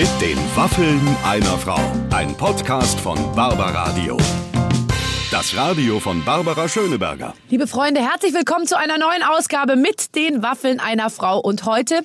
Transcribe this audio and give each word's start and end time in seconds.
Mit 0.00 0.08
den 0.22 0.38
Waffeln 0.56 0.98
einer 1.24 1.58
Frau. 1.58 1.78
Ein 2.08 2.34
Podcast 2.34 2.98
von 2.98 3.18
Barbaradio. 3.36 4.16
Das 5.30 5.54
Radio 5.54 6.00
von 6.00 6.24
Barbara 6.24 6.70
Schöneberger. 6.70 7.34
Liebe 7.50 7.66
Freunde, 7.66 8.00
herzlich 8.00 8.32
willkommen 8.32 8.66
zu 8.66 8.78
einer 8.78 8.96
neuen 8.96 9.22
Ausgabe 9.22 9.76
mit 9.76 10.14
den 10.14 10.42
Waffeln 10.42 10.80
einer 10.80 11.10
Frau. 11.10 11.38
Und 11.38 11.66
heute 11.66 12.00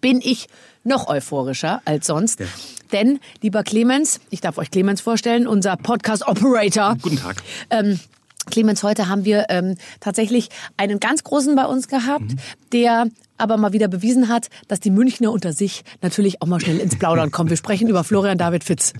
bin 0.00 0.20
ich 0.22 0.46
noch 0.84 1.08
euphorischer 1.08 1.82
als 1.84 2.06
sonst. 2.06 2.38
Ja. 2.38 2.46
Denn, 2.92 3.18
lieber 3.42 3.64
Clemens, 3.64 4.20
ich 4.30 4.40
darf 4.40 4.56
euch 4.56 4.70
Clemens 4.70 5.00
vorstellen, 5.00 5.48
unser 5.48 5.76
Podcast-Operator. 5.76 6.94
Guten 7.02 7.18
Tag. 7.18 7.42
Ähm, 7.70 7.98
Clemens, 8.46 8.82
heute 8.82 9.08
haben 9.08 9.24
wir 9.24 9.46
ähm, 9.48 9.76
tatsächlich 10.00 10.48
einen 10.76 11.00
ganz 11.00 11.24
großen 11.24 11.54
bei 11.56 11.66
uns 11.66 11.88
gehabt, 11.88 12.32
mhm. 12.32 12.36
der 12.72 13.06
aber 13.38 13.56
mal 13.56 13.72
wieder 13.72 13.88
bewiesen 13.88 14.28
hat, 14.28 14.48
dass 14.68 14.80
die 14.80 14.90
Münchner 14.90 15.30
unter 15.30 15.52
sich 15.52 15.84
natürlich 16.00 16.40
auch 16.40 16.46
mal 16.46 16.60
schnell 16.60 16.78
ins 16.78 16.96
Plaudern 16.96 17.30
kommen. 17.30 17.50
Wir 17.50 17.56
sprechen 17.56 17.88
über 17.88 18.04
Florian 18.04 18.38
David 18.38 18.64
Fitz. 18.64 18.92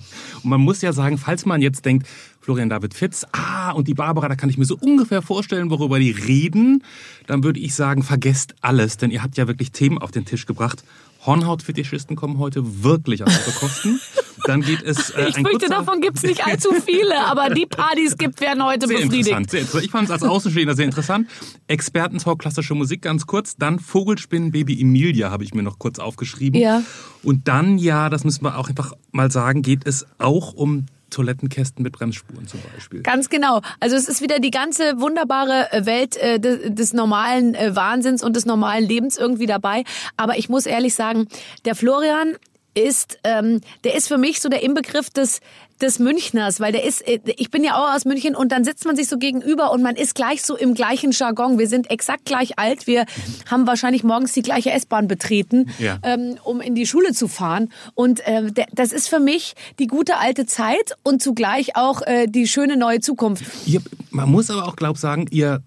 Und 0.43 0.49
man 0.49 0.61
muss 0.61 0.81
ja 0.81 0.93
sagen, 0.93 1.17
falls 1.17 1.45
man 1.45 1.61
jetzt 1.61 1.85
denkt, 1.85 2.07
Florian 2.41 2.69
David 2.69 2.93
Fitz, 2.93 3.25
ah, 3.31 3.71
und 3.71 3.87
die 3.87 3.93
Barbara, 3.93 4.29
da 4.29 4.35
kann 4.35 4.49
ich 4.49 4.57
mir 4.57 4.65
so 4.65 4.77
ungefähr 4.79 5.21
vorstellen, 5.21 5.69
worüber 5.69 5.99
die 5.99 6.11
reden, 6.11 6.83
dann 7.25 7.43
würde 7.43 7.59
ich 7.59 7.75
sagen, 7.75 8.03
vergesst 8.03 8.55
alles, 8.61 8.97
denn 8.97 9.11
ihr 9.11 9.23
habt 9.23 9.37
ja 9.37 9.47
wirklich 9.47 9.71
Themen 9.71 9.97
auf 9.97 10.11
den 10.11 10.23
Tisch 10.23 10.45
gebracht. 10.45 10.83
Hornhautfetischisten 11.27 12.15
kommen 12.15 12.39
heute 12.39 12.83
wirklich 12.83 13.21
an 13.21 13.29
eure 13.29 13.51
Kosten. 13.51 13.99
Dann 14.45 14.61
geht 14.61 14.81
es. 14.81 15.09
Äh, 15.11 15.29
ich 15.29 15.35
fürchte, 15.35 15.67
davon 15.67 15.99
gibt 15.99 16.17
es 16.17 16.23
nicht 16.23 16.47
allzu 16.47 16.69
viele, 16.85 17.25
aber 17.25 17.49
die 17.53 17.65
Partys 17.65 18.17
gibt, 18.17 18.39
werden 18.39 18.63
heute 18.63 18.87
sehr 18.87 18.97
befriedigt. 18.97 19.27
Interessant, 19.27 19.51
sehr 19.51 19.59
interessant. 19.61 19.85
Ich 19.85 19.91
fand 19.91 20.05
es 20.05 20.11
als 20.11 20.23
Außenstehender 20.23 20.75
sehr 20.75 20.85
interessant. 20.85 21.27
Expertentalk, 21.67 22.39
klassische 22.39 22.73
Musik, 22.73 23.01
ganz 23.01 23.27
kurz. 23.27 23.57
Dann 23.57 23.79
Vogelspinnen, 23.79 24.51
Baby 24.51 24.79
Emilia 24.79 25.29
habe 25.29 25.43
ich 25.43 25.53
mir 25.53 25.63
noch 25.63 25.79
kurz 25.79 25.99
aufgeschrieben. 25.99 26.59
Ja. 26.59 26.81
Und 27.23 27.47
dann, 27.47 27.77
ja, 27.77 28.09
das 28.09 28.23
müssen 28.23 28.43
wir 28.43 28.57
auch 28.57 28.69
einfach 28.69 28.93
mal 29.11 29.29
sagen, 29.29 29.61
geht 29.61 29.85
es 29.85 30.07
auch 30.17 30.53
um 30.53 30.85
Toilettenkästen 31.09 31.83
mit 31.83 31.93
Bremsspuren 31.93 32.47
zum 32.47 32.59
Beispiel. 32.73 33.01
Ganz 33.01 33.29
genau. 33.29 33.61
Also 33.79 33.95
es 33.95 34.07
ist 34.07 34.21
wieder 34.21 34.39
die 34.39 34.51
ganze 34.51 34.99
wunderbare 34.99 35.71
äh, 35.71 35.85
Welt 35.85 36.17
äh, 36.17 36.39
des, 36.39 36.73
des, 36.73 36.93
normalen 36.93 37.55
äh, 37.55 37.75
Wahnsinns 37.75 38.23
und 38.23 38.35
des 38.35 38.45
normalen 38.45 38.85
Lebens 38.85 39.17
irgendwie 39.17 39.45
dabei. 39.45 39.83
Aber 40.17 40.37
ich 40.37 40.49
muss 40.49 40.65
ehrlich 40.65 40.93
sagen, 40.93 41.27
der 41.65 41.75
Florian 41.75 42.35
ist, 42.77 43.19
ähm, 43.23 43.61
der 43.83 43.95
ist 43.95 44.07
für 44.07 44.17
mich 44.17 44.39
so 44.39 44.49
der 44.49 44.63
Inbegriff 44.63 45.09
des 45.09 45.41
des 45.81 45.99
Münchners, 45.99 46.59
weil 46.59 46.71
der 46.71 46.83
ist, 46.83 47.07
äh, 47.07 47.19
ich 47.37 47.51
bin 47.51 47.63
ja 47.63 47.75
auch 47.75 47.95
aus 47.95 48.05
München 48.05 48.35
und 48.35 48.51
dann 48.51 48.63
sitzt 48.63 48.85
man 48.85 48.95
sich 48.95 49.07
so 49.07 49.17
gegenüber 49.17 49.71
und 49.71 49.81
man 49.81 49.95
ist 49.95 50.15
gleich 50.15 50.41
so 50.41 50.57
im 50.57 50.73
gleichen 50.73 51.11
Jargon. 51.11 51.59
Wir 51.59 51.67
sind 51.67 51.91
exakt 51.91 52.25
gleich 52.25 52.57
alt. 52.57 52.87
Wir 52.87 53.05
haben 53.49 53.67
wahrscheinlich 53.67 54.03
morgens 54.03 54.33
die 54.33 54.41
gleiche 54.41 54.71
S-Bahn 54.71 55.07
betreten, 55.07 55.69
ja. 55.79 55.99
ähm, 56.03 56.37
um 56.43 56.61
in 56.61 56.75
die 56.75 56.87
Schule 56.87 57.13
zu 57.13 57.27
fahren. 57.27 57.71
Und 57.93 58.21
äh, 58.21 58.51
das 58.73 58.91
ist 58.91 59.07
für 59.07 59.19
mich 59.19 59.53
die 59.79 59.87
gute 59.87 60.17
alte 60.17 60.45
Zeit 60.45 60.95
und 61.03 61.21
zugleich 61.21 61.75
auch 61.75 62.01
äh, 62.01 62.27
die 62.27 62.47
schöne 62.47 62.77
neue 62.77 62.99
Zukunft. 62.99 63.43
Ihr, 63.65 63.81
man 64.09 64.29
muss 64.29 64.49
aber 64.49 64.67
auch, 64.67 64.75
glaub 64.75 64.97
sagen, 64.97 65.27
ihr 65.31 65.61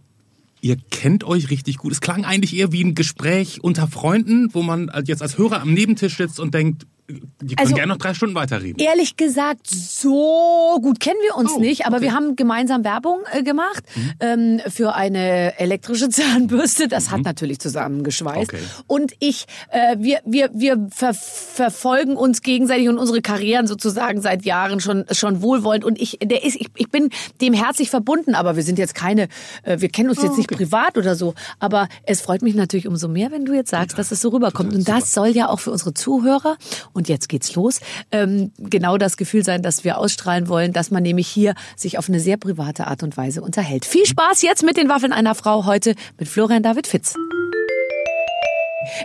Ihr 0.63 0.77
kennt 0.91 1.25
euch 1.25 1.49
richtig 1.49 1.79
gut. 1.79 1.91
Es 1.91 2.03
klang 2.03 2.27
eigentlich 2.27 2.55
eher 2.55 2.71
wie 2.71 2.85
ein 2.85 2.95
Gespräch 2.95 3.65
unter 3.65 3.87
Freunden, 3.87 4.53
wo 4.53 4.61
man 4.61 4.91
jetzt 5.07 5.23
als 5.23 5.39
Hörer 5.39 5.63
am 5.63 5.73
Nebentisch 5.73 6.19
sitzt 6.19 6.39
und 6.39 6.53
denkt, 6.53 6.87
die 7.13 7.55
können 7.55 7.59
also, 7.59 7.75
gerne 7.75 7.93
noch 7.93 7.99
drei 7.99 8.15
Stunden 8.15 8.35
weiterreden. 8.35 8.79
Ehrlich 8.79 9.17
gesagt, 9.17 9.69
so 9.69 10.79
gut 10.83 11.01
kennen 11.01 11.19
wir 11.27 11.37
uns 11.37 11.53
oh, 11.57 11.61
nicht, 11.61 11.87
aber 11.87 11.97
okay. 11.97 12.07
wir 12.07 12.15
haben 12.15 12.37
gemeinsam 12.37 12.85
Werbung 12.85 13.21
äh, 13.33 13.43
gemacht 13.43 13.85
mhm. 13.95 14.13
ähm, 14.21 14.61
für 14.69 14.95
eine 14.95 15.59
elektrische 15.59 16.09
Zahnbürste. 16.11 16.89
Das 16.89 17.07
mhm. 17.07 17.13
hat 17.13 17.21
natürlich 17.23 17.59
zusammengeschweißt. 17.61 18.53
Okay. 18.53 18.63
Und 18.87 19.13
ich, 19.19 19.47
äh, 19.71 19.97
wir, 19.99 20.21
wir, 20.25 20.51
wir 20.55 20.89
ver 20.91 21.15
verfolgen 21.15 22.17
uns 22.17 22.43
gegenseitig 22.43 22.89
und 22.89 22.99
unsere 22.99 23.21
Karrieren 23.21 23.67
sozusagen 23.67 24.21
seit 24.21 24.45
Jahren 24.45 24.81
schon, 24.81 25.05
schon 25.11 25.43
wohlwollend. 25.43 25.85
Und 25.85 26.01
ich, 26.01 26.19
der 26.23 26.45
ist, 26.45 26.57
ich, 26.57 26.69
ich 26.77 26.91
bin 26.91 27.11
dem 27.41 27.53
herzlich 27.53 27.91
verbunden, 27.91 28.35
aber 28.35 28.57
wir 28.57 28.63
sind 28.63 28.79
jetzt 28.79 28.95
keine, 28.95 29.29
äh, 29.63 29.81
wir 29.81 29.89
kennen 29.89 30.09
uns 30.09 30.21
oh, 30.21 30.25
jetzt 30.25 30.37
nicht 30.37 30.51
okay. 30.51 30.65
privat 30.65 30.97
oder 30.97 31.15
so. 31.15 31.35
Aber 31.59 31.89
es 32.05 32.21
freut 32.21 32.43
mich 32.43 32.55
natürlich 32.55 32.87
umso 32.87 33.09
mehr, 33.09 33.31
wenn 33.31 33.45
du 33.45 33.53
jetzt 33.53 33.71
sagst, 33.71 33.99
dass 33.99 34.11
es 34.11 34.21
so 34.21 34.29
rüberkommt. 34.31 34.75
Und 34.75 34.89
das 34.89 35.13
soll 35.13 35.29
ja 35.29 35.49
auch 35.49 35.61
für 35.61 35.71
unsere 35.71 35.95
Zuhörer 35.95 36.57
und 36.93 37.00
jetzt 37.09 37.29
geht's 37.29 37.55
los, 37.55 37.81
ähm, 38.11 38.53
genau 38.59 38.99
das 38.99 39.17
Gefühl 39.17 39.45
sein, 39.45 39.63
dass 39.63 39.85
wir 39.85 39.99
ausstrahlen 39.99 40.49
wollen, 40.49 40.73
dass 40.73 40.91
man 40.91 41.03
nämlich 41.03 41.29
hier 41.29 41.55
sich 41.77 41.99
auf 41.99 42.09
eine 42.09 42.21
sehr 42.21 42.37
private 42.37 42.87
Art 42.87 43.03
und 43.03 43.17
Weise 43.17 43.43
unterhält. 43.43 43.85
Viel 43.85 44.07
Spaß 44.07 44.43
jetzt 44.43 44.63
mit 44.63 44.77
den 44.77 44.89
Waffeln 44.89 45.13
einer 45.13 45.35
Frau 45.35 45.67
heute 45.67 45.95
mit 46.19 46.29
Florian 46.29 46.63
David 46.63 46.87
Fitz. 46.87 47.15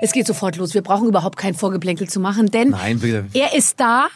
Es 0.02 0.14
geht 0.14 0.26
sofort 0.26 0.56
los. 0.58 0.74
Wir 0.74 0.82
brauchen 0.82 1.08
überhaupt 1.08 1.38
kein 1.38 1.54
Vorgeplänkel 1.54 2.10
zu 2.10 2.20
machen, 2.20 2.50
denn 2.50 2.70
Nein, 2.70 3.28
er 3.34 3.54
ist 3.54 3.80
da 3.80 4.08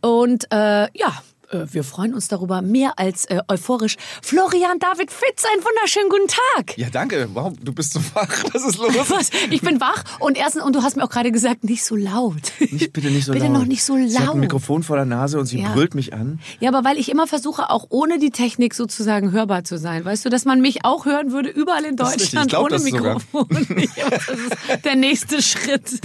und 0.00 0.44
äh, 0.50 0.88
ja, 0.94 1.22
wir 1.52 1.84
freuen 1.84 2.14
uns 2.14 2.28
darüber 2.28 2.62
mehr 2.62 2.98
als 2.98 3.26
äh, 3.26 3.40
euphorisch. 3.48 3.96
Florian 4.22 4.78
David 4.78 5.10
Fitz, 5.10 5.44
einen 5.52 5.62
wunderschönen 5.64 6.08
guten 6.08 6.28
Tag. 6.28 6.78
Ja, 6.78 6.88
danke. 6.90 7.28
Wow, 7.34 7.52
du 7.62 7.72
bist 7.72 7.92
so 7.92 8.00
wach. 8.14 8.28
Was 8.52 8.64
ist 8.64 8.78
los? 8.78 8.92
Was? 9.10 9.30
Ich 9.50 9.60
bin 9.60 9.80
wach 9.80 10.04
und 10.20 10.36
erstens, 10.36 10.64
und 10.64 10.74
du 10.74 10.82
hast 10.82 10.96
mir 10.96 11.04
auch 11.04 11.10
gerade 11.10 11.30
gesagt, 11.30 11.64
nicht 11.64 11.84
so 11.84 11.96
laut. 11.96 12.52
Nicht, 12.58 12.92
bitte 12.92 13.08
nicht 13.08 13.26
so 13.26 13.32
bitte 13.32 13.44
laut. 13.44 13.52
Bitte 13.52 13.60
noch 13.60 13.66
nicht 13.66 13.84
so 13.84 13.96
laut. 13.96 14.10
Sie 14.10 14.18
hat 14.18 14.30
ein 14.30 14.40
Mikrofon 14.40 14.82
vor 14.82 14.96
der 14.96 15.04
Nase 15.04 15.38
und 15.38 15.46
sie 15.46 15.60
ja. 15.60 15.72
brüllt 15.72 15.94
mich 15.94 16.14
an. 16.14 16.40
Ja, 16.60 16.70
aber 16.70 16.84
weil 16.88 16.98
ich 16.98 17.10
immer 17.10 17.26
versuche, 17.26 17.70
auch 17.70 17.86
ohne 17.90 18.18
die 18.18 18.30
Technik 18.30 18.74
sozusagen 18.74 19.32
hörbar 19.32 19.64
zu 19.64 19.78
sein. 19.78 20.04
Weißt 20.04 20.24
du, 20.24 20.30
dass 20.30 20.44
man 20.44 20.60
mich 20.60 20.84
auch 20.84 21.04
hören 21.04 21.32
würde, 21.32 21.50
überall 21.50 21.84
in 21.84 21.96
Deutschland 21.96 22.50
glaub, 22.50 22.64
ohne 22.64 22.78
Mikrofon. 22.78 23.46
das 23.50 24.28
ist 24.28 24.84
der 24.84 24.96
nächste 24.96 25.42
Schritt. 25.42 26.00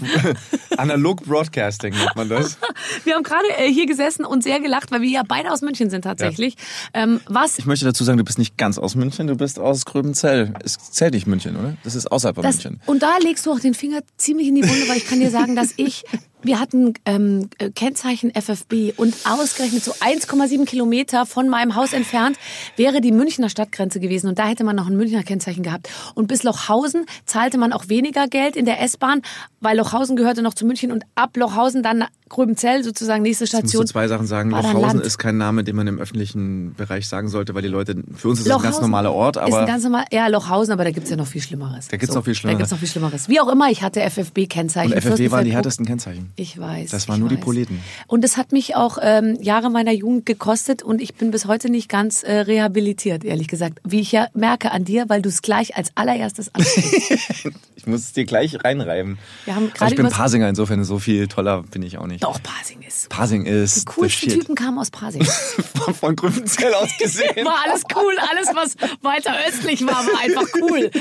Analog 0.78 1.24
Broadcasting 1.24 1.94
nennt 1.94 2.16
man 2.16 2.30
das. 2.30 2.57
Wir 3.03 3.16
haben 3.16 3.24
gerade 3.24 3.47
äh, 3.57 3.72
hier 3.72 3.86
gesessen 3.86 4.25
und 4.25 4.44
sehr 4.44 4.59
gelacht, 4.59 4.91
weil 4.91 5.02
wir 5.02 5.09
ja 5.09 5.24
beide 5.28 5.37
aus 5.46 5.62
München 5.62 5.90
sind 5.90 6.03
tatsächlich. 6.03 6.56
Ja. 6.96 7.03
Ähm, 7.03 7.20
was? 7.28 7.59
Ich 7.59 7.66
möchte 7.66 7.86
dazu 7.86 8.03
sagen, 8.03 8.18
du 8.18 8.24
bist 8.24 8.40
nicht 8.40 8.58
ganz 8.58 8.80
aus 8.80 8.96
München, 8.96 9.28
du 9.28 9.36
bist 9.36 9.59
aus 9.59 9.86
Gröbenzell. 9.86 10.53
Es 10.64 10.78
zählt 10.78 11.14
nicht 11.14 11.28
München, 11.28 11.56
oder? 11.56 11.78
Das 11.84 11.94
ist 11.94 12.12
außerhalb 12.12 12.36
von 12.36 12.46
München. 12.46 12.81
Und 12.86 13.03
da 13.03 13.18
legst 13.18 13.46
du 13.46 13.52
auch 13.52 13.59
den 13.59 13.74
Finger 13.74 14.00
ziemlich 14.18 14.48
in 14.48 14.56
die 14.56 14.64
Wunde, 14.64 14.88
weil 14.88 14.98
ich 14.98 15.08
kann 15.08 15.20
dir 15.20 15.30
sagen, 15.30 15.56
dass 15.56 15.74
ich 15.78 16.06
wir 16.47 16.59
hatten 16.59 16.94
ähm, 17.06 17.50
äh, 17.59 17.69
Kennzeichen 17.69 18.31
FFB 18.34 18.97
und 18.97 19.13
ausgerechnet 19.25 19.84
so 19.84 19.91
1,7 19.91 20.66
Kilometer 20.66 21.25
von 21.25 21.50
meinem 21.50 21.75
Haus 21.75 21.94
entfernt 21.94 22.38
wäre 22.75 23.02
die 23.02 23.12
Münchner 23.12 23.50
Stadtgrenze 23.50 24.00
gewesen 24.00 24.28
und 24.28 24.40
da 24.40 24.47
hätte 24.47 24.63
man 24.63 24.75
noch 24.75 24.88
ein 24.88 24.97
Münchner 24.97 25.24
Kennzeichen 25.24 25.63
gehabt. 25.63 25.90
Und 26.16 26.28
bis 26.28 26.44
Lochhausen 26.44 27.06
zahlte 27.25 27.57
man 27.57 27.74
auch 27.74 27.90
weniger 27.90 28.28
Geld 28.28 28.56
in 28.56 28.66
der 28.66 28.81
S-Bahn, 28.81 29.22
weil 29.62 29.78
Lochhausen 29.78 30.16
gehörte 30.16 30.41
noch 30.41 30.53
zu 30.53 30.66
München 30.66 30.91
und 30.91 31.03
ab 31.16 31.36
Lochhausen 31.38 31.84
dann 31.84 32.06
Gröbenzell 32.30 32.84
sozusagen 32.84 33.24
nächste 33.24 33.47
Station. 33.47 33.68
Ich 33.68 33.75
muss 33.75 33.90
zwei 33.91 34.07
Sachen 34.07 34.28
sagen. 34.28 34.50
Lochhausen 34.52 35.02
ist 35.02 35.18
kein 35.18 35.38
Name, 35.38 35.63
den 35.63 35.75
man 35.75 35.88
im 35.88 35.97
öffentlichen 35.97 36.74
Bereich 36.75 37.07
sagen 37.07 37.30
sollte, 37.30 37.56
weil 37.56 37.62
die 37.62 37.68
Leute, 37.69 37.96
für 38.16 38.30
uns 38.30 38.40
ist 38.40 38.47
es 38.47 38.52
ein 38.52 38.62
ganz 38.62 38.81
normaler 38.81 39.13
Ort. 39.13 39.38
Aber 39.38 39.47
ist 39.47 39.56
ein 39.56 39.66
ganz 39.68 39.84
normal, 39.84 40.06
ja, 40.12 40.28
Lochhausen, 40.28 40.74
aber 40.74 40.84
da 40.84 40.91
gibt's 40.91 41.09
ja 41.09 41.16
noch 41.16 41.28
viel 41.28 41.41
Schlimmeres. 41.41 41.88
Da 41.88 41.97
gibt's 41.97 42.13
so, 42.13 42.19
noch 42.19 42.25
viel 42.25 42.36
Schlimmeres. 42.36 42.57
Da 42.57 42.59
gibt's 42.59 42.72
noch 42.72 42.80
viel 42.80 42.88
Schlimmeres. 42.88 43.30
Wie 43.30 43.40
auch 43.40 43.47
immer, 43.47 43.69
ich 43.69 43.81
hatte 43.81 44.02
FFB-Kennzeichen. 44.02 44.94
Und 44.94 45.02
FFB 45.02 45.31
waren 45.31 45.46
die 45.46 45.53
härtesten 45.53 45.86
Kennzeichen. 45.86 46.31
Ich 46.40 46.59
weiß. 46.59 46.92
Das 46.92 47.08
waren 47.08 47.20
nur 47.20 47.31
weiß. 47.31 47.38
die 47.38 47.44
Proleten. 47.44 47.84
Und 48.06 48.24
es 48.24 48.38
hat 48.38 48.52
mich 48.52 48.75
auch 48.75 49.00
ähm, 49.02 49.38
Jahre 49.42 49.72
meiner 49.72 49.92
Jugend 49.92 50.28
gekostet 50.28 50.84
und 50.84 51.02
ich 51.02 51.16
bin 51.16 51.31
bis 51.31 51.48
heute 51.48 51.72
nicht 51.72 51.90
ganz 51.90 52.22
äh, 52.22 52.31
rehabilitiert, 52.31 53.25
ehrlich 53.25 53.48
gesagt. 53.48 53.80
Wie 53.84 54.00
ich 54.00 54.12
ja 54.12 54.28
merke 54.36 54.72
an 54.72 54.86
dir, 54.86 55.09
weil 55.09 55.24
du 55.24 55.30
es 55.30 55.42
gleich 55.42 55.75
als 55.75 55.92
allererstes 55.96 56.53
ansprichst. 56.53 57.50
ich 57.88 57.92
muss 57.92 58.02
es 58.02 58.12
dir 58.12 58.25
gleich 58.25 58.66
reinreiben. 58.66 59.18
Wir 59.46 59.56
haben 59.56 59.72
ich 59.88 59.96
bin 59.96 60.09
Pasinger, 60.09 60.50
insofern 60.50 60.84
so 60.84 61.00
viel 61.00 61.30
toller 61.30 61.64
bin 61.64 61.81
ich 61.84 61.98
auch 61.98 62.06
nicht. 62.06 62.22
Doch, 62.22 62.44
Pasing 62.44 62.81
ist. 62.81 63.08
Pasing 63.08 63.46
ist. 63.46 63.78
Die 63.78 63.86
coolsten 63.86 64.30
Typen 64.30 64.56
kamen 64.56 64.78
aus 64.78 64.92
Pasing. 64.92 65.24
von, 65.75 65.94
von 65.94 66.16
Grünfenzell 66.18 66.74
aus 66.74 66.90
gesehen. 67.00 67.46
War 67.46 67.64
alles 67.66 67.84
cool. 67.96 68.14
Alles, 68.30 68.50
was 68.53 68.75
weiter 69.02 69.34
östlich 69.48 69.88
war, 69.88 70.06
war 70.06 70.20
einfach 70.22 70.48
cool. 70.59 70.92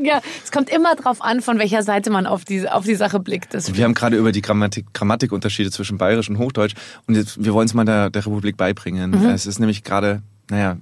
ja, 0.06 0.22
es 0.42 0.50
kommt 0.50 0.70
immer 0.70 0.94
drauf 0.96 1.20
an, 1.20 1.42
von 1.42 1.58
welcher 1.58 1.82
Seite 1.82 2.08
man 2.08 2.26
auf 2.26 2.46
die, 2.46 2.66
auf 2.66 2.86
die 2.86 2.94
Sache 2.94 3.20
blickt. 3.20 3.52
Das 3.52 3.74
wir 3.74 3.84
haben 3.84 3.92
gerade 3.92 4.16
über 4.16 4.32
die 4.32 4.40
Grammatik, 4.40 4.86
Grammatikunterschiede 4.94 5.70
zwischen 5.70 5.98
Bayerisch 5.98 6.30
und 6.30 6.38
Hochdeutsch 6.38 6.74
und 7.06 7.14
jetzt, 7.14 7.44
wir 7.44 7.52
wollen 7.52 7.66
es 7.66 7.74
mal 7.74 7.84
der, 7.84 8.08
der 8.08 8.24
Republik 8.24 8.56
beibringen. 8.56 9.10
Mhm. 9.10 9.26
Es 9.26 9.44
ist 9.44 9.58
nämlich 9.58 9.84
gerade, 9.84 10.22
naja, 10.48 10.78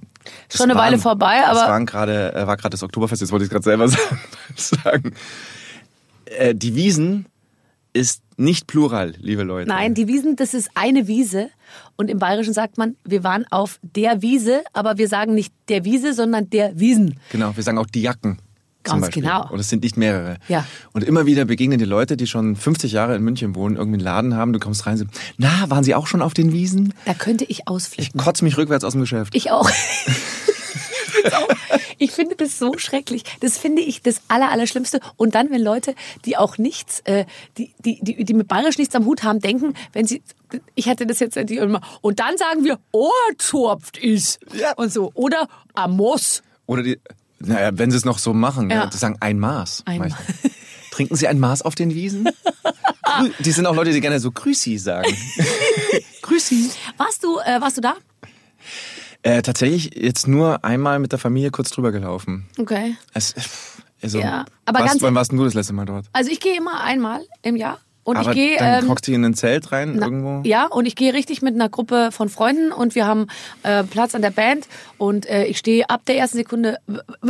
Schon 0.53 0.65
eine 0.65 0.75
waren, 0.75 0.87
Weile 0.87 0.99
vorbei, 0.99 1.45
aber. 1.45 1.61
Es 1.61 1.67
waren 1.67 1.85
grade, 1.85 2.33
äh, 2.33 2.47
war 2.47 2.57
gerade 2.57 2.71
das 2.71 2.83
Oktoberfest, 2.83 3.21
jetzt 3.21 3.31
wollte 3.31 3.45
ich 3.45 3.47
es 3.47 3.51
gerade 3.51 3.63
selber 3.63 3.87
sagen. 4.55 5.13
Äh, 6.25 6.55
die 6.55 6.75
Wiesen 6.75 7.25
ist 7.93 8.21
nicht 8.37 8.67
plural, 8.67 9.15
liebe 9.19 9.43
Leute. 9.43 9.67
Nein, 9.67 9.93
die 9.93 10.07
Wiesen, 10.07 10.35
das 10.35 10.53
ist 10.53 10.69
eine 10.75 11.07
Wiese. 11.07 11.49
Und 11.95 12.09
im 12.09 12.19
Bayerischen 12.19 12.53
sagt 12.53 12.77
man, 12.77 12.95
wir 13.03 13.23
waren 13.23 13.45
auf 13.51 13.79
der 13.81 14.21
Wiese, 14.21 14.63
aber 14.73 14.97
wir 14.97 15.07
sagen 15.07 15.33
nicht 15.33 15.53
der 15.67 15.85
Wiese, 15.85 16.13
sondern 16.13 16.49
der 16.49 16.79
Wiesen. 16.79 17.19
Genau, 17.31 17.55
wir 17.55 17.63
sagen 17.63 17.77
auch 17.77 17.87
die 17.87 18.01
Jacken. 18.01 18.39
Ganz 18.83 19.09
genau. 19.09 19.49
Und 19.51 19.59
es 19.59 19.69
sind 19.69 19.83
nicht 19.83 19.97
mehrere. 19.97 20.37
Ja. 20.47 20.65
Und 20.93 21.03
immer 21.03 21.25
wieder 21.25 21.45
begegnen 21.45 21.79
die 21.79 21.85
Leute, 21.85 22.15
die 22.15 22.27
schon 22.27 22.55
50 22.55 22.91
Jahre 22.91 23.15
in 23.15 23.23
München 23.23 23.55
wohnen, 23.55 23.75
irgendwie 23.75 23.97
einen 23.97 24.03
Laden 24.03 24.35
haben, 24.35 24.53
du 24.53 24.59
kommst 24.59 24.85
rein 24.85 24.93
und 24.93 24.99
sagst, 24.99 25.19
na, 25.37 25.69
waren 25.69 25.83
Sie 25.83 25.95
auch 25.95 26.07
schon 26.07 26.21
auf 26.21 26.33
den 26.33 26.53
Wiesen? 26.53 26.93
Da 27.05 27.13
könnte 27.13 27.45
ich 27.45 27.67
ausflippen. 27.67 28.13
Ich 28.15 28.23
kotze 28.23 28.43
mich 28.43 28.57
rückwärts 28.57 28.85
aus 28.85 28.93
dem 28.93 29.01
Geschäft. 29.01 29.35
Ich 29.35 29.51
auch. 29.51 29.69
Ich 31.97 32.11
finde 32.11 32.35
das 32.35 32.57
so 32.57 32.77
schrecklich. 32.77 33.23
Das 33.41 33.57
finde 33.57 33.81
ich 33.81 34.01
das 34.01 34.21
aller, 34.29 34.49
Allerschlimmste. 34.49 35.01
Und 35.17 35.35
dann, 35.35 35.51
wenn 35.51 35.61
Leute, 35.61 35.93
die 36.25 36.37
auch 36.37 36.57
nichts, 36.57 37.01
äh, 37.01 37.25
die, 37.57 37.73
die, 37.83 37.99
die, 38.01 38.23
die 38.23 38.33
mit 38.33 38.47
Bayerisch 38.47 38.77
nichts 38.77 38.95
am 38.95 39.05
Hut 39.05 39.23
haben, 39.23 39.39
denken, 39.39 39.73
wenn 39.91 40.07
sie, 40.07 40.21
ich 40.75 40.85
hätte 40.85 41.05
das 41.05 41.19
jetzt 41.19 41.35
immer, 41.35 41.81
und 42.01 42.19
dann 42.19 42.37
sagen 42.37 42.63
wir, 42.63 42.79
Ohrtropft 42.91 43.97
ist. 43.97 44.39
Ja. 44.53 44.73
Und 44.73 44.93
so. 44.93 45.11
Oder 45.13 45.49
Amos. 45.73 46.41
Oder 46.65 46.83
die, 46.83 46.99
naja, 47.39 47.71
wenn 47.73 47.91
sie 47.91 47.97
es 47.97 48.05
noch 48.05 48.19
so 48.19 48.33
machen, 48.33 48.69
Ja. 48.69 48.75
ja. 48.77 48.85
die 48.87 48.97
sagen 48.97 49.17
ein 49.19 49.39
Maß. 49.39 49.83
Ein 49.85 49.99
manchmal. 49.99 50.23
Trinken 50.91 51.15
Sie 51.15 51.27
ein 51.27 51.39
Maß 51.39 51.61
auf 51.61 51.75
den 51.75 51.93
Wiesen? 51.93 52.27
Die 53.39 53.51
sind 53.51 53.65
auch 53.67 53.75
Leute, 53.75 53.91
die 53.91 54.01
gerne 54.01 54.19
so 54.19 54.31
Grüßi 54.31 54.77
sagen. 54.77 55.15
Grüßi. 56.21 56.71
Warst 56.97 57.23
du, 57.23 57.37
äh, 57.39 57.61
warst 57.61 57.77
du 57.77 57.81
da? 57.81 57.93
Äh, 59.21 59.41
tatsächlich 59.41 59.91
jetzt 59.95 60.27
nur 60.27 60.63
einmal 60.63 60.99
mit 60.99 61.11
der 61.11 61.19
Familie 61.19 61.51
kurz 61.51 61.69
drüber 61.69 61.91
gelaufen. 61.91 62.47
Okay. 62.57 62.95
Es, 63.13 63.35
also, 64.01 64.19
Ja, 64.19 64.45
aber 64.65 64.79
warst, 64.79 64.93
ganz- 64.93 65.01
wann 65.03 65.15
warst 65.15 65.31
du 65.31 65.43
das 65.43 65.53
letzte 65.53 65.73
Mal 65.73 65.85
dort? 65.85 66.05
Also 66.13 66.31
ich 66.31 66.39
gehe 66.39 66.55
immer 66.57 66.81
einmal 66.83 67.21
im 67.41 67.55
Jahr. 67.55 67.79
Und 68.09 68.17
Aber 68.17 68.31
ich 68.31 68.35
gehe. 68.35 68.57
dann 68.57 68.83
ähm, 68.85 68.89
hockst 68.89 69.07
du 69.07 69.11
in 69.11 69.23
ein 69.23 69.33
Zelt 69.35 69.71
rein 69.71 69.93
Na, 69.95 70.05
irgendwo? 70.05 70.41
Ja, 70.47 70.65
und 70.65 70.85
ich 70.87 70.95
gehe 70.95 71.13
richtig 71.13 71.41
mit 71.41 71.53
einer 71.53 71.69
Gruppe 71.69 72.09
von 72.11 72.27
Freunden 72.29 72.71
und 72.71 72.95
wir 72.95 73.05
haben 73.05 73.27
äh, 73.63 73.83
Platz 73.83 74.15
an 74.15 74.21
der 74.23 74.31
Band 74.31 74.67
und 74.97 75.27
äh, 75.27 75.45
ich 75.45 75.57
stehe 75.59 75.89
ab 75.89 76.01
der 76.07 76.17
ersten 76.17 76.37
Sekunde, 76.37 76.77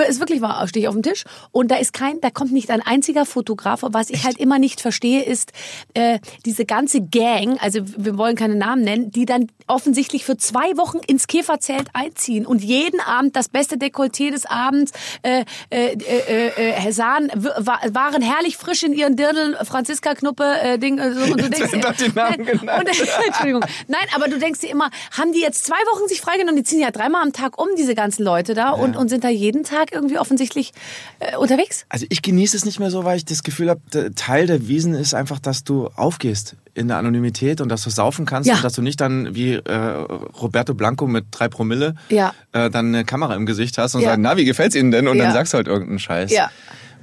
ist 0.08 0.20
wirklich 0.20 0.42
wahr, 0.42 0.66
stehe 0.68 0.84
ich 0.84 0.88
auf 0.88 0.94
dem 0.96 1.04
Tisch 1.04 1.26
und 1.52 1.70
da 1.70 1.76
ist 1.76 1.92
kein, 1.94 2.22
da 2.22 2.30
kommt 2.30 2.52
nicht 2.54 2.72
ein 2.72 2.82
einziger 2.82 3.26
Fotograf. 3.26 3.84
Was 3.84 4.10
ich 4.10 4.24
halt 4.24 4.38
immer 4.40 4.58
nicht 4.60 4.80
verstehe, 4.82 5.24
ist 5.24 5.52
äh, 5.94 6.20
diese 6.46 6.66
ganze 6.66 7.02
Gang, 7.02 7.58
also 7.62 7.82
wir 7.98 8.18
wollen 8.18 8.36
keine 8.38 8.56
Namen 8.56 8.84
nennen, 8.84 9.12
die 9.12 9.26
dann 9.26 9.48
offensichtlich 9.68 10.24
für 10.26 10.38
zwei 10.38 10.78
Wochen 10.78 11.00
ins 11.06 11.28
Käferzelt 11.28 11.90
einziehen 11.94 12.46
und 12.46 12.64
jeden 12.64 13.00
Abend 13.02 13.36
das 13.36 13.50
beste 13.50 13.76
Dekolleté 13.76 14.32
des 14.32 14.46
Abends 14.46 14.92
äh, 15.24 15.44
äh, 15.70 15.94
äh, 15.94 16.88
äh, 16.88 16.92
sahen, 16.92 17.30
w- 17.36 17.50
wa- 17.58 17.80
waren 17.92 18.22
herrlich 18.22 18.58
frisch 18.58 18.84
in 18.84 18.94
ihren 18.94 19.16
Dirndl, 19.16 19.58
Franziska 19.66 20.16
Knuppe, 20.16 20.44
äh, 20.74 20.78
Ding, 20.80 20.98
äh, 21.00 21.14
so, 21.14 21.22
und 21.32 21.42
du 21.42 21.50
denkst, 21.50 21.72
doch 21.82 21.94
die 21.96 22.12
Namen 22.14 22.46
genannt. 22.46 22.88
und, 22.90 23.10
Entschuldigung. 23.28 23.64
Nein, 23.88 24.06
aber 24.16 24.28
du 24.28 24.40
denkst 24.40 24.62
dir 24.62 24.70
immer, 24.70 24.90
haben 25.18 25.34
die 25.34 25.42
jetzt 25.42 25.66
zwei 25.66 25.76
Wochen 25.94 26.08
sich 26.08 26.22
freigenommen? 26.22 26.56
Die 26.58 26.64
ziehen 26.64 26.80
ja 26.80 26.92
dreimal 26.92 27.22
am 27.24 27.34
Tag 27.34 27.60
um, 27.62 27.68
diese 27.78 27.96
ganzen 27.96 28.24
Leute 28.24 28.54
da, 28.54 28.72
und, 28.72 28.96
und 28.96 29.10
sind 29.10 29.24
da 29.24 29.30
jeden 29.30 29.64
Tag 29.64 29.92
irgendwie 29.92 30.18
offensichtlich 30.20 30.72
äh, 31.20 31.36
unterwegs. 31.38 31.86
Also 31.90 32.06
ich 32.10 32.22
genieße 32.22 32.56
es 32.58 32.66
nicht 32.66 32.80
mehr 32.80 32.92
so, 32.92 33.04
weil 33.04 33.18
ich 33.18 33.26
das 33.26 33.44
Gefühl 33.44 33.70
habe, 33.70 33.82
Teil 34.16 34.48
der 34.48 34.68
Wiesen 34.68 34.94
ist 34.94 35.14
einfach, 35.14 35.40
dass 35.40 35.64
du 35.64 35.88
aufgehst 35.96 36.56
in 36.76 36.88
der 36.88 36.98
Anonymität 36.98 37.60
und 37.62 37.70
dass 37.70 37.84
du 37.84 37.90
saufen 37.90 38.26
kannst 38.26 38.48
Ja. 38.48 38.56
und 38.56 38.64
dass 38.64 38.74
du 38.74 38.82
nicht 38.82 39.02
dann 39.02 39.36
wie 39.36 39.54
äh, 39.56 39.74
Roberto 39.76 40.74
Blanco 40.74 41.08
mit 41.08 41.26
drei 41.32 41.50
Promille 41.50 41.96
Ja. 42.10 42.34
äh, 42.54 42.70
dann 42.70 42.88
eine 42.94 43.04
Kamera 43.06 43.36
im 43.36 43.46
Gesicht 43.46 43.78
hast 43.78 43.96
und 43.96 44.02
Ja. 44.02 44.10
sagst, 44.10 44.20
na, 44.22 44.38
wie 44.38 44.46
gefällt's 44.46 44.76
Ihnen 44.76 44.92
denn? 44.92 45.08
Und 45.08 45.18
Ja. 45.18 45.26
dann 45.26 45.34
sagst 45.34 45.54
du 45.54 45.58
halt 45.58 45.68
irgendeinen 45.68 46.00
Scheiß. 46.00 46.32
Ja. 46.32 46.52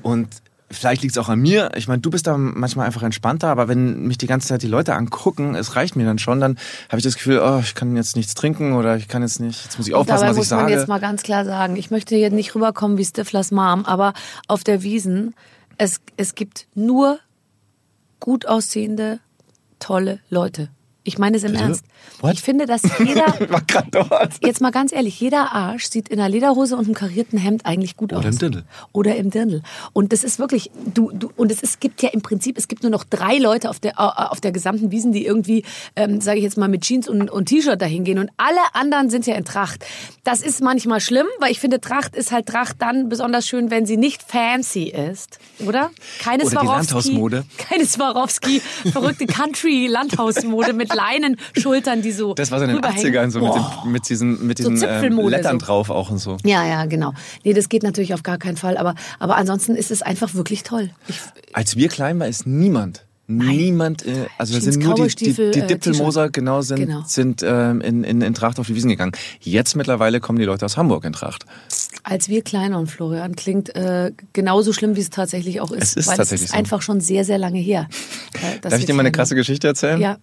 Und 0.02 0.28
vielleicht 0.70 1.02
liegt's 1.02 1.18
auch 1.18 1.28
an 1.28 1.40
mir. 1.40 1.70
Ich 1.76 1.88
meine, 1.88 2.00
du 2.00 2.10
bist 2.10 2.26
da 2.26 2.36
manchmal 2.36 2.86
einfach 2.86 3.02
entspannter, 3.02 3.48
aber 3.48 3.68
wenn 3.68 4.06
mich 4.06 4.18
die 4.18 4.26
ganze 4.26 4.48
Zeit 4.48 4.62
die 4.62 4.68
Leute 4.68 4.94
angucken, 4.94 5.54
es 5.54 5.76
reicht 5.76 5.96
mir 5.96 6.04
dann 6.04 6.18
schon, 6.18 6.40
dann 6.40 6.58
habe 6.88 6.98
ich 6.98 7.04
das 7.04 7.14
Gefühl, 7.14 7.40
oh, 7.40 7.60
ich 7.60 7.74
kann 7.74 7.96
jetzt 7.96 8.16
nichts 8.16 8.34
trinken 8.34 8.74
oder 8.74 8.96
ich 8.96 9.08
kann 9.08 9.22
jetzt 9.22 9.40
nicht, 9.40 9.64
jetzt 9.64 9.78
muss 9.78 9.86
ich 9.86 9.94
aufpassen, 9.94 10.22
dabei 10.22 10.30
was 10.30 10.36
ich 10.36 10.40
muss 10.40 10.50
man 10.50 10.60
sage. 10.60 10.72
jetzt 10.72 10.88
mal 10.88 11.00
ganz 11.00 11.22
klar 11.22 11.44
sagen, 11.44 11.76
ich 11.76 11.90
möchte 11.90 12.16
hier 12.16 12.30
nicht 12.30 12.54
rüberkommen 12.54 12.98
wie 12.98 13.04
Stiflers 13.04 13.52
Mom, 13.52 13.84
aber 13.84 14.12
auf 14.48 14.64
der 14.64 14.82
Wiesen, 14.82 15.34
es, 15.78 16.00
es 16.16 16.34
gibt 16.34 16.66
nur 16.74 17.18
gut 18.18 18.46
aussehende, 18.46 19.20
tolle 19.78 20.20
Leute. 20.30 20.70
Ich 21.06 21.18
meine 21.18 21.36
es 21.36 21.44
im 21.44 21.52
Bitte? 21.52 21.64
Ernst. 21.64 21.84
What? 22.20 22.34
Ich 22.34 22.42
finde, 22.42 22.66
dass 22.66 22.82
jeder, 22.98 23.26
war 23.48 23.62
gerade 23.62 23.88
dort. 23.90 24.32
Jetzt 24.44 24.60
mal 24.60 24.72
ganz 24.72 24.92
ehrlich, 24.92 25.20
jeder 25.20 25.52
Arsch 25.52 25.88
sieht 25.88 26.08
in 26.08 26.18
einer 26.18 26.28
Lederhose 26.28 26.76
und 26.76 26.86
einem 26.86 26.94
karierten 26.94 27.38
Hemd 27.38 27.64
eigentlich 27.64 27.96
gut 27.96 28.12
aus. 28.12 28.20
Oder 28.20 28.28
im 28.30 28.38
Dirndl. 28.38 28.64
Oder 28.92 29.16
im 29.16 29.30
Dirndl. 29.30 29.62
Und 29.92 30.12
das 30.12 30.24
ist 30.24 30.38
wirklich, 30.38 30.70
du, 30.94 31.12
du, 31.12 31.30
und 31.36 31.52
es 31.52 31.62
ist, 31.62 31.80
gibt 31.80 32.02
ja 32.02 32.08
im 32.08 32.22
Prinzip, 32.22 32.58
es 32.58 32.66
gibt 32.66 32.82
nur 32.82 32.90
noch 32.90 33.04
drei 33.04 33.38
Leute 33.38 33.70
auf 33.70 33.78
der, 33.78 34.32
auf 34.32 34.40
der 34.40 34.50
gesamten 34.50 34.90
Wiesen, 34.90 35.12
die 35.12 35.24
irgendwie, 35.24 35.64
ähm, 35.94 36.20
sage 36.20 36.38
ich 36.38 36.44
jetzt 36.44 36.58
mal, 36.58 36.68
mit 36.68 36.82
Jeans 36.82 37.08
und, 37.08 37.30
und 37.30 37.46
T-Shirt 37.46 37.80
dahin 37.80 38.02
gehen. 38.02 38.18
Und 38.18 38.30
alle 38.36 38.60
anderen 38.72 39.08
sind 39.08 39.26
ja 39.26 39.36
in 39.36 39.44
Tracht. 39.44 39.84
Das 40.24 40.40
ist 40.40 40.60
manchmal 40.60 41.00
schlimm, 41.00 41.26
weil 41.38 41.52
ich 41.52 41.60
finde, 41.60 41.80
Tracht 41.80 42.16
ist 42.16 42.32
halt 42.32 42.46
Tracht 42.46 42.76
dann 42.80 43.08
besonders 43.08 43.46
schön, 43.46 43.70
wenn 43.70 43.86
sie 43.86 43.96
nicht 43.96 44.24
fancy 44.24 44.88
ist. 44.88 45.38
Oder? 45.64 45.90
Keine 46.20 46.42
Oder 46.44 46.50
die 46.50 46.56
Swarovski. 46.56 46.72
Landhausmode. 46.76 47.44
Keine 47.68 47.86
Swarovski, 47.86 48.60
verrückte 48.92 49.26
Country-Landhausmode 49.26 50.72
mit 50.72 50.94
Leinenschultern, 50.94 52.02
die 52.02 52.12
so 52.12 52.34
Das 52.34 52.50
war 52.50 52.58
so 52.58 52.64
in 52.64 52.70
den 52.70 52.76
rüberhängen. 52.76 53.14
80ern, 53.14 53.30
so 53.30 53.40
mit, 53.40 53.54
den, 53.54 53.92
mit 53.92 54.08
diesen, 54.08 54.46
mit 54.46 54.58
diesen 54.58 54.72
ähm, 54.74 54.78
Zipfelmode, 54.78 55.30
Lettern 55.30 55.60
so. 55.60 55.66
drauf 55.66 55.90
auch 55.90 56.10
und 56.10 56.18
so. 56.18 56.36
Ja, 56.44 56.64
ja, 56.64 56.86
genau. 56.86 57.12
Nee, 57.44 57.52
das 57.52 57.68
geht 57.68 57.82
natürlich 57.82 58.14
auf 58.14 58.22
gar 58.22 58.38
keinen 58.38 58.56
Fall. 58.56 58.76
Aber, 58.76 58.94
aber 59.18 59.36
ansonsten 59.36 59.74
ist 59.74 59.90
es 59.90 60.02
einfach 60.02 60.34
wirklich 60.34 60.62
toll. 60.62 60.90
Ich, 61.08 61.20
Als 61.52 61.76
wir 61.76 61.88
klein 61.88 62.18
waren, 62.20 62.28
ist 62.28 62.46
niemand. 62.46 63.04
Niemand, 63.28 64.06
äh, 64.06 64.26
also 64.38 64.54
da 64.54 64.60
sind 64.60 64.82
nur 64.84 64.94
die, 64.94 65.08
die, 65.14 65.32
die 65.34 65.58
äh, 65.60 65.66
Dipfelmoser 65.66 66.30
genau 66.30 66.60
sind, 66.62 66.78
Genau. 66.78 67.02
sind 67.06 67.42
ähm, 67.44 67.80
in, 67.80 68.04
in, 68.04 68.22
in 68.22 68.34
Tracht 68.34 68.60
auf 68.60 68.68
die 68.68 68.74
Wiesen 68.76 68.88
gegangen. 68.90 69.12
Jetzt 69.40 69.74
mittlerweile 69.74 70.20
kommen 70.20 70.38
die 70.38 70.44
Leute 70.44 70.64
aus 70.64 70.76
Hamburg 70.76 71.04
in 71.04 71.12
Tracht. 71.12 71.44
als 72.04 72.28
wir 72.28 72.42
klein 72.42 72.72
waren, 72.72 72.86
Florian, 72.86 73.34
klingt 73.34 73.74
äh, 73.74 74.12
genauso 74.32 74.72
schlimm, 74.72 74.94
wie 74.94 75.00
es 75.00 75.10
tatsächlich 75.10 75.60
auch 75.60 75.72
ist. 75.72 75.82
Es 75.82 75.94
ist 75.96 76.06
weil 76.06 76.16
tatsächlich 76.18 76.42
es 76.42 76.50
ist 76.50 76.52
so. 76.52 76.58
einfach 76.58 76.82
schon 76.82 77.00
sehr, 77.00 77.24
sehr 77.24 77.38
lange 77.38 77.58
her. 77.58 77.88
äh, 78.34 78.60
Darf 78.60 78.78
ich 78.78 78.86
dir 78.86 78.94
mal 78.94 79.00
eine 79.00 79.10
krasse. 79.12 79.34
Geschichte 79.34 79.66
erzählen? 79.66 80.00
Ja. 80.00 80.18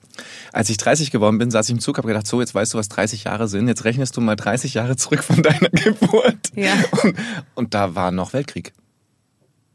Als 0.53 0.69
ich 0.69 0.77
30 0.77 1.11
geworden 1.11 1.38
bin, 1.38 1.51
saß 1.51 1.67
ich 1.67 1.73
im 1.73 1.79
Zug, 1.79 1.97
habe 1.97 2.07
gedacht, 2.07 2.25
so, 2.25 2.39
jetzt 2.39 2.56
weißt 2.56 2.73
du, 2.73 2.77
was 2.77 2.88
30 2.88 3.25
Jahre 3.25 3.49
sind. 3.49 3.67
Jetzt 3.67 3.83
rechnest 3.83 4.15
du 4.15 4.21
mal 4.21 4.35
30 4.38 4.75
Jahre 4.75 4.95
zurück 4.95 5.23
von 5.23 5.44
deiner 5.44 5.69
Geburt. 5.71 6.38
Ja. 6.56 6.73
Und, 7.03 7.15
und 7.56 7.73
da 7.73 7.95
war 7.95 8.11
noch 8.11 8.31
Weltkrieg. 8.31 8.71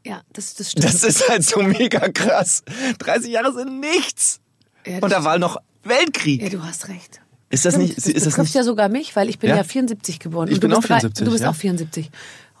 Ja, 0.05 0.21
das, 0.33 0.53
das 0.55 0.71
stimmt. 0.71 0.85
Das 0.85 1.03
ist 1.03 1.27
halt 1.29 1.43
so 1.43 1.61
mega 1.61 2.07
krass. 2.09 2.63
30 2.99 3.31
Jahre 3.31 3.53
sind 3.53 3.79
nichts. 3.79 4.39
ja, 4.85 4.99
Und 4.99 5.11
da 5.11 5.23
war 5.23 5.37
noch 5.39 5.57
Weltkrieg. 5.83 6.41
ja, 6.41 6.49
du 6.49 6.63
hast 6.63 6.87
recht. 6.87 7.21
Ist 7.51 7.65
das 7.65 7.73
Stimmt, 7.73 7.87
nicht, 7.87 7.97
das 7.97 8.05
ist 8.05 8.25
das 8.27 8.37
nicht 8.37 8.53
ja 8.53 8.63
sogar 8.63 8.89
mich, 8.89 9.15
weil 9.15 9.27
ich 9.27 9.39
bin 9.39 9.49
ja, 9.49 9.57
Ja? 9.57 9.63
74 9.63 10.19
geboren. 10.19 10.47
Ich 10.49 10.55
und 10.55 10.59
bin 10.59 10.69
du 10.69 10.77
auch 10.77 10.81
bist 10.81 10.91
drei- 10.91 10.99
74, 10.99 11.25
Du 11.25 11.31
bist 11.31 11.43
ja. 11.43 11.49
auch 11.49 11.55
74. 11.55 12.11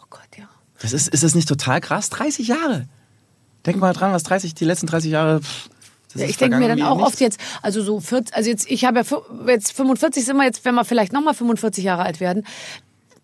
Oh 0.01 0.05
Gott, 0.09 0.21
ja. 0.37 0.49
Das 0.81 0.93
ist, 0.93 1.07
ist 1.09 1.23
das 1.23 1.35
nicht 1.35 1.47
total 1.47 1.79
krass? 1.79 2.09
30 2.09 2.47
Jahre. 2.47 2.87
Denk 3.67 3.77
mal 3.77 3.93
dran, 3.93 4.13
was 4.13 4.23
30, 4.23 4.55
die 4.55 4.65
letzten 4.65 4.87
30 4.87 5.11
Jahre. 5.11 5.41
pff, 5.41 5.69
Ja, 6.15 6.25
ich 6.25 6.37
denke 6.37 6.57
mir 6.57 6.67
dann 6.69 6.81
auch 6.81 6.99
oft 7.01 7.19
jetzt, 7.21 7.39
also 7.61 7.83
so 7.83 7.99
40, 7.99 8.33
also 8.35 8.49
jetzt, 8.49 8.69
ich 8.71 8.83
habe 8.85 9.01
ja 9.01 9.05
jetzt 9.47 9.73
45 9.73 10.25
sind 10.25 10.37
wir 10.37 10.45
jetzt, 10.45 10.65
wenn 10.65 10.73
wir 10.73 10.85
vielleicht 10.85 11.13
nochmal 11.13 11.35
45 11.35 11.83
Jahre 11.83 12.01
alt 12.03 12.19
werden. 12.19 12.45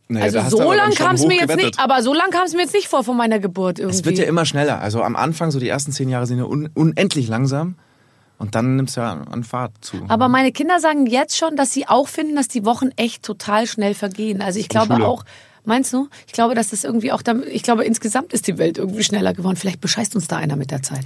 Naja, 0.07 0.42
Also 0.44 0.57
so 0.57 0.74
lang 0.74 0.94
kam 0.94 1.16
es 1.16 1.25
mir 1.25 1.38
jetzt 1.38 1.56
nicht, 1.56 1.80
aber 1.80 2.04
so 2.04 2.13
lang 2.13 2.30
kam 2.30 2.44
es 2.46 2.54
mir 2.54 2.62
jetzt 2.62 2.74
nicht 2.74 2.88
vor 2.88 3.04
von 3.04 3.18
meiner 3.18 3.40
Geburt 3.40 3.80
irgendwie. 3.80 3.98
Es 3.98 4.06
wird 4.06 4.18
ja 4.19 4.25
immer 4.25 4.46
schneller. 4.46 4.80
Also 4.80 5.02
am 5.02 5.16
Anfang, 5.16 5.50
so 5.52 5.60
die 5.60 5.68
ersten 5.68 5.92
10 5.92 6.10
Jahre 6.10 6.28
sind 6.28 6.38
ja 6.38 6.46
un 6.46 6.69
unendlich 6.74 7.28
langsam. 7.28 7.75
Und 8.38 8.53
dann 8.53 8.75
nimmst 8.75 8.98
du 8.98 9.01
ja 9.01 9.13
an, 9.13 9.44
Fahrt 9.46 9.72
zu. 9.79 9.98
aber 10.10 10.27
meine 10.27 10.51
Kinder 10.51 10.79
sagen 10.82 11.06
jetzt 11.06 11.38
schon, 11.38 11.56
dass 11.56 11.72
sie 11.72 11.88
auch 11.88 12.10
finden, 12.10 12.36
dass 12.36 12.50
die 12.50 12.65
Wochen 12.65 12.89
echt 12.98 13.24
total 13.24 13.65
schnell 13.65 13.94
vergehen. 13.94 14.41
Also 14.41 14.60
ich 14.60 14.68
glaube 14.68 14.96
Schule. 14.96 15.08
auch, 15.08 15.24
meinst 15.63 15.94
du? 15.94 16.10
Ich 16.27 16.34
glaube, 16.34 16.53
dass 16.53 16.70
das 16.72 16.84
irgendwie 16.84 17.13
auch, 17.13 17.22
ich 17.50 17.63
glaube 17.63 17.86
insgesamt 17.86 18.34
ist 18.34 18.48
die 18.48 18.58
Welt 18.58 18.77
irgendwie 18.77 19.03
schneller 19.03 19.34
geworden. 19.34 19.56
Vielleicht 19.56 19.79
bescheißt 19.79 20.15
uns 20.15 20.27
da 20.27 20.36
einer 20.36 20.58
mit 20.58 20.70
der 20.70 20.84
Zeit. 20.84 21.06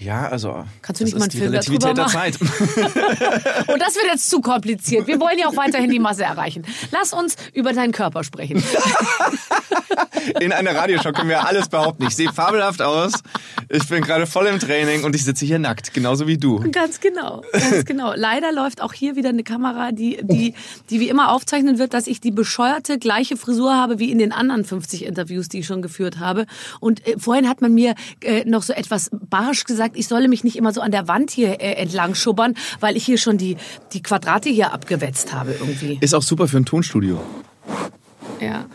Ja, 0.00 0.26
also. 0.28 0.64
Kannst 0.80 1.00
du 1.00 1.04
nicht 1.04 1.14
mal 1.14 1.24
einen 1.24 1.30
die 1.30 1.38
Film 1.38 1.50
Relativität 1.50 1.96
der? 1.96 2.06
Zeit. 2.06 2.40
Und 2.40 2.48
das 2.48 3.94
wird 3.94 4.06
jetzt 4.10 4.30
zu 4.30 4.40
kompliziert. 4.40 5.06
Wir 5.06 5.20
wollen 5.20 5.38
ja 5.38 5.46
auch 5.46 5.56
weiterhin 5.56 5.90
die 5.90 5.98
Masse 5.98 6.24
erreichen. 6.24 6.64
Lass 6.90 7.12
uns 7.12 7.36
über 7.52 7.74
deinen 7.74 7.92
Körper 7.92 8.24
sprechen. 8.24 8.62
In 10.40 10.52
einer 10.52 10.74
Radioshow 10.74 11.12
können 11.12 11.28
wir 11.28 11.46
alles 11.46 11.68
behaupten. 11.68 12.06
Ich 12.06 12.16
sehe 12.16 12.32
fabelhaft 12.32 12.82
aus. 12.82 13.12
Ich 13.68 13.88
bin 13.88 14.02
gerade 14.02 14.26
voll 14.26 14.46
im 14.46 14.58
Training 14.58 15.04
und 15.04 15.14
ich 15.14 15.24
sitze 15.24 15.44
hier 15.44 15.58
nackt, 15.58 15.94
genauso 15.94 16.26
wie 16.26 16.38
du. 16.38 16.60
Ganz 16.70 17.00
genau, 17.00 17.42
ganz 17.52 17.84
genau. 17.84 18.12
Leider 18.14 18.52
läuft 18.52 18.82
auch 18.82 18.92
hier 18.92 19.16
wieder 19.16 19.30
eine 19.30 19.42
Kamera, 19.42 19.92
die, 19.92 20.18
die, 20.22 20.54
die 20.90 21.00
wie 21.00 21.08
immer 21.08 21.30
aufzeichnen 21.30 21.78
wird, 21.78 21.94
dass 21.94 22.06
ich 22.06 22.20
die 22.20 22.30
bescheuerte 22.30 22.98
gleiche 22.98 23.36
Frisur 23.36 23.74
habe 23.74 23.98
wie 23.98 24.10
in 24.10 24.18
den 24.18 24.32
anderen 24.32 24.64
50 24.64 25.04
Interviews, 25.04 25.48
die 25.48 25.60
ich 25.60 25.66
schon 25.66 25.82
geführt 25.82 26.18
habe. 26.18 26.46
Und 26.80 27.06
äh, 27.06 27.18
vorhin 27.18 27.48
hat 27.48 27.60
man 27.60 27.74
mir 27.74 27.94
äh, 28.22 28.44
noch 28.44 28.62
so 28.62 28.72
etwas 28.72 29.10
barsch 29.12 29.64
gesagt, 29.64 29.96
ich 29.96 30.08
solle 30.08 30.28
mich 30.28 30.44
nicht 30.44 30.56
immer 30.56 30.72
so 30.72 30.80
an 30.80 30.90
der 30.90 31.08
Wand 31.08 31.30
hier 31.30 31.60
äh, 31.60 31.74
entlang 31.74 32.14
schubbern, 32.14 32.54
weil 32.80 32.96
ich 32.96 33.04
hier 33.04 33.18
schon 33.18 33.38
die, 33.38 33.56
die 33.92 34.02
Quadrate 34.02 34.48
hier 34.48 34.72
abgewetzt 34.72 35.32
habe 35.32 35.52
irgendwie. 35.52 35.98
Ist 36.00 36.14
auch 36.14 36.22
super 36.22 36.48
für 36.48 36.58
ein 36.58 36.64
Tonstudio. 36.64 37.20
Ja. 38.40 38.66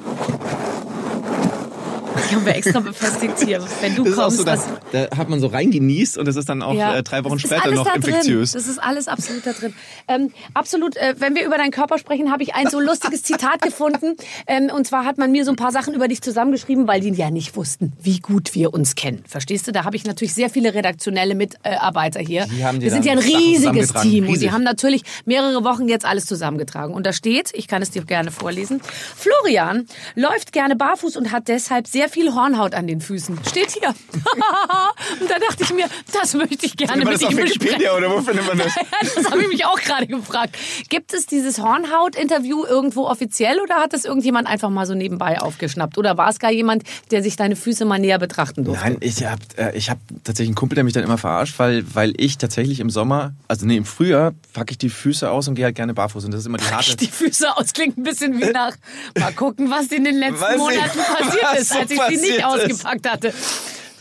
Die 2.29 2.35
haben 2.35 2.45
wir 2.45 2.55
extra 2.55 2.79
befestigt 2.79 3.39
hier. 3.43 3.63
Wenn 3.81 3.95
du 3.95 4.03
Das 4.03 4.15
kommst, 4.15 4.37
so, 4.37 4.43
da, 4.43 4.57
da 4.91 5.17
hat 5.17 5.29
man 5.29 5.39
so 5.39 5.47
reingenießt 5.47 6.17
und 6.17 6.27
das 6.27 6.35
ist 6.35 6.49
dann 6.49 6.61
auch 6.61 6.73
Ja. 6.73 6.95
äh, 6.95 7.03
drei 7.03 7.23
Wochen 7.23 7.39
später 7.39 7.71
noch 7.71 7.85
da 7.85 7.91
drin. 7.97 8.03
infektiös. 8.13 8.51
Das 8.51 8.67
ist 8.67 8.77
alles 8.79 9.07
absolut 9.07 9.45
da 9.45 9.53
drin. 9.53 9.73
Ähm, 10.07 10.31
absolut, 10.53 10.95
äh, 10.97 11.15
wenn 11.19 11.35
wir 11.35 11.45
über 11.45 11.57
deinen 11.57 11.71
Körper 11.71 11.97
sprechen, 11.97 12.31
habe 12.31 12.43
ich 12.43 12.55
ein 12.55 12.69
so 12.69 12.79
lustiges 12.79 13.23
Zitat 13.23 13.61
gefunden. 13.61 14.15
Ähm, 14.47 14.69
und 14.75 14.87
zwar 14.87 15.05
hat 15.05 15.17
man 15.17 15.31
mir 15.31 15.45
so 15.45 15.51
ein 15.51 15.55
paar 15.55 15.71
Sachen 15.71 15.93
über 15.93 16.07
dich 16.07 16.21
zusammengeschrieben, 16.21 16.87
weil 16.87 17.01
die 17.01 17.09
ja 17.11 17.29
nicht 17.31 17.55
wussten, 17.55 17.93
wie 18.01 18.19
gut 18.19 18.55
wir 18.55 18.73
uns 18.73 18.95
kennen. 18.95 19.23
Verstehst 19.27 19.67
du? 19.67 19.71
Da 19.71 19.83
habe 19.85 19.95
ich 19.95 20.05
natürlich 20.05 20.33
sehr 20.33 20.49
viele 20.49 20.73
redaktionelle 20.73 21.35
Mitarbeiter 21.35 22.19
hier. 22.19 22.45
Die 22.45 22.57
dir 22.57 22.81
wir 22.81 22.91
sind 22.91 23.05
ja 23.05 23.13
ein 23.13 23.19
riesiges. 23.19 23.93
Team 23.93 24.25
und 24.25 24.31
Riesig. 24.31 24.49
die 24.49 24.51
haben 24.51 24.63
natürlich 24.63 25.03
mehrere 25.25 25.63
Wochen 25.63 25.87
jetzt 25.87 26.05
alles 26.05 26.25
zusammengetragen. 26.25 26.93
Und 26.93 27.05
da 27.05 27.13
steht, 27.13 27.51
ich 27.53 27.67
kann 27.67 27.81
es 27.81 27.91
dir 27.91 28.03
gerne 28.03 28.31
vorlesen, 28.31 28.81
Florian 29.15 29.87
läuft 30.15 30.51
gerne 30.51 30.75
barfuß 30.75 31.15
und 31.17 31.31
hat 31.31 31.47
deshalb 31.47 31.87
sehr 31.87 32.09
viel 32.15 32.33
Hornhaut 32.33 32.73
an 32.73 32.87
den 32.87 33.01
Füßen. 33.01 33.37
Steht 33.45 33.71
hier. 33.71 33.89
und 35.19 35.29
da 35.29 35.37
dachte 35.37 35.63
ich 35.63 35.73
mir, 35.73 35.85
das 36.13 36.33
möchte 36.33 36.65
ich 36.65 36.77
gerne 36.77 37.03
mit 37.03 37.21
ihm 37.21 37.35
besprechen. 37.35 37.89
Oder 37.97 38.09
wo 38.09 38.21
findet 38.21 38.47
man 38.47 38.57
das? 38.57 38.73
das 39.15 39.29
habe 39.29 39.41
ich 39.41 39.49
mich 39.49 39.65
auch 39.65 39.77
gerade 39.81 40.07
gefragt. 40.07 40.57
Gibt 40.87 41.13
es 41.13 41.25
dieses 41.25 41.59
Hornhaut-Interview 41.59 42.63
irgendwo 42.63 43.05
offiziell 43.05 43.59
oder 43.59 43.75
hat 43.75 43.91
das 43.91 44.05
irgendjemand 44.05 44.47
einfach 44.47 44.69
mal 44.69 44.85
so 44.85 44.93
nebenbei 44.93 45.41
aufgeschnappt? 45.41 45.97
Oder 45.97 46.15
war 46.15 46.29
es 46.29 46.39
gar 46.39 46.51
jemand, 46.51 46.83
der 47.11 47.21
sich 47.21 47.35
deine 47.35 47.57
Füße 47.57 47.83
mal 47.83 47.99
näher 47.99 48.17
betrachten 48.17 48.63
durfte? 48.63 48.85
Nein, 48.85 48.97
ich 49.01 49.25
habe 49.25 49.41
äh, 49.57 49.77
ich 49.77 49.89
hab 49.89 49.97
tatsächlich 50.23 50.51
einen 50.51 50.55
Kumpel, 50.55 50.75
der 50.75 50.85
mich 50.85 50.93
dann 50.93 51.03
immer 51.03 51.17
verarscht, 51.17 51.59
weil, 51.59 51.83
weil 51.93 52.13
ich 52.15 52.37
tatsächlich 52.37 52.79
im 52.79 52.89
Sommer, 52.89 53.33
also 53.49 53.65
nee, 53.65 53.75
im 53.75 53.83
Frühjahr 53.83 54.31
packe 54.53 54.71
ich 54.71 54.77
die 54.77 54.89
Füße 54.89 55.29
aus 55.29 55.49
und 55.49 55.55
gehe 55.55 55.65
halt 55.65 55.75
gerne 55.75 55.93
barfuß. 55.93 56.23
Und 56.23 56.31
das 56.31 56.39
ist 56.39 56.45
immer 56.45 56.59
die 56.59 56.63
harte... 56.63 56.95
Die 56.95 57.07
Füße 57.07 57.57
aus 57.57 57.73
klingt 57.73 57.97
ein 57.97 58.03
bisschen 58.03 58.39
wie 58.39 58.51
nach. 58.51 58.77
Mal 59.19 59.33
gucken, 59.33 59.69
was 59.69 59.87
in 59.87 60.05
den 60.05 60.15
letzten 60.15 60.53
ich, 60.53 60.57
Monaten 60.57 60.99
passiert 60.99 61.59
ist, 61.59 61.75
als 61.75 61.91
ich 61.91 62.04
sie 62.09 62.17
nicht 62.17 62.37
ist. 62.37 62.45
ausgepackt 62.45 63.09
hatte. 63.09 63.33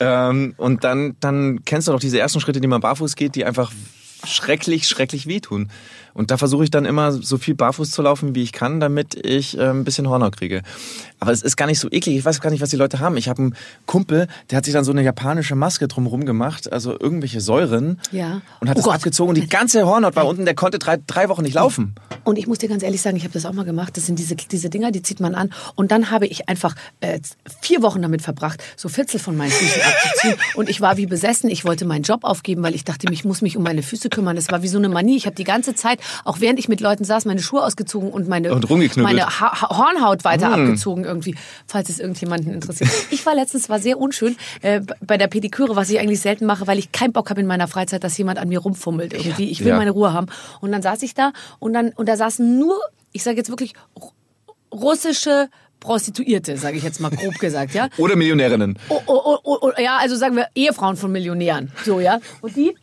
Ähm, 0.00 0.54
und 0.56 0.84
dann, 0.84 1.16
dann 1.20 1.64
kennst 1.64 1.88
du 1.88 1.92
doch 1.92 2.00
diese 2.00 2.18
ersten 2.18 2.40
Schritte, 2.40 2.60
die 2.60 2.66
man 2.66 2.80
barfuß 2.80 3.14
geht, 3.16 3.34
die 3.34 3.44
einfach 3.44 3.72
schrecklich, 4.26 4.88
schrecklich 4.88 5.26
wehtun. 5.26 5.70
Und 6.14 6.30
da 6.30 6.36
versuche 6.36 6.64
ich 6.64 6.70
dann 6.70 6.84
immer 6.84 7.12
so 7.12 7.36
viel 7.38 7.54
barfuß 7.54 7.90
zu 7.90 8.00
laufen, 8.02 8.34
wie 8.34 8.42
ich 8.42 8.52
kann, 8.52 8.80
damit 8.80 9.14
ich 9.26 9.58
äh, 9.58 9.62
ein 9.68 9.84
bisschen 9.84 10.08
Hornhaut 10.08 10.36
kriege. 10.36 10.62
Aber 11.20 11.32
es 11.32 11.42
ist 11.42 11.56
gar 11.56 11.66
nicht 11.66 11.80
so 11.80 11.88
eklig. 11.90 12.16
Ich 12.16 12.24
weiß 12.24 12.40
gar 12.40 12.50
nicht, 12.50 12.60
was 12.60 12.70
die 12.70 12.76
Leute 12.76 13.00
haben. 13.00 13.16
Ich 13.16 13.28
habe 13.28 13.42
einen 13.42 13.56
Kumpel, 13.86 14.28
der 14.50 14.58
hat 14.58 14.64
sich 14.64 14.74
dann 14.74 14.84
so 14.84 14.92
eine 14.92 15.02
japanische 15.02 15.54
Maske 15.54 15.88
drumherum 15.88 16.24
gemacht, 16.24 16.72
also 16.72 16.92
irgendwelche 16.98 17.40
Säuren. 17.40 18.00
Ja. 18.12 18.42
Und 18.60 18.68
hat 18.68 18.76
Oh 18.76 18.80
das 18.80 18.84
Gott. 18.84 18.94
abgezogen. 18.96 19.30
Und 19.30 19.36
die 19.36 19.48
ganze 19.48 19.86
Hornhaut 19.86 20.16
war 20.16 20.26
unten. 20.26 20.44
Der 20.44 20.54
konnte 20.54 20.78
drei, 20.78 20.98
drei 21.06 21.28
Wochen 21.28 21.42
nicht 21.42 21.54
laufen. 21.54 21.94
Und 22.24 22.38
ich 22.38 22.46
muss 22.46 22.58
dir 22.58 22.68
ganz 22.68 22.82
ehrlich 22.82 23.00
sagen, 23.02 23.16
ich 23.16 23.24
habe 23.24 23.32
das 23.32 23.44
auch 23.46 23.52
mal 23.52 23.64
gemacht. 23.64 23.96
Das 23.96 24.06
sind 24.06 24.18
diese, 24.18 24.36
diese 24.36 24.70
Dinger, 24.70 24.90
die 24.92 25.02
zieht 25.02 25.20
man 25.20 25.34
an. 25.34 25.52
Und 25.74 25.90
dann 25.90 26.10
habe 26.10 26.26
ich 26.26 26.48
einfach 26.48 26.74
äh, 27.00 27.20
vier 27.60 27.82
Wochen 27.82 28.02
damit 28.02 28.22
verbracht, 28.22 28.62
so 28.76 28.88
Fitzel 28.88 29.18
von 29.18 29.36
meinen 29.36 29.50
Füßen 29.50 29.82
abzuziehen. 29.82 30.34
Und 30.54 30.68
ich 30.68 30.80
war 30.80 30.96
wie 30.96 31.06
besessen. 31.06 31.50
Ich 31.50 31.64
wollte 31.64 31.84
meinen 31.86 32.02
Job 32.02 32.24
aufgeben, 32.24 32.62
weil 32.62 32.74
ich 32.74 32.84
dachte, 32.84 33.06
ich 33.10 33.24
muss 33.24 33.42
mich 33.42 33.56
um 33.56 33.62
meine 33.62 33.82
Füße 33.82 34.08
kümmern. 34.10 34.36
Das 34.36 34.50
war 34.50 34.62
wie 34.62 34.68
so 34.68 34.78
eine 34.78 34.88
Manie. 34.88 35.16
Ich 35.16 35.26
habe 35.26 35.36
die 35.36 35.44
ganze 35.44 35.74
Zeit, 35.74 36.00
auch 36.24 36.40
während 36.40 36.58
ich 36.58 36.68
mit 36.68 36.80
Leuten 36.80 37.04
saß, 37.04 37.24
meine 37.24 37.40
Schuhe 37.42 37.62
ausgezogen 37.64 38.10
und 38.10 38.28
meine, 38.28 38.52
Und 38.54 38.68
meine 38.96 39.26
ha 39.26 39.60
ha 39.60 39.76
Hornhaut 39.78 40.24
weiter 40.24 40.52
abgezogen 40.52 41.04
irgendwie, 41.04 41.34
falls 41.66 41.88
es 41.88 41.98
irgendjemanden 42.00 42.52
interessiert. 42.52 42.90
Ich 43.10 43.24
war 43.26 43.34
letztens, 43.34 43.68
war 43.68 43.78
sehr 43.78 43.98
unschön, 43.98 44.36
äh, 44.62 44.80
bei 45.06 45.16
der 45.16 45.28
Pediküre, 45.28 45.76
was 45.76 45.90
ich 45.90 45.98
eigentlich 45.98 46.20
selten 46.20 46.46
mache, 46.46 46.66
weil 46.66 46.78
ich 46.78 46.92
keinen 46.92 47.12
Bock 47.12 47.30
habe 47.30 47.40
in 47.40 47.46
meiner 47.46 47.68
Freizeit, 47.68 48.04
dass 48.04 48.16
jemand 48.18 48.38
an 48.38 48.48
mir 48.48 48.58
rumfummelt 48.60 49.12
irgendwie. 49.12 49.50
Ich 49.50 49.60
will 49.60 49.68
Ja. 49.68 49.76
meine 49.76 49.90
Ruhe 49.90 50.12
haben. 50.12 50.26
Und 50.60 50.72
dann 50.72 50.82
saß 50.82 51.02
ich 51.02 51.14
da 51.14 51.32
und 51.58 51.72
dann 51.72 51.90
und 51.90 52.08
da 52.08 52.16
saßen 52.16 52.58
nur, 52.58 52.78
ich 53.12 53.22
sage 53.22 53.36
jetzt 53.36 53.48
wirklich 53.50 53.72
ru- 53.98 54.10
russische 54.72 55.48
Prostituierte, 55.80 56.56
sage 56.56 56.78
ich 56.78 56.82
jetzt 56.82 57.00
mal 57.00 57.10
grob 57.10 57.38
gesagt, 57.38 57.74
ja. 57.74 57.88
Oder 57.98 58.16
Millionärinnen. 58.16 58.78
Oh, 58.88 59.00
oh, 59.06 59.38
oh, 59.44 59.70
ja, 59.78 59.98
also 59.98 60.16
sagen 60.16 60.34
wir 60.36 60.46
Ehefrauen 60.54 60.96
von 60.96 61.12
Millionären, 61.12 61.72
so 61.84 62.00
ja. 62.00 62.20
Und 62.40 62.56
die 62.56 62.74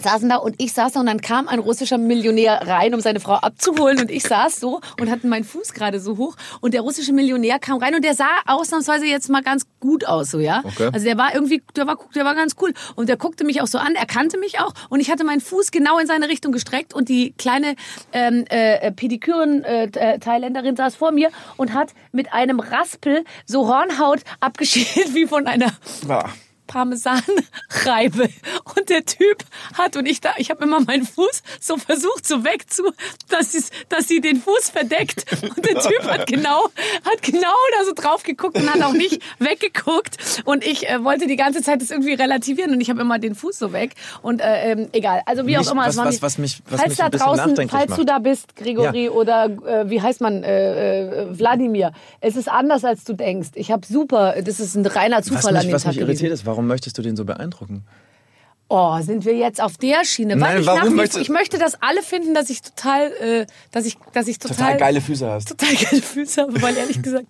saßen 0.00 0.28
da 0.28 0.36
und 0.36 0.56
ich 0.58 0.72
saß 0.72 0.92
da 0.92 1.00
und 1.00 1.06
dann 1.06 1.20
kam 1.20 1.48
ein 1.48 1.58
russischer 1.58 1.98
Millionär 1.98 2.66
rein, 2.66 2.94
um 2.94 3.00
seine 3.00 3.20
Frau 3.20 3.34
abzuholen 3.34 4.00
und 4.00 4.10
ich 4.10 4.22
saß 4.24 4.60
so 4.60 4.80
und 5.00 5.10
hatte 5.10 5.26
meinen 5.26 5.44
Fuß 5.44 5.72
gerade 5.72 6.00
so 6.00 6.16
hoch 6.16 6.36
und 6.60 6.74
der 6.74 6.80
russische 6.82 7.12
Millionär 7.12 7.58
kam 7.58 7.78
rein 7.78 7.94
und 7.94 8.04
der 8.04 8.14
sah 8.14 8.26
ausnahmsweise 8.46 9.06
jetzt 9.06 9.28
mal 9.28 9.42
ganz 9.42 9.66
gut 9.80 10.06
aus, 10.06 10.30
so 10.30 10.38
ja. 10.38 10.62
Okay. 10.64 10.90
Also 10.92 11.06
der 11.06 11.18
war 11.18 11.34
irgendwie, 11.34 11.62
der 11.76 11.86
war, 11.86 11.98
der 12.14 12.24
war 12.24 12.34
ganz 12.34 12.56
cool 12.60 12.72
und 12.96 13.08
der 13.08 13.16
guckte 13.16 13.44
mich 13.44 13.60
auch 13.60 13.66
so 13.66 13.78
an, 13.78 13.94
er 13.94 14.06
kannte 14.06 14.38
mich 14.38 14.60
auch 14.60 14.72
und 14.88 15.00
ich 15.00 15.10
hatte 15.10 15.24
meinen 15.24 15.40
Fuß 15.40 15.70
genau 15.70 15.98
in 15.98 16.06
seine 16.06 16.28
Richtung 16.28 16.52
gestreckt 16.52 16.94
und 16.94 17.08
die 17.08 17.32
kleine 17.38 17.74
ähm, 18.12 18.44
äh, 18.48 18.92
Pediküren 18.92 19.64
äh, 19.64 19.84
äh, 19.84 20.18
Thailänderin 20.18 20.76
saß 20.76 20.96
vor 20.96 21.12
mir 21.12 21.30
und 21.56 21.74
hat 21.74 21.90
mit 22.12 22.32
einem 22.32 22.60
Raspel 22.60 23.24
so 23.46 23.68
Hornhaut 23.68 24.20
abgeschält 24.40 25.14
wie 25.14 25.26
von 25.26 25.46
einer 25.46 25.72
Ja. 26.08 26.24
Parmesanreibe. 26.70 28.28
Und 28.76 28.88
der 28.88 29.04
Typ 29.04 29.44
hat, 29.74 29.96
und 29.96 30.06
ich 30.06 30.20
da, 30.20 30.30
ich 30.38 30.50
habe 30.50 30.64
immer 30.64 30.80
meinen 30.80 31.04
Fuß 31.06 31.42
so 31.60 31.76
versucht, 31.76 32.26
so 32.26 32.44
wegzu, 32.44 32.84
dass, 33.28 33.52
sie's- 33.52 33.70
dass 33.88 34.08
sie 34.08 34.20
den 34.20 34.40
Fuß 34.40 34.70
verdeckt. 34.70 35.24
Und 35.42 35.64
der 35.66 35.80
Typ 35.80 36.02
hat 36.04 36.26
genau, 36.26 36.64
hat 37.04 37.22
genau 37.22 37.48
da 37.78 37.84
so 37.84 37.92
drauf 37.94 38.22
geguckt 38.22 38.56
und 38.56 38.72
hat 38.72 38.82
auch 38.82 38.92
nicht 38.92 39.22
weggeguckt. 39.38 40.42
Und 40.44 40.64
ich 40.66 40.88
äh, 40.88 41.02
wollte 41.04 41.26
die 41.26 41.36
ganze 41.36 41.62
Zeit 41.62 41.80
das 41.82 41.90
irgendwie 41.90 42.14
relativieren 42.14 42.72
und 42.72 42.80
ich 42.80 42.90
habe 42.90 43.00
immer 43.00 43.18
den 43.18 43.34
Fuß 43.34 43.58
so 43.58 43.72
weg. 43.72 43.94
Und 44.22 44.40
äh, 44.40 44.72
ähm, 44.72 44.88
egal. 44.92 45.22
Also 45.26 45.42
wie 45.46 45.56
Mich- 45.56 45.66
auch 45.68 45.72
immer. 45.72 45.82
was- 45.86 45.90
es 45.94 45.96
war 45.98 46.06
was- 46.06 46.14
mir- 46.14 46.22
was 46.22 46.38
mich- 46.38 46.62
was 46.68 46.80
falls 46.80 46.88
mich 46.90 46.98
da 46.98 47.08
draußen, 47.10 47.68
falls 47.68 47.86
du 47.92 47.96
macht. 47.98 48.08
da 48.08 48.18
bist, 48.18 48.56
Gregory 48.56 49.04
Ja. 49.06 49.10
oder 49.10 49.44
äh, 49.66 49.90
wie 49.90 50.00
heißt 50.00 50.20
man, 50.20 50.42
äh, 50.42 51.24
äh, 51.24 51.38
Wladimir, 51.38 51.92
es 52.20 52.36
ist 52.36 52.48
anders 52.48 52.84
als 52.84 53.04
du 53.04 53.12
denkst. 53.14 53.50
Ich 53.54 53.70
habe 53.70 53.86
super, 53.86 54.34
das 54.42 54.60
ist 54.60 54.74
ein 54.76 54.86
reiner 54.86 55.18
Was 55.18 55.26
Zufall 55.26 55.48
an 55.50 55.54
mich, 55.56 55.66
dem 55.66 55.72
was 55.74 55.82
Tag 55.82 55.92
mich 55.94 56.00
irritiert 56.00 56.32
ist, 56.32 56.46
warum 56.46 56.59
möchtest 56.66 56.96
du 56.98 57.02
den 57.02 57.16
so 57.16 57.24
beeindrucken? 57.24 57.84
Oh, 58.72 59.00
sind 59.00 59.24
wir 59.24 59.34
jetzt 59.34 59.60
auf 59.60 59.78
der 59.78 60.04
Schiene? 60.04 60.36
Nein, 60.36 60.54
Weil 60.54 60.60
ich, 60.60 60.66
warum 60.66 60.94
möchtest- 60.94 61.20
ich 61.22 61.28
möchte, 61.28 61.58
dass 61.58 61.82
alle 61.82 62.02
finden, 62.02 62.34
dass 62.34 62.50
ich 62.50 62.62
total, 62.62 63.10
äh, 63.20 63.46
dass 63.72 63.84
ich, 63.84 63.96
dass 64.12 64.28
ich 64.28 64.38
total, 64.38 64.56
Total 64.56 64.76
geile 64.76 65.00
Füße 65.00 65.28
hast. 65.28 65.48
total 65.48 65.74
geile 65.74 66.00
Füße 66.02 66.40
habe, 66.42 66.62
weil 66.62 66.76
ehrlich 66.76 67.02
gesagt, 67.02 67.26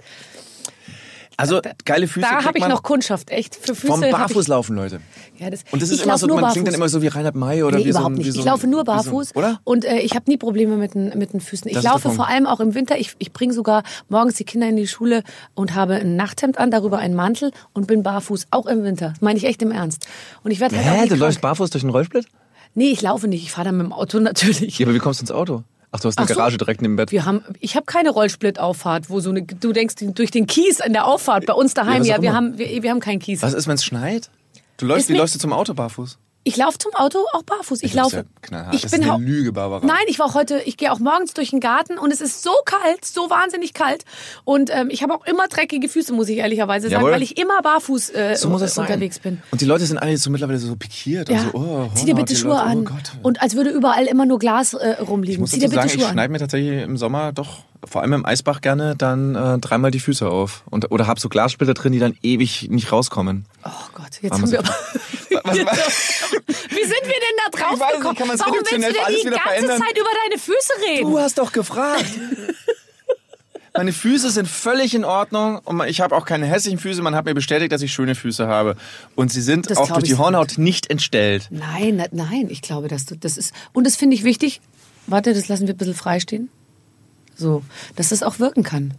Also 1.41 1.61
geile 1.85 2.07
Füße 2.07 2.27
da 2.29 2.45
habe 2.45 2.59
ich 2.59 2.67
noch 2.67 2.83
Kundschaft, 2.83 3.31
echt. 3.31 3.57
Für 3.57 3.75
Füße 3.75 3.93
vom 3.93 4.01
Barfußlaufen, 4.01 4.77
Leute. 4.77 5.01
Ja, 5.39 5.51
das, 5.51 5.65
Und 5.71 5.81
das 5.81 5.91
ist 5.91 6.03
immer 6.05 6.19
so, 6.19 6.27
man 6.27 6.37
barfuß. 6.37 6.53
klingt 6.53 6.69
dann 6.69 6.75
immer 6.75 6.89
so 6.89 7.03
wie 7.03 7.07
Reinhard 7.09 7.35
May 7.35 7.63
oder 7.63 7.79
Nee, 7.79 7.87
wie 7.87 7.93
so 7.93 7.99
überhaupt 7.99 8.17
ein, 8.17 8.25
wie 8.25 8.31
so 8.31 8.41
ich 8.41 8.45
laufe 8.45 8.67
nur 8.67 8.83
wie 8.83 8.87
so 8.87 8.93
barfuß 8.93 9.37
oder? 9.37 9.61
und 9.65 9.85
äh, 9.85 9.99
ich 10.01 10.15
habe 10.15 10.31
nie 10.31 10.37
Probleme 10.37 10.77
mit 10.77 10.95
den, 10.95 11.17
mit 11.19 11.33
den 11.33 11.41
Füßen. 11.41 11.69
Ich 11.69 11.75
Das 11.75 11.85
laufe 11.85 12.11
vor 12.11 12.29
allem 12.29 12.47
auch 12.47 12.61
im 12.61 12.75
Winter. 12.75 12.99
Ich, 12.99 13.15
ich 13.19 13.33
bringe 13.33 13.53
sogar 13.53 13.83
morgens 14.09 14.35
die 14.35 14.45
Kinder 14.45 14.69
in 14.69 14.77
die 14.77 14.87
Schule 14.87 15.23
und 15.55 15.75
habe 15.75 15.95
ein 15.95 16.17
Nachthemd 16.17 16.59
an, 16.59 16.71
darüber 16.71 16.99
einen 16.99 17.15
Mantel 17.15 17.53
und 17.73 17.87
bin 17.87 18.03
barfuß, 18.03 18.49
auch 18.51 18.67
im 18.67 18.83
Winter. 18.85 19.11
Das 19.11 19.21
meine 19.21 19.39
ich 19.39 19.45
echt 19.45 19.63
im 19.63 19.73
Ernst. 19.73 20.07
Und 20.45 20.51
ich 20.51 20.61
werde 20.61 20.77
halt 20.77 21.03
Hä, 21.03 21.09
du 21.09 21.15
läufst 21.17 21.41
barfuß 21.41 21.71
durch 21.71 21.83
den 21.83 21.91
Rollsplit? 21.91 22.27
Nee, 22.75 22.91
ich 22.91 23.03
laufe 23.03 23.27
nicht. 23.29 23.43
Ich 23.43 23.53
fahre 23.53 23.67
dann 23.67 23.77
mit 23.79 23.87
dem 23.87 23.93
Auto 23.93 24.19
natürlich. 24.21 24.79
Ja, 24.79 24.87
aber 24.87 24.95
wie 24.95 24.99
kommst 24.99 25.21
du 25.21 25.25
ins 25.25 25.33
Auto? 25.33 25.65
Ach, 25.93 26.01
du 26.01 26.09
hast 26.09 26.19
eine 26.19 26.25
Ach 26.25 26.29
so. 26.29 26.35
Garage 26.35 26.57
direkt 26.57 26.83
neben 26.83 26.95
dem 26.95 26.97
Bett. 26.97 27.11
Wir 27.11 27.25
haben, 27.25 27.43
ich 27.59 27.75
habe 27.75 27.87
keine 27.87 28.11
Rollsplittauffahrt, 28.11 29.11
wo 29.11 29.21
so 29.21 29.31
eine, 29.31 29.43
du 29.43 29.73
denkst 29.73 29.97
durch 30.15 30.31
den 30.31 30.47
Kies 30.47 30.81
in 30.81 30.93
der 30.93 31.07
Auffahrt 31.07 31.47
bei 31.47 31.53
uns 31.53 31.75
daheim. 31.75 32.05
Ja, 32.05 32.17
auch 32.17 32.23
wir 32.23 32.29
immer. 32.29 32.37
haben, 32.37 32.59
wir, 32.59 32.83
wir 32.83 32.91
haben 32.91 33.01
keinen 33.01 33.19
Kies. 33.19 33.43
Was 33.43 33.55
ist, 33.55 33.67
wenn 33.67 33.75
es 33.75 33.85
schneit? 33.85 34.31
Du 34.77 34.87
läufst, 34.87 35.11
Ist 35.11 35.15
wie 35.15 35.19
läufst 35.19 35.35
du 35.35 35.39
zum 35.39 35.53
Auto 35.53 35.75
barfuß? 35.75 36.19
Ich 36.43 36.57
laufe 36.57 36.79
zum 36.79 36.95
Auto 36.95 37.19
auch 37.35 37.43
barfuß. 37.43 37.83
Ich 37.83 37.93
Das 37.93 38.07
ist 38.09 38.13
laufe. 38.15 38.27
ja 38.51 38.71
ich 38.73 38.81
das 38.81 38.93
bin 38.93 39.03
ist 39.03 39.11
eine 39.11 39.23
Lüge, 39.23 39.53
Barbara. 39.53 39.85
Nein, 39.85 39.99
ich 40.07 40.19
war 40.19 40.25
auch 40.27 40.35
heute, 40.35 40.59
ich 40.65 40.79
gehe 40.79 40.91
auch 40.91 40.99
morgens 40.99 41.35
durch 41.35 41.51
den 41.51 41.61
Garten 41.61 41.99
und 41.99 42.11
es 42.13 42.23
ist 42.23 42.43
so 42.43 42.51
kalt, 42.65 43.05
so 43.05 43.29
wahnsinnig 43.29 43.75
kalt. 43.75 44.05
Und 44.45 44.71
ähm, 44.73 44.89
ich 44.91 45.03
habe 45.03 45.15
auch 45.15 45.27
immer 45.27 45.49
dreckige 45.49 45.89
Füße, 45.91 46.15
muss 46.15 46.31
ich 46.31 46.39
ehrlicherweise 46.39 46.89
sagen, 46.89 47.03
Jawohl. 47.03 47.13
weil 47.13 47.23
ich 47.23 47.37
immer 47.37 47.61
barfuß 47.61 48.11
äh, 48.15 48.37
So 48.37 48.49
muss 48.49 48.63
es 48.63 48.75
sein. 48.75 48.87
unterwegs 48.87 49.19
bin. 49.19 49.43
Und 49.51 49.61
die 49.61 49.67
Leute 49.67 49.85
sind 49.85 49.99
alle 49.99 50.17
so 50.17 50.31
mittlerweile 50.31 50.59
so 50.59 50.75
pikiert. 50.77 51.29
Ja. 51.29 51.43
Und 51.43 51.53
so, 51.53 51.59
oh, 51.59 51.91
Zieh 51.95 52.07
dir 52.07 52.15
bitte 52.15 52.35
Schuhe 52.35 52.53
Leute, 52.53 52.63
an. 52.63 52.79
Oh 52.79 52.83
Gott. 52.85 53.13
Und 53.23 53.43
als 53.43 53.55
würde 53.55 53.69
überall 53.71 54.07
immer 54.07 54.25
nur 54.25 54.39
Glas 54.39 54.73
äh, 54.73 54.97
ich 55.01 55.09
rumliegen. 55.09 55.41
muss 55.43 55.51
Zieh 55.51 55.59
dir 55.59 55.65
bitte 55.69 55.75
sagen, 55.77 55.89
ich 55.89 55.93
Schuhe 55.95 56.07
an. 56.07 56.13
schneide 56.13 56.33
mir 56.33 56.39
tatsächlich 56.39 56.83
im 56.83 56.97
Sommer 56.97 57.33
doch, 57.35 57.65
vor 57.85 58.03
allem 58.03 58.13
im 58.13 58.27
Eisbach 58.27 58.61
gerne, 58.61 58.95
dann 58.97 59.35
äh, 59.35 59.59
dreimal 59.59 59.91
die 59.91 60.01
Füße 60.01 60.29
auf. 60.29 60.63
Und, 60.71 60.91
oder 60.91 61.07
hab 61.07 61.19
so 61.21 61.29
Glassplitter 61.29 61.75
drin, 61.75 61.93
die 61.93 61.99
dann 61.99 62.17
ewig 62.23 62.69
nicht 62.71 62.93
rauskommen. 62.93 63.47
Oh 63.65 63.69
Gott, 63.95 64.21
jetzt 64.21 64.33
Haben 64.33 64.51
wir 64.51 64.59
aber. 64.61 64.69
Was, 65.45 65.57
was? 65.59 66.33
Wie 66.71 66.83
sind 66.83 67.03
wir 67.05 67.15
denn 67.15 67.37
da 67.45 67.57
drauf 67.59 67.73
Ich 67.75 67.81
weiß 67.81 67.89
nicht, 67.89 67.97
gekommen? 67.99 68.17
kann 68.17 68.29
man's 68.29 68.41
Warum 68.41 68.55
willst 68.55 68.73
du 68.73 68.79
denn 68.79 68.91
die 68.91 68.97
ganze 69.25 69.41
verändern? 69.41 69.79
Zeit 69.81 69.97
über 69.97 70.09
deine 70.29 70.41
Füße 70.41 70.73
reden? 70.89 71.11
Du 71.11 71.19
hast 71.19 71.39
doch 71.39 71.53
gefragt. 71.53 72.05
Meine 73.77 73.93
Füße 73.93 74.31
sind 74.31 74.49
völlig 74.49 74.95
in 74.95 75.05
Ordnung 75.05 75.59
und 75.59 75.81
ich 75.87 76.01
habe 76.01 76.17
auch 76.17 76.27
keine 76.27 76.47
hässlichen 76.47 76.81
Füße. 76.81 77.01
Man 77.03 77.15
hat 77.15 77.25
mir 77.25 77.35
bestätigt, 77.35 77.71
dass 77.71 77.81
ich 77.83 77.93
schöne 77.93 78.17
Füße 78.17 78.49
habe. 78.49 78.75
Und 79.15 79.31
sie 79.33 79.41
sind 79.41 79.71
Das 79.71 79.79
auch 79.79 79.89
durch 79.93 80.03
die. 80.05 80.17
Hornhaut 80.17 80.59
nicht 80.59 80.91
entstellt. 80.91 81.47
Nein, 81.51 81.95
na- 81.97 82.09
nein, 82.11 82.49
ich 82.51 82.61
glaube, 82.63 82.89
dass 82.89 83.07
du 83.07 83.17
das 83.17 83.37
ist 83.37 83.55
und 83.73 83.87
das 83.87 83.95
finde 83.97 84.17
ich 84.17 84.25
wichtig. 84.25 84.61
Warte, 85.07 85.33
das 85.33 85.47
lassen 85.49 85.69
wir 85.69 85.75
ein 85.75 85.79
bisschen 85.79 85.95
freistehen. 85.95 86.51
So, 87.41 87.63
dass 87.97 88.11
das 88.11 88.23
auch 88.23 88.39
wirken 88.39 88.63
kann. 88.63 88.93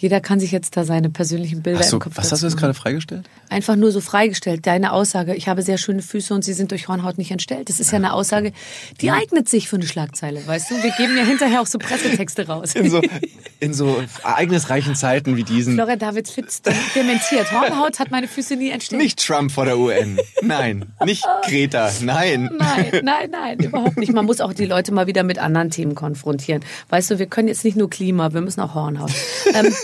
Jeder 0.00 0.20
kann 0.20 0.38
sich 0.38 0.52
jetzt 0.52 0.76
da 0.76 0.84
seine 0.84 1.10
persönlichen 1.10 1.60
Bilder 1.60 1.80
du, 1.80 1.96
im 1.96 1.98
Kopf 1.98 2.12
was 2.14 2.30
hast 2.30 2.44
du 2.44 2.46
jetzt 2.46 2.56
gerade 2.56 2.72
freigestellt? 2.72 3.28
Einfach 3.48 3.74
nur 3.74 3.90
so 3.90 4.00
freigestellt. 4.00 4.64
Deine 4.64 4.92
Aussage, 4.92 5.34
ich 5.34 5.48
habe 5.48 5.62
sehr 5.62 5.76
schöne 5.76 6.02
Füße 6.02 6.32
und 6.32 6.44
sie 6.44 6.52
sind 6.52 6.70
durch 6.70 6.86
Hornhaut 6.86 7.18
nicht 7.18 7.32
entstellt. 7.32 7.68
Das 7.68 7.80
ist 7.80 7.90
ja 7.90 7.96
eine 7.96 8.12
Aussage, 8.12 8.52
die 9.00 9.10
eignet 9.10 9.48
sich 9.48 9.68
für 9.68 9.74
eine 9.74 9.88
Schlagzeile, 9.88 10.46
weißt 10.46 10.70
du? 10.70 10.76
Wir 10.84 10.92
geben 10.92 11.16
ja 11.16 11.24
hinterher 11.24 11.60
auch 11.60 11.66
so 11.66 11.78
Pressetexte 11.78 12.46
raus. 12.46 12.76
In 12.76 12.88
so, 12.90 13.02
in 13.60 13.74
so 13.74 14.00
ereignisreichen 14.22 14.94
Zeiten 14.94 15.36
wie 15.36 15.42
diesen. 15.42 15.74
Florian 15.74 15.98
David 15.98 16.28
Fitz 16.28 16.62
dementiert. 16.94 17.50
Hornhaut 17.50 17.98
hat 17.98 18.12
meine 18.12 18.28
Füße 18.28 18.54
nie 18.54 18.70
entstehen. 18.70 18.98
Nicht 18.98 19.26
Trump 19.26 19.50
vor 19.50 19.64
der 19.64 19.78
UN. 19.78 20.20
Nein. 20.42 20.92
Nicht 21.04 21.26
Greta. 21.42 21.90
Nein. 22.02 22.48
Nein, 22.56 23.00
nein, 23.02 23.30
nein, 23.32 23.58
überhaupt 23.58 23.96
nicht. 23.96 24.12
Man 24.12 24.26
muss 24.26 24.40
auch 24.40 24.52
die 24.52 24.66
Leute 24.66 24.92
mal 24.92 25.08
wieder 25.08 25.24
mit 25.24 25.40
anderen 25.40 25.70
Themen 25.70 25.96
konfrontieren. 25.96 26.64
Weißt 26.88 27.10
du, 27.10 27.18
wir 27.18 27.26
können 27.26 27.48
jetzt 27.48 27.64
nicht 27.64 27.76
nur 27.76 27.90
Klima, 27.90 28.32
wir 28.32 28.42
müssen 28.42 28.60
auch 28.60 28.74
Hornhaut. 28.74 29.10
Ähm, 29.54 29.74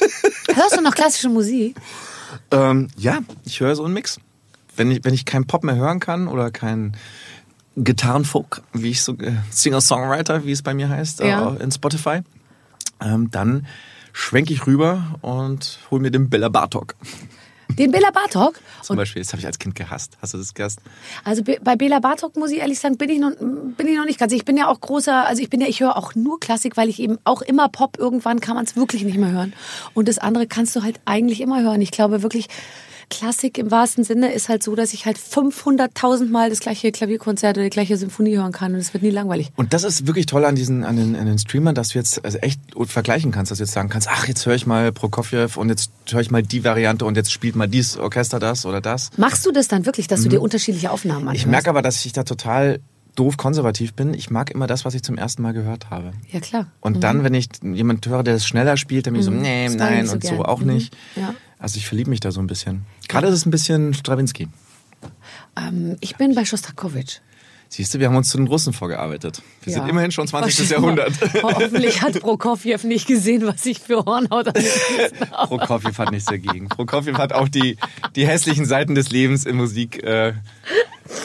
hörst 0.55 0.77
du 0.77 0.81
noch 0.81 0.95
klassische 0.95 1.29
Musik? 1.29 1.77
Ähm, 2.51 2.89
ja, 2.97 3.19
ich 3.45 3.61
höre 3.61 3.75
so 3.77 3.85
einen 3.85 3.95
Mix. 3.95 4.19
Wenn 4.77 4.91
ich, 4.91 5.05
wenn 5.05 5.15
ich 5.15 5.25
keinen 5.25 5.47
Pop 5.47 5.63
mehr 5.65 5.77
hören 5.77 6.01
kann 6.01 6.27
oder 6.29 6.51
keinen 6.51 6.97
Gitarrenfolk, 7.77 8.63
wie 8.73 8.91
ich 8.91 9.03
so, 9.03 9.13
äh, 9.19 9.33
Singer-Songwriter, 9.51 10.45
wie 10.45 10.53
es 10.53 10.63
bei 10.63 10.75
mir 10.75 10.89
heißt, 10.89 11.21
Ja. 11.21 11.55
äh, 11.55 11.63
in 11.63 11.71
Spotify, 11.73 12.21
ähm, 13.01 13.31
dann 13.31 13.67
schwenke 14.13 14.53
ich 14.53 14.67
rüber 14.67 15.17
und 15.23 15.79
hol 15.91 16.01
mir 16.01 16.11
den 16.11 16.29
Bella 16.31 16.49
Bartok. 16.49 16.95
Den 17.71 17.91
Bela 17.91 18.11
Bartok? 18.11 18.61
Zum 18.83 18.97
Beispiel, 18.97 19.23
das 19.23 19.33
habe 19.33 19.41
ich 19.41 19.47
als 19.47 19.59
Kind 19.59 19.75
gehasst. 19.75 20.17
Hast 20.23 20.35
du 20.35 20.39
das 20.39 20.55
gehasst? 20.55 20.81
Also 21.25 21.43
Be- 21.43 21.59
bei 21.63 21.77
Bela 21.77 21.99
Bartok 21.99 22.37
muss 22.37 22.51
ich 22.51 22.59
ehrlich 22.59 22.79
sagen, 22.79 22.97
bin 22.99 23.11
ich 23.11 23.19
noch, 23.19 23.33
bin 23.39 23.87
ich 23.89 23.97
noch 23.97 24.05
nicht 24.05 24.19
ganz. 24.21 24.33
Ich 24.33 24.45
bin 24.45 24.57
ja 24.57 24.69
auch 24.69 24.81
großer, 24.81 25.27
also 25.27 25.43
ich 25.43 25.51
bin 25.51 25.61
ja, 25.61 25.67
ich 25.67 25.81
höre 25.81 25.97
auch 25.97 26.15
nur 26.15 26.39
Klassik, 26.41 26.77
weil 26.77 26.89
ich 26.89 27.01
eben 27.01 27.19
auch 27.25 27.43
immer 27.43 27.69
Pop, 27.69 27.99
irgendwann 27.99 28.41
kann 28.41 28.55
man 28.55 28.65
es 28.65 28.77
wirklich 28.77 29.03
nicht 29.05 29.19
mehr 29.19 29.33
hören. 29.33 29.55
Und 29.95 30.09
das 30.09 30.19
andere 30.19 30.47
kannst 30.47 30.77
du 30.77 30.83
halt 30.83 31.01
eigentlich 31.05 31.41
immer 31.41 31.61
hören. 31.63 31.81
Ich 31.81 31.91
glaube 31.91 32.23
wirklich, 32.23 32.49
Klassik 33.11 33.59
im 33.59 33.71
wahrsten 33.71 34.05
Sinne 34.05 34.33
ist 34.33 34.49
halt 34.49 34.63
so, 34.63 34.75
dass 34.75 34.93
ich 34.93 35.07
halt 35.07 35.19
500.000 35.19 36.31
Mal 36.31 36.51
das 36.51 36.61
gleiche 36.61 36.93
Klavierkonzert 36.93 37.57
oder 37.57 37.65
die 37.65 37.71
gleiche 37.71 37.97
Symphonie 37.97 38.37
hören 38.37 38.53
kann 38.53 38.75
und 38.75 38.81
es 38.81 38.93
wird 38.93 39.03
nie 39.03 39.11
langweilig. 39.11 39.51
Und 39.57 39.73
das 39.73 39.85
ist 39.85 40.07
wirklich 40.07 40.27
toll 40.27 40.45
an 40.45 40.55
diesen, 40.55 40.85
an 40.85 40.97
den, 40.97 41.17
an 41.17 41.27
den 41.27 41.39
Streamern, 41.39 41.75
dass 41.75 41.91
du 41.91 41.99
jetzt 41.99 42.25
also 42.25 42.39
echt 42.39 42.61
vergleichen 42.87 43.33
kannst, 43.33 43.51
dass 43.51 43.59
du 43.59 43.65
jetzt 43.65 43.73
sagen 43.73 43.89
kannst, 43.89 44.09
ach, 44.11 44.27
jetzt 44.29 44.45
höre 44.47 44.55
ich 44.55 44.67
mal 44.67 44.93
Prokofjew 44.93 45.49
und 45.57 45.69
jetzt 45.69 45.91
höre 46.11 46.21
ich 46.21 46.31
mal 46.31 46.43
die 46.43 46.65
Variante 46.65 47.05
und 47.05 47.17
jetzt 47.17 47.33
spielt 47.33 47.57
mal 47.57 47.69
dieses 47.69 47.97
Orchester 47.97 48.39
das 48.39 48.67
oder 48.67 48.81
das. 48.81 49.11
Machst 49.17 49.47
du 49.47 49.53
das 49.53 49.69
dann 49.69 49.87
wirklich, 49.87 50.07
dass 50.09 50.23
du 50.23 50.29
dir 50.29 50.41
unterschiedliche 50.41 50.91
Aufnahmen 50.91 51.29
anhörst? 51.29 51.47
Mhm. 51.47 51.51
Ich 51.51 51.51
merke 51.51 51.71
aber, 51.71 51.83
dass 51.83 52.05
ich 52.05 52.13
da 52.13 52.25
total 52.25 52.81
doof 53.15 53.37
konservativ 53.37 53.95
bin. 53.95 54.13
Ich 54.15 54.31
mag 54.31 54.51
immer 54.51 54.67
das, 54.67 54.85
was 54.85 54.95
ich 54.95 55.03
zum 55.03 55.17
ersten 55.17 55.43
Mal 55.43 55.53
gehört 55.53 55.91
habe. 55.91 56.13
Ja, 56.31 56.41
klar. 56.41 56.67
Und 56.81 57.03
dann, 57.05 57.23
wenn 57.25 57.35
ich 57.35 57.49
jemand 57.63 58.07
höre, 58.07 58.23
der 58.23 58.35
es 58.35 58.47
schneller 58.47 58.77
spielt, 58.77 59.07
dann 59.07 59.13
bin 59.15 59.21
ich 59.21 59.27
so, 59.27 59.31
nee, 59.31 59.67
Das 59.67 59.77
nein 59.77 60.07
so 60.07 60.15
und 60.15 60.25
so 60.25 60.31
gern. 60.37 60.43
auch 60.43 60.61
Mhm. 60.61 60.75
nicht. 60.75 60.97
Ja. 61.17 61.35
Also 61.59 61.77
ich 61.79 61.87
verliebe 61.87 62.11
mich 62.11 62.21
da 62.21 62.31
so 62.33 62.41
ein 62.41 62.47
bisschen. 62.47 62.85
Gerade 63.09 63.29
ist 63.29 63.35
es 63.35 63.47
ein 63.47 63.51
bisschen 63.51 63.95
Stravinsky. 63.95 64.49
Ähm, 65.57 65.97
ich 66.01 66.17
bin 66.17 66.35
bei 66.35 66.45
Schostakowitsch. 66.45 67.19
Siehst 67.69 67.93
du, 67.95 67.99
wir 67.99 68.07
haben 68.07 68.15
uns 68.17 68.29
zu 68.29 68.37
den 68.37 68.47
Russen 68.47 68.73
vorgearbeitet. 68.73 69.43
Wir 69.63 69.73
Ja. 69.73 69.81
sind 69.81 69.89
immerhin 69.89 70.13
schon 70.13 70.29
20. 70.29 70.71
Wahrscheinlich- 70.71 70.71
Jahrhundert. 70.71 71.43
Hoffentlich 71.43 72.03
hat 72.03 72.21
Prokofjew 72.21 72.87
nicht 72.87 73.07
gesehen, 73.07 73.47
was 73.47 73.65
ich 73.67 73.81
für 73.81 74.05
Hornhaut 74.05 74.47
habe. 74.49 74.63
Prokofjew 75.49 75.97
hat 75.99 76.11
nichts 76.13 76.27
dagegen. 76.27 76.69
Prokofjew 76.69 77.15
hat 77.17 77.33
auch 77.33 77.49
die, 77.49 77.77
die 78.15 78.27
hässlichen 78.27 78.65
Seiten 78.67 78.95
des 78.95 79.11
Lebens 79.11 79.45
in 79.45 79.57
Musik 79.57 80.03
äh, 80.05 80.35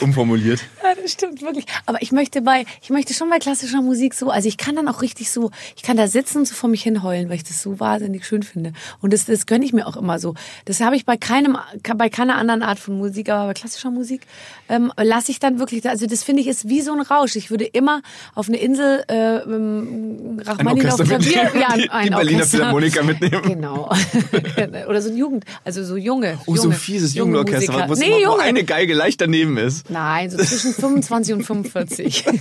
umformuliert. 0.00 0.60
Ja, 0.82 0.94
das 1.00 1.12
stimmt 1.12 1.42
wirklich. 1.42 1.64
Aber 1.86 2.00
ich 2.02 2.12
möchte 2.12 2.42
bei, 2.42 2.64
ich 2.82 2.90
möchte 2.90 3.14
schon 3.14 3.28
bei 3.30 3.38
klassischer 3.38 3.82
Musik 3.82 4.14
so, 4.14 4.30
also 4.30 4.48
ich 4.48 4.56
kann 4.56 4.76
dann 4.76 4.88
auch 4.88 5.02
richtig 5.02 5.30
so, 5.30 5.50
ich 5.76 5.82
kann 5.82 5.96
da 5.96 6.06
sitzen 6.08 6.38
und 6.38 6.48
so 6.48 6.54
vor 6.54 6.68
mich 6.70 6.82
hinheulen, 6.82 7.28
weil 7.28 7.36
ich 7.36 7.44
das 7.44 7.62
so 7.62 7.80
wahnsinnig 7.80 8.26
schön 8.26 8.42
finde. 8.42 8.72
Und 9.00 9.12
das, 9.12 9.24
das 9.24 9.46
gönne 9.46 9.64
ich 9.64 9.72
mir 9.72 9.86
auch 9.86 9.96
immer 9.96 10.18
so. 10.18 10.34
Das 10.64 10.80
habe 10.80 10.96
ich 10.96 11.04
bei 11.06 11.16
keinem, 11.16 11.56
bei 11.96 12.08
keiner 12.08 12.36
anderen 12.36 12.62
Art 12.62 12.78
von 12.78 12.96
Musik, 12.98 13.28
aber 13.30 13.48
bei 13.48 13.54
klassischer 13.54 13.90
Musik 13.90 14.22
ähm, 14.68 14.92
lasse 14.96 15.30
ich 15.32 15.38
dann 15.38 15.58
wirklich, 15.58 15.88
also 15.88 16.06
das 16.06 16.22
finde 16.24 16.42
ich 16.42 16.48
ist 16.48 16.68
wie 16.68 16.80
so 16.82 16.92
ein 16.92 17.00
Rausch. 17.00 17.36
Ich 17.36 17.50
würde 17.50 17.64
immer 17.64 18.02
auf 18.34 18.48
eine 18.48 18.58
Insel 18.58 19.04
äh, 19.08 19.36
ähm, 19.38 20.40
Rachmaninoff 20.44 20.96
Klavier, 20.96 21.18
mitnehmen. 21.18 21.50
ja, 21.60 21.76
Die- 21.76 21.90
ein 21.90 22.04
die 22.04 22.10
Berliner 22.10 22.36
Orchester. 22.38 22.56
Philharmoniker 22.58 23.02
mitnehmen. 23.04 23.42
Genau. 23.42 23.90
Oder 24.88 25.02
so 25.02 25.10
ein 25.10 25.16
Jugend, 25.16 25.44
also 25.64 25.84
so 25.84 25.96
junge. 25.96 26.38
Oh, 26.46 26.54
so 26.56 26.62
junge, 26.64 26.74
ein 26.74 26.78
fieses 26.78 27.14
Jugendorchester, 27.14 27.88
wo, 27.88 27.94
Nee, 27.94 28.22
junge. 28.22 28.42
eine 28.42 28.64
Geige 28.64 28.94
leicht 28.94 29.20
daneben 29.20 29.56
ist. 29.56 29.69
Nein, 29.88 30.30
so 30.30 30.38
zwischen 30.38 30.72
25 30.74 31.34
und 31.34 31.42
45. 31.42 32.26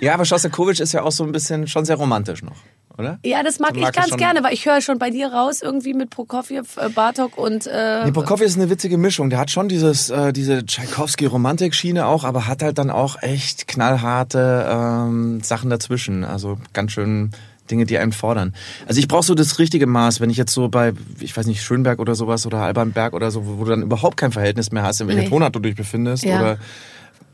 Ja, 0.00 0.14
aber 0.14 0.24
Schostakowitsch 0.24 0.80
ist 0.80 0.92
ja 0.92 1.02
auch 1.02 1.12
so 1.12 1.24
ein 1.24 1.32
bisschen 1.32 1.66
schon 1.66 1.84
sehr 1.84 1.96
romantisch 1.96 2.42
noch, 2.42 2.56
oder? 2.96 3.18
Ja, 3.24 3.42
das 3.42 3.58
mag 3.58 3.74
Du 3.74 3.80
ich 3.80 3.92
ganz 3.92 4.16
gerne, 4.16 4.42
weil 4.42 4.52
ich 4.52 4.64
höre 4.64 4.80
schon 4.80 4.98
bei 4.98 5.10
dir 5.10 5.32
raus 5.32 5.60
irgendwie 5.62 5.94
mit 5.94 6.10
Prokofjew, 6.10 6.62
äh, 6.76 6.88
Bartok 6.88 7.36
und 7.36 7.66
äh, 7.66 8.04
Nee, 8.04 8.12
Prokofjew 8.12 8.44
ist 8.46 8.56
eine 8.56 8.70
witzige 8.70 8.96
Mischung. 8.96 9.30
Der 9.30 9.38
hat 9.38 9.50
schon 9.50 9.68
dieses, 9.68 10.10
äh, 10.10 10.32
diese 10.32 10.64
Tchaikovsky-Romantik-Schiene 10.64 12.06
auch, 12.06 12.24
aber 12.24 12.46
hat 12.46 12.62
halt 12.62 12.78
dann 12.78 12.90
auch 12.90 13.20
echt 13.22 13.66
knallharte 13.66 14.66
ähm, 14.70 15.40
Sachen 15.42 15.70
dazwischen. 15.70 16.24
Also 16.24 16.58
ganz 16.72 16.92
schön 16.92 17.32
Dinge, 17.70 17.84
die 17.86 17.98
einen 17.98 18.12
fordern. 18.12 18.54
Also 18.86 18.98
ich 19.00 19.08
brauche 19.08 19.24
so 19.24 19.34
das 19.34 19.58
richtige 19.58 19.86
Maß, 19.86 20.20
wenn 20.20 20.30
ich 20.30 20.36
jetzt 20.36 20.52
so 20.52 20.68
bei, 20.68 20.92
ich 21.20 21.36
weiß 21.36 21.46
nicht, 21.46 21.62
Schönberg 21.62 21.98
oder 21.98 22.14
sowas 22.14 22.46
oder 22.46 22.58
Albanberg 22.58 23.12
oder 23.14 23.30
so, 23.30 23.46
wo, 23.46 23.58
wo 23.58 23.64
du 23.64 23.70
dann 23.70 23.82
überhaupt 23.82 24.16
kein 24.16 24.32
Verhältnis 24.32 24.72
mehr 24.72 24.82
hast, 24.82 25.00
in 25.00 25.08
welcher 25.08 25.22
Nee. 25.22 25.28
Tonart 25.28 25.54
du 25.54 25.60
dich 25.60 25.74
befindest 25.76 26.24
Ja. 26.24 26.40
oder 26.40 26.58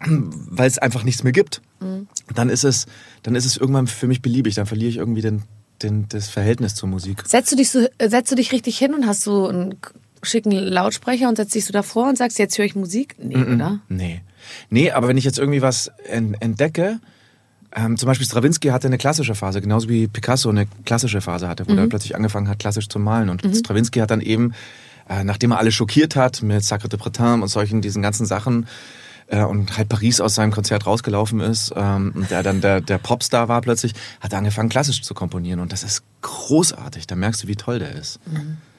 weil 0.07 0.67
es 0.69 0.79
einfach 0.79 1.03
nichts 1.05 1.23
mehr 1.23 1.33
gibt, 1.33 1.61
Mhm. 1.81 2.09
dann 2.35 2.49
ist 2.51 2.65
es, 2.65 2.87
dann 3.23 3.35
ist 3.35 3.45
es 3.45 3.57
irgendwann 3.57 3.87
für 3.87 4.07
mich 4.07 4.23
beliebig. 4.23 4.55
Dann 4.55 4.67
verliere 4.67 4.89
ich 4.91 4.97
irgendwie 4.97 5.21
den, 5.23 5.43
den, 5.83 6.07
das 6.09 6.29
Verhältnis 6.29 6.75
zur 6.75 6.89
Musik. 6.89 7.23
setzt 7.27 7.53
du 7.53 7.57
dich 7.57 7.71
so, 7.71 7.87
äh, 7.99 8.09
setzt 8.09 8.31
du 8.31 8.37
dich 8.37 8.53
richtig 8.53 8.79
hin 8.79 8.95
und 8.95 9.07
hast 9.07 9.23
so 9.23 9.49
einen 9.49 9.75
schicken 10.23 10.53
Lautsprecher 10.53 11.29
und 11.29 11.37
setzt 11.37 11.55
dich 11.55 11.65
so 11.67 11.73
davor 11.73 12.09
und 12.09 12.17
sagst, 12.17 12.39
jetzt 12.39 12.57
höre 12.57 12.65
ich 12.65 12.75
Musik? 12.75 13.17
Nee, 13.23 13.37
oder? 13.37 13.81
Nee. 13.89 14.23
Nee, 14.71 14.91
aber 14.91 15.09
wenn 15.09 15.17
ich 15.19 15.25
jetzt 15.25 15.39
irgendwie 15.39 15.61
was 15.63 15.91
en- 16.09 16.35
entdecke, 16.41 17.01
ähm, 17.75 17.97
zum 17.97 18.07
Beispiel 18.07 18.27
Stravinsky 18.27 18.69
hatte 18.69 18.87
eine 18.87 18.99
klassische 18.99 19.35
Phase, 19.35 19.61
genauso 19.61 19.89
wie 19.89 20.07
Picasso 20.09 20.49
eine 20.51 20.67
klassische 20.85 21.21
Phase 21.21 21.49
hatte, 21.49 21.67
wo 21.67 21.73
Mhm. 21.73 21.79
er 21.79 21.87
plötzlich 21.89 22.15
angefangen 22.17 22.49
hat, 22.49 22.59
klassisch 22.59 22.89
zu 22.89 22.99
malen. 22.99 23.29
Und 23.31 23.43
Stravinsky 23.57 23.99
hat 24.01 24.11
dann 24.11 24.21
eben, 24.21 24.53
äh, 25.09 25.25
nachdem 25.25 25.51
er 25.53 25.59
alle 25.59 25.73
schockiert 25.73 26.17
hat 26.17 26.43
mit 26.43 26.63
Sacre 26.65 26.89
de 26.89 26.99
Bretagne 26.99 27.43
und 27.43 27.49
solchen, 27.49 27.81
diesen 27.81 28.03
ganzen 28.03 28.27
Sachen, 28.27 28.67
äh, 29.27 29.43
und 29.43 29.77
halt 29.79 29.89
Paris 29.89 30.21
aus 30.21 30.35
seinem 30.35 30.51
Konzert 30.53 30.85
rausgelaufen 30.87 31.41
ist 31.41 31.73
ähm, 31.75 32.13
und 32.15 32.31
der 32.31 32.43
dann 32.43 32.61
der, 32.61 32.81
der 32.83 32.99
Popstar 32.99 33.49
war 33.49 33.61
plötzlich, 33.63 33.95
hat 34.21 34.33
er 34.33 34.39
angefangen 34.39 34.69
klassisch 34.69 35.01
zu 35.03 35.15
komponieren 35.15 35.61
und 35.61 35.73
das 35.73 35.83
ist 35.83 36.03
großartig. 36.21 37.07
Da 37.07 37.15
merkst 37.17 37.43
du, 37.43 37.49
wie 37.49 37.57
toll 37.57 37.79
der 37.79 37.93
ist. 37.95 38.19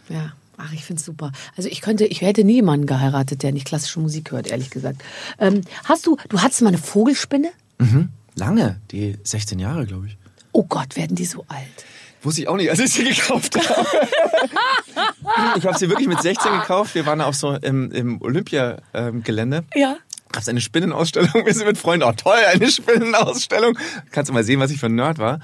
Ja. 0.10 0.34
Ach, 0.58 0.72
ich 0.72 0.86
find's 0.86 1.04
super. 1.04 1.32
Also 1.58 1.68
ich 1.68 1.82
könnte, 1.82 2.06
ich 2.06 2.22
hätte 2.22 2.44
nie 2.46 2.54
jemanden 2.56 2.86
geheiratet, 2.86 3.44
der 3.44 3.52
nicht 3.52 3.66
klassische 3.68 4.00
Musik 4.00 4.32
hört, 4.32 4.48
ehrlich 4.48 4.70
gesagt. 4.70 5.02
Ähm, 5.38 5.62
hast 5.84 6.06
du, 6.08 6.16
du 6.30 6.40
hattest 6.42 6.62
mal 6.62 6.70
eine 6.70 6.78
Vogelspinne? 6.78 7.50
Mhm. 7.80 8.08
Lange, 8.36 8.80
die 8.91 9.17
16 9.24 9.60
Jahre, 9.60 9.86
glaube 9.86 10.08
ich. 10.08 10.17
Oh 10.52 10.63
Gott, 10.63 10.95
werden 10.95 11.15
die 11.15 11.26
so 11.26 11.45
alt? 11.48 11.86
Wusste 12.21 12.41
ich 12.41 12.48
auch 12.48 12.58
nicht, 12.58 12.69
als 12.69 12.80
ich 12.80 12.91
sie 12.91 13.04
gekauft 13.04 13.56
habe. 13.56 13.88
ich 15.58 15.65
habe 15.65 15.78
sie 15.78 15.89
wirklich 15.89 16.08
mit 16.08 16.21
16 16.21 16.52
gekauft. 16.52 16.95
Wir 16.95 17.06
waren 17.06 17.21
auf 17.21 17.36
so 17.36 17.54
im, 17.54 17.91
im 17.91 18.21
Olympia-Gelände. 18.21 19.63
Ja. 19.76 19.98
Gab 20.32 20.41
es 20.41 20.50
eine 20.50 20.60
Spinnenausstellung. 20.60 21.45
Wir 21.45 21.54
sind 21.54 21.67
mit 21.67 21.78
Freunden, 21.78 22.06
oh 22.06 22.13
toll, 22.13 22.39
eine 22.52 22.69
Spinnenausstellung. 22.69 23.78
Kannst 24.12 24.30
du 24.30 24.34
mal 24.34 24.43
sehen, 24.43 24.60
was 24.60 24.71
ich 24.71 24.80
für 24.80 24.88
ein 24.88 24.95
Nerd 24.95 25.17
war. 25.17 25.39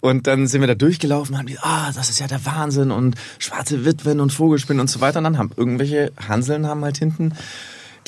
Und 0.00 0.26
dann 0.26 0.46
sind 0.46 0.60
wir 0.60 0.68
da 0.68 0.74
durchgelaufen 0.74 1.34
und 1.34 1.38
haben 1.38 1.46
die, 1.46 1.58
ah, 1.58 1.90
das 1.92 2.10
ist 2.10 2.20
ja 2.20 2.28
der 2.28 2.44
Wahnsinn 2.44 2.90
und 2.90 3.16
schwarze 3.38 3.84
Witwen 3.84 4.20
und 4.20 4.32
Vogelspinnen 4.32 4.80
und 4.80 4.88
so 4.88 5.00
weiter. 5.00 5.18
Und 5.18 5.24
dann 5.24 5.38
haben 5.38 5.50
irgendwelche 5.56 6.12
Hanseln 6.28 6.66
haben 6.66 6.84
halt 6.84 6.98
hinten 6.98 7.32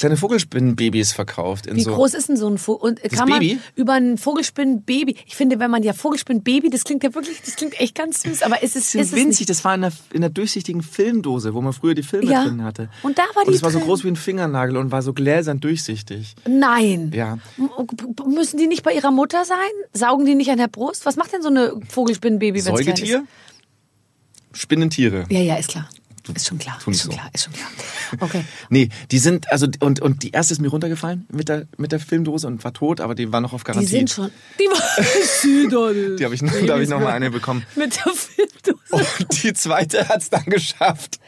kleine 0.00 0.16
Vogelspinnenbabys 0.16 1.12
verkauft. 1.12 1.66
Wie 1.72 1.82
so 1.82 1.92
groß 1.94 2.14
ist 2.14 2.28
denn 2.28 2.36
so 2.36 2.48
ein 2.48 2.58
Vogel? 2.58 2.90
Und 2.90 3.02
kann 3.12 3.28
man 3.28 3.38
Baby? 3.40 3.58
über 3.76 3.94
ein 3.94 4.18
Vogelspinnenbaby? 4.18 5.16
Ich 5.26 5.36
finde, 5.36 5.58
wenn 5.58 5.70
man 5.70 5.82
ja 5.82 5.92
Vogelspinnenbaby, 5.92 6.70
das 6.70 6.84
klingt 6.84 7.04
ja 7.04 7.14
wirklich, 7.14 7.40
das 7.42 7.56
klingt 7.56 7.78
echt 7.80 7.94
ganz 7.94 8.22
süß, 8.22 8.42
aber 8.42 8.62
ist 8.62 8.76
es, 8.76 8.94
ist 8.94 9.12
es 9.12 9.12
winzig, 9.12 9.46
das 9.46 9.64
war 9.64 9.74
in 9.74 9.82
der, 9.82 9.92
in 10.12 10.20
der 10.22 10.30
durchsichtigen 10.30 10.82
Filmdose, 10.82 11.54
wo 11.54 11.60
man 11.60 11.72
früher 11.72 11.94
die 11.94 12.02
Filme 12.02 12.30
Ja. 12.30 12.44
drin 12.44 12.62
hatte. 12.64 12.88
Und 13.02 13.18
da 13.18 13.22
war 13.34 13.44
Und 13.44 13.50
die 13.52 13.56
es 13.56 13.62
war 13.62 13.70
so 13.70 13.80
groß 13.80 14.04
wie 14.04 14.08
ein 14.08 14.16
Fingernagel 14.16 14.76
und 14.76 14.90
war 14.90 15.02
so 15.02 15.12
gläsern 15.12 15.60
durchsichtig. 15.60 16.34
Nein. 16.48 17.12
Ja. 17.14 17.38
M- 17.58 17.70
Müssen 18.34 18.58
die 18.58 18.66
nicht 18.66 18.82
bei 18.82 18.92
ihrer 18.94 19.10
Mutter 19.10 19.44
sein? 19.44 19.58
Saugen 19.92 20.24
die 20.26 20.34
nicht 20.34 20.50
an 20.50 20.58
der 20.58 20.68
Brust? 20.68 21.06
Was 21.06 21.16
macht 21.16 21.32
denn 21.32 21.42
so 21.42 21.48
eine 21.48 21.74
Vogelspinnenbaby, 21.88 22.64
wenn 22.64 22.74
es 22.74 22.80
ist? 22.80 22.86
Säugetier? 22.86 23.24
Spinnentiere. 24.52 25.26
Ja, 25.30 25.40
ja, 25.40 25.56
ist 25.56 25.68
klar. 25.68 25.88
Ist 26.34 26.46
schon 26.46 26.58
klar. 26.58 26.76
Ist 26.78 26.84
schon 26.84 26.94
so. 26.94 27.10
klar. 27.10 27.30
Ist 27.32 27.44
schon 27.44 27.52
klar. 27.52 27.68
Okay. 28.20 28.44
Nee, 28.68 28.88
die 29.10 29.18
sind, 29.18 29.50
also, 29.52 29.66
und, 29.80 30.00
und 30.00 30.22
die 30.22 30.30
erste 30.30 30.52
ist 30.54 30.60
mir 30.60 30.68
runtergefallen 30.68 31.26
mit 31.32 31.48
der, 31.48 31.66
mit 31.76 31.92
der 31.92 32.00
Filmdose 32.00 32.46
und 32.46 32.62
war 32.64 32.72
tot, 32.72 33.00
aber 33.00 33.14
die 33.14 33.32
war 33.32 33.40
noch 33.40 33.52
auf 33.52 33.62
Die 33.62 33.66
Garantie. 33.72 33.86
sind 33.88 34.10
schon. 34.10 34.30
Die 34.58 34.64
war. 34.64 34.80
Die 36.16 36.24
habe 36.24 36.34
ich, 36.34 36.40
da 36.40 36.74
hab 36.74 36.80
ich 36.80 36.88
noch 36.88 37.00
mal 37.00 37.12
eine 37.12 37.30
bekommen. 37.30 37.64
Mit 37.76 37.96
der 37.96 38.12
Filmdose. 38.12 38.80
Und 38.90 39.42
die 39.42 39.52
zweite 39.52 40.08
hat's 40.08 40.30
dann 40.30 40.44
geschafft. 40.44 41.18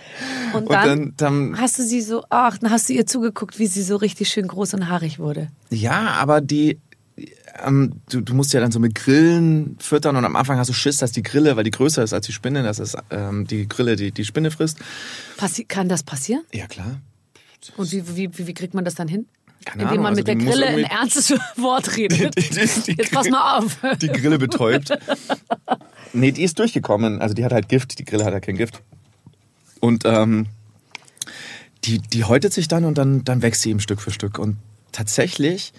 Und 0.52 0.64
Und 0.64 0.72
dann, 0.72 1.14
dann, 1.16 1.52
dann, 1.52 1.60
hast 1.60 1.78
du 1.78 1.82
sie 1.84 2.00
so, 2.00 2.24
ach, 2.30 2.58
dann 2.58 2.70
hast 2.70 2.88
du 2.88 2.92
ihr 2.92 3.06
zugeguckt, 3.06 3.58
wie 3.58 3.66
sie 3.66 3.82
so 3.82 3.96
richtig 3.96 4.28
schön 4.28 4.46
groß 4.48 4.74
und 4.74 4.88
haarig 4.88 5.18
wurde. 5.18 5.48
ja, 5.70 6.10
aber 6.18 6.40
die, 6.40 6.78
ähm, 7.64 8.00
du, 8.08 8.20
du 8.20 8.34
musst 8.34 8.52
ja 8.52 8.60
dann 8.60 8.72
so 8.72 8.80
mit 8.80 8.94
Grillen 8.94 9.76
füttern 9.78 10.16
und 10.16 10.24
am 10.24 10.36
Anfang 10.36 10.58
hast 10.58 10.68
du 10.68 10.74
Schiss, 10.74 10.98
dass 10.98 11.12
die 11.12 11.22
Grille, 11.22 11.56
weil 11.56 11.64
die 11.64 11.70
größer 11.70 12.02
ist 12.02 12.12
als 12.12 12.26
die 12.26 12.32
Spinne, 12.32 12.62
dass 12.62 12.78
es 12.78 12.96
ähm, 13.10 13.46
die 13.46 13.68
Grille 13.68 13.96
die, 13.96 14.12
die 14.12 14.24
Spinne 14.24 14.50
frisst. 14.50 14.78
Passi 15.36 15.64
kann 15.64 15.88
das 15.88 16.02
passieren? 16.02 16.42
Ja, 16.52 16.66
klar. 16.66 17.00
Und 17.76 17.92
wie, 17.92 18.16
wie, 18.16 18.38
wie, 18.38 18.46
wie 18.46 18.54
kriegt 18.54 18.74
man 18.74 18.84
das 18.84 18.94
dann 18.94 19.08
hin? 19.08 19.26
Keine 19.64 19.84
indem 19.84 19.98
man 19.98 20.06
also 20.06 20.20
mit 20.20 20.28
der 20.28 20.36
Grille 20.36 20.66
ein 20.66 20.84
ernstes 20.84 21.30
Wort 21.56 21.96
redet. 21.96 22.36
Die, 22.36 22.48
die, 22.48 22.82
die, 22.86 22.92
Jetzt 22.98 23.12
pass 23.12 23.28
mal 23.28 23.58
auf. 23.58 23.78
Die 24.00 24.08
Grille 24.08 24.38
betäubt. 24.38 24.90
nee, 26.12 26.32
die 26.32 26.42
ist 26.42 26.58
durchgekommen. 26.58 27.20
Also 27.20 27.34
die 27.34 27.44
hat 27.44 27.52
halt 27.52 27.68
Gift. 27.68 27.98
Die 27.98 28.04
Grille 28.04 28.24
hat 28.24 28.32
halt 28.32 28.44
kein 28.44 28.56
Gift. 28.56 28.82
Und 29.78 30.04
ähm, 30.04 30.46
die, 31.84 31.98
die 31.98 32.24
häutet 32.24 32.52
sich 32.52 32.66
dann 32.66 32.84
und 32.84 32.98
dann, 32.98 33.24
dann 33.24 33.42
wächst 33.42 33.62
sie 33.62 33.70
eben 33.70 33.80
Stück 33.80 34.00
für 34.00 34.10
Stück. 34.10 34.38
Und 34.38 34.56
tatsächlich 34.90 35.72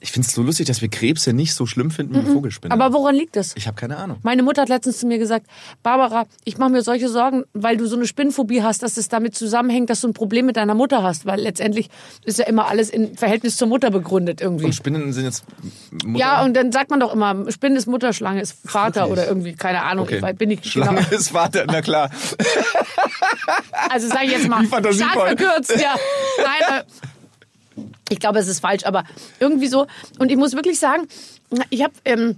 ich 0.00 0.12
finde 0.12 0.26
es 0.26 0.34
so 0.34 0.42
lustig, 0.42 0.66
dass 0.66 0.80
wir 0.80 0.88
Krebse 0.88 1.32
nicht 1.32 1.54
so 1.54 1.66
schlimm 1.66 1.90
finden 1.90 2.14
wie 2.14 2.28
mhm. 2.28 2.32
Vogelspinne. 2.32 2.72
Aber 2.72 2.92
woran 2.94 3.14
liegt 3.14 3.36
das? 3.36 3.54
Ich 3.56 3.66
habe 3.66 3.76
keine 3.76 3.98
Ahnung. 3.98 4.18
Meine 4.22 4.42
Mutter 4.42 4.62
hat 4.62 4.70
letztens 4.70 4.98
zu 4.98 5.06
mir 5.06 5.18
gesagt, 5.18 5.46
Barbara, 5.82 6.26
ich 6.44 6.56
mache 6.56 6.70
mir 6.70 6.82
solche 6.82 7.08
Sorgen, 7.08 7.44
weil 7.52 7.76
du 7.76 7.86
so 7.86 7.96
eine 7.96 8.06
Spinnenphobie 8.06 8.62
hast, 8.62 8.82
dass 8.82 8.96
es 8.96 9.08
damit 9.08 9.34
zusammenhängt, 9.34 9.90
dass 9.90 10.00
du 10.00 10.08
ein 10.08 10.14
Problem 10.14 10.46
mit 10.46 10.56
deiner 10.56 10.74
Mutter 10.74 11.02
hast. 11.02 11.26
Weil 11.26 11.40
letztendlich 11.40 11.90
ist 12.24 12.38
ja 12.38 12.46
immer 12.46 12.68
alles 12.68 12.88
im 12.88 13.14
Verhältnis 13.16 13.56
zur 13.56 13.68
Mutter 13.68 13.90
begründet 13.90 14.40
irgendwie. 14.40 14.66
Und 14.66 14.74
Spinnen 14.74 15.12
sind 15.12 15.24
jetzt 15.24 15.44
Mutter? 16.04 16.18
Ja, 16.18 16.44
und 16.44 16.54
dann 16.54 16.72
sagt 16.72 16.90
man 16.90 17.00
doch 17.00 17.12
immer, 17.12 17.50
Spinnen 17.50 17.76
ist 17.76 17.86
Mutter, 17.86 18.14
Schlange 18.14 18.40
ist 18.40 18.56
Vater 18.64 19.02
Wirklich? 19.02 19.12
oder 19.12 19.28
irgendwie, 19.28 19.52
keine 19.54 19.82
Ahnung. 19.82 20.06
Okay. 20.06 20.22
Ich, 20.26 20.36
bin 20.36 20.50
ich 20.50 20.64
Schlange 20.64 21.02
genau. 21.02 21.16
ist 21.16 21.30
Vater, 21.30 21.64
na 21.66 21.82
klar. 21.82 22.10
also 23.90 24.08
sag 24.08 24.24
ich 24.24 24.32
jetzt 24.32 24.48
mal, 24.48 24.64
stark 24.66 25.12
verkürzt, 25.12 25.74
ja. 25.76 25.94
Nein, 26.38 26.80
äh, 26.80 27.08
ich 28.10 28.20
glaube, 28.20 28.38
es 28.38 28.48
ist 28.48 28.60
falsch, 28.60 28.84
aber 28.84 29.04
irgendwie 29.38 29.68
so. 29.68 29.86
Und 30.18 30.30
ich 30.30 30.36
muss 30.36 30.52
wirklich 30.52 30.78
sagen, 30.78 31.08
ich 31.70 31.82
habe. 31.82 31.94
Ähm, 32.04 32.36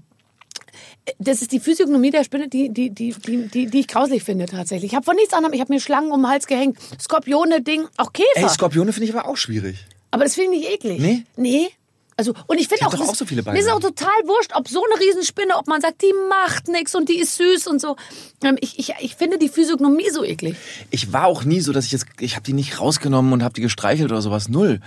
das 1.18 1.42
ist 1.42 1.50
die 1.50 1.58
Physiognomie 1.58 2.10
der 2.12 2.22
Spinne, 2.22 2.48
die, 2.48 2.68
die, 2.68 2.90
die, 2.90 3.12
die, 3.12 3.66
die, 3.66 3.80
ich 3.80 3.88
grauslich 3.88 4.22
finde 4.22 4.46
tatsächlich. 4.46 4.92
Ich 4.92 4.94
habe 4.94 5.04
von 5.04 5.16
nichts 5.16 5.34
anderem, 5.34 5.52
ich 5.52 5.60
habe 5.60 5.72
mir 5.72 5.80
Schlangen 5.80 6.12
um 6.12 6.22
den 6.22 6.28
Hals 6.28 6.46
gehängt, 6.46 6.78
Skorpione, 7.00 7.60
Ding, 7.60 7.88
auch 7.96 8.12
Käfer. 8.12 8.28
Ey, 8.36 8.48
Skorpione 8.48 8.92
finde 8.92 9.08
ich 9.08 9.16
aber 9.16 9.26
auch 9.28 9.36
schwierig. 9.36 9.84
Aber 10.12 10.22
das 10.22 10.36
finde 10.36 10.56
ich 10.56 10.60
nicht 10.60 10.72
eklig. 10.74 11.00
Nee? 11.00 11.24
Nee. 11.36 11.70
Also, 12.16 12.34
und 12.46 12.58
ich 12.58 12.68
finde 12.68 12.86
auch, 12.86 12.94
auch 12.94 13.14
so 13.14 13.24
viele 13.24 13.42
mir 13.42 13.58
ist 13.58 13.70
auch 13.70 13.80
total 13.80 14.08
wurscht, 14.24 14.52
ob 14.54 14.68
so 14.68 14.82
eine 14.84 15.00
Riesenspinne, 15.00 15.56
ob 15.56 15.66
man 15.66 15.80
sagt, 15.80 16.02
die 16.02 16.12
macht 16.28 16.68
nichts 16.68 16.94
und 16.94 17.08
die 17.08 17.18
ist 17.18 17.36
süß 17.36 17.66
und 17.66 17.80
so. 17.80 17.96
Ähm, 18.44 18.56
ich, 18.60 18.78
ich, 18.78 18.94
ich 19.00 19.16
finde 19.16 19.38
die 19.38 19.48
Physiognomie 19.48 20.10
so 20.10 20.24
eklig. 20.24 20.56
Ich 20.90 21.12
war 21.12 21.26
auch 21.26 21.44
nie 21.44 21.60
so, 21.60 21.72
dass 21.72 21.86
ich 21.86 21.92
jetzt, 21.92 22.06
ich 22.20 22.34
habe 22.34 22.44
die 22.44 22.52
nicht 22.52 22.80
rausgenommen 22.80 23.32
und 23.32 23.42
habe 23.42 23.54
die 23.54 23.62
gestreichelt 23.62 24.10
oder 24.10 24.20
sowas. 24.20 24.48
Null. 24.48 24.80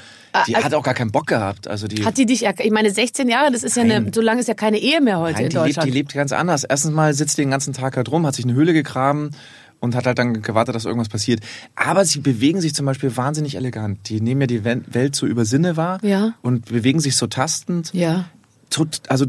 Die 0.47 0.55
also, 0.55 0.65
hat 0.65 0.73
auch 0.73 0.83
gar 0.83 0.93
keinen 0.93 1.11
Bock 1.11 1.27
gehabt. 1.27 1.67
Also 1.67 1.87
die 1.87 2.05
hat 2.05 2.17
die 2.17 2.25
dich, 2.25 2.43
ich 2.43 2.71
meine 2.71 2.91
16 2.91 3.29
Jahre, 3.29 3.51
das 3.51 3.63
ist 3.63 3.77
ja 3.77 3.83
eine, 3.83 4.11
so 4.13 4.21
lange 4.21 4.41
ist 4.41 4.47
ja 4.47 4.53
keine 4.53 4.77
Ehe 4.77 5.01
mehr 5.01 5.19
heute 5.19 5.35
Nein, 5.35 5.43
in 5.45 5.49
die 5.49 5.55
Deutschland. 5.55 5.85
Lebt, 5.85 5.93
die 5.93 5.97
lebt 5.97 6.13
ganz 6.13 6.31
anders. 6.31 6.63
Erstens 6.63 6.91
mal 6.91 7.13
sitzt 7.13 7.37
die 7.37 7.41
den 7.41 7.51
ganzen 7.51 7.73
Tag 7.73 7.97
halt 7.97 8.11
rum, 8.11 8.25
hat 8.27 8.35
sich 8.35 8.45
eine 8.45 8.53
Höhle 8.53 8.73
gegraben 8.73 9.31
und 9.79 9.95
hat 9.95 10.05
halt 10.05 10.19
dann 10.19 10.41
gewartet, 10.41 10.75
dass 10.75 10.85
irgendwas 10.85 11.09
passiert. 11.09 11.41
Aber 11.75 12.05
sie 12.05 12.19
bewegen 12.19 12.61
sich 12.61 12.73
zum 12.73 12.85
Beispiel 12.85 13.15
wahnsinnig 13.15 13.55
elegant. 13.55 14.09
Die 14.09 14.21
nehmen 14.21 14.41
ja 14.41 14.47
die 14.47 14.63
Welt 14.63 15.15
so 15.15 15.25
über 15.25 15.45
Sinne 15.45 15.77
wahr 15.77 15.99
ja. 16.03 16.33
und 16.41 16.65
bewegen 16.65 16.99
sich 16.99 17.15
so 17.15 17.27
tastend. 17.27 17.93
Ja. 17.93 18.25
Also, 19.07 19.27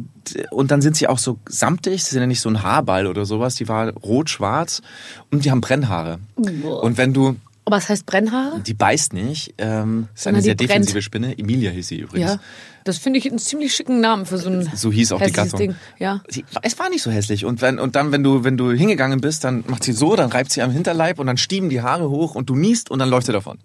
und 0.51 0.71
dann 0.73 0.83
sind 0.83 0.97
sie 0.97 1.07
auch 1.07 1.19
so 1.19 1.39
samtig, 1.49 2.03
sie 2.03 2.11
sind 2.11 2.21
ja 2.21 2.27
nicht 2.27 2.41
so 2.41 2.49
ein 2.49 2.65
Haarball 2.65 3.07
oder 3.07 3.25
sowas, 3.25 3.55
die 3.55 3.69
war 3.69 3.93
rot-schwarz 3.93 4.83
und 5.31 5.45
die 5.45 5.53
haben 5.53 5.61
Brennhaare. 5.61 6.19
Boah. 6.35 6.83
Und 6.83 6.99
wenn 6.99 7.13
du 7.13 7.37
was 7.73 7.89
heißt 7.89 8.07
Brennhaare? 8.07 8.61
Die 8.61 8.75
beißt 8.75 9.13
nicht. 9.13 9.55
Ähm, 9.59 10.09
ist 10.15 10.27
eine 10.27 10.41
sehr 10.41 10.55
defensive 10.55 10.93
brennt. 10.93 11.05
Spinne. 11.05 11.39
Emilia 11.39 11.71
hieß 11.71 11.89
sie 11.89 11.99
übrigens. 11.99 12.31
Ja, 12.31 12.41
das 12.85 12.99
finde 12.99 13.19
ich 13.19 13.29
einen 13.29 13.39
ziemlich 13.39 13.75
schicken 13.75 14.01
Namen 14.01 14.25
für 14.25 14.39
so 14.39 14.49
ein 14.49 14.71
So 14.75 14.93
hieß 14.93 15.13
auch 15.13 15.21
die 15.21 15.33
Gattung. 15.33 15.59
Ding. 15.59 15.75
Ja. 15.99 16.23
Sie, 16.29 16.45
es 16.63 16.79
war 16.79 16.89
nicht 16.89 17.03
so 17.03 17.11
hässlich. 17.11 17.45
Und, 17.45 17.63
wenn, 17.63 17.79
und 17.79 17.97
dann, 17.97 18.13
wenn 18.13 18.23
du, 18.23 18.45
wenn 18.45 18.57
du 18.57 18.71
hingegangen 18.71 19.21
bist, 19.21 19.43
dann 19.43 19.65
macht 19.67 19.83
sie 19.83 19.93
so, 19.93 20.15
dann 20.15 20.31
reibt 20.31 20.53
sie 20.53 20.63
am 20.63 20.71
Hinterleib 20.71 21.19
und 21.19 21.27
dann 21.27 21.37
stieben 21.37 21.69
die 21.69 21.83
Haare 21.83 22.09
hoch 22.09 22.37
und 22.37 22.49
du 22.49 22.55
niest 22.55 22.91
und 22.91 23.01
dann 23.01 23.09
läuft 23.09 23.27
sie 23.27 23.33
davon. 23.33 23.59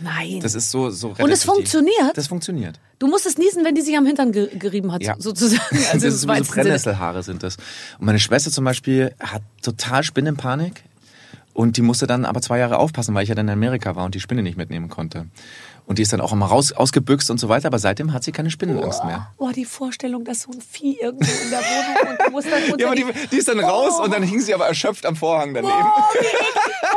Nein. 0.00 0.40
Das 0.40 0.54
ist 0.54 0.70
so, 0.70 0.90
so 0.90 1.14
Und 1.18 1.30
es 1.30 1.44
funktioniert? 1.44 2.16
Das 2.16 2.28
funktioniert. 2.28 2.78
Du 2.98 3.06
musst 3.06 3.26
es 3.26 3.38
niesen, 3.38 3.64
wenn 3.64 3.74
die 3.74 3.82
sich 3.82 3.96
am 3.96 4.06
Hintern 4.06 4.32
gerieben 4.32 4.92
hat, 4.92 5.02
ja. 5.02 5.14
sozusagen. 5.18 5.62
Also 5.92 6.06
das 6.06 6.14
ist 6.14 6.20
so 6.22 6.26
Brennnesselhaare 6.26 7.22
sind 7.22 7.42
das. 7.42 7.56
Und 7.98 8.06
meine 8.06 8.18
Schwester 8.18 8.50
zum 8.50 8.64
Beispiel 8.64 9.14
hat 9.20 9.42
total 9.62 10.02
Spinnenpanik. 10.02 10.82
Und 11.58 11.76
die 11.76 11.82
musste 11.82 12.06
dann 12.06 12.24
aber 12.24 12.40
zwei 12.40 12.60
Jahre 12.60 12.78
aufpassen, 12.78 13.16
weil 13.16 13.24
ich 13.24 13.30
ja 13.30 13.34
dann 13.34 13.48
in 13.48 13.52
Amerika 13.52 13.96
war 13.96 14.04
und 14.04 14.14
die 14.14 14.20
Spinne 14.20 14.44
nicht 14.44 14.56
mitnehmen 14.56 14.88
konnte. 14.88 15.26
Und 15.88 15.98
die 15.98 16.02
ist 16.02 16.12
dann 16.12 16.20
auch 16.20 16.32
immer 16.32 16.46
raus, 16.46 16.72
ausgebüxt 16.72 17.30
und 17.30 17.38
so 17.40 17.48
weiter, 17.48 17.68
aber 17.68 17.78
seitdem 17.78 18.12
hat 18.12 18.22
sie 18.22 18.30
keine 18.30 18.50
Spinnenangst 18.50 19.04
mehr. 19.04 19.32
Oh, 19.38 19.50
die 19.50 19.64
Vorstellung, 19.64 20.22
dass 20.22 20.42
so 20.42 20.50
ein 20.52 20.60
Vieh 20.60 20.98
irgendwo 21.00 21.24
in 21.24 21.50
der 21.50 21.60
Wohnung 21.60 22.10
und 22.10 22.26
du 22.26 22.30
musst 22.30 22.52
dann 22.52 22.62
unter 22.64 22.78
Ja, 22.78 22.86
aber 22.88 22.96
die, 22.96 23.06
die 23.32 23.36
ist 23.38 23.48
dann 23.48 23.58
oh. 23.60 23.66
raus 23.66 23.98
und 23.98 24.12
dann 24.12 24.22
hing 24.22 24.38
sie 24.40 24.52
aber 24.52 24.66
erschöpft 24.66 25.06
am 25.06 25.16
Vorhang 25.16 25.54
daneben. 25.54 25.72
Oh, 25.72 26.02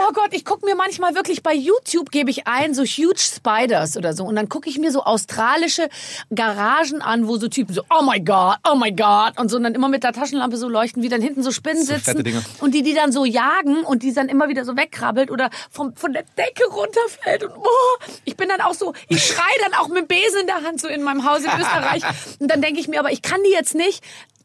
oh 0.09 0.11
Gott, 0.13 0.33
ich 0.33 0.43
gucke 0.43 0.65
mir 0.65 0.75
manchmal 0.75 1.15
wirklich 1.15 1.41
bei 1.41 1.53
YouTube, 1.53 2.11
gebe 2.11 2.29
ich 2.29 2.47
ein, 2.47 2.73
so 2.73 2.83
Huge 2.83 3.19
Spiders 3.19 3.95
oder 3.95 4.13
so. 4.13 4.25
Und 4.25 4.35
dann 4.35 4.49
gucke 4.49 4.69
ich 4.69 4.77
mir 4.77 4.91
so 4.91 5.03
australische 5.03 5.87
Garagen 6.29 7.01
an, 7.01 7.29
wo 7.29 7.37
so 7.37 7.47
Typen 7.47 7.73
so, 7.73 7.83
oh 7.89 8.03
my 8.03 8.19
God, 8.19 8.57
oh 8.69 8.75
my 8.75 8.91
God. 8.91 9.39
Und 9.39 9.49
so 9.49 9.55
und 9.55 9.63
dann 9.63 9.73
immer 9.73 9.87
mit 9.87 10.03
der 10.03 10.11
Taschenlampe 10.11 10.57
so 10.57 10.67
leuchten, 10.67 11.01
wie 11.01 11.07
dann 11.07 11.21
hinten 11.21 11.43
so 11.43 11.51
Spinnen 11.51 11.85
so 11.85 11.93
sitzen. 11.93 12.43
Und 12.59 12.73
die, 12.75 12.83
die 12.83 12.93
dann 12.93 13.13
so 13.13 13.23
jagen 13.23 13.85
und 13.85 14.03
die 14.03 14.13
dann 14.13 14.27
immer 14.27 14.49
wieder 14.49 14.65
so 14.65 14.75
wegkrabbelt 14.75 15.31
oder 15.31 15.49
vom, 15.69 15.95
von 15.95 16.11
der 16.11 16.23
Decke 16.37 16.65
runterfällt. 16.69 17.43
Und 17.43 17.53
oh, 17.55 18.05
ich 18.25 18.35
bin 18.35 18.49
dann 18.49 18.59
auch 18.59 18.73
so, 18.73 18.80
ich 19.07 19.23
schrei 19.23 19.51
dann 19.63 19.73
auch 19.75 19.87
mit 19.87 20.07
Besen 20.07 20.41
in 20.41 20.47
der 20.47 20.63
Hand 20.63 20.81
so 20.81 20.87
in 20.87 21.03
meinem 21.03 21.25
Haus 21.25 21.39
in 21.39 21.51
Österreich. 21.59 22.03
Und 22.39 22.49
dann 22.49 22.61
denke 22.61 22.79
ich 22.79 22.87
mir, 22.87 22.99
aber 22.99 23.11
ich 23.11 23.21
kann 23.21 23.39
die 23.43 23.51
jetzt 23.51 23.75
nicht 23.75 24.03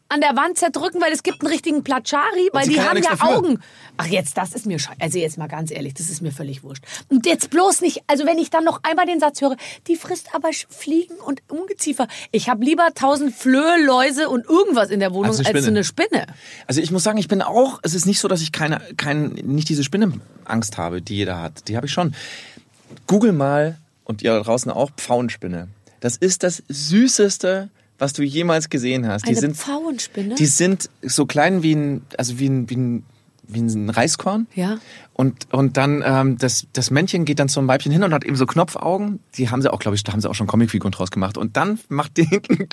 an 0.09 0.21
der 0.21 0.37
Wand 0.37 0.57
zerdrücken, 0.57 1.01
weil 1.01 1.13
es 1.13 1.23
gibt 1.23 1.41
einen 1.41 1.51
richtigen 1.51 1.83
Platschari, 1.83 2.49
weil 2.53 2.69
die 2.69 2.81
haben 2.81 3.03
ja, 3.03 3.15
ja 3.15 3.27
Augen. 3.27 3.61
Ach 3.97 4.07
jetzt, 4.07 4.37
das 4.37 4.53
ist 4.53 4.67
mir 4.67 4.79
scheiße. 4.79 5.01
Also 5.01 5.19
jetzt 5.19 5.37
mal 5.37 5.49
ganz 5.49 5.71
ehrlich, 5.71 5.95
das 5.95 6.11
ist 6.11 6.23
mir 6.23 6.31
völlig 6.31 6.63
wurscht. 6.63 6.85
Und 7.09 7.27
jetzt 7.27 7.51
bloß 7.51 7.81
nicht, 7.81 8.03
also 8.07 8.25
wenn 8.25 8.39
ich 8.39 8.51
dann 8.51 8.63
noch 8.63 8.81
einmal 8.85 9.07
den 9.07 9.19
Satz 9.19 9.41
höre, 9.41 9.57
die 9.89 9.97
frisst 9.97 10.35
aber 10.35 10.51
Fliegen 10.69 11.17
und 11.17 11.43
Ungeziefer. 11.49 12.07
Ich 12.31 12.49
habe 12.49 12.65
lieber 12.65 12.89
tausend 12.95 13.35
Flöhe, 13.35 13.85
Läuse 13.85 14.29
und 14.29 14.47
irgendwas 14.47 14.91
in 14.91 15.01
der 15.01 15.13
Wohnung 15.13 15.37
als, 15.37 15.45
als 15.45 15.65
so 15.65 15.71
eine 15.71 15.83
Spinne. 15.83 16.27
Also 16.67 16.81
ich 16.81 16.91
muss 16.93 17.03
sagen, 17.03 17.19
ich 17.19 17.29
bin 17.29 17.43
auch, 17.43 17.81
es 17.83 17.95
ist 17.95 18.07
nicht 18.07 18.21
so, 18.21 18.29
dass 18.29 18.43
ich 18.43 18.53
keine, 18.53 18.81
kein, 18.97 19.31
nicht 19.31 19.69
diese 19.69 19.83
Spinnenangst 19.83 20.79
habe, 20.79 21.03
die 21.03 21.17
jeder 21.17 21.41
hat. 21.41 21.69
Die 21.69 21.77
habe 21.77 21.87
ich 21.87 21.93
schon. 21.93 22.15
Google 23.09 23.33
mal 23.33 23.79
und 24.07 24.23
ihr 24.23 24.33
da 24.33 24.41
draußen 24.41 24.71
auch 24.71 24.91
Pfauenspinne. 24.97 25.69
Das 26.01 26.17
ist 26.17 26.43
das 26.43 26.63
süßeste, 26.69 27.69
was 27.99 28.13
du 28.13 28.23
jemals 28.23 28.71
gesehen 28.71 29.07
hast. 29.07 29.25
Eine 29.25 29.35
die 29.35 29.41
sind 29.41 29.57
Pfauenspinne. 29.57 30.35
Die 30.37 30.47
sind 30.47 30.89
so 31.03 31.27
klein 31.27 31.63
wie 31.63 31.75
ein, 31.75 32.03
also 32.17 32.39
wie 32.39 32.49
ein, 32.49 32.71
wie 32.71 32.77
ein 32.77 33.05
wie 33.49 33.61
ein 33.61 33.91
Reiskorn. 33.91 34.47
Ja. 34.55 34.79
Und, 35.13 35.53
und 35.53 35.79
dann 35.79 36.03
ähm, 36.05 36.37
das, 36.37 36.67
das 36.75 36.91
Männchen 36.91 37.25
geht 37.25 37.39
dann 37.39 37.49
zum 37.49 37.67
Weibchen 37.69 37.91
hin 37.91 38.03
und 38.03 38.13
hat 38.13 38.25
eben 38.25 38.37
so 38.37 38.45
Knopfaugen. 38.45 39.21
Die 39.37 39.49
haben 39.49 39.63
sie 39.63 39.73
auch, 39.73 39.79
glaube 39.79 39.95
ich, 39.95 40.05
da 40.05 40.13
haben 40.13 40.21
sie 40.21 40.29
auch 40.29 40.35
schon 40.35 40.47
Comicfiguren 40.47 40.93
draus 40.93 41.11
gemacht. 41.11 41.39
Und 41.39 41.57
dann 41.57 41.81
macht 41.89 42.17
die 42.19 42.25
hinten, 42.29 42.69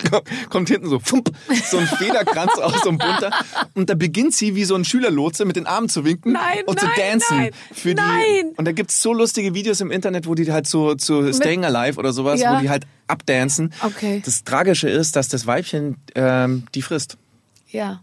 kommt 0.50 0.68
hinten 0.68 0.88
so 0.88 0.98
fump, 0.98 1.30
so 1.64 1.78
ein 1.78 1.86
Federkranz 1.86 2.58
aus 2.58 2.82
so 2.82 2.90
ein 2.90 2.98
bunter. 2.98 3.30
Und 3.74 3.88
da 3.88 3.94
beginnt 3.94 4.34
sie 4.34 4.54
wie 4.54 4.64
so 4.64 4.74
ein 4.74 4.84
Schülerlotse 4.84 5.46
mit 5.46 5.56
den 5.56 5.66
Armen 5.66 5.88
zu 5.88 6.04
winken 6.04 6.32
nein, 6.32 6.64
und 6.66 6.82
nein, 6.82 6.90
zu 6.94 7.00
dancen. 7.00 7.38
Nein, 7.38 7.50
für 7.72 7.94
nein. 7.94 8.20
Die, 8.52 8.58
und 8.58 8.66
da 8.66 8.72
gibt's 8.72 9.00
so 9.00 9.14
lustige 9.14 9.54
Videos 9.54 9.80
im 9.80 9.90
Internet, 9.90 10.26
wo 10.26 10.34
die 10.34 10.52
halt 10.52 10.66
so 10.66 10.94
zu 10.94 11.32
Staying 11.32 11.64
Alive 11.64 11.98
oder 11.98 12.12
sowas, 12.12 12.40
ja. 12.40 12.56
wo 12.56 12.60
die 12.60 12.68
halt 12.68 12.84
abdancen. 13.06 13.72
Okay. 13.82 14.22
Das 14.24 14.44
Tragische 14.44 14.88
ist, 14.88 15.16
dass 15.16 15.28
das 15.28 15.46
Weibchen 15.46 15.96
ähm, 16.14 16.64
die 16.74 16.82
frisst. 16.82 17.16
Ja. 17.68 18.02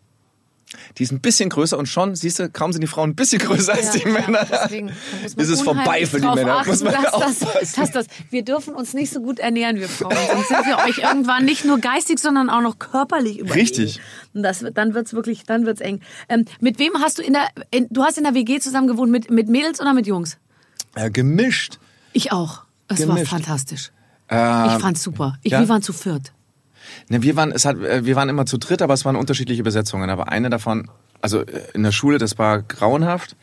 Die 0.98 1.04
ist 1.04 1.12
ein 1.12 1.20
bisschen 1.20 1.50
größer 1.50 1.78
und 1.78 1.88
schon, 1.88 2.16
siehst 2.16 2.40
du, 2.40 2.50
kaum 2.50 2.72
sind 2.72 2.82
die 2.82 2.88
Frauen 2.88 3.12
ein 3.12 3.16
bisschen 3.16 3.40
größer 3.46 3.74
ja, 3.74 3.80
als 3.80 3.92
die 3.92 4.00
ja, 4.00 4.10
Männer. 4.10 4.46
Deswegen 4.50 4.92
ist 5.24 5.50
es 5.50 5.62
vorbei 5.62 6.06
für 6.06 6.20
die 6.20 6.28
Männer. 6.28 6.58
Achten, 6.58 6.70
muss 6.70 6.84
man 6.84 6.94
dass, 7.04 7.40
das, 7.40 7.72
dass 7.74 7.92
das, 7.92 8.06
wir 8.30 8.44
dürfen 8.44 8.74
uns 8.74 8.94
nicht 8.94 9.12
so 9.12 9.22
gut 9.22 9.40
ernähren, 9.40 9.78
wir 9.78 9.90
Frauen. 9.90 10.16
Sonst 10.32 10.48
sind 10.48 10.66
wir 10.66 10.78
euch 10.78 11.00
irgendwann 11.00 11.46
nicht 11.46 11.66
nur 11.66 11.80
geistig, 11.80 12.20
sondern 12.20 12.50
auch 12.50 12.62
noch 12.62 12.80
körperlich 12.80 13.40
überlegen. 13.40 13.60
Richtig. 13.60 14.02
Und 14.34 14.44
das, 14.44 14.64
dann 14.74 14.94
wird's 14.94 15.14
wirklich, 15.14 15.44
dann 15.44 15.66
wird's 15.66 15.82
eng. 15.82 16.02
Ähm, 16.30 16.46
mit 16.60 16.80
wem 16.80 16.94
hast 17.00 17.18
du 17.18 17.22
in 17.22 17.34
der, 17.34 17.48
in, 17.72 17.88
du 17.90 18.04
hast 18.04 18.18
in 18.18 18.24
der 18.24 18.34
WG 18.34 18.60
zusammen 18.60 18.88
gewohnt, 18.88 19.12
mit, 19.12 19.30
mit 19.30 19.50
Mädels 19.50 19.82
oder 19.82 19.94
mit 19.94 20.08
Jungs? 20.08 20.38
Ja, 20.96 21.10
gemischt. 21.10 21.80
Ich 22.14 22.32
auch. 22.32 22.64
Es 22.88 22.98
gemischt. 22.98 23.20
war 23.20 23.26
fantastisch. 23.26 23.92
Ähm, 24.30 24.66
ich 24.68 24.82
fand's 24.82 25.04
super. 25.04 25.38
Ich, 25.44 25.52
ja? 25.52 25.60
Wir 25.60 25.70
waren 25.70 25.82
zu 25.82 25.94
viert. 25.94 26.32
Ne, 27.10 27.22
wir 27.22 27.36
waren, 27.36 27.52
es 27.52 27.66
hat, 27.66 27.78
äh, 27.78 28.06
wir 28.06 28.16
waren 28.16 28.30
immer 28.30 28.46
zu 28.46 28.58
dritt, 28.58 28.82
aber 28.82 28.94
es 28.94 29.06
waren 29.06 29.16
unterschiedliche 29.16 29.64
Besetzungen. 29.64 30.10
Aber 30.10 30.30
eine 30.30 30.50
davon, 30.50 30.90
also 31.22 31.42
äh, 31.42 31.62
in 31.74 31.84
der 31.84 31.92
Schule, 31.92 32.18
das 32.18 32.38
war 32.38 32.62
grauenhaft, 32.62 33.36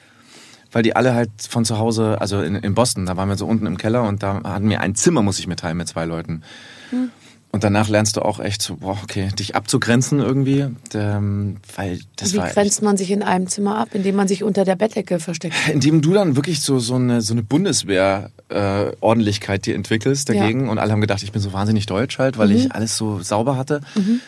weil 0.72 0.82
die 0.82 0.96
alle 0.96 1.14
halt 1.14 1.30
von 1.48 1.64
zu 1.64 1.78
Hause, 1.78 2.20
also 2.20 2.40
in, 2.40 2.56
in 2.56 2.74
Boston, 2.74 3.06
da 3.06 3.16
waren 3.16 3.28
wir 3.28 3.36
so 3.36 3.46
unten 3.46 3.66
im 3.66 3.78
Keller 3.78 4.02
und 4.04 4.22
da 4.22 4.42
hatten 4.44 4.68
wir 4.68 4.80
ein 4.80 4.94
Zimmer, 4.94 5.22
muss 5.22 5.38
ich 5.38 5.46
mitteilen, 5.46 5.76
mit 5.76 5.88
zwei 5.88 6.04
Leuten. 6.04 6.42
Hm. 6.90 7.10
Und 7.58 7.64
danach 7.64 7.88
lernst 7.88 8.16
du 8.16 8.22
auch 8.22 8.38
echt 8.38 8.62
so, 8.62 8.76
boah, 8.76 8.96
okay, 9.02 9.30
dich 9.36 9.56
abzugrenzen 9.56 10.20
irgendwie, 10.20 10.66
ähm, 10.94 11.56
weil 11.74 11.98
das 12.14 12.32
Wie 12.32 12.36
war 12.36 12.50
grenzt 12.50 12.82
man 12.82 12.96
sich 12.96 13.10
in 13.10 13.24
einem 13.24 13.48
Zimmer 13.48 13.78
ab, 13.78 13.88
indem 13.94 14.14
man 14.14 14.28
sich 14.28 14.44
unter 14.44 14.64
der 14.64 14.76
Bettdecke 14.76 15.18
versteckt? 15.18 15.56
Indem 15.68 16.00
du 16.00 16.12
dann 16.12 16.36
wirklich 16.36 16.60
so 16.60 16.78
so 16.78 16.94
eine 16.94 17.20
so 17.20 17.34
eine 17.34 17.42
Bundeswehr 17.42 18.30
äh, 18.48 18.92
Ordentlichkeit 19.00 19.66
dir 19.66 19.74
entwickelst 19.74 20.28
dagegen 20.28 20.66
ja. 20.66 20.70
und 20.70 20.78
alle 20.78 20.92
haben 20.92 21.00
gedacht, 21.00 21.24
ich 21.24 21.32
bin 21.32 21.42
so 21.42 21.52
wahnsinnig 21.52 21.86
deutsch 21.86 22.20
halt, 22.20 22.38
weil 22.38 22.50
mhm. 22.50 22.54
ich 22.54 22.70
alles 22.70 22.96
so 22.96 23.20
sauber 23.22 23.56
hatte. 23.56 23.80
Mhm. 23.96 24.20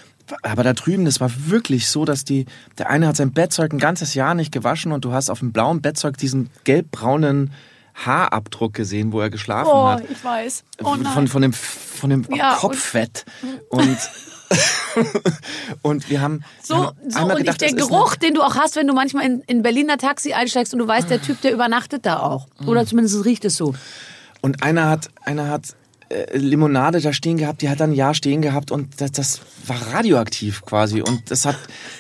Aber 0.43 0.65
da 0.65 0.73
drüben, 0.73 1.05
das 1.05 1.21
war 1.21 1.31
wirklich 1.47 1.87
so, 1.87 2.05
dass 2.05 2.25
die, 2.25 2.47
der 2.79 2.91
eine 2.91 3.07
hat 3.07 3.15
sein 3.15 3.31
Bettzeug 3.31 3.73
ein 3.73 3.79
ganzes 3.79 4.15
Jahr 4.15 4.35
nicht 4.35 4.51
gewaschen 4.51 4.91
und 4.91 5.05
du 5.05 5.13
hast 5.13 5.31
auf 5.31 5.39
dem 5.39 5.53
blauen 5.53 5.83
Bettzeug 5.83 6.17
diesen 6.17 6.51
gelbbraunen 6.65 7.53
Haarabdruck 8.07 8.75
gesehen, 8.75 9.13
wo 9.13 9.21
er 9.21 9.31
geschlafen 9.31 9.71
Oh, 9.73 9.87
hat. 9.89 10.03
ich 10.11 10.23
weiß. 10.25 10.65
Oh 10.83 10.95
von, 10.97 11.29
von 11.29 11.43
dem, 11.43 11.53
von 11.53 12.11
dem 12.11 12.27
Ja, 12.35 12.55
Kopffett. 12.57 13.25
Und, 13.69 13.99
und 15.83 16.11
wir 16.11 16.21
haben, 16.21 16.43
So, 16.63 16.75
wir 16.75 16.81
haben 16.85 16.97
so 17.09 17.21
und 17.23 17.37
gedacht, 17.37 17.61
der 17.61 17.73
Geruch, 17.75 18.17
den 18.17 18.35
du 18.35 18.43
auch 18.43 18.57
hast, 18.57 18.77
wenn 18.77 18.87
du 18.87 18.95
manchmal 18.95 19.25
in, 19.27 19.41
in 19.43 19.63
Berliner 19.63 19.99
Taxi 19.99 20.33
einsteigst 20.33 20.73
und 20.73 20.81
du 20.81 20.89
weißt, 20.89 21.11
der 21.11 21.21
Typ, 21.23 21.41
der 21.43 21.53
übernachtet 21.53 22.07
da 22.07 22.21
auch. 22.21 22.47
Oder 22.67 22.87
zumindest 22.87 23.25
riecht 23.25 23.45
es 23.45 23.57
so. 23.57 23.75
Und 24.41 24.63
einer 24.63 24.89
hat, 24.89 25.09
einer 25.25 25.49
hat 25.49 25.65
äh, 26.11 26.37
Limonade 26.37 27.01
da 27.01 27.13
stehen 27.13 27.37
gehabt, 27.37 27.63
die 27.63 27.69
hat 27.69 27.81
dann 27.81 27.91
ein 27.91 27.95
Jahr 27.95 28.15
stehen 28.15 28.43
gehabt 28.43 28.71
und 28.71 29.01
das, 29.01 29.13
das 29.13 29.41
war 29.67 29.77
radioaktiv 29.93 30.63
quasi. 30.63 31.03
Und 31.03 31.31
das 31.31 31.47
hat, 31.47 31.57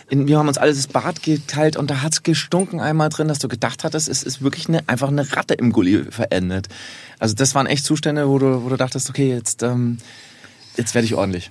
in, 0.09 0.27
wir 0.27 0.38
haben 0.38 0.49
uns 0.49 0.59
alles 0.59 0.77
das 0.77 0.88
Bad 0.88 1.23
geteilt 1.23 1.77
und 1.77 1.90
da 1.90 2.03
hat's 2.03 2.23
gestunken 2.23 2.81
einmal 2.81 3.09
drin, 3.09 3.29
dass 3.29 3.38
du 3.38 3.49
gedacht 3.49 3.85
hattest, 3.85 4.09
es 4.09 4.23
ist 4.23 4.42
wirklich 4.42 4.68
eine, 4.68 4.87
einfach 4.88 5.09
eine 5.09 5.37
Ratte 5.37 5.55
im 5.55 5.73
Gully 5.73 6.05
verendet. 6.11 6.68
Also 7.18 7.35
das 7.35 7.55
waren 7.55 7.66
echt 7.66 7.85
Zustände, 7.85 8.29
wo 8.29 8.38
du, 8.38 8.64
wo 8.64 8.68
du 8.68 8.77
dachtest, 8.77 9.09
okay, 9.09 9.31
jetzt, 9.31 9.62
ähm, 9.62 9.99
jetzt 10.77 10.94
werde 10.94 11.07
ich 11.07 11.14
ordentlich. 11.14 11.49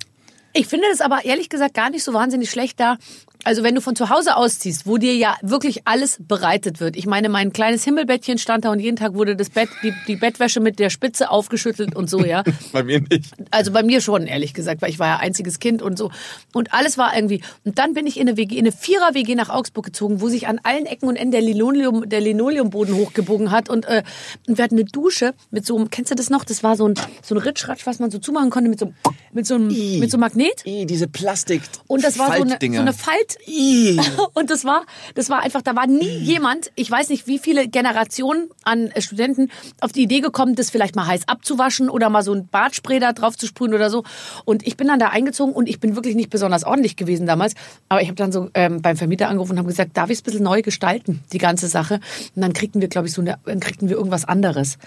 Ich 0.52 0.68
finde 0.68 0.88
das 0.92 1.00
aber 1.00 1.24
ehrlich 1.26 1.48
gesagt 1.48 1.76
gar 1.76 1.90
nicht 1.90 2.04
so 2.04 2.14
wahnsinnig 2.14 2.50
schlecht 2.50 2.80
da. 2.80 2.98
Also 3.46 3.64
wenn 3.64 3.74
du 3.74 3.80
von 3.82 3.96
zu 3.96 4.10
Hause 4.10 4.36
ausziehst, 4.36 4.86
wo 4.86 4.98
dir 4.98 5.16
ja 5.16 5.36
wirklich 5.42 5.88
alles 5.88 6.18
bereitet 6.20 6.82
wird. 6.82 6.98
Ich 6.98 7.06
meine, 7.06 7.30
mein 7.30 7.54
kleines 7.54 7.86
Himmelbettchen 7.86 8.38
stand 8.38 8.66
da 8.66 8.72
und 8.72 8.80
jeden 8.80 8.98
Tag 8.98 9.14
wurde 9.14 9.38
das 9.38 9.50
Bett, 9.50 9.70
die, 9.82 9.94
die 10.08 10.18
Bettwäsche 10.18 10.60
mit 10.60 10.78
der 10.78 10.90
Spitze 10.90 11.32
aufgeschüttelt 11.32 11.96
und 11.96 12.10
so, 12.10 12.26
ja. 12.26 12.44
Bei 12.74 12.84
mir 12.84 13.00
nicht. 13.00 13.34
Also 13.52 13.72
bei 13.72 13.82
mir 13.82 14.02
schon, 14.02 14.28
ehrlich 14.28 14.54
gesagt, 14.54 14.82
weil 14.82 14.90
ich 14.90 15.00
war 15.00 15.08
ja 15.08 15.18
einziges 15.18 15.60
Kind 15.60 15.82
und 15.82 15.98
so. 15.98 16.12
Und 16.54 16.74
alles 16.74 16.98
war 16.98 17.16
irgendwie. 17.16 17.42
Und 17.64 17.80
dann 17.80 17.94
bin 17.94 18.08
ich 18.08 18.18
in 18.20 18.28
eine 18.28 18.36
WG, 18.36 18.56
in 18.56 18.66
eine 18.66 18.74
Vierer-WG 18.74 19.36
nach 19.36 19.50
Augsburg 19.50 19.86
gezogen, 19.86 20.20
wo 20.20 20.28
sich 20.28 20.48
an 20.48 20.60
allen 20.64 20.86
Ecken 20.86 21.08
und 21.08 21.16
Enden 21.16 21.32
der, 21.32 21.42
Linoleum, 21.42 22.10
der 22.10 22.20
Linoleumboden 22.20 22.94
hochgebogen 22.96 23.52
hat. 23.52 23.70
Und, 23.70 23.86
äh, 23.86 24.04
und 24.48 24.58
wir 24.58 24.64
hatten 24.66 24.76
eine 24.76 24.84
Dusche 24.86 25.34
mit 25.50 25.66
so 25.66 25.78
einem, 25.78 25.90
kennst 25.90 26.12
du 26.12 26.16
das 26.16 26.30
noch? 26.30 26.44
Das 26.44 26.62
war 26.64 26.76
so 26.76 26.88
ein, 26.90 26.96
so 27.24 27.36
ein 27.36 27.38
Ritschratsch, 27.38 27.86
was 27.86 28.00
man 28.00 28.12
so 28.12 28.20
zumachen 28.20 28.50
konnte 28.50 28.70
mit 28.70 28.80
so, 28.80 28.88
einem- 28.88 28.96
mit 29.32 29.48
so 29.48 29.56
einem, 29.56 29.70
I. 29.70 30.00
mit 30.00 30.12
so 30.12 30.18
einem 30.18 30.22
Magnet. 30.22 30.66
I, 30.66 30.86
diese 30.86 31.08
Plastik. 31.08 31.62
Und 31.88 32.04
das 32.04 32.20
war 32.20 32.36
so 32.36 32.42
eine, 32.44 32.58
so 32.60 32.82
eine 32.82 32.94
Falt. 32.94 33.29
I. 33.48 34.00
Und 34.34 34.50
das 34.50 34.66
war, 34.66 34.84
das 35.16 35.30
war 35.30 35.42
einfach, 35.42 35.62
da 35.62 35.76
war 35.76 35.88
nie 35.88 36.08
jemand, 36.08 36.72
ich 36.76 36.90
weiß 36.90 37.10
nicht, 37.10 37.28
wie 37.28 37.40
viele 37.40 37.68
Generationen 37.68 38.50
an 38.64 38.92
Studenten 38.98 39.50
auf 39.82 39.92
die 39.92 40.04
Idee 40.04 40.20
gekommen, 40.22 40.56
das 40.56 40.70
vielleicht 40.70 40.96
mal 40.96 41.06
heiß 41.08 41.28
abzuwaschen 41.28 41.90
oder 41.90 42.10
mal 42.10 42.24
so 42.24 42.34
ein 42.34 42.48
Badspray 42.48 43.00
da 43.00 43.14
drauf 43.14 43.38
zu 43.38 43.46
sprühen 43.48 43.74
oder 43.74 43.90
so. 43.90 44.04
Und 44.46 44.66
ich 44.66 44.78
bin 44.78 44.88
dann 44.88 45.00
da 45.00 45.10
eingezogen 45.10 45.54
und 45.54 45.68
ich 45.70 45.80
bin 45.80 45.96
wirklich 45.96 46.16
nicht 46.16 46.30
besonders 46.30 46.64
ordentlich 46.64 46.96
gewesen 46.96 47.26
damals. 47.28 47.54
Aber 47.90 48.02
ich 48.02 48.08
habe 48.08 48.16
dann 48.16 48.32
so 48.32 48.50
ähm, 48.54 48.82
beim 48.82 48.98
Vermieter 48.98 49.28
angerufen 49.30 49.54
und 49.54 49.58
habe 49.60 49.68
gesagt, 49.70 49.96
darf 49.96 50.10
ich 50.10 50.18
es 50.18 50.22
ein 50.22 50.26
bisschen 50.26 50.44
neu 50.44 50.62
gestalten, 50.62 51.22
die 51.34 51.38
ganze 51.38 51.68
Sache? 51.68 52.00
Und 52.36 52.42
dann 52.42 52.54
kriegten 52.54 52.82
wir, 52.82 52.88
glaube 52.88 53.08
ich, 53.08 53.14
so 53.14 53.22
eine, 53.22 53.38
dann 53.46 53.60
kriegten 53.60 53.90
wir 53.90 53.98
irgendwas 53.98 54.26
anderes. 54.26 54.78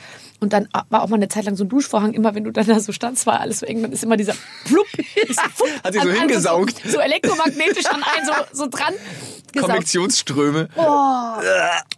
Und 0.41 0.53
dann 0.53 0.69
war 0.91 1.03
auch 1.03 1.09
mal 1.09 1.17
eine 1.17 1.29
Zeit 1.29 1.45
lang 1.45 1.57
so 1.57 1.65
ein 1.65 1.69
Duschvorhang, 1.69 2.15
immer 2.15 2.35
wenn 2.35 2.45
du 2.45 2.51
dann 2.51 2.67
da 2.67 2.81
so 2.81 2.91
standst, 2.93 3.27
war 3.27 3.41
alles 3.41 3.61
so 3.61 3.67
eng, 3.67 3.83
dann 3.83 3.93
ist 3.93 4.03
immer 4.03 4.17
dieser 4.17 4.35
Fupp 4.35 4.87
Hat 5.85 5.93
sie 5.93 6.01
so 6.01 6.09
an- 6.09 6.17
hingesaugt. 6.19 6.81
So, 6.85 6.93
so 6.93 6.99
elektromagnetisch 6.99 7.87
an 7.87 8.03
einen 8.03 8.27
so, 8.27 8.32
so 8.53 8.69
dran. 8.69 8.97
Konvektionsströme. 9.61 10.69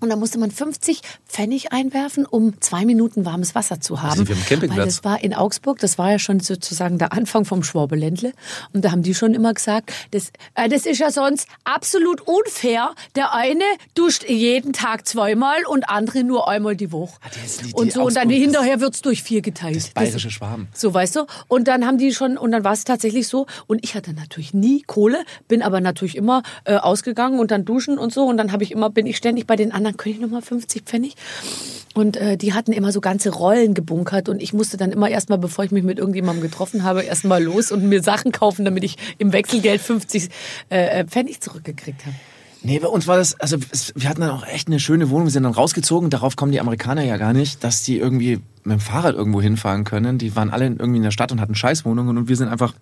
Und 0.00 0.08
da 0.10 0.16
musste 0.16 0.38
man 0.38 0.50
50 0.50 1.00
Pfennig 1.26 1.72
einwerfen, 1.72 2.26
um 2.26 2.60
zwei 2.60 2.84
Minuten 2.84 3.24
warmes 3.24 3.54
Wasser 3.54 3.80
zu 3.80 4.02
haben. 4.02 4.16
sind 4.16 4.28
wir 4.28 4.36
am 4.36 4.44
Campingplatz. 4.44 4.78
Weil 4.78 4.86
das 4.86 5.04
war 5.04 5.22
in 5.22 5.34
Augsburg, 5.34 5.78
das 5.78 5.98
war 5.98 6.10
ja 6.12 6.18
schon 6.18 6.40
sozusagen 6.40 6.98
der 6.98 7.12
Anfang 7.12 7.44
vom 7.44 7.62
Schwabeländle. 7.62 8.32
Und 8.72 8.84
da 8.84 8.90
haben 8.90 9.02
die 9.02 9.14
schon 9.14 9.34
immer 9.34 9.54
gesagt, 9.54 9.92
das, 10.12 10.30
äh, 10.54 10.68
das 10.68 10.86
ist 10.86 10.98
ja 10.98 11.10
sonst 11.10 11.48
absolut 11.64 12.20
unfair. 12.22 12.90
Der 13.16 13.34
eine 13.34 13.64
duscht 13.94 14.24
jeden 14.28 14.72
Tag 14.72 15.06
zweimal 15.06 15.64
und 15.66 15.88
andere 15.88 16.24
nur 16.24 16.48
einmal 16.48 16.76
die 16.76 16.92
Woche. 16.92 17.18
das 17.24 17.36
ist 17.44 17.64
die- 17.66 17.72
und 17.74 17.86
die 17.86 17.90
so, 17.92 18.02
und 18.02 18.14
dann 18.16 18.24
Augsburg- 18.28 18.40
hinterher 18.42 18.80
wird's 18.80 19.02
durch 19.02 19.22
vier 19.22 19.40
geteilt. 19.42 19.76
Das 19.76 19.88
bayerische 19.90 20.30
Schwaben. 20.30 20.68
So, 20.74 20.92
weißt 20.92 21.16
du? 21.16 21.26
Und 21.48 21.68
dann 21.68 21.86
haben 21.86 21.98
die 21.98 22.12
schon, 22.12 22.36
und 22.38 22.52
dann 22.52 22.64
war 22.64 22.72
es 22.72 22.84
tatsächlich 22.84 23.28
so. 23.28 23.46
Und 23.66 23.82
ich 23.84 23.94
hatte 23.94 24.12
natürlich 24.12 24.54
nie 24.54 24.82
Kohle, 24.82 25.24
bin 25.48 25.62
aber 25.62 25.80
natürlich 25.80 26.16
immer 26.16 26.42
äh, 26.64 26.76
ausgegangen 26.76 27.38
und 27.44 27.50
dann 27.50 27.64
duschen 27.64 27.98
und 27.98 28.12
so. 28.12 28.24
Und 28.24 28.36
dann 28.36 28.52
habe 28.52 28.64
ich 28.64 28.72
immer, 28.72 28.90
bin 28.90 29.06
ich 29.06 29.16
ständig 29.16 29.46
bei 29.46 29.56
den 29.56 29.70
anderen, 29.70 29.96
könnte 29.96 30.16
ich 30.16 30.22
nochmal 30.22 30.42
50 30.42 30.82
Pfennig? 30.82 31.14
Und 31.94 32.16
äh, 32.16 32.36
die 32.36 32.54
hatten 32.54 32.72
immer 32.72 32.90
so 32.90 33.00
ganze 33.00 33.30
Rollen 33.30 33.74
gebunkert. 33.74 34.28
Und 34.28 34.42
ich 34.42 34.52
musste 34.52 34.76
dann 34.76 34.90
immer 34.90 35.08
erstmal, 35.08 35.38
bevor 35.38 35.64
ich 35.64 35.70
mich 35.70 35.84
mit 35.84 35.98
irgendjemandem 35.98 36.42
getroffen 36.42 36.82
habe, 36.82 37.02
erstmal 37.02 37.42
los 37.42 37.70
und 37.70 37.88
mir 37.88 38.02
Sachen 38.02 38.32
kaufen, 38.32 38.64
damit 38.64 38.82
ich 38.82 38.96
im 39.18 39.32
Wechselgeld 39.32 39.80
50 39.80 40.30
äh, 40.70 41.04
Pfennig 41.04 41.40
zurückgekriegt 41.40 42.04
habe. 42.06 42.16
Nee, 42.66 42.78
bei 42.78 42.88
uns 42.88 43.06
war 43.06 43.18
das, 43.18 43.38
also 43.40 43.58
wir 43.94 44.08
hatten 44.08 44.22
dann 44.22 44.30
auch 44.30 44.46
echt 44.46 44.68
eine 44.68 44.80
schöne 44.80 45.10
Wohnung. 45.10 45.26
Wir 45.26 45.32
sind 45.32 45.42
dann 45.42 45.52
rausgezogen. 45.52 46.08
Darauf 46.08 46.34
kommen 46.34 46.50
die 46.50 46.60
Amerikaner 46.60 47.04
ja 47.04 47.18
gar 47.18 47.34
nicht, 47.34 47.62
dass 47.62 47.82
die 47.82 47.98
irgendwie 47.98 48.40
mit 48.64 48.72
dem 48.72 48.80
Fahrrad 48.80 49.14
irgendwo 49.14 49.42
hinfahren 49.42 49.84
können. 49.84 50.16
Die 50.16 50.34
waren 50.34 50.48
alle 50.48 50.64
irgendwie 50.64 50.96
in 50.96 51.02
der 51.02 51.10
Stadt 51.10 51.30
und 51.30 51.42
hatten 51.42 51.54
Scheißwohnungen 51.54 52.16
und 52.16 52.28
wir 52.28 52.36
sind 52.36 52.48
einfach 52.48 52.72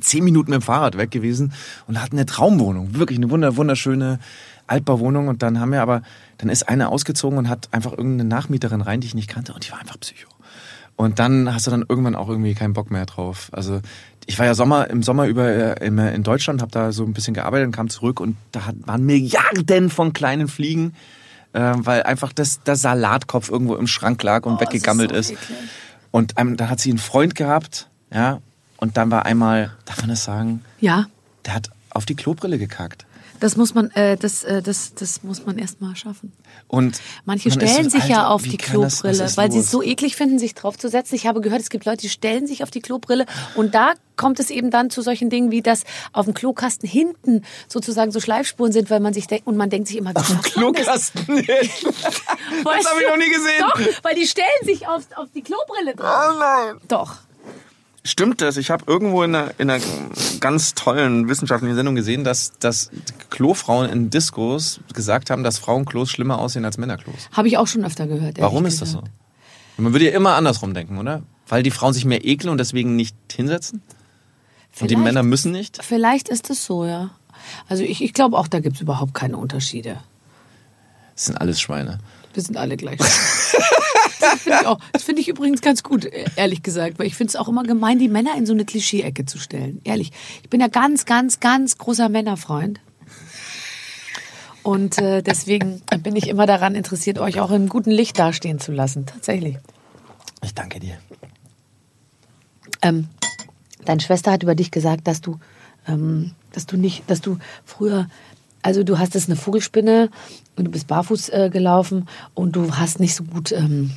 zehn 0.00 0.24
Minuten 0.24 0.50
mit 0.50 0.60
dem 0.60 0.62
Fahrrad 0.62 0.96
weg 0.96 1.10
gewesen 1.10 1.52
und 1.86 2.00
hatten 2.00 2.16
eine 2.16 2.26
Traumwohnung. 2.26 2.94
Wirklich 2.94 3.18
eine 3.18 3.30
wunder, 3.30 3.56
wunderschöne 3.56 4.18
Altbauwohnung. 4.66 5.28
Und 5.28 5.42
dann 5.42 5.60
haben 5.60 5.72
wir 5.72 5.82
aber, 5.82 6.02
dann 6.38 6.48
ist 6.48 6.68
eine 6.68 6.88
ausgezogen 6.88 7.38
und 7.38 7.48
hat 7.48 7.68
einfach 7.72 7.92
irgendeine 7.92 8.28
Nachmieterin 8.28 8.80
rein, 8.80 9.00
die 9.00 9.08
ich 9.08 9.14
nicht 9.14 9.28
kannte 9.28 9.52
und 9.52 9.66
die 9.66 9.72
war 9.72 9.80
einfach 9.80 9.98
Psycho. 9.98 10.28
Und 10.96 11.18
dann 11.18 11.54
hast 11.54 11.66
du 11.66 11.70
dann 11.70 11.84
irgendwann 11.88 12.14
auch 12.14 12.28
irgendwie 12.28 12.54
keinen 12.54 12.74
Bock 12.74 12.90
mehr 12.90 13.06
drauf. 13.06 13.48
Also 13.52 13.80
ich 14.26 14.38
war 14.38 14.44
ja 14.44 14.54
Sommer, 14.54 14.90
im 14.90 15.02
Sommer 15.02 15.26
über 15.26 15.48
äh, 15.48 15.86
in, 15.86 15.96
in 15.98 16.22
Deutschland, 16.22 16.60
habe 16.60 16.70
da 16.70 16.92
so 16.92 17.04
ein 17.04 17.14
bisschen 17.14 17.32
gearbeitet 17.32 17.66
und 17.66 17.72
kam 17.72 17.88
zurück 17.88 18.20
und 18.20 18.36
da 18.52 18.60
waren 18.84 19.06
Milliarden 19.06 19.88
von 19.88 20.12
kleinen 20.12 20.46
Fliegen, 20.46 20.94
äh, 21.54 21.72
weil 21.76 22.02
einfach 22.02 22.34
das, 22.34 22.62
der 22.62 22.76
Salatkopf 22.76 23.50
irgendwo 23.50 23.76
im 23.76 23.86
Schrank 23.86 24.22
lag 24.22 24.44
und 24.44 24.60
weggegammelt 24.60 25.10
ist. 25.10 25.34
Und 26.10 26.34
ähm, 26.36 26.58
dann 26.58 26.68
hat 26.68 26.80
sie 26.80 26.90
einen 26.90 26.98
Freund 26.98 27.34
gehabt, 27.34 27.88
ja, 28.12 28.40
und 28.80 28.96
dann 28.96 29.10
war 29.10 29.24
einmal, 29.26 29.72
darf 29.84 30.00
man 30.00 30.10
das 30.10 30.24
sagen, 30.24 30.64
Ja, 30.80 31.06
der 31.46 31.54
hat 31.54 31.70
auf 31.90 32.04
die 32.06 32.16
Klobrille 32.16 32.58
gekackt. 32.58 33.04
das 33.40 33.56
muss 33.56 33.74
man, 33.74 33.90
äh, 33.92 34.16
das, 34.16 34.44
äh, 34.44 34.60
das, 34.62 34.94
das 34.94 35.22
muss 35.22 35.46
man 35.46 35.56
erst 35.58 35.80
mal 35.80 35.96
schaffen. 35.96 36.32
Und 36.68 37.00
Manche 37.24 37.50
stellen 37.50 37.84
so, 37.90 37.98
sich 37.98 38.06
ja 38.08 38.18
Alter, 38.18 38.30
auf 38.30 38.44
wie 38.44 38.50
die 38.50 38.56
das- 38.58 38.66
Klobrille, 38.66 39.24
ist 39.24 39.36
weil 39.38 39.50
sie 39.50 39.56
los? 39.58 39.64
es 39.66 39.70
so 39.72 39.82
eklig 39.82 40.14
finden, 40.14 40.38
sich 40.38 40.54
draufzusetzen. 40.54 41.16
Ich 41.16 41.26
habe 41.26 41.40
gehört, 41.40 41.60
es 41.62 41.70
gibt 41.70 41.84
Leute, 41.86 42.02
die 42.02 42.08
stellen 42.10 42.46
sich 42.46 42.62
auf 42.62 42.70
die 42.70 42.80
Klobrille 42.80 43.24
und 43.56 43.74
da 43.74 43.92
kommt 44.16 44.38
es 44.40 44.50
eben 44.50 44.70
dann 44.70 44.90
zu 44.90 45.00
solchen 45.00 45.30
Dingen 45.30 45.50
wie, 45.50 45.62
dass 45.62 45.84
auf 46.12 46.26
dem 46.26 46.34
Klokasten 46.34 46.86
hinten 46.88 47.42
sozusagen 47.66 48.12
so 48.12 48.20
Schleifspuren 48.20 48.70
sind, 48.72 48.90
weil 48.90 49.00
man 49.00 49.14
sich 49.14 49.26
denkt 49.26 49.46
und 49.46 49.56
man 49.56 49.70
denkt 49.70 49.88
sich 49.88 49.96
immer, 49.96 50.12
Auf 50.14 50.26
dem 50.28 50.36
das? 50.42 50.52
Klokasten. 50.52 51.26
Weißt 51.38 51.48
Das 52.64 52.90
habe 52.90 53.00
ich 53.02 53.08
noch 53.08 53.16
nie 53.16 53.30
gesehen. 53.30 53.60
Doch, 53.60 53.80
weil 54.04 54.14
die 54.14 54.26
stellen 54.26 54.46
sich 54.64 54.86
auf, 54.86 55.02
auf 55.16 55.28
die 55.34 55.42
Klobrille 55.42 55.94
drauf. 55.96 56.34
Oh 56.34 56.38
nein. 56.38 56.76
Doch. 56.88 57.16
Stimmt 58.02 58.40
das? 58.40 58.56
Ich 58.56 58.70
habe 58.70 58.84
irgendwo 58.86 59.22
in 59.22 59.34
einer, 59.34 59.52
in 59.58 59.68
einer 59.68 59.82
ganz 60.40 60.74
tollen 60.74 61.28
wissenschaftlichen 61.28 61.74
Sendung 61.74 61.94
gesehen, 61.94 62.24
dass, 62.24 62.52
dass 62.58 62.90
Klofrauen 63.28 63.90
in 63.90 64.08
Diskos 64.10 64.80
gesagt 64.94 65.28
haben, 65.28 65.44
dass 65.44 65.58
Frauenklos 65.58 66.08
schlimmer 66.10 66.38
aussehen 66.38 66.64
als 66.64 66.78
Männerklos. 66.78 67.28
Habe 67.32 67.48
ich 67.48 67.58
auch 67.58 67.66
schon 67.66 67.84
öfter 67.84 68.06
gehört. 68.06 68.40
Warum 68.40 68.64
ist 68.64 68.80
das 68.80 68.92
so? 68.92 68.98
gesagt. 69.00 69.14
Man 69.76 69.92
würde 69.92 70.06
ja 70.06 70.12
immer 70.12 70.34
andersrum 70.34 70.72
denken, 70.72 70.96
oder? 70.98 71.22
Weil 71.46 71.62
die 71.62 71.70
Frauen 71.70 71.92
sich 71.92 72.04
mehr 72.06 72.24
ekeln 72.24 72.50
und 72.50 72.58
deswegen 72.58 72.96
nicht 72.96 73.14
hinsetzen? 73.32 73.82
Und 74.80 74.90
die 74.90 74.94
Vielleicht- 74.94 75.04
Männer 75.04 75.22
müssen 75.22 75.52
nicht? 75.52 75.82
Vielleicht 75.82 76.28
ist 76.30 76.48
es 76.48 76.64
so, 76.64 76.86
ja. 76.86 77.10
Also 77.68 77.82
ich, 77.82 78.02
ich 78.02 78.12
glaube 78.14 78.38
auch, 78.38 78.48
da 78.48 78.60
gibt 78.60 78.76
es 78.76 78.82
überhaupt 78.82 79.12
keine 79.14 79.36
Unterschiede. 79.36 79.98
Das 81.14 81.26
sind 81.26 81.36
alles 81.40 81.60
Schweine. 81.60 81.98
Wir 82.32 82.42
sind 82.42 82.56
alle 82.56 82.76
gleich. 82.76 82.98
das 82.98 84.40
finde 84.42 84.58
ich, 84.60 84.66
auch- 84.66 84.78
das 84.92 85.02
finde 85.02 85.20
ich 85.22 85.28
übrigens 85.28 85.60
ganz 85.62 85.82
gut, 85.82 86.04
ehrlich 86.36 86.62
gesagt, 86.62 86.98
weil 86.98 87.06
ich 87.06 87.14
finde 87.16 87.30
es 87.30 87.36
auch 87.36 87.48
immer 87.48 87.62
gemein, 87.64 87.98
die 87.98 88.08
Männer 88.08 88.36
in 88.36 88.46
so 88.46 88.52
eine 88.52 88.64
Klischee-Ecke 88.64 89.24
zu 89.26 89.38
stellen. 89.38 89.80
Ehrlich. 89.84 90.12
Ich 90.42 90.50
bin 90.50 90.60
ja 90.60 90.68
ganz, 90.68 91.04
ganz, 91.06 91.40
ganz 91.40 91.78
großer 91.78 92.08
Männerfreund. 92.08 92.80
Und 94.62 94.98
äh, 94.98 95.22
deswegen 95.22 95.80
bin 96.02 96.16
ich 96.16 96.28
immer 96.28 96.46
daran 96.46 96.74
interessiert, 96.74 97.18
euch 97.18 97.40
auch 97.40 97.50
im 97.50 97.68
guten 97.68 97.90
Licht 97.90 98.18
dastehen 98.18 98.60
zu 98.60 98.72
lassen. 98.72 99.06
Tatsächlich. 99.06 99.56
Ich 100.42 100.54
danke 100.54 100.80
dir. 100.80 100.98
Ähm, 102.82 103.08
deine 103.84 104.00
Schwester 104.00 104.32
hat 104.32 104.42
über 104.42 104.54
dich 104.54 104.70
gesagt, 104.70 105.06
dass 105.08 105.20
du, 105.22 105.38
ähm, 105.88 106.32
dass 106.52 106.66
du 106.66 106.76
nicht, 106.76 107.04
dass 107.08 107.20
du 107.22 107.38
früher, 107.64 108.08
also 108.62 108.84
du 108.84 108.98
hast 108.98 109.14
jetzt 109.14 109.28
eine 109.28 109.36
Vogelspinne 109.36 110.10
und 110.60 110.66
du 110.66 110.70
bist 110.70 110.86
barfuß 110.86 111.30
äh, 111.30 111.50
gelaufen 111.52 112.06
und 112.34 112.54
du 112.54 112.76
hast 112.76 113.00
nicht 113.00 113.14
so 113.14 113.24
gut, 113.24 113.50
ähm, 113.52 113.90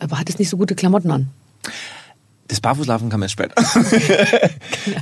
aber 0.00 0.18
hattest 0.18 0.38
nicht 0.38 0.48
so 0.48 0.56
gute 0.56 0.74
Klamotten 0.74 1.10
an. 1.10 1.28
Das 2.48 2.60
Barfußlaufen 2.60 3.10
kam 3.10 3.22
erst 3.22 3.32
später. 3.32 3.54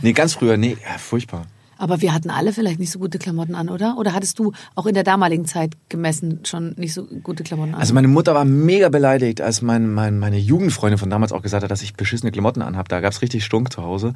nee, 0.03 0.12
ganz 0.12 0.35
früher. 0.35 0.57
Nee, 0.57 0.77
ja, 0.83 0.99
furchtbar. 0.99 1.47
Aber 1.79 2.01
wir 2.01 2.12
hatten 2.12 2.31
alle 2.31 2.53
vielleicht 2.53 2.81
nicht 2.81 2.90
so 2.90 2.99
gute 2.99 3.19
Klamotten 3.19 3.55
an, 3.55 3.69
oder? 3.69 3.99
Oder 3.99 4.14
hattest 4.14 4.38
du 4.38 4.53
auch 4.75 4.87
in 4.87 4.95
der 4.95 5.05
damaligen 5.05 5.45
Zeit 5.45 5.75
gemessen 5.88 6.40
schon 6.45 6.75
nicht 6.77 6.95
so 6.95 7.05
gute 7.23 7.45
Klamotten 7.45 7.75
an? 7.75 7.81
Also 7.81 7.95
meine 7.95 8.09
Mutter 8.09 8.35
war 8.35 8.45
mega 8.45 8.88
beleidigt, 8.88 9.40
als 9.40 9.62
mein, 9.62 9.92
mein, 9.92 10.19
meine 10.19 10.38
Jugendfreundin 10.38 10.99
von 10.99 11.11
damals 11.11 11.33
auch 11.33 11.42
gesagt 11.42 11.62
hat, 11.62 11.71
dass 11.71 11.83
ich 11.83 11.95
beschissene 11.95 12.33
Klamotten 12.33 12.62
anhab. 12.62 12.88
Da 12.88 13.01
gab's 13.01 13.23
richtig 13.23 13.45
Stunk 13.45 13.73
zu 13.73 13.83
Hause. 13.83 14.14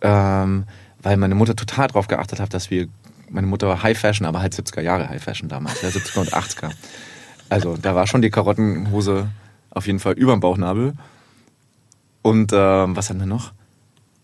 Ähm, 0.00 0.64
weil 1.02 1.16
meine 1.16 1.34
Mutter 1.34 1.54
total 1.54 1.88
drauf 1.88 2.08
geachtet 2.08 2.40
hat, 2.40 2.54
dass 2.54 2.70
wir, 2.70 2.88
meine 3.30 3.46
Mutter 3.46 3.68
war 3.68 3.82
High 3.82 3.98
Fashion, 3.98 4.26
aber 4.26 4.40
halt 4.40 4.54
70er 4.54 4.80
Jahre 4.80 5.08
High 5.08 5.22
Fashion 5.22 5.48
damals, 5.48 5.82
ja, 5.82 5.88
70er 5.88 6.20
und 6.20 6.34
80er. 6.34 6.70
Also 7.48 7.76
da 7.76 7.94
war 7.94 8.06
schon 8.06 8.22
die 8.22 8.30
Karottenhose 8.30 9.28
auf 9.70 9.86
jeden 9.86 9.98
Fall 9.98 10.14
über 10.14 10.32
dem 10.32 10.40
Bauchnabel. 10.40 10.94
Und 12.22 12.52
ähm, 12.52 12.96
was 12.96 13.08
hatten 13.08 13.20
wir 13.20 13.26
noch? 13.26 13.52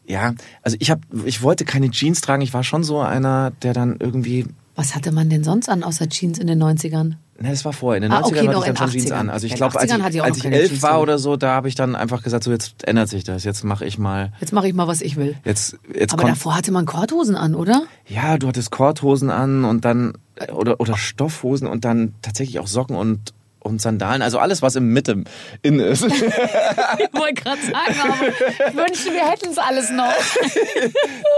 Ja, 0.07 0.35
also 0.63 0.77
ich 0.81 0.91
hab, 0.91 1.01
ich 1.25 1.43
wollte 1.43 1.65
keine 1.65 1.91
Jeans 1.91 2.21
tragen. 2.21 2.43
Ich 2.43 2.53
war 2.53 2.65
schon 2.65 2.85
so 2.85 3.01
einer, 3.01 3.53
der 3.63 3.73
dann 3.73 3.97
irgendwie. 3.99 4.47
Was 4.75 4.95
hatte 4.95 5.13
man 5.13 5.31
denn 5.31 5.45
sonst 5.45 5.69
an 5.69 5.83
außer 5.83 6.09
Jeans 6.09 6.39
in 6.39 6.47
den 6.47 6.63
90ern? 6.63 7.15
Ne, 7.41 7.51
das 7.51 7.65
war 7.65 7.73
vorher. 7.73 7.97
In 7.97 8.03
den 8.03 8.13
Ah, 8.13 8.21
90ern 8.21 8.27
okay, 8.27 8.49
hatte 8.49 8.59
ich 8.59 8.65
dann 8.65 8.77
schon 8.77 8.91
Jeans 8.91 9.11
80ern. 9.11 9.15
an. 9.15 9.31
Also 9.31 9.47
ich 9.47 9.55
glaube, 9.57 9.81
als 9.81 9.91
80ern 9.91 10.11
ich, 10.11 10.23
als 10.23 10.37
ich 10.39 10.45
elf 10.45 10.69
Jeans 10.69 10.83
war 10.83 11.01
oder 11.01 11.19
so, 11.19 11.37
da 11.37 11.53
habe 11.55 11.69
ich 11.69 11.75
dann 11.75 11.97
einfach 11.97 12.23
gesagt, 12.23 12.45
so 12.45 12.51
jetzt 12.53 12.87
ändert 12.87 13.09
sich 13.09 13.25
das. 13.25 13.43
Jetzt 13.45 13.65
mache 13.65 13.85
ich 13.85 13.99
mal. 13.99 14.33
Jetzt 14.41 14.53
mache 14.53 14.69
ich 14.69 14.75
mal, 14.75 14.87
was 14.87 15.01
ich 15.01 15.17
will. 15.17 15.35
Jetzt, 15.45 15.77
jetzt 15.93 16.13
Aber 16.13 16.25
davor 16.29 16.57
hatte 16.57 16.71
man 16.71 16.87
Korthosen 16.87 17.35
an, 17.35 17.55
oder? 17.57 17.83
Ja, 18.07 18.39
du 18.39 18.47
hattest 18.47 18.71
Korthosen 18.71 19.31
an 19.31 19.65
und 19.65 19.85
dann 19.85 20.13
oder 20.53 20.81
oder 20.81 20.97
Stoffhosen 20.97 21.67
und 21.67 21.85
dann 21.85 22.15
tatsächlich 22.23 22.61
auch 22.61 22.67
Socken 22.69 22.95
und 22.97 23.33
und 23.65 23.83
Sandalen, 23.83 24.23
also 24.23 24.39
alles, 24.39 24.63
was 24.63 24.77
im 24.77 24.93
Mitte 24.93 25.25
in 25.63 25.81
ist. 25.81 26.05
Ich 26.15 27.13
wollte 27.21 27.35
gerade 27.43 27.61
sagen, 27.63 28.01
aber 28.03 28.29
ich 28.29 28.77
wünschte, 28.77 29.13
wir 29.13 29.29
hätten 29.29 29.49
es 29.51 29.59
alles 29.59 29.91
noch. 29.91 30.13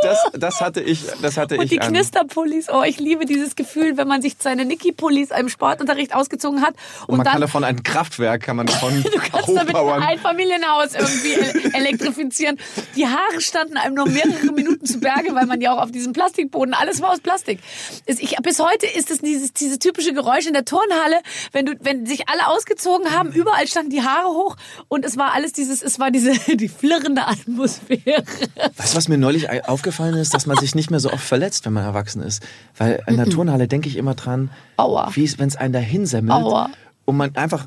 Das, 0.02 0.18
das 0.32 0.60
hatte 0.60 0.80
ich, 0.80 1.00
das 1.22 1.36
hatte 1.36 1.56
Und 1.56 1.64
ich 1.64 1.70
die 1.70 1.80
an. 1.80 1.92
Knisterpullis. 1.92 2.68
Oh, 2.68 2.82
ich 2.82 2.98
liebe 2.98 3.24
dieses 3.26 3.56
Gefühl, 3.56 3.96
wenn 3.96 4.08
man 4.08 4.22
sich 4.22 4.36
seine 4.38 4.64
Niki-Pullis 4.64 5.30
im 5.30 5.48
Sportunterricht 5.48 6.14
ausgezogen 6.14 6.62
hat. 6.62 6.74
Und, 7.02 7.10
Und 7.10 7.16
man 7.18 7.24
dann 7.24 7.32
kann 7.32 7.40
davon 7.40 7.64
ein 7.64 7.82
Kraftwerk, 7.82 8.42
kann 8.42 8.56
man 8.56 8.66
davon 8.66 9.02
Du 9.02 9.10
kannst 9.18 9.48
damit 9.56 9.74
ein 9.74 10.18
Familienhaus 10.18 10.94
irgendwie 10.94 11.34
el- 11.34 11.74
elektrifizieren. 11.74 12.58
Die 12.96 13.06
Haare 13.06 13.40
standen 13.40 13.76
einem 13.76 13.94
nur 13.94 14.08
mehrere 14.08 14.52
Minuten 14.52 14.84
zu 14.86 15.00
Berge, 15.00 15.34
weil 15.34 15.46
man 15.46 15.60
ja 15.60 15.74
auch 15.74 15.82
auf 15.82 15.92
diesem 15.92 16.12
Plastikboden, 16.12 16.74
alles 16.74 17.00
war 17.00 17.10
aus 17.12 17.20
Plastik. 17.20 17.60
Ich, 18.06 18.36
bis 18.42 18.58
heute 18.60 18.86
ist 18.86 19.10
es 19.10 19.18
dieses, 19.18 19.52
dieses 19.52 19.78
typische 19.78 20.12
Geräusch 20.12 20.46
in 20.46 20.52
der 20.54 20.64
Turnhalle, 20.64 21.20
wenn 21.52 21.66
du, 21.66 21.74
wenn 21.80 22.06
sich 22.06 22.15
alle 22.28 22.48
ausgezogen 22.48 23.10
haben, 23.10 23.32
überall 23.32 23.66
standen 23.66 23.90
die 23.90 24.02
Haare 24.02 24.28
hoch 24.28 24.56
und 24.88 25.04
es 25.04 25.16
war 25.16 25.32
alles 25.34 25.52
dieses, 25.52 25.82
es 25.82 25.98
war 25.98 26.10
diese, 26.10 26.32
die 26.56 26.68
flirrende 26.68 27.26
Atmosphäre. 27.26 28.24
Weißt 28.76 28.92
du, 28.92 28.96
was 28.96 29.08
mir 29.08 29.18
neulich 29.18 29.50
aufgefallen 29.68 30.14
ist, 30.14 30.34
dass 30.34 30.46
man 30.46 30.56
sich 30.56 30.74
nicht 30.74 30.90
mehr 30.90 31.00
so 31.00 31.12
oft 31.12 31.24
verletzt, 31.24 31.66
wenn 31.66 31.72
man 31.72 31.84
erwachsen 31.84 32.22
ist. 32.22 32.42
Weil 32.76 33.02
in 33.06 33.16
der 33.16 33.26
Turnhalle 33.26 33.68
denke 33.68 33.88
ich 33.88 33.96
immer 33.96 34.14
dran, 34.14 34.50
Aua. 34.76 35.10
wie 35.14 35.24
es, 35.24 35.38
wenn 35.38 35.48
es 35.48 35.56
einen 35.56 35.72
dahin 35.72 36.06
semmelt 36.06 36.42
Aua. 36.42 36.70
und 37.04 37.16
man 37.16 37.34
einfach 37.36 37.66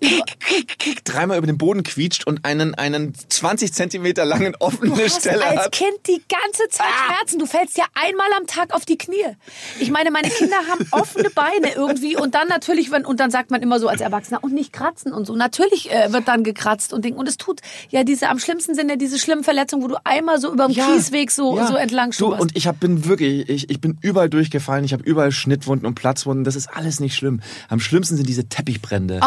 dreimal 1.04 1.38
über 1.38 1.46
den 1.46 1.58
Boden 1.58 1.82
quietscht 1.82 2.26
und 2.26 2.44
einen, 2.44 2.74
einen 2.74 3.14
20 3.14 3.72
Zentimeter 3.72 4.24
langen 4.24 4.54
offene 4.60 4.94
Du 4.94 5.02
hast 5.02 5.20
Stelle 5.20 5.44
als 5.44 5.66
hat. 5.66 5.72
Kind 5.72 6.06
die 6.06 6.22
ganze 6.28 6.68
Zeit 6.68 6.86
Schmerzen. 7.06 7.38
Du 7.38 7.46
fällst 7.46 7.76
ja 7.78 7.84
einmal 7.94 8.26
am 8.38 8.46
Tag 8.46 8.74
auf 8.74 8.84
die 8.84 8.98
Knie. 8.98 9.36
Ich 9.80 9.90
meine, 9.90 10.10
meine 10.10 10.28
Kinder 10.28 10.56
haben 10.68 10.86
offene 10.90 11.30
Beine 11.30 11.74
irgendwie 11.74 12.16
und 12.16 12.34
dann 12.34 12.48
natürlich, 12.48 12.90
wenn, 12.90 13.04
und 13.04 13.20
dann 13.20 13.30
sagt 13.30 13.50
man 13.50 13.62
immer 13.62 13.80
so 13.80 13.88
als 13.88 14.00
Erwachsener, 14.00 14.42
und 14.42 14.52
nicht 14.52 14.72
kratzen 14.72 15.12
und 15.12 15.26
so. 15.26 15.34
Natürlich 15.34 15.90
äh, 15.90 16.12
wird 16.12 16.28
dann 16.28 16.44
gekratzt 16.44 16.92
und 16.92 17.04
Ding. 17.04 17.14
Und 17.14 17.28
es 17.28 17.36
tut 17.36 17.60
ja 17.90 18.04
diese, 18.04 18.28
am 18.28 18.38
schlimmsten 18.38 18.74
sind 18.74 18.88
ja 18.88 18.96
diese 18.96 19.18
schlimmen 19.18 19.44
Verletzungen, 19.44 19.82
wo 19.82 19.88
du 19.88 19.96
einmal 20.04 20.40
so 20.40 20.52
über 20.52 20.66
dem 20.66 20.74
Kiesweg 20.74 21.30
so, 21.30 21.56
ja. 21.56 21.66
so 21.66 21.76
entlang 21.76 22.10
du, 22.10 22.16
schubberst. 22.16 22.42
Und 22.42 22.56
ich 22.56 22.66
hab, 22.66 22.80
bin 22.80 23.06
wirklich, 23.06 23.48
ich, 23.48 23.70
ich 23.70 23.80
bin 23.80 23.98
überall 24.00 24.28
durchgefallen, 24.28 24.84
ich 24.84 24.92
habe 24.92 25.02
überall 25.04 25.32
Schnittwunden 25.32 25.86
und 25.86 25.94
Platzwunden. 25.94 26.44
Das 26.44 26.56
ist 26.56 26.68
alles 26.68 27.00
nicht 27.00 27.16
schlimm. 27.16 27.40
Am 27.68 27.80
schlimmsten 27.80 28.16
sind 28.16 28.28
diese 28.28 28.48
Teppichbrände. 28.48 29.20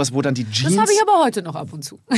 Sowas, 0.00 0.14
wo 0.14 0.22
dann 0.22 0.34
die 0.34 0.50
Jeans. 0.50 0.74
Das 0.74 0.80
habe 0.80 0.92
ich 0.92 1.02
aber 1.02 1.22
heute 1.22 1.42
noch 1.42 1.54
ab 1.54 1.74
und 1.74 1.84
zu. 1.84 2.00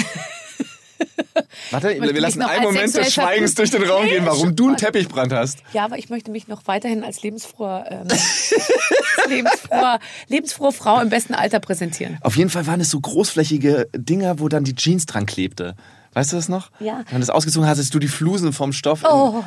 Warte, 1.73 1.89
wir 2.01 2.21
lassen 2.21 2.43
einen 2.43 2.63
Moment 2.63 2.95
des 2.95 3.13
Schweigens 3.13 3.57
durch 3.57 3.71
den 3.71 3.83
Raum 3.83 4.07
gehen, 4.07 4.25
warum 4.25 4.55
du 4.55 4.69
einen. 4.69 4.77
Teppichbrand 4.77 5.33
hast. 5.33 5.65
Ja, 5.73 5.85
aber 5.85 5.99
ich 5.99 6.09
möchte 6.09 6.31
mich 6.31 6.47
noch 6.47 6.67
weiterhin 6.67 7.03
als 7.03 7.23
lebensfroher, 7.23 7.87
ähm, 7.91 8.09
lebensfroher, 9.29 9.99
lebensfrohe 10.29 10.71
Frau 10.71 11.01
im 11.01 11.09
besten 11.09 11.35
Alter 11.35 11.59
präsentieren. 11.59 12.19
Auf 12.21 12.37
jeden 12.37 12.51
Fall 12.51 12.69
waren 12.69 12.81
es 12.81 12.91
so 12.91 13.01
großflächige 13.01 13.89
Dinger, 13.97 14.39
wo 14.39 14.49
dann 14.49 14.63
die 14.63 14.77
Jeans 14.77 15.07
dran 15.07 15.27
klebte. 15.27 15.75
Weißt 16.13 16.31
du 16.31 16.37
das 16.37 16.49
noch? 16.49 16.71
Ja. 16.79 17.03
Wenn 17.09 17.21
du 17.21 17.27
das 17.27 17.31
ausgezogen 17.31 17.67
hast, 17.69 17.79
hattest 17.79 17.95
du 17.95 17.99
die 17.99 18.09
Flusen 18.09 18.53
vom 18.53 18.73
Stoff. 18.73 19.03
Oh. 19.05 19.43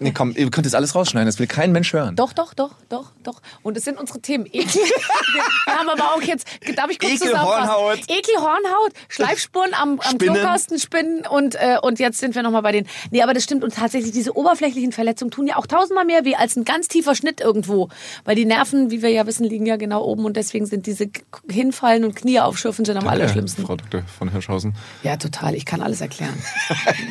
Nee, 0.00 0.12
komm, 0.12 0.34
ihr 0.36 0.50
könnt 0.50 0.66
das 0.66 0.74
alles 0.74 0.94
rausschneiden, 0.94 1.26
das 1.26 1.38
will 1.38 1.46
kein 1.46 1.70
Mensch 1.70 1.92
hören. 1.92 2.16
Doch, 2.16 2.32
doch, 2.32 2.52
doch, 2.52 2.72
doch, 2.88 3.12
doch. 3.22 3.40
Und 3.62 3.76
es 3.76 3.84
sind 3.84 3.98
unsere 3.98 4.20
Themen. 4.20 4.44
Ekel. 4.46 4.82
Wir 5.66 5.74
haben 5.74 5.88
aber 5.88 6.14
auch 6.14 6.22
jetzt, 6.22 6.46
darf 6.74 6.90
ich 6.90 6.98
kurz 6.98 7.12
Ekel, 7.12 7.28
zusammenfassen? 7.28 7.70
Hornhaut. 7.70 7.98
Ekel, 8.08 8.34
Hornhaut, 8.36 8.92
Schleifspuren 9.08 9.72
am, 9.74 10.00
am 10.00 10.02
Spinnen. 10.02 10.34
Klokasten, 10.34 10.78
Spinnen 10.80 11.26
und, 11.26 11.54
äh, 11.54 11.78
und 11.80 12.00
jetzt 12.00 12.18
sind 12.18 12.34
wir 12.34 12.42
nochmal 12.42 12.62
bei 12.62 12.72
den... 12.72 12.86
Nee, 13.12 13.22
aber 13.22 13.34
das 13.34 13.44
stimmt. 13.44 13.62
Und 13.62 13.74
tatsächlich, 13.74 14.12
diese 14.12 14.36
oberflächlichen 14.36 14.90
Verletzungen 14.90 15.30
tun 15.30 15.46
ja 15.46 15.56
auch 15.56 15.66
tausendmal 15.66 16.04
mehr 16.04 16.24
weh 16.24 16.34
als 16.34 16.56
ein 16.56 16.64
ganz 16.64 16.88
tiefer 16.88 17.14
Schnitt 17.14 17.40
irgendwo. 17.40 17.88
Weil 18.24 18.34
die 18.34 18.46
Nerven, 18.46 18.90
wie 18.90 19.00
wir 19.00 19.10
ja 19.10 19.26
wissen, 19.26 19.44
liegen 19.44 19.66
ja 19.66 19.76
genau 19.76 20.02
oben 20.04 20.24
und 20.24 20.36
deswegen 20.36 20.66
sind 20.66 20.86
diese 20.86 21.08
Hinfallen 21.48 22.04
und 22.04 22.16
Knie 22.16 22.40
aufschürfen 22.40 22.84
sind 22.84 22.96
am 22.96 23.06
allerschlimmsten. 23.06 23.64
Frau 23.64 23.76
Dr. 23.76 24.02
von 24.18 24.30
Hirschhausen. 24.30 24.74
Ja, 25.04 25.16
total. 25.16 25.54
Ich 25.54 25.64
kann 25.64 25.80
alles 25.80 26.00
erklären. 26.00 26.34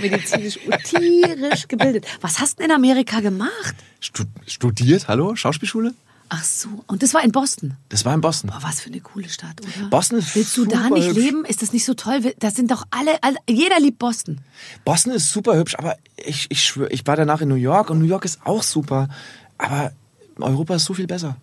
Medizinisch 0.02 0.60
tierisch 0.84 1.68
gebildet. 1.70 2.06
Was 2.22 2.40
hast 2.40 2.60
du 2.60 2.64
denn 2.64 2.73
in 2.73 2.73
Amerika 2.74 3.20
gemacht? 3.20 3.76
Stu 4.00 4.24
studiert, 4.46 5.08
hallo? 5.08 5.36
Schauspielschule? 5.36 5.94
Ach 6.30 6.44
so. 6.44 6.84
Und 6.88 7.04
das 7.04 7.14
war 7.14 7.24
in 7.24 7.32
Boston. 7.32 7.76
Das 7.90 8.06
war 8.06 8.14
in 8.14 8.22
Boston. 8.22 8.50
Boah, 8.50 8.60
was 8.62 8.82
für 8.82 8.90
eine 8.90 9.02
coole 9.02 9.30
Stadt, 9.30 9.62
oder? 9.62 9.90
Boston 9.90 10.20
ist 10.20 10.36
Willst 10.36 10.58
du 10.58 10.66
da 10.66 10.90
nicht 10.90 11.08
hübsch. 11.08 11.16
leben? 11.16 11.46
Ist 11.46 11.62
das 11.62 11.74
nicht 11.74 11.86
so 11.86 11.94
toll? 11.94 12.34
Das 12.40 12.56
sind 12.56 12.72
doch 12.72 12.86
alle, 12.90 13.22
alle 13.22 13.38
jeder 13.48 13.80
liebt 13.80 14.00
Boston. 14.00 14.40
Boston 14.84 15.14
ist 15.14 15.32
super 15.32 15.56
hübsch, 15.56 15.76
aber 15.78 15.96
ich, 16.18 16.48
ich 16.50 16.64
schwöre, 16.64 16.90
ich 16.92 17.06
war 17.06 17.16
danach 17.16 17.42
in 17.42 17.50
New 17.50 17.56
York 17.56 17.90
und 17.90 18.00
New 18.00 18.08
York 18.08 18.26
ist 18.26 18.40
auch 18.46 18.64
super. 18.64 19.10
Aber 19.58 19.92
Europa 20.38 20.76
ist 20.76 20.86
so 20.86 20.94
viel 20.94 21.08
besser. 21.08 21.38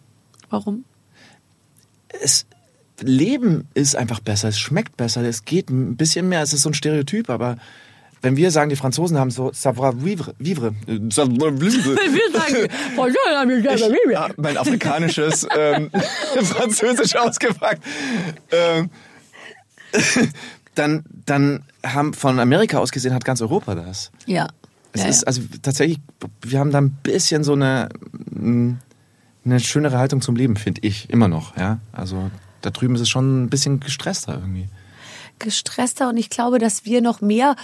Warum? 0.48 0.84
es 2.20 2.46
Leben 3.00 3.68
ist 3.72 3.96
einfach 3.96 4.20
besser, 4.20 4.48
es 4.48 4.58
schmeckt 4.58 4.96
besser, 4.96 5.22
es 5.22 5.44
geht 5.44 5.70
ein 5.70 5.96
bisschen 5.96 6.28
mehr, 6.28 6.42
es 6.42 6.52
ist 6.52 6.62
so 6.62 6.70
ein 6.70 6.74
Stereotyp, 6.74 7.30
aber 7.30 7.56
wenn 8.22 8.37
wir 8.37 8.50
sagen, 8.50 8.70
die 8.70 8.76
Franzosen 8.76 9.18
haben 9.18 9.30
so 9.30 9.50
savoir 9.52 10.04
vivre, 10.04 10.35
vivre, 10.38 10.74
äh, 10.87 10.98
savoir 11.11 11.59
vivre. 11.61 11.96
Ich 14.11 14.16
hab 14.16 14.38
mein 14.38 14.56
afrikanisches 14.56 15.46
ähm, 15.56 15.90
Französisch 16.42 17.16
ausgepackt. 17.16 17.83
Ähm, 18.50 18.90
dann, 20.74 21.04
dann 21.26 21.64
haben 21.85 22.14
von 22.14 22.38
Amerika 22.38 22.78
aus 22.78 22.90
gesehen 22.90 23.14
hat 23.14 23.24
ganz 23.24 23.40
Europa 23.40 23.74
das. 23.74 24.11
Ja. 24.26 24.48
Es 24.92 25.02
ja, 25.02 25.09
ist 25.09 25.20
ja. 25.22 25.26
also 25.28 25.42
tatsächlich, 25.62 25.98
wir 26.42 26.59
haben 26.59 26.72
da 26.72 26.80
ein 26.80 26.90
bisschen 26.90 27.44
so 27.44 27.52
eine, 27.52 27.88
mm, 28.30 28.72
eine 29.44 29.61
schönere 29.61 29.98
Haltung 29.98 30.20
zum 30.20 30.37
Leben, 30.37 30.56
finde 30.56 30.80
ich, 30.85 31.09
immer 31.11 31.28
noch. 31.28 31.56
Ja, 31.56 31.78
also 31.92 32.30
da 32.61 32.70
drüben 32.70 32.94
ist 32.96 33.00
es 33.02 33.09
schon 33.09 33.44
ein 33.44 33.50
bisschen 33.50 33.80
gestresster 33.80 34.35
irgendwie. 34.35 34.68
gestresster 35.38 36.09
und 36.09 36.16
ich 36.16 36.28
glaube, 36.28 36.59
dass 36.59 36.85
wir 36.85 37.00
noch 37.00 37.20
mehr, 37.20 37.56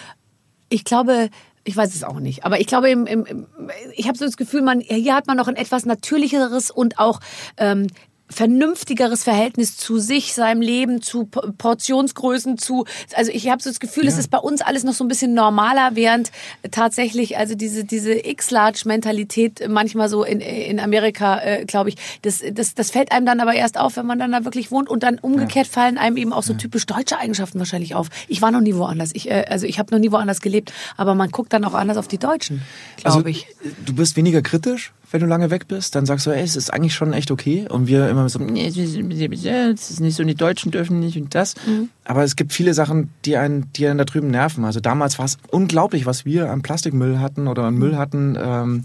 ich 0.69 0.85
glaube, 0.85 1.31
ich 1.65 1.77
weiß 1.77 1.95
es 1.95 2.05
auch 2.05 2.21
nicht, 2.21 2.45
aber 2.45 2.61
ich 2.61 2.67
glaube, 2.67 2.91
im, 2.91 3.07
im, 3.07 3.47
ich 3.95 4.07
habe 4.07 4.17
so 4.17 4.25
das 4.25 4.37
Gefühl, 4.37 4.63
man, 4.63 4.81
hier 4.81 5.15
hat 5.15 5.27
man 5.27 5.37
noch 5.37 5.49
ein 5.49 5.57
etwas 5.57 5.85
natürlicheres 5.85 6.71
und 6.71 6.99
auch 6.99 7.21
ähm, 7.57 7.89
vernünftigeres 8.29 9.25
Verhältnis 9.25 9.77
zu 9.77 9.99
sich, 9.99 10.35
seinem 10.35 10.61
Leben, 10.61 11.03
zu 11.03 11.27
Portionsgrößen, 11.27 12.59
zu 12.59 12.85
also 13.15 13.31
ich 13.33 13.49
habe 13.49 13.63
so 13.63 13.71
das 13.71 13.81
Gefühl, 13.81 14.07
es 14.07 14.19
ist 14.19 14.31
bei 14.31 14.39
uns 14.39 14.61
alles 14.61 14.85
noch 14.85 14.95
so 14.95 15.05
ein 15.05 15.09
bisschen 15.09 15.35
normaler, 15.35 15.91
während 15.95 16.33
tatsächlich 16.71 17.39
also 17.39 17.55
diese 17.55 17.85
diese 17.85 18.13
X-Large-Mentalität 18.13 19.69
manchmal 19.69 20.09
so 20.09 20.25
in, 20.25 20.41
in 20.41 20.81
Amerika, 20.81 21.41
äh, 21.41 21.65
glaube 21.65 21.91
ich, 21.91 21.97
das, 22.23 22.43
das 22.53 22.75
das 22.75 22.91
fällt 22.91 23.13
einem 23.13 23.27
dann 23.27 23.41
aber 23.41 23.55
erst 23.55 23.79
auf, 23.79 23.97
wenn 23.97 24.07
man 24.07 24.19
dann 24.19 24.33
da 24.33 24.45
wirklich 24.45 24.71
wohnt 24.71 24.89
und 24.89 25.03
dann 25.03 25.19
umgekehrt 25.19 25.67
fallen 25.67 25.99
einem 25.99 26.17
eben 26.17 26.33
auch 26.33 26.43
so 26.43 26.55
typisch 26.55 26.87
deutsche 26.87 27.19
Eigenschaften 27.19 27.59
wahrscheinlich 27.59 27.95
auf. 27.95 28.09
Ich 28.29 28.43
war 28.43 28.51
noch 28.51 28.61
nie 28.61 28.75
woanders, 28.75 29.11
ich 29.15 29.31
äh, 29.31 29.45
also 29.49 29.67
ich 29.67 29.79
habe 29.79 29.95
noch 29.95 30.01
nie 30.01 30.11
woanders 30.11 30.41
gelebt, 30.41 30.73
aber 30.97 31.15
man 31.15 31.31
guckt 31.31 31.53
dann 31.53 31.65
auch 31.65 31.75
anders 31.75 31.97
auf 31.97 32.09
die 32.09 32.19
Deutschen, 32.19 32.63
glaube 32.97 33.17
Also, 33.17 33.27
ich. 33.29 33.47
Du 33.85 33.95
bist 33.95 34.17
weniger 34.17 34.43
kritisch, 34.43 34.93
wenn 35.11 35.21
du 35.21 35.27
lange 35.27 35.51
weg 35.51 35.69
bist. 35.69 35.95
Dann 35.95 36.07
sagst 36.07 36.27
du, 36.27 36.31
ey, 36.31 36.43
es 36.43 36.57
ist 36.57 36.73
eigentlich 36.73 36.95
schon 36.95 37.13
echt 37.13 37.31
okay. 37.31 37.67
Und 37.69 37.87
wir 37.87 38.09
immer 38.09 38.29
so, 38.29 38.39
nee, 38.39 38.67
es 38.67 38.77
ist 38.77 40.01
nicht 40.01 40.17
so, 40.17 40.25
die 40.25 40.35
Deutschen 40.35 40.73
dürfen 40.73 41.01
nicht 41.01 41.17
und 41.17 41.35
das. 41.35 41.55
Mhm. 41.67 41.89
Aber 42.05 42.25
es 42.25 42.37
gibt 42.37 42.53
viele 42.53 42.75
Sachen, 42.75 43.11
die 43.25 43.37
einen, 43.37 43.71
die 43.75 43.87
einen 43.87 43.99
da 43.99 44.05
drüben 44.05 44.31
nerven. 44.31 44.65
Also 44.65 44.81
damals 44.81 45.19
war 45.19 45.25
es 45.27 45.39
unglaublich, 45.51 46.07
was 46.07 46.25
wir 46.25 46.51
an 46.51 46.63
Plastikmüll 46.63 47.21
hatten 47.21 47.49
oder 47.49 47.65
an. 47.65 47.75
Müll 47.77 47.97
hatten. 47.97 48.37
Ähm, 48.41 48.85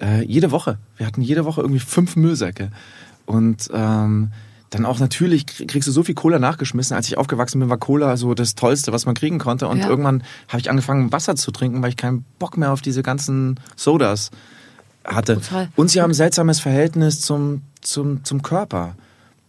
äh, 0.00 0.24
jede 0.24 0.50
Woche. 0.50 0.78
Wir 0.96 1.06
hatten 1.06 1.22
jede 1.22 1.44
Woche 1.44 1.60
irgendwie 1.62 1.80
fünf 1.80 2.16
Müllsäcke. 2.16 2.70
Und 3.24 3.68
ähm, 3.72 4.30
dann 4.70 4.84
auch 4.84 4.98
natürlich 4.98 5.46
kriegst 5.46 5.88
du 5.88 5.92
so 5.92 6.02
viel 6.02 6.14
Cola 6.14 6.38
nachgeschmissen. 6.38 6.96
Als 6.96 7.08
ich 7.08 7.18
aufgewachsen 7.18 7.60
bin, 7.60 7.70
war 7.70 7.78
Cola 7.78 8.16
so 8.16 8.34
das 8.34 8.54
Tollste, 8.56 8.92
was 8.92 9.06
man 9.06 9.14
kriegen 9.14 9.38
konnte. 9.38 9.68
Und 9.68 9.78
Ja. 9.78 9.88
irgendwann 9.88 10.22
habe 10.48 10.60
ich 10.60 10.70
angefangen, 10.70 11.12
Wasser 11.12 11.34
zu 11.36 11.50
trinken, 11.50 11.82
weil 11.82 11.90
ich 11.90 11.96
keinen 11.96 12.24
Bock 12.38 12.56
mehr 12.56 12.72
auf 12.72 12.82
diese 12.82 13.02
ganzen 13.02 13.58
Sodas 13.76 14.30
hatte. 15.06 15.34
Total. 15.34 15.68
Und 15.76 15.90
sie 15.90 16.00
haben 16.00 16.10
ein 16.10 16.14
seltsames 16.14 16.60
Verhältnis 16.60 17.20
zum, 17.20 17.62
zum, 17.80 18.24
zum 18.24 18.42
Körper, 18.42 18.96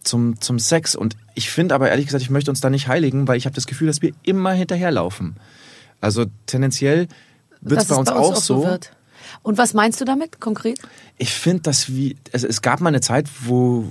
zum, 0.02 0.40
zum 0.40 0.58
Sex. 0.58 0.94
Und 0.94 1.16
ich 1.34 1.50
finde 1.50 1.74
aber 1.74 1.90
ehrlich 1.90 2.06
gesagt, 2.06 2.22
ich 2.22 2.30
möchte 2.30 2.50
uns 2.50 2.60
da 2.60 2.70
nicht 2.70 2.88
heiligen, 2.88 3.28
weil 3.28 3.36
ich 3.36 3.46
habe 3.46 3.54
das 3.54 3.66
Gefühl, 3.66 3.88
dass 3.88 4.02
wir 4.02 4.12
immer 4.22 4.52
hinterherlaufen. 4.52 5.36
Also 6.00 6.26
tendenziell 6.46 7.08
wird 7.60 7.82
es 7.82 7.88
bei 7.88 7.96
uns 7.96 8.08
auch 8.08 8.36
so. 8.36 8.64
wird. 8.64 8.92
Und 9.42 9.58
was 9.58 9.74
meinst 9.74 10.00
du 10.00 10.04
damit 10.04 10.40
konkret? 10.40 10.80
Ich 11.18 11.32
finde, 11.34 11.62
dass 11.62 11.88
wir, 11.88 12.14
also 12.32 12.46
es 12.46 12.62
gab 12.62 12.80
mal 12.80 12.88
eine 12.88 13.00
Zeit, 13.00 13.28
wo 13.44 13.86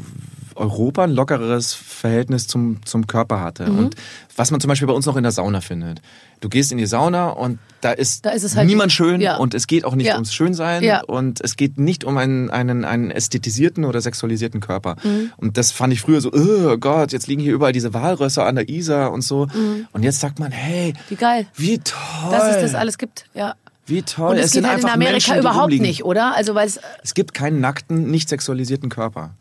Europa 0.56 1.04
ein 1.04 1.12
lockeres 1.12 1.74
Verhältnis 1.74 2.48
zum, 2.48 2.84
zum 2.86 3.08
Körper 3.08 3.42
hatte. 3.42 3.70
Mhm. 3.70 3.80
Und 3.80 3.96
was 4.36 4.52
man 4.52 4.60
zum 4.60 4.70
Beispiel 4.70 4.88
bei 4.88 4.94
uns 4.94 5.06
noch 5.06 5.16
in 5.16 5.24
der 5.24 5.32
Sauna 5.32 5.62
findet. 5.62 6.02
Du 6.40 6.50
gehst 6.50 6.72
in 6.72 6.78
die 6.78 6.86
Sauna 6.86 7.30
und 7.30 7.60
da 7.82 7.92
ist, 7.92 8.26
da 8.26 8.32
ist 8.32 8.56
halt 8.56 8.68
niemand 8.68 8.92
schön 8.92 9.22
ja. 9.22 9.38
und 9.38 9.54
es 9.54 9.68
geht 9.68 9.86
auch 9.86 9.96
nicht 9.96 10.08
ja. 10.08 10.16
ums 10.16 10.34
Schönsein 10.34 10.84
ja. 10.84 11.02
und 11.04 11.42
es 11.42 11.56
geht 11.58 11.78
nicht 11.78 12.04
um 12.04 12.18
einen, 12.18 12.50
einen, 12.50 12.86
einen 12.86 13.12
ästhetisierten 13.12 13.86
oder 13.86 14.02
sexualisierten 14.02 14.62
Körper. 14.62 14.96
Mhm. 15.04 15.32
Und 15.38 15.58
das 15.58 15.72
fand 15.72 15.94
ich 15.94 16.02
früher 16.02 16.20
so, 16.22 16.32
oh 16.34 16.78
Gott, 16.78 17.12
jetzt 17.12 17.28
liegen 17.28 17.42
hier 17.42 17.54
überall 17.54 17.74
diese 17.74 17.94
Walrösser 17.94 18.46
an 18.46 18.56
der 18.56 18.68
Isar 18.68 19.12
und 19.12 19.22
so. 19.22 19.46
Mhm. 19.48 19.88
Und 19.92 20.04
jetzt 20.04 20.20
sagt 20.20 20.40
man, 20.40 20.52
hey, 20.52 20.94
wie 21.10 21.16
geil, 21.16 21.46
wie 21.56 21.78
toll, 21.80 22.32
dass 22.32 22.56
es 22.56 22.62
das 22.62 22.76
alles 22.76 22.98
gibt. 22.98 23.26
Ja. 23.34 23.56
Wie 23.86 24.02
toll. 24.02 24.32
Und 24.32 24.38
es, 24.38 24.48
es 24.48 24.52
geht 24.54 24.68
halt 24.68 24.80
in 24.80 24.90
Amerika 24.90 25.12
Menschen, 25.12 25.40
überhaupt 25.40 25.72
nicht, 25.72 26.04
oder? 26.04 26.36
Also 26.36 26.56
weil 26.56 26.68
es 26.68 26.80
es 27.04 27.14
gibt 27.14 27.34
keinen 27.34 27.62
nackten, 27.62 28.10
nicht 28.12 28.28
sexualisierten 28.28 28.90
Körper. 28.90 29.32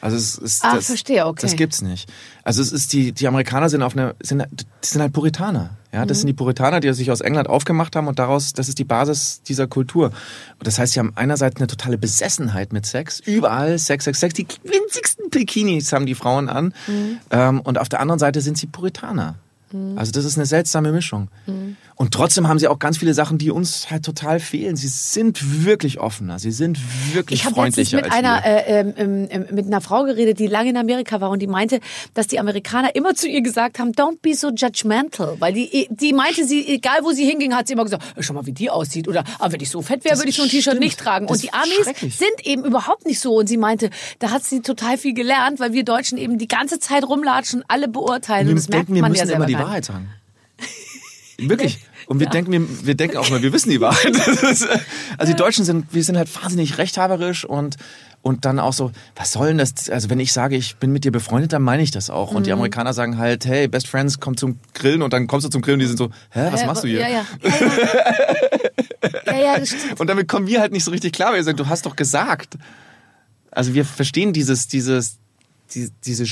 Also 0.00 0.16
es 0.16 0.36
ist 0.36 0.64
ah, 0.64 0.76
das, 0.76 0.86
verstehe, 0.86 1.26
okay. 1.26 1.40
Das 1.42 1.56
gibt's 1.56 1.82
nicht. 1.82 2.08
Also 2.44 2.62
es 2.62 2.72
ist 2.72 2.92
die 2.92 3.12
die 3.12 3.26
Amerikaner 3.26 3.68
sind 3.68 3.82
auf 3.82 3.94
einer 3.94 4.14
sind 4.22 4.44
die 4.52 4.64
sind 4.86 5.00
halt 5.00 5.12
Puritaner. 5.12 5.70
Ja, 5.92 6.04
das 6.04 6.18
mhm. 6.18 6.20
sind 6.20 6.26
die 6.28 6.32
Puritaner, 6.34 6.80
die 6.80 6.92
sich 6.92 7.10
aus 7.10 7.20
England 7.20 7.48
aufgemacht 7.48 7.96
haben 7.96 8.06
und 8.06 8.18
daraus 8.18 8.52
das 8.52 8.68
ist 8.68 8.78
die 8.78 8.84
Basis 8.84 9.42
dieser 9.42 9.66
Kultur. 9.66 10.06
Und 10.06 10.66
das 10.66 10.78
heißt, 10.78 10.92
sie 10.92 11.00
haben 11.00 11.12
einerseits 11.16 11.56
eine 11.56 11.66
totale 11.66 11.98
Besessenheit 11.98 12.72
mit 12.72 12.86
Sex, 12.86 13.20
überall 13.20 13.78
Sex, 13.78 14.04
Sex, 14.04 14.20
Sex. 14.20 14.34
Die 14.34 14.46
winzigsten 14.62 15.30
Bikinis 15.30 15.92
haben 15.92 16.06
die 16.06 16.14
Frauen 16.14 16.48
an. 16.48 16.74
Mhm. 16.86 17.18
Ähm, 17.30 17.60
und 17.60 17.78
auf 17.78 17.88
der 17.88 18.00
anderen 18.00 18.18
Seite 18.18 18.40
sind 18.40 18.56
sie 18.56 18.66
Puritaner. 18.66 19.36
Mhm. 19.72 19.98
Also 19.98 20.12
das 20.12 20.24
ist 20.24 20.36
eine 20.36 20.46
seltsame 20.46 20.92
Mischung. 20.92 21.28
Und 21.98 22.14
trotzdem 22.14 22.46
haben 22.46 22.60
sie 22.60 22.68
auch 22.68 22.78
ganz 22.78 22.98
viele 22.98 23.12
Sachen, 23.12 23.38
die 23.38 23.50
uns 23.50 23.90
halt 23.90 24.04
total 24.04 24.38
fehlen. 24.38 24.76
Sie 24.76 24.86
sind 24.86 25.64
wirklich 25.64 25.98
offener, 25.98 26.38
sie 26.38 26.52
sind 26.52 26.78
wirklich 27.12 27.42
ich 27.44 27.48
freundlicher. 27.48 27.98
Ich 27.98 28.04
habe 28.04 28.06
mit 28.06 28.24
einer 28.24 28.46
äh, 28.46 28.92
ähm, 28.96 29.26
ähm, 29.28 29.46
mit 29.50 29.66
einer 29.66 29.80
Frau 29.80 30.04
geredet, 30.04 30.38
die 30.38 30.46
lange 30.46 30.70
in 30.70 30.76
Amerika 30.76 31.20
war 31.20 31.30
und 31.30 31.40
die 31.40 31.48
meinte, 31.48 31.80
dass 32.14 32.28
die 32.28 32.38
Amerikaner 32.38 32.94
immer 32.94 33.16
zu 33.16 33.26
ihr 33.26 33.42
gesagt 33.42 33.80
haben, 33.80 33.90
don't 33.90 34.18
be 34.22 34.34
so 34.34 34.50
judgmental, 34.50 35.34
weil 35.40 35.52
die 35.52 35.88
die 35.90 36.12
meinte, 36.12 36.44
sie 36.44 36.68
egal 36.68 37.00
wo 37.02 37.10
sie 37.10 37.24
hinging, 37.24 37.52
hat 37.52 37.66
sie 37.66 37.72
immer 37.72 37.82
gesagt, 37.82 38.04
schau 38.20 38.32
mal, 38.32 38.46
wie 38.46 38.52
die 38.52 38.70
aussieht 38.70 39.08
oder 39.08 39.24
ah, 39.40 39.50
wenn 39.50 39.60
ich 39.60 39.68
so 39.68 39.82
fett 39.82 40.04
wäre, 40.04 40.18
würde 40.18 40.28
ich 40.28 40.36
so 40.36 40.44
ein 40.44 40.48
T-Shirt 40.50 40.78
nicht 40.78 41.00
tragen. 41.00 41.26
Das 41.26 41.38
und 41.38 41.42
die 41.42 41.52
Amis 41.52 42.16
sind 42.16 42.46
eben 42.46 42.64
überhaupt 42.64 43.06
nicht 43.06 43.18
so. 43.18 43.34
Und 43.34 43.48
sie 43.48 43.56
meinte, 43.56 43.90
da 44.20 44.30
hat 44.30 44.44
sie 44.44 44.60
total 44.60 44.98
viel 44.98 45.14
gelernt, 45.14 45.58
weil 45.58 45.72
wir 45.72 45.82
Deutschen 45.82 46.16
eben 46.16 46.38
die 46.38 46.46
ganze 46.46 46.78
Zeit 46.78 47.02
rumlatschen, 47.02 47.64
alle 47.66 47.88
beurteilen. 47.88 48.46
Und, 48.46 48.52
und 48.52 48.58
das 48.58 48.68
merkt 48.68 48.88
man 48.88 49.14
ja 49.14 49.26
selber 49.26 49.46
die 49.46 49.54
Wahrheit 49.54 49.84
sagen. 49.84 50.08
Wirklich. 51.38 51.78
Und 52.08 52.20
wir 52.20 52.24
ja. 52.24 52.30
denken, 52.30 52.52
wir, 52.52 52.86
wir 52.86 52.94
denken 52.94 53.18
auch 53.18 53.28
mal, 53.28 53.42
wir 53.42 53.52
wissen 53.52 53.68
die 53.68 53.82
Wahrheit. 53.82 54.16
Ist, 54.42 54.66
also 55.18 55.30
die 55.30 55.36
Deutschen 55.36 55.66
sind, 55.66 55.92
wir 55.92 56.02
sind 56.02 56.16
halt 56.16 56.34
wahnsinnig 56.42 56.78
rechthaberisch 56.78 57.44
und 57.44 57.76
und 58.20 58.44
dann 58.44 58.58
auch 58.58 58.72
so, 58.72 58.90
was 59.14 59.32
soll 59.32 59.48
denn 59.48 59.58
das? 59.58 59.88
Also 59.90 60.10
wenn 60.10 60.18
ich 60.18 60.32
sage, 60.32 60.56
ich 60.56 60.76
bin 60.76 60.90
mit 60.90 61.04
dir 61.04 61.12
befreundet, 61.12 61.52
dann 61.52 61.62
meine 61.62 61.82
ich 61.82 61.92
das 61.92 62.10
auch. 62.10 62.32
Und 62.32 62.46
die 62.46 62.50
mhm. 62.50 62.58
Amerikaner 62.58 62.92
sagen 62.92 63.16
halt, 63.16 63.46
hey, 63.46 63.68
Best 63.68 63.86
Friends, 63.86 64.18
komm 64.18 64.36
zum 64.36 64.58
Grillen 64.74 65.02
und 65.02 65.12
dann 65.12 65.28
kommst 65.28 65.46
du 65.46 65.50
zum 65.50 65.62
Grillen 65.62 65.76
und 65.76 65.80
die 65.80 65.86
sind 65.86 65.98
so, 65.98 66.10
hä, 66.30 66.48
was 66.50 66.66
machst 66.66 66.82
du 66.82 66.88
hier? 66.88 67.00
Ja, 67.00 67.08
ja. 67.08 67.24
ja, 69.26 69.32
ja. 69.32 69.40
ja, 69.40 69.58
das 69.58 69.68
stimmt. 69.68 70.00
Und 70.00 70.08
damit 70.08 70.26
kommen 70.28 70.48
wir 70.48 70.60
halt 70.60 70.72
nicht 70.72 70.84
so 70.84 70.90
richtig 70.90 71.12
klar, 71.12 71.28
weil 71.30 71.36
wir 71.36 71.44
sagen, 71.44 71.58
du 71.58 71.68
hast 71.68 71.86
doch 71.86 71.94
gesagt. 71.94 72.58
Also 73.52 73.74
wir 73.74 73.84
verstehen 73.84 74.32
dieses, 74.32 74.66
dieses, 74.66 75.18
die, 75.74 75.90
diese 76.04 76.26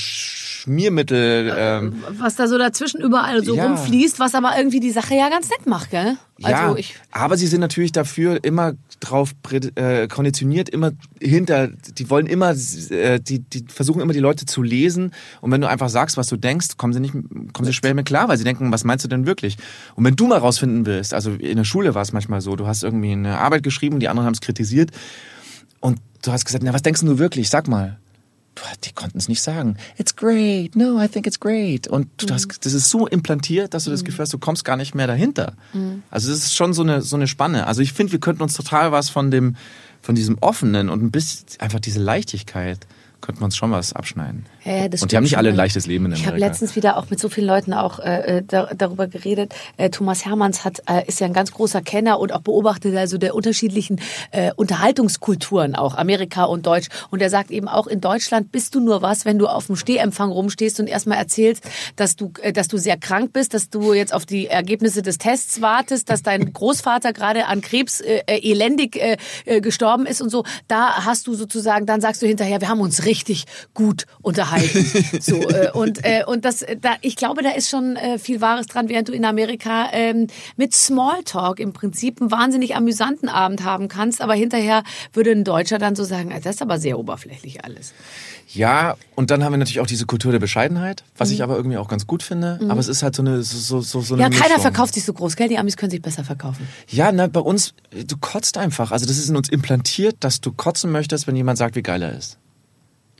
Schmiermittel. 0.57 1.53
Ähm, 1.55 2.03
was 2.17 2.35
da 2.35 2.47
so 2.47 2.57
dazwischen 2.57 2.99
überall 2.99 3.43
so 3.43 3.55
ja. 3.55 3.65
rumfließt, 3.65 4.19
was 4.19 4.33
aber 4.33 4.57
irgendwie 4.57 4.79
die 4.79 4.89
Sache 4.89 5.13
ja 5.13 5.29
ganz 5.29 5.49
nett 5.49 5.67
macht, 5.67 5.91
gell? 5.91 6.17
Also 6.41 6.51
ja, 6.51 6.75
ich 6.75 6.95
aber 7.11 7.37
sie 7.37 7.45
sind 7.45 7.61
natürlich 7.61 7.91
dafür 7.91 8.43
immer 8.43 8.73
drauf 8.99 9.33
äh, 9.75 10.07
konditioniert, 10.07 10.69
immer 10.69 10.93
hinter, 11.21 11.67
die 11.67 12.09
wollen 12.09 12.25
immer, 12.25 12.55
äh, 12.89 13.19
die, 13.19 13.39
die 13.39 13.65
versuchen 13.67 14.01
immer 14.01 14.13
die 14.13 14.19
Leute 14.19 14.45
zu 14.45 14.63
lesen 14.63 15.11
und 15.41 15.51
wenn 15.51 15.61
du 15.61 15.69
einfach 15.69 15.89
sagst, 15.89 16.17
was 16.17 16.27
du 16.27 16.37
denkst, 16.37 16.77
kommen 16.77 16.93
sie 16.93 17.01
nicht, 17.01 17.13
kommen 17.13 17.65
sie 17.65 17.73
schwer 17.73 17.93
mit 17.93 18.07
klar, 18.07 18.27
weil 18.27 18.37
sie 18.37 18.43
denken, 18.43 18.71
was 18.71 18.83
meinst 18.83 19.05
du 19.05 19.09
denn 19.09 19.27
wirklich? 19.27 19.57
Und 19.95 20.05
wenn 20.05 20.15
du 20.15 20.25
mal 20.25 20.39
rausfinden 20.39 20.87
willst, 20.87 21.13
also 21.13 21.31
in 21.33 21.57
der 21.57 21.65
Schule 21.65 21.93
war 21.93 22.01
es 22.01 22.13
manchmal 22.13 22.41
so, 22.41 22.55
du 22.55 22.65
hast 22.65 22.83
irgendwie 22.83 23.11
eine 23.11 23.37
Arbeit 23.37 23.61
geschrieben, 23.61 23.99
die 23.99 24.09
anderen 24.09 24.25
haben 24.25 24.33
es 24.33 24.41
kritisiert 24.41 24.89
und 25.81 25.99
du 26.23 26.31
hast 26.31 26.45
gesagt, 26.45 26.63
na, 26.63 26.73
was 26.73 26.81
denkst 26.81 27.01
du 27.01 27.19
wirklich? 27.19 27.49
Sag 27.49 27.67
mal 27.67 27.99
die 28.83 28.91
konnten 28.93 29.17
es 29.17 29.27
nicht 29.27 29.41
sagen. 29.41 29.77
It's 29.97 30.15
great. 30.15 30.75
No, 30.75 31.01
I 31.01 31.07
think 31.07 31.27
it's 31.27 31.39
great. 31.39 31.87
Und 31.87 32.07
mhm. 32.23 32.33
hast, 32.33 32.65
das 32.65 32.73
ist 32.73 32.89
so 32.89 33.07
implantiert, 33.07 33.73
dass 33.73 33.85
du 33.85 33.91
das 33.91 34.01
mhm. 34.01 34.05
Gefühl 34.05 34.23
hast, 34.23 34.33
du 34.33 34.37
kommst 34.37 34.65
gar 34.65 34.77
nicht 34.77 34.95
mehr 34.95 35.07
dahinter. 35.07 35.53
Mhm. 35.73 36.03
Also 36.09 36.29
das 36.29 36.39
ist 36.39 36.55
schon 36.55 36.73
so 36.73 36.83
eine, 36.83 37.01
so 37.01 37.15
eine 37.15 37.27
Spanne. 37.27 37.67
Also 37.67 37.81
ich 37.81 37.93
finde, 37.93 38.11
wir 38.13 38.19
könnten 38.19 38.43
uns 38.43 38.53
total 38.53 38.91
was 38.91 39.09
von 39.09 39.31
dem, 39.31 39.55
von 40.01 40.15
diesem 40.15 40.37
Offenen 40.39 40.89
und 40.89 41.03
ein 41.03 41.11
bisschen 41.11 41.45
einfach 41.59 41.79
diese 41.79 41.99
Leichtigkeit 41.99 42.79
könnten 43.27 43.41
wir 43.41 43.45
uns 43.45 43.57
schon 43.57 43.71
was 43.71 43.91
abschneiden. 43.91 44.45
Ja, 44.63 44.85
und 44.85 45.11
die 45.11 45.17
haben 45.17 45.23
nicht 45.23 45.37
alle 45.37 45.49
ein 45.49 45.55
leichtes 45.55 45.85
Leben 45.85 46.05
in 46.05 46.13
Amerika. 46.13 46.21
Ich 46.21 46.27
habe 46.27 46.39
letztens 46.39 46.77
wieder 46.77 46.95
auch 46.95 47.09
mit 47.09 47.19
so 47.19 47.27
vielen 47.27 47.47
Leuten 47.47 47.73
auch 47.73 47.99
äh, 47.99 48.37
äh 48.37 48.43
da, 48.47 48.69
darüber 48.73 49.07
geredet. 49.07 49.53
Äh, 49.75 49.89
Thomas 49.89 50.23
Hermanns 50.25 50.63
hat, 50.63 50.81
äh, 50.87 51.05
ist 51.07 51.19
ja 51.19 51.27
ein 51.27 51.33
ganz 51.33 51.51
großer 51.51 51.81
Kenner 51.81 52.21
und 52.21 52.31
auch 52.31 52.39
beobachtet 52.39 52.95
also 52.95 53.17
der 53.17 53.35
unterschiedlichen 53.35 53.99
äh, 54.31 54.53
Unterhaltungskulturen 54.55 55.75
auch, 55.75 55.95
Amerika 55.95 56.45
und 56.45 56.65
Deutsch. 56.65 56.87
Und 57.11 57.21
er 57.21 57.29
sagt 57.29 57.51
eben 57.51 57.67
auch, 57.67 57.87
in 57.87 57.99
Deutschland 57.99 58.53
bist 58.53 58.75
du 58.75 58.79
nur 58.79 59.01
was, 59.01 59.25
wenn 59.25 59.37
du 59.37 59.47
auf 59.47 59.67
dem 59.67 59.75
Stehempfang 59.75 60.31
rumstehst 60.31 60.79
und 60.79 60.87
erstmal 60.87 61.17
erzählst, 61.17 61.65
dass 61.97 62.15
du, 62.15 62.31
äh, 62.41 62.53
dass 62.53 62.69
du 62.69 62.77
sehr 62.77 62.95
krank 62.95 63.33
bist, 63.33 63.53
dass 63.53 63.69
du 63.69 63.91
jetzt 63.91 64.13
auf 64.13 64.25
die 64.25 64.47
Ergebnisse 64.47 65.01
des 65.01 65.17
Tests 65.17 65.61
wartest, 65.61 66.09
dass 66.09 66.23
dein 66.23 66.53
Großvater 66.53 67.11
gerade 67.11 67.47
an 67.47 67.59
Krebs 67.59 68.01
elendig 68.27 68.99
gestorben 69.61 70.05
ist 70.05 70.21
und 70.21 70.29
so. 70.29 70.43
Da 70.67 71.05
hast 71.05 71.27
du 71.27 71.33
sozusagen, 71.33 71.85
dann 71.85 71.99
sagst 71.99 72.21
du 72.21 72.27
hinterher, 72.27 72.61
wir 72.61 72.69
haben 72.69 72.79
uns 72.79 73.03
richtig 73.05 73.16
gut 73.73 74.05
unterhalten. 74.21 74.85
so, 75.19 75.35
äh, 75.35 75.71
und, 75.71 76.03
äh, 76.03 76.23
und 76.25 76.45
das, 76.45 76.65
da, 76.81 76.95
ich 77.01 77.15
glaube, 77.15 77.43
da 77.43 77.51
ist 77.51 77.69
schon 77.69 77.95
äh, 77.95 78.19
viel 78.19 78.41
Wahres 78.41 78.67
dran, 78.67 78.89
während 78.89 79.09
du 79.09 79.13
in 79.13 79.25
Amerika 79.25 79.89
ähm, 79.91 80.27
mit 80.55 80.75
Smalltalk 80.75 81.59
im 81.59 81.73
Prinzip 81.73 82.21
einen 82.21 82.31
wahnsinnig 82.31 82.75
amüsanten 82.75 83.29
Abend 83.29 83.63
haben 83.63 83.87
kannst, 83.87 84.21
aber 84.21 84.33
hinterher 84.33 84.83
würde 85.13 85.31
ein 85.31 85.43
Deutscher 85.43 85.77
dann 85.77 85.95
so 85.95 86.03
sagen, 86.03 86.29
das 86.43 86.55
ist 86.55 86.61
aber 86.61 86.79
sehr 86.79 86.99
oberflächlich 86.99 87.63
alles. 87.63 87.93
Ja, 88.49 88.95
und 89.15 89.29
dann 89.29 89.43
haben 89.43 89.51
wir 89.51 89.57
natürlich 89.57 89.81
auch 89.81 89.87
diese 89.87 90.05
Kultur 90.05 90.31
der 90.31 90.39
Bescheidenheit, 90.39 91.03
was 91.17 91.29
mhm. 91.29 91.35
ich 91.35 91.43
aber 91.43 91.57
irgendwie 91.57 91.77
auch 91.77 91.89
ganz 91.89 92.07
gut 92.07 92.23
finde. 92.23 92.59
Mhm. 92.61 92.71
Aber 92.71 92.79
es 92.79 92.87
ist 92.87 93.03
halt 93.03 93.15
so 93.15 93.21
eine 93.21 93.43
so, 93.43 93.81
so, 93.81 94.01
so 94.01 94.13
eine 94.13 94.23
Ja, 94.23 94.29
keiner 94.29 94.43
Mischung. 94.43 94.61
verkauft 94.61 94.93
sich 94.93 95.03
so 95.03 95.11
groß, 95.11 95.35
gell? 95.35 95.49
Die 95.49 95.57
Amis 95.57 95.75
können 95.75 95.91
sich 95.91 96.01
besser 96.01 96.23
verkaufen. 96.23 96.67
Ja, 96.87 97.11
na, 97.11 97.27
bei 97.27 97.41
uns, 97.41 97.73
du 97.91 98.15
kotzt 98.17 98.57
einfach. 98.57 98.91
Also 98.91 99.05
das 99.05 99.17
ist 99.17 99.29
in 99.29 99.35
uns 99.35 99.49
implantiert, 99.49 100.17
dass 100.21 100.39
du 100.39 100.53
kotzen 100.53 100.91
möchtest, 100.91 101.27
wenn 101.27 101.35
jemand 101.35 101.57
sagt, 101.57 101.75
wie 101.75 101.83
geil 101.83 102.01
er 102.01 102.17
ist. 102.17 102.37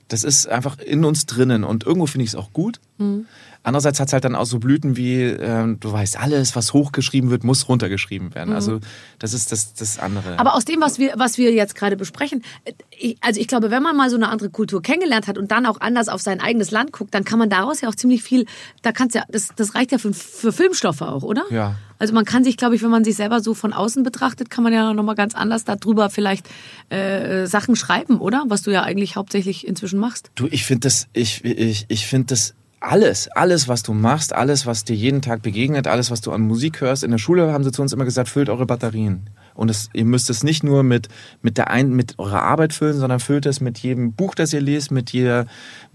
Das 0.07 0.23
ist 0.23 0.47
einfach 0.47 0.79
in 0.79 1.03
uns 1.05 1.25
drinnen 1.25 1.63
und 1.63 1.85
irgendwo 1.85 2.05
finde 2.05 2.23
ich 2.23 2.31
es 2.31 2.35
auch 2.35 2.53
gut. 2.53 2.79
Mhm. 2.97 3.25
Andererseits 3.68 3.99
hat 3.99 4.07
es 4.07 4.13
halt 4.13 4.24
dann 4.24 4.34
auch 4.34 4.45
so 4.45 4.59
Blüten 4.59 4.95
wie, 4.95 5.24
äh, 5.24 5.76
du 5.78 5.91
weißt, 5.91 6.18
alles, 6.18 6.55
was 6.55 6.72
hochgeschrieben 6.72 7.30
wird, 7.30 7.43
muss 7.43 7.68
runtergeschrieben 7.68 8.34
werden. 8.34 8.51
Mhm. 8.51 8.55
Also 8.55 8.80
das 9.20 9.34
ist 9.34 9.51
das, 9.51 9.74
das 9.74 9.99
andere. 9.99 10.39
Aber 10.39 10.55
aus 10.55 10.63
dem, 10.63 10.80
was 10.80 10.99
wir, 10.99 11.15
was 11.18 11.38
wir 11.38 11.51
jetzt 11.51 11.76
gerade 11.76 11.97
besprechen, 11.97 12.45
äh, 12.63 12.72
ich, 12.97 13.18
also 13.20 13.41
ich 13.41 13.47
glaube, 13.49 13.70
wenn 13.70 13.84
man 13.84 13.97
mal 13.97 14.09
so 14.09 14.15
eine 14.15 14.30
andere 14.30 14.49
Kultur 14.51 14.82
kennengelernt 14.82 15.28
hat 15.28 15.38
und 15.38 15.51
dann 15.51 15.65
auch 15.65 15.82
anders 15.82 16.07
auf 16.07 16.22
sein 16.22 16.39
eigenes 16.39 16.72
Land 16.72 16.93
guckt, 16.93 17.13
dann 17.13 17.26
kann 17.26 17.39
man 17.39 17.49
daraus 17.49 17.82
ja 17.82 17.89
auch 17.89 17.95
ziemlich 17.95 18.24
viel, 18.24 18.45
da 18.84 18.93
kannst 18.93 19.15
ja, 19.15 19.24
das, 19.28 19.49
das 19.57 19.76
reicht 19.76 19.91
ja 19.91 19.97
für, 19.97 20.13
für 20.13 20.53
Filmstoffe 20.53 21.01
auch, 21.01 21.24
oder? 21.24 21.43
Ja. 21.49 21.76
Also 21.99 22.13
man 22.13 22.24
kann 22.24 22.45
sich, 22.45 22.55
glaube 22.55 22.76
ich, 22.76 22.84
wenn 22.84 22.89
man 22.89 23.03
sich 23.03 23.18
selber 23.18 23.41
so 23.41 23.53
von 23.53 23.74
außen 23.74 24.01
betrachtet, 24.01 24.49
kann 24.49 24.63
man 24.63 24.72
ja 24.72 24.93
nochmal 24.93 25.15
ganz 25.15 25.36
anders 25.36 25.65
darüber 25.65 26.09
vielleicht 26.09 26.47
äh, 26.88 27.47
Sachen 27.47 27.76
schreiben, 27.76 28.22
oder? 28.22 28.45
Was 28.47 28.61
du 28.61 28.72
ja 28.72 28.84
eigentlich 28.84 29.18
hauptsächlich 29.18 29.68
inzwischen 29.68 29.99
machst. 29.99 30.32
Du, 30.36 30.47
ich 30.49 30.63
finde 30.63 30.88
das, 30.88 31.09
ich, 31.11 31.43
ich, 31.43 31.86
ich 31.89 32.07
finde 32.07 32.28
das 32.28 32.53
alles, 32.88 33.27
alles, 33.27 33.67
was 33.67 33.83
du 33.83 33.93
machst, 33.93 34.33
alles, 34.33 34.65
was 34.65 34.85
dir 34.85 34.95
jeden 34.95 35.21
Tag 35.21 35.41
begegnet, 35.41 35.88
alles, 35.88 36.09
was 36.09 36.21
du 36.21 36.31
an 36.31 36.41
Musik 36.41 36.79
hörst. 36.79 37.03
In 37.03 37.11
der 37.11 37.17
Schule 37.17 37.51
haben 37.51 37.65
sie 37.65 37.73
zu 37.73 37.81
uns 37.81 37.91
immer 37.91 38.05
gesagt, 38.05 38.29
füllt 38.29 38.49
eure 38.49 38.65
Batterien. 38.65 39.29
Und 39.55 39.69
es, 39.69 39.89
ihr 39.91 40.05
müsst 40.05 40.29
es 40.29 40.41
nicht 40.41 40.63
nur 40.63 40.83
mit, 40.83 41.09
mit 41.41 41.57
der 41.57 41.69
ein, 41.69 41.89
mit 41.89 42.17
eurer 42.17 42.43
Arbeit 42.43 42.71
füllen, 42.71 42.97
sondern 42.97 43.19
füllt 43.19 43.45
es 43.45 43.59
mit 43.59 43.77
jedem 43.79 44.13
Buch, 44.13 44.35
das 44.35 44.53
ihr 44.53 44.61
lest, 44.61 44.91
mit 44.91 45.11
jeder, 45.11 45.47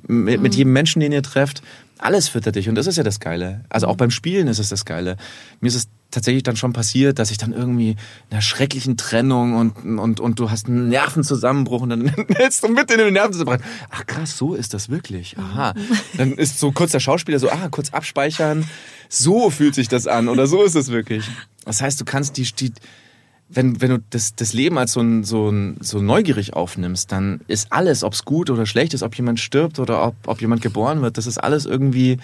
mit, 0.07 0.37
mhm. 0.37 0.43
mit 0.43 0.55
jedem 0.55 0.75
Menschen, 0.75 1.01
den 1.01 1.13
ihr 1.13 1.23
trefft. 1.23 1.63
Alles 1.97 2.29
füttert 2.29 2.57
dich. 2.57 2.69
Und 2.69 2.75
das 2.75 2.87
ist 2.87 2.97
ja 2.97 3.05
das 3.05 3.21
Geile. 3.21 3.65
Also 3.71 3.87
auch 3.87 3.97
beim 3.97 4.11
Spielen 4.11 4.47
ist 4.47 4.59
es 4.59 4.69
das 4.69 4.85
Geile. 4.85 5.17
Mir 5.61 5.69
ist 5.69 5.77
es 5.77 5.89
tatsächlich 6.13 6.45
dann 6.45 6.57
schon 6.57 6.73
passiert, 6.73 7.19
dass 7.19 7.33
ich 7.33 7.39
dann 7.39 7.53
irgendwie 7.53 7.91
in 7.91 7.97
einer 8.31 8.43
schrecklichen 8.43 8.97
Trennung 8.97 9.57
und, 9.57 9.99
und, 9.99 10.21
und 10.21 10.39
du 10.39 10.51
hast 10.51 10.69
einen 10.69 10.89
Nervenzusammenbruch 10.89 11.83
und 11.83 11.91
dann 11.91 12.09
hältst 12.37 12.63
du 12.63 12.69
mit 12.69 12.91
in 12.91 12.99
den 12.99 13.15
Nervenzusammenbruch. 13.15 13.67
Ach 13.91 14.07
krass, 14.07 14.39
so 14.39 14.55
ist 14.55 14.75
das 14.75 14.89
wirklich. 14.89 15.37
Aha. 15.39 15.75
Dann 16.17 16.33
ist 16.33 16.61
so 16.61 16.71
kurz 16.71 16.93
der 16.93 17.01
Schauspieler 17.01 17.41
so, 17.41 17.51
ah, 17.51 17.69
kurz 17.71 17.91
abspeichern. 17.91 18.65
So 19.09 19.51
fühlt 19.51 19.75
sich 19.75 19.89
das 19.89 20.07
an 20.07 20.29
oder 20.29 20.47
so 20.47 20.63
ist 20.63 20.77
es 20.77 20.89
wirklich. 20.89 21.25
Das 21.65 21.83
heißt, 21.83 22.01
du 22.01 22.05
kannst 22.05 22.37
die, 22.37 22.45
die 22.45 22.73
wenn, 23.49 23.81
wenn 23.81 23.91
du 23.91 23.99
das, 24.11 24.35
das 24.35 24.53
Leben 24.53 24.79
als 24.79 24.93
so, 24.93 25.01
ein, 25.01 25.25
so, 25.25 25.51
ein, 25.51 25.77
so 25.81 26.01
neugierig 26.01 26.55
aufnimmst, 26.55 27.13
dann 27.13 27.41
ist 27.49 27.71
alles, 27.71 28.03
ob 28.03 28.15
es 28.15 28.25
gut 28.25 28.51
oder 28.51 28.67
schlecht 28.67 28.95
ist, 28.95 29.03
ob 29.03 29.15
jemand 29.17 29.41
stirbt 29.41 29.79
oder 29.79 30.07
ob, 30.07 30.15
ob 30.27 30.41
jemand 30.41 30.63
geboren 30.63 31.03
wird, 31.03 31.19
das 31.19 31.27
ist 31.27 31.39
alles 31.39 31.67
irgendwie 31.67 32.19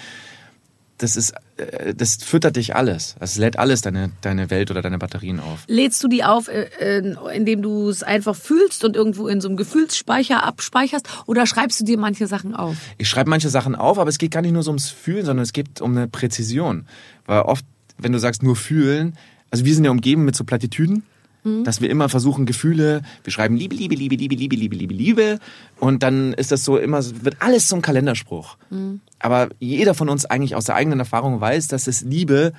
das 0.99 1.17
ist, 1.17 1.33
äh, 1.57 1.95
das 1.95 2.17
füttert 2.17 2.57
dich 2.57 2.77
alles. 2.77 3.17
Es 3.21 3.37
lädt 3.39 3.59
alles 3.59 3.81
deine, 3.81 4.11
deine 4.21 4.51
Welt 4.51 4.71
oder 4.71 4.83
deine 4.83 4.99
Batterien 4.99 5.41
auf. 5.41 5.65
Lädst 5.67 6.03
du 6.03 6.09
die 6.09 6.25
auf, 6.25 6.49
äh, 6.49 6.69
äh, 6.81 7.17
indem 7.35 7.63
du 7.63 7.89
es 7.89 8.03
einfach 8.03 8.37
fühlst 8.37 8.85
und 8.85 8.97
irgendwo 8.97 9.29
in 9.29 9.41
so 9.41 9.49
einem 9.49 9.57
Gefühlsspeicher 9.57 10.43
abspeicherst 10.43 11.09
oder 11.27 11.47
schreibst 11.47 11.81
du 11.81 11.85
dir 11.85 11.99
manche 11.99 12.27
Sachen 12.27 12.55
auf? 12.55 12.77
Ich 12.99 13.09
schreibe 13.09 13.31
manche 13.31 13.49
Sachen 13.49 13.75
auf, 13.75 13.99
aber 13.99 14.11
es 14.11 14.19
geht 14.19 14.33
gar 14.33 14.43
nicht 14.43 14.53
nur 14.53 14.63
so 14.63 14.71
ums 14.71 14.91
Fühlen, 14.91 15.25
sondern 15.25 15.45
es 15.45 15.53
geht 15.53 15.81
um 15.81 15.97
eine 15.97 16.09
Präzision. 16.09 16.87
Weil 17.27 17.43
oft, 17.43 17.65
wenn 17.97 18.13
du 18.13 18.19
sagst 18.19 18.43
nur 18.43 18.57
fühlen, 18.57 19.17
also 19.51 19.65
wir 19.65 19.75
sind 19.75 19.85
ja 19.85 19.91
umgeben 19.91 20.25
mit 20.25 20.37
so 20.37 20.45
Plattitüden 20.45 21.05
dass 21.45 21.81
wir 21.81 21.89
immer 21.89 22.09
versuchen, 22.09 22.47
Gefühle, 22.47 23.03
wir 23.25 23.33
schreiben 23.33 23.57
Liebe, 23.57 23.75
Liebe, 23.75 23.95
Liebe, 23.95 24.17
Liebe, 24.17 24.35
Liebe, 24.35 24.57
Liebe, 24.57 24.77
Liebe, 24.77 24.95
Liebe. 24.95 25.39
Und 25.79 26.03
dann 26.03 26.33
ist 26.35 26.53
das 26.53 26.65
so 26.65 26.79
immer, 26.79 27.03
wird 27.23 27.37
alles 27.41 27.69
zum 27.69 27.83
Kalenderspruch. 27.83 28.57
Mhm. 28.71 29.01
Aber 29.19 29.49
jeder 29.59 29.95
von 29.95 30.09
uns 30.09 30.25
eigentlich 30.25 30.55
aus 30.55 30.65
der 30.65 30.75
eigenen 30.75 30.99
Erfahrung 30.99 31.41
weiß, 31.41 31.69
dass 31.69 31.87
es 31.87 32.03
Liebe, 32.03 32.53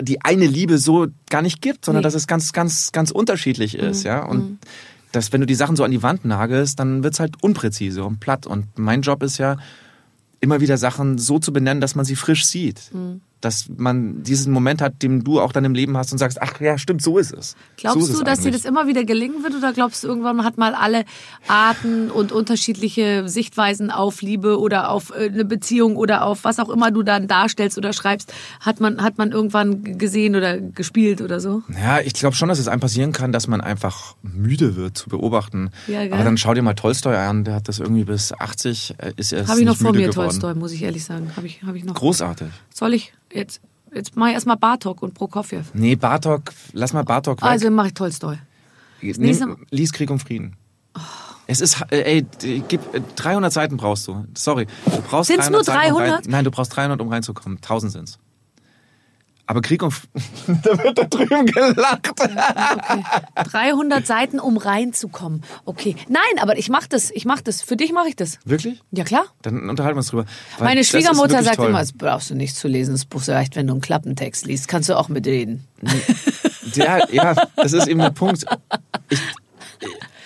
die 0.00 0.22
eine 0.22 0.46
Liebe 0.46 0.78
so 0.78 1.08
gar 1.30 1.42
nicht 1.42 1.62
gibt, 1.62 1.84
sondern 1.84 2.02
nee. 2.02 2.04
dass 2.04 2.14
es 2.14 2.26
ganz, 2.26 2.52
ganz, 2.52 2.92
ganz 2.92 3.10
unterschiedlich 3.10 3.76
ist, 3.76 4.04
mhm. 4.04 4.08
ja. 4.08 4.24
Und 4.24 4.38
mhm. 4.38 4.58
dass, 5.12 5.32
wenn 5.32 5.40
du 5.40 5.46
die 5.46 5.54
Sachen 5.54 5.76
so 5.76 5.84
an 5.84 5.90
die 5.90 6.02
Wand 6.02 6.24
nagelst, 6.24 6.78
dann 6.78 7.02
wird's 7.02 7.20
halt 7.20 7.42
unpräzise 7.42 8.04
und 8.04 8.20
platt. 8.20 8.46
Und 8.46 8.78
mein 8.78 9.02
Job 9.02 9.22
ist 9.22 9.38
ja, 9.38 9.56
immer 10.40 10.60
wieder 10.60 10.76
Sachen 10.76 11.18
so 11.18 11.38
zu 11.38 11.52
benennen, 11.52 11.80
dass 11.80 11.94
man 11.94 12.04
sie 12.04 12.16
frisch 12.16 12.46
sieht. 12.46 12.90
Mhm 12.92 13.20
dass 13.44 13.68
man 13.76 14.22
diesen 14.22 14.52
Moment 14.52 14.80
hat, 14.80 15.02
den 15.02 15.24
du 15.24 15.40
auch 15.40 15.52
dann 15.52 15.64
im 15.64 15.74
Leben 15.74 15.96
hast 15.96 16.12
und 16.12 16.18
sagst, 16.18 16.40
ach 16.40 16.60
ja, 16.60 16.78
stimmt, 16.78 17.02
so 17.02 17.18
ist 17.18 17.32
es. 17.32 17.56
Glaubst 17.76 18.06
so 18.06 18.18
du, 18.18 18.24
dass 18.24 18.40
dir 18.40 18.52
das 18.52 18.64
immer 18.64 18.86
wieder 18.86 19.04
gelingen 19.04 19.42
wird 19.42 19.54
oder 19.54 19.72
glaubst 19.72 20.04
du, 20.04 20.08
irgendwann 20.08 20.44
hat 20.44 20.58
mal 20.58 20.74
alle 20.74 21.04
Arten 21.48 22.10
und 22.10 22.32
unterschiedliche 22.32 23.28
Sichtweisen 23.28 23.90
auf 23.90 24.22
Liebe 24.22 24.58
oder 24.58 24.90
auf 24.90 25.10
äh, 25.10 25.28
eine 25.28 25.44
Beziehung 25.44 25.96
oder 25.96 26.24
auf 26.24 26.44
was 26.44 26.58
auch 26.58 26.68
immer 26.68 26.90
du 26.90 27.02
dann 27.02 27.26
darstellst 27.26 27.76
oder 27.78 27.92
schreibst, 27.92 28.32
hat 28.60 28.80
man, 28.80 29.02
hat 29.02 29.18
man 29.18 29.32
irgendwann 29.32 29.98
gesehen 29.98 30.36
oder 30.36 30.58
gespielt 30.58 31.20
oder 31.20 31.40
so? 31.40 31.62
Ja, 31.68 32.00
ich 32.00 32.14
glaube 32.14 32.36
schon, 32.36 32.48
dass 32.48 32.58
es 32.58 32.68
einem 32.68 32.80
passieren 32.80 33.12
kann, 33.12 33.32
dass 33.32 33.48
man 33.48 33.60
einfach 33.60 34.14
müde 34.22 34.76
wird 34.76 34.96
zu 34.96 35.08
beobachten. 35.08 35.70
Ja, 35.88 36.02
Aber 36.02 36.24
dann 36.24 36.38
schau 36.38 36.54
dir 36.54 36.62
mal 36.62 36.74
Tolstoi 36.74 37.16
an, 37.16 37.44
der 37.44 37.56
hat 37.56 37.68
das 37.68 37.80
irgendwie 37.80 38.04
bis 38.04 38.32
80 38.32 38.94
äh, 38.98 39.12
ist 39.16 39.32
er 39.32 39.48
Habe 39.48 39.60
ich 39.60 39.66
noch 39.66 39.76
vor 39.76 39.92
mir, 39.92 40.08
geworden. 40.08 40.30
Tolstoi, 40.30 40.54
muss 40.54 40.72
ich 40.72 40.82
ehrlich 40.82 41.04
sagen. 41.04 41.32
Habe 41.36 41.46
ich, 41.46 41.62
hab 41.62 41.74
ich 41.74 41.84
noch. 41.84 41.94
Großartig. 41.94 42.48
Soll 42.72 42.94
ich? 42.94 43.12
Jetzt, 43.32 43.60
jetzt 43.94 44.16
mache 44.16 44.30
ich 44.30 44.34
erstmal 44.34 44.56
Bartok 44.56 45.02
und 45.02 45.14
Prokofjew. 45.14 45.62
Nee, 45.74 45.96
Bartok, 45.96 46.52
lass 46.72 46.92
mal 46.92 47.04
Bartok 47.04 47.42
weg. 47.42 47.50
Also 47.50 47.70
mache 47.70 47.88
ich 47.88 47.94
Tolstoi. 47.94 48.36
Nimm, 49.00 49.66
lies 49.70 49.92
Krieg 49.92 50.10
und 50.10 50.20
Frieden. 50.20 50.56
Oh. 50.96 51.00
Es 51.46 51.60
ist, 51.60 51.82
äh, 51.90 52.02
ey, 52.02 52.26
gib, 52.68 52.80
300 53.16 53.50
äh, 53.50 53.52
Seiten 53.52 53.76
brauchst 53.76 54.06
du. 54.06 54.24
Sorry. 54.36 54.66
Du 54.84 55.02
brauchst 55.02 55.28
sind's 55.28 55.48
300 55.48 55.52
nur 55.52 55.62
300? 55.62 55.92
um 55.92 55.98
rein, 55.98 56.22
nein, 56.28 56.44
du 56.44 56.50
brauchst 56.50 56.76
300, 56.76 57.00
um 57.00 57.08
reinzukommen. 57.08 57.58
1000 57.58 57.92
sind's. 57.92 58.18
Aber 59.46 59.60
Krieg 59.60 59.82
und 59.82 59.92
da 60.46 60.82
wird 60.82 60.98
da 60.98 61.04
drüben 61.04 61.46
gelacht. 61.46 62.10
Okay. 62.10 63.02
300 63.50 64.06
Seiten, 64.06 64.38
um 64.38 64.56
reinzukommen. 64.56 65.42
Okay. 65.64 65.96
Nein, 66.08 66.22
aber 66.40 66.56
ich 66.58 66.68
mach 66.68 66.86
das. 66.86 67.10
Ich 67.10 67.24
mach 67.24 67.40
das. 67.40 67.60
Für 67.62 67.76
dich 67.76 67.92
mache 67.92 68.08
ich 68.08 68.16
das. 68.16 68.38
Wirklich? 68.44 68.80
Ja, 68.92 69.04
klar. 69.04 69.24
Dann 69.42 69.68
unterhalten 69.68 69.96
wir 69.96 70.00
uns 70.00 70.08
drüber. 70.08 70.26
Weil 70.58 70.68
Meine 70.68 70.84
Schwiegermutter 70.84 71.42
sagt 71.42 71.56
toll. 71.56 71.68
immer, 71.68 71.80
das 71.80 71.92
brauchst 71.92 72.30
du 72.30 72.34
nicht 72.34 72.56
zu 72.56 72.68
lesen. 72.68 72.92
Das 72.92 73.04
Buch 73.04 73.26
reicht, 73.28 73.56
wenn 73.56 73.66
du 73.66 73.72
einen 73.74 73.82
Klappentext 73.82 74.46
liest. 74.46 74.68
Kannst 74.68 74.88
du 74.88 74.96
auch 74.96 75.08
mitreden. 75.08 75.66
Ja, 76.74 77.06
ja, 77.10 77.34
das 77.56 77.72
ist 77.72 77.88
eben 77.88 78.00
der 78.00 78.10
Punkt. 78.10 78.44
Ich, 79.10 79.20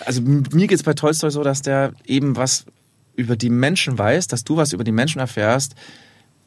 also 0.04 0.20
mir 0.22 0.66
geht's 0.66 0.82
bei 0.82 0.92
Tolstoi 0.92 1.30
so, 1.30 1.42
dass 1.42 1.62
der 1.62 1.92
eben 2.04 2.36
was 2.36 2.66
über 3.16 3.36
die 3.36 3.50
Menschen 3.50 3.98
weiß, 3.98 4.28
dass 4.28 4.44
du 4.44 4.56
was 4.56 4.72
über 4.72 4.84
die 4.84 4.92
Menschen 4.92 5.18
erfährst, 5.20 5.74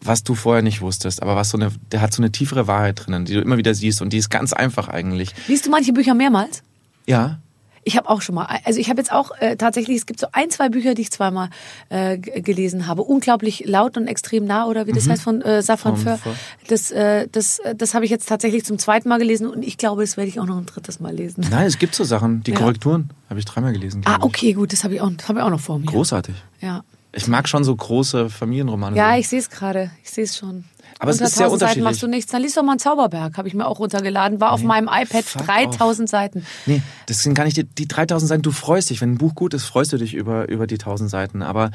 was 0.02 0.24
du 0.24 0.36
vorher 0.36 0.62
nicht 0.62 0.82
wusstest, 0.82 1.22
aber 1.22 1.36
was 1.36 1.50
so 1.50 1.58
eine, 1.58 1.72
der 1.92 2.02
hat 2.02 2.14
so 2.14 2.22
eine 2.22 2.32
tiefere 2.32 2.68
Wahrheit 2.68 3.06
drinnen, 3.06 3.26
die 3.26 3.34
du 3.34 3.42
immer 3.42 3.58
wieder 3.58 3.74
siehst 3.74 4.02
und 4.02 4.14
die 4.14 4.18
ist 4.18 4.30
ganz 4.30 4.54
einfach 4.54 4.88
eigentlich. 4.88 5.34
Liest 5.48 5.66
du 5.66 5.70
manche 5.70 5.94
Bücher 5.94 6.14
mehrmals? 6.14 6.64
Ja. 7.06 7.40
Ich 7.84 7.98
habe 7.98 8.10
auch 8.10 8.22
schon 8.22 8.36
mal, 8.36 8.46
also 8.66 8.80
ich 8.80 8.90
habe 8.90 9.00
jetzt 9.00 9.12
auch 9.12 9.32
äh, 9.40 9.56
tatsächlich, 9.56 9.98
es 9.98 10.06
gibt 10.06 10.20
so 10.20 10.28
ein, 10.32 10.50
zwei 10.50 10.70
Bücher, 10.70 10.94
die 10.94 11.02
ich 11.02 11.12
zweimal 11.12 11.50
äh, 11.88 12.18
gelesen 12.18 12.88
habe. 12.88 13.02
Unglaublich 13.02 13.64
laut 13.66 13.98
und 13.98 14.08
extrem 14.08 14.46
nah 14.46 14.66
oder 14.66 14.86
wie 14.86 14.92
das 14.92 15.06
mhm. 15.06 15.12
heißt 15.12 15.24
von 15.24 15.42
äh, 15.42 15.62
Safran 15.62 15.98
Föhr. 15.98 16.20
Das, 16.68 16.92
äh, 16.92 17.28
das, 17.32 17.62
das 17.76 17.94
habe 17.94 18.06
ich 18.06 18.12
jetzt 18.12 18.28
tatsächlich 18.28 18.66
zum 18.66 18.78
zweiten 18.78 19.10
Mal 19.10 19.18
gelesen 19.18 19.48
und 19.48 19.64
ich 19.64 19.78
glaube, 19.78 20.04
das 20.04 20.18
werde 20.18 20.30
ich 20.30 20.40
auch 20.40 20.46
noch 20.46 20.58
ein 20.58 20.66
drittes 20.66 21.00
Mal 21.00 21.16
lesen. 21.16 21.46
Nein, 21.50 21.66
es 21.66 21.80
gibt 21.80 21.96
so 21.96 22.04
Sachen, 22.04 22.44
die 22.44 22.52
ja. 22.52 22.58
Korrekturen 22.58 23.10
habe 23.30 23.40
ich 23.40 23.46
dreimal 23.46 23.72
gelesen. 23.74 24.02
Ah, 24.06 24.18
okay, 24.22 24.54
gut, 24.54 24.74
das 24.74 24.84
habe 24.84 24.96
ich, 24.96 25.02
auch, 25.02 25.10
hab 25.28 25.36
ich 25.38 25.42
auch 25.42 25.50
noch 25.50 25.62
vor 25.62 25.80
mir. 25.80 25.86
Großartig. 25.86 26.36
Ja. 26.62 26.84
Ich 27.12 27.28
mag 27.28 27.50
schon 27.50 27.64
so 27.64 27.76
große 27.76 28.30
Familienromane. 28.30 28.96
Ja, 28.96 29.18
ich 29.18 29.28
sehe 29.28 29.40
es 29.40 29.50
gerade. 29.50 29.92
Ich 30.04 30.12
sehe 30.12 30.26
es 30.26 30.38
schon. 30.38 30.66
Aber 31.00 31.12
Unter 31.12 31.24
es 31.26 31.32
ist 31.32 31.38
sehr 31.38 31.52
unterschiedlich. 31.52 31.76
Seiten 31.76 31.84
machst 31.84 32.04
du 32.04 32.08
nichts. 32.08 32.32
Dann 32.32 32.42
liest 32.42 32.58
doch 32.58 32.64
mal 32.64 32.74
einen 32.74 32.80
Zauberberg. 32.80 33.38
Habe 33.38 33.48
ich 33.48 33.54
mir 33.54 33.66
auch 33.66 33.80
runtergeladen. 33.80 34.40
War 34.40 34.50
nee, 34.50 34.54
auf 34.54 34.64
meinem 34.64 34.88
iPad 34.88 35.26
3000 35.48 36.08
auf. 36.08 36.10
Seiten. 36.12 36.46
Nee, 36.66 36.82
das 37.08 37.24
sind 37.24 37.34
gar 37.34 37.46
nicht 37.46 37.58
die, 37.58 37.64
die 37.64 37.88
3000 37.88 38.30
Seiten. 38.30 38.42
Du 38.44 38.52
freust 38.52 38.90
dich. 38.90 39.02
Wenn 39.02 39.14
ein 39.14 39.18
Buch 39.18 39.34
gut 39.34 39.54
ist, 39.54 39.66
freust 39.66 39.92
du 39.94 39.98
dich 39.98 40.14
über, 40.14 40.50
über 40.50 40.68
die 40.68 40.76
1000 40.76 41.10
Seiten. 41.10 41.42
Aber 41.42 41.72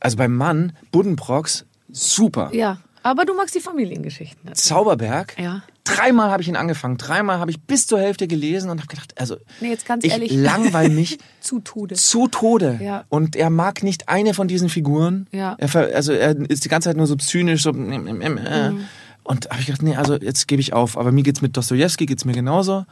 also 0.00 0.16
beim 0.16 0.34
Mann, 0.34 0.72
Buddenbrocks, 0.90 1.66
super. 1.90 2.50
Ja, 2.52 2.78
aber 3.10 3.24
du 3.24 3.34
magst 3.34 3.54
die 3.54 3.60
Familiengeschichten. 3.60 4.54
Zauberberg? 4.54 5.34
Ja. 5.38 5.62
Dreimal 5.84 6.30
habe 6.30 6.42
ich 6.42 6.48
ihn 6.48 6.56
angefangen. 6.56 6.98
Dreimal 6.98 7.38
habe 7.38 7.50
ich 7.50 7.60
bis 7.62 7.86
zur 7.86 7.98
Hälfte 7.98 8.28
gelesen 8.28 8.68
und 8.68 8.78
habe 8.78 8.88
gedacht, 8.88 9.18
also 9.18 9.36
nee, 9.60 9.70
jetzt 9.70 9.86
ganz 9.86 10.04
ich 10.04 10.12
ehrlich. 10.12 10.32
langweile 10.32 10.90
mich 10.90 11.18
zu 11.40 11.60
Tode. 11.60 11.94
Zu 11.94 12.28
Tode. 12.28 12.78
Ja. 12.82 13.04
Und 13.08 13.36
er 13.36 13.48
mag 13.48 13.82
nicht 13.82 14.08
eine 14.08 14.34
von 14.34 14.48
diesen 14.48 14.68
Figuren. 14.68 15.26
Ja. 15.32 15.56
Er, 15.58 15.74
also 15.94 16.12
er 16.12 16.36
ist 16.50 16.64
die 16.64 16.68
ganze 16.68 16.90
Zeit 16.90 16.96
nur 16.98 17.06
so 17.06 17.16
zynisch, 17.16 17.62
so. 17.62 17.70
Äh. 17.70 17.74
Mhm. 17.74 18.84
Und 19.22 19.50
habe 19.50 19.60
ich 19.60 19.66
gedacht, 19.66 19.82
nee, 19.82 19.96
also 19.96 20.16
jetzt 20.16 20.48
gebe 20.48 20.60
ich 20.60 20.72
auf. 20.72 20.98
Aber 20.98 21.12
mir 21.12 21.22
geht's 21.22 21.40
mit 21.42 21.56
Dostoevsky 21.56 22.06
geht's 22.06 22.24
mir 22.24 22.32
genauso. 22.32 22.84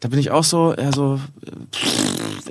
Da 0.00 0.08
bin 0.08 0.18
ich 0.18 0.30
auch 0.30 0.44
so, 0.44 0.72
eher 0.72 0.92
so, 0.92 1.20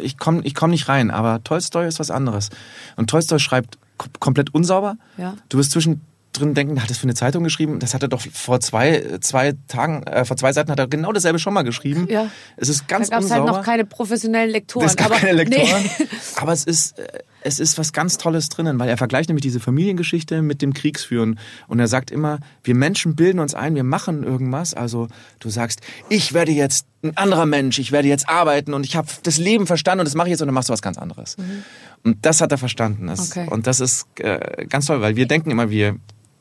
ich 0.02 0.18
komme 0.18 0.42
ich 0.44 0.56
komm 0.56 0.70
nicht 0.70 0.88
rein. 0.88 1.12
Aber 1.12 1.44
Tolstoi 1.44 1.88
ist 1.88 2.00
was 2.00 2.12
anderes. 2.12 2.50
Und 2.96 3.10
Tolstoi 3.10 3.40
schreibt 3.40 3.78
komplett 4.20 4.54
unsauber. 4.54 4.98
Ja. 5.18 5.36
Du 5.50 5.58
wirst 5.58 5.72
zwischen 5.72 6.02
drin 6.34 6.54
denken, 6.54 6.82
hat 6.82 6.90
das 6.90 6.98
für 6.98 7.04
eine 7.04 7.14
Zeitung 7.16 7.44
geschrieben? 7.44 7.80
Das 7.80 7.94
hat 7.94 8.02
er 8.02 8.08
doch 8.08 8.22
vor 8.22 8.60
zwei, 8.60 9.18
zwei 9.22 9.54
Tagen, 9.68 10.04
äh, 10.04 10.26
vor 10.26 10.38
zwei 10.38 10.54
Seiten 10.54 10.72
hat 10.72 10.80
er 10.80 10.88
genau 10.88 11.12
dasselbe 11.12 11.40
schon 11.40 11.54
mal 11.54 11.64
geschrieben. 11.64 12.08
Ja. 12.10 12.30
Es 12.58 12.70
ist 12.70 12.88
ganz 12.88 13.10
Da 13.10 13.18
gab 13.18 13.24
es 13.24 13.32
halt 13.32 13.46
noch 13.46 13.64
keine 13.64 13.86
professionellen 13.86 14.50
Lektoren. 14.50 14.86
Es 14.86 14.96
gab 14.96 15.08
aber, 15.08 15.16
keine 15.16 15.34
Lektoren. 15.44 15.84
Nee. 15.84 16.08
Aber 16.36 16.54
es 16.54 16.64
ist, 16.66 17.00
äh, 17.00 17.08
es 17.42 17.60
ist 17.60 17.78
was 17.78 17.94
ganz 17.94 18.18
Tolles 18.18 18.50
drinnen, 18.50 18.80
weil 18.80 18.90
er 18.90 18.98
vergleicht 18.98 19.30
nämlich 19.30 19.44
diese 19.44 19.60
Familiengeschichte 19.60 20.42
mit 20.42 20.62
dem 20.62 20.74
Kriegsführen. 20.74 21.40
Und 21.68 21.80
er 21.80 21.88
sagt 21.88 22.12
immer, 22.12 22.40
wir 22.64 22.76
Menschen 22.76 23.16
bilden 23.16 23.40
uns 23.40 23.54
ein, 23.54 23.76
wir 23.76 23.84
machen 23.84 24.24
irgendwas. 24.24 24.74
Also 24.74 25.08
du 25.40 25.50
sagst, 25.50 25.82
ich 26.10 26.34
werde 26.34 26.52
jetzt 26.52 26.86
ein 27.04 27.16
anderer 27.16 27.46
Mensch, 27.46 27.80
ich 27.80 27.92
werde 27.92 28.08
jetzt 28.08 28.28
arbeiten 28.28 28.74
und 28.74 28.86
ich 28.86 28.96
habe 28.96 29.08
das 29.24 29.38
Leben 29.38 29.68
verstanden 29.68 30.02
und 30.02 30.08
das 30.08 30.16
mache 30.16 30.28
ich 30.28 30.32
jetzt 30.32 30.42
und 30.42 30.48
dann 30.48 30.56
machst 30.56 30.70
du 30.70 30.74
was 30.74 30.82
ganz 30.82 30.98
anderes. 30.98 31.38
Mhm. 31.38 31.64
Und 32.04 32.26
das 32.26 32.42
hat 32.42 32.52
er 32.52 32.58
verstanden. 32.58 33.08
Das, 33.08 33.32
okay. 33.32 33.48
Und 33.50 33.68
das 33.68 33.80
ist 33.80 34.08
äh, 34.20 34.66
ganz 34.68 34.86
toll, 34.86 35.02
weil 35.02 35.16
wir 35.16 35.28
denken 35.28 35.52
immer, 35.52 35.70
wir 35.70 35.96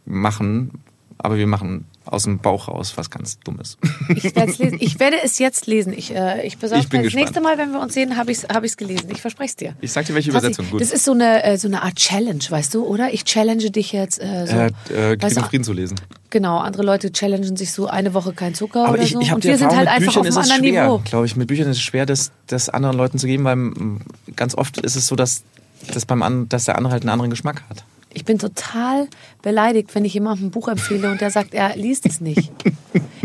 machen, 0.04 0.82
aber 1.18 1.36
wir 1.36 1.46
machen 1.46 1.84
aus 2.12 2.24
dem 2.24 2.38
Bauch 2.38 2.68
raus 2.68 2.94
was 2.96 3.10
ganz 3.10 3.38
Dummes. 3.40 3.78
Ich, 4.08 4.24
ich 4.24 5.00
werde 5.00 5.16
es 5.22 5.38
jetzt 5.38 5.66
lesen. 5.66 5.92
Ich, 5.92 6.14
äh, 6.14 6.46
ich 6.46 6.58
besorge 6.58 6.82
ich 6.82 6.88
bin 6.88 7.02
das 7.02 7.14
nächste 7.14 7.40
Mal, 7.40 7.58
wenn 7.58 7.72
wir 7.72 7.80
uns 7.80 7.94
sehen, 7.94 8.16
habe 8.16 8.32
ich 8.32 8.38
es 8.38 8.48
hab 8.48 8.64
gelesen. 8.76 9.08
Ich 9.10 9.20
verspreche 9.20 9.48
es 9.48 9.56
dir. 9.56 9.74
Ich 9.80 9.92
sag 9.92 10.06
dir, 10.06 10.14
welche 10.14 10.30
Übersetzung. 10.30 10.68
Gut. 10.70 10.80
Das 10.80 10.90
ist 10.90 11.04
so 11.04 11.12
eine, 11.12 11.44
äh, 11.44 11.58
so 11.58 11.68
eine 11.68 11.82
Art 11.82 11.96
Challenge, 11.96 12.42
weißt 12.48 12.74
du, 12.74 12.84
oder? 12.84 13.12
Ich 13.12 13.24
challenge 13.24 13.70
dich 13.70 13.92
jetzt 13.92 14.20
äh, 14.20 14.46
so. 14.46 14.56
Äh, 14.94 15.12
äh, 15.12 15.16
Krieg 15.16 15.36
und 15.36 15.46
Frieden 15.46 15.64
zu 15.64 15.72
lesen. 15.72 16.00
Genau, 16.30 16.58
andere 16.58 16.82
Leute 16.82 17.10
challengen 17.10 17.56
sich 17.56 17.72
so 17.72 17.86
eine 17.86 18.12
Woche 18.12 18.32
kein 18.32 18.54
Zucker 18.54 18.84
aber 18.84 18.94
oder 18.94 19.02
ich, 19.02 19.12
so. 19.12 19.20
Ich 19.20 19.32
und 19.32 19.44
wir 19.44 19.56
sind 19.56 19.74
halt 19.74 19.88
einfach 19.88 20.12
Büchern 20.12 20.20
auf 20.20 20.26
einem 20.26 20.38
anderen 20.38 20.64
schwer, 20.64 20.84
Niveau. 20.84 21.02
Glaube 21.04 21.26
ich, 21.26 21.36
mit 21.36 21.48
Büchern 21.48 21.70
ist 21.70 21.78
es 21.78 21.82
schwer, 21.82 22.04
das, 22.04 22.32
das 22.46 22.68
anderen 22.68 22.96
Leuten 22.96 23.18
zu 23.18 23.26
geben, 23.26 23.44
weil 23.44 24.36
ganz 24.36 24.54
oft 24.54 24.78
ist 24.78 24.96
es 24.96 25.06
so, 25.06 25.16
dass, 25.16 25.42
dass, 25.92 26.04
beim, 26.04 26.48
dass 26.48 26.64
der 26.66 26.76
andere 26.76 26.92
halt 26.92 27.02
einen 27.02 27.10
anderen 27.10 27.30
Geschmack 27.30 27.62
hat. 27.70 27.84
Ich 28.18 28.24
bin 28.24 28.40
total 28.40 29.06
beleidigt, 29.42 29.94
wenn 29.94 30.04
ich 30.04 30.12
jemandem 30.12 30.48
ein 30.48 30.50
Buch 30.50 30.66
empfehle 30.66 31.08
und 31.08 31.20
der 31.20 31.30
sagt, 31.30 31.54
er 31.54 31.76
liest 31.76 32.04
es 32.04 32.20
nicht. 32.20 32.50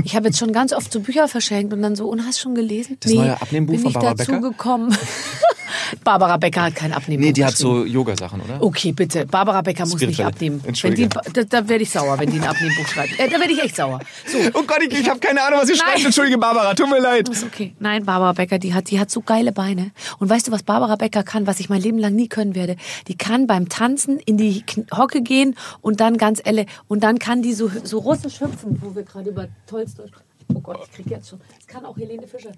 Ich 0.05 0.15
habe 0.15 0.27
jetzt 0.27 0.37
schon 0.37 0.51
ganz 0.51 0.73
oft 0.73 0.91
so 0.91 0.99
Bücher 0.99 1.27
verschenkt 1.29 1.71
und 1.71 1.81
dann 1.81 1.95
so, 1.95 2.09
und 2.09 2.25
hast 2.25 2.39
schon 2.39 2.55
gelesen? 2.55 2.97
Das 2.99 3.11
nee, 3.11 3.19
neue 3.19 3.41
Abnehmbuch 3.41 3.79
von 3.79 3.93
Barbara 3.93 4.13
Becker? 4.15 4.41
Gekommen. 4.41 4.97
Barbara 6.03 6.37
Becker 6.37 6.63
hat 6.63 6.75
kein 6.75 6.93
Abnehmbuch. 6.93 7.25
Nee, 7.25 7.33
die 7.33 7.45
hat 7.45 7.55
so 7.55 7.85
Yoga-Sachen, 7.85 8.41
oder? 8.41 8.61
Okay, 8.61 8.91
bitte. 8.91 9.25
Barbara 9.25 9.61
Becker 9.61 9.85
muss 9.85 9.99
nicht 10.01 10.23
abnehmen. 10.23 10.61
Wenn 10.81 10.95
die, 10.95 11.07
da, 11.07 11.43
da 11.43 11.67
werde 11.67 11.83
ich 11.83 11.89
sauer, 11.89 12.17
wenn 12.19 12.29
die 12.29 12.39
ein 12.39 12.47
Abnehmbuch 12.47 12.87
schreibt. 12.87 13.19
Äh, 13.19 13.29
da 13.29 13.39
werde 13.39 13.53
ich 13.53 13.63
echt 13.63 13.75
sauer. 13.75 13.99
So. 14.25 14.37
Oh 14.55 14.63
Gott, 14.67 14.79
ich, 14.87 14.99
ich 14.99 15.09
habe 15.09 15.19
keine 15.19 15.41
Ahnung, 15.41 15.59
was 15.61 15.67
sie 15.67 15.75
schreibt. 15.75 16.05
Entschuldige, 16.05 16.37
Barbara, 16.37 16.73
tut 16.73 16.89
mir 16.89 16.99
leid. 16.99 17.27
ist 17.29 17.43
okay. 17.43 17.73
Nein, 17.79 18.05
Barbara 18.05 18.33
Becker, 18.33 18.59
die 18.59 18.73
hat, 18.73 18.91
die 18.91 18.99
hat 18.99 19.09
so 19.09 19.21
geile 19.21 19.51
Beine. 19.51 19.91
Und 20.19 20.29
weißt 20.29 20.47
du, 20.47 20.51
was 20.51 20.63
Barbara 20.63 20.95
Becker 20.95 21.23
kann, 21.23 21.47
was 21.47 21.59
ich 21.59 21.69
mein 21.69 21.81
Leben 21.81 21.97
lang 21.97 22.13
nie 22.13 22.27
können 22.27 22.55
werde? 22.55 22.75
Die 23.07 23.15
kann 23.15 23.47
beim 23.47 23.69
Tanzen 23.69 24.19
in 24.19 24.37
die 24.37 24.63
Hocke 24.95 25.21
gehen 25.21 25.55
und 25.81 25.99
dann 25.99 26.17
ganz 26.17 26.41
elle. 26.43 26.65
Und 26.88 27.03
dann 27.03 27.19
kann 27.19 27.41
die 27.41 27.53
so, 27.53 27.69
so 27.84 27.99
russisch 27.99 28.41
hüpfen, 28.41 28.79
wo 28.81 28.95
wir 28.95 29.03
gerade 29.03 29.29
über 29.29 29.47
Tolstoi. 29.67 30.05
Oh 30.53 30.59
Gott, 30.59 30.79
ich 30.84 30.91
kriege 30.91 31.09
jetzt 31.11 31.29
schon. 31.29 31.39
Das 31.57 31.67
kann 31.67 31.86
auch 31.86 31.97
Helene 31.97 32.27
Fischer. 32.27 32.51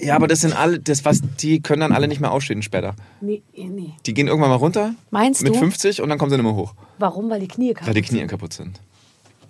Ja, 0.00 0.16
aber 0.16 0.26
das 0.26 0.40
sind 0.40 0.56
alle, 0.58 0.80
das 0.80 1.04
was, 1.04 1.20
die 1.40 1.60
können 1.60 1.80
dann 1.80 1.92
alle 1.92 2.08
nicht 2.08 2.20
mehr 2.20 2.32
aufstehen 2.32 2.62
später. 2.62 2.96
Nee, 3.20 3.42
nee. 3.54 3.92
Die 4.04 4.14
gehen 4.14 4.26
irgendwann 4.26 4.50
mal 4.50 4.56
runter. 4.56 4.94
Meinst 5.10 5.42
mit 5.42 5.50
du? 5.50 5.54
Mit 5.54 5.60
50 5.60 6.02
und 6.02 6.08
dann 6.08 6.18
kommen 6.18 6.30
sie 6.30 6.36
nicht 6.36 6.44
mehr 6.44 6.54
hoch. 6.54 6.74
Warum? 6.98 7.30
Weil 7.30 7.40
die 7.40 7.48
Knie 7.48 7.72
kaputt 7.72 7.86
Weil 7.86 7.94
die 7.94 8.02
Knie 8.02 8.26
kaputt 8.26 8.52
sind. 8.52 8.80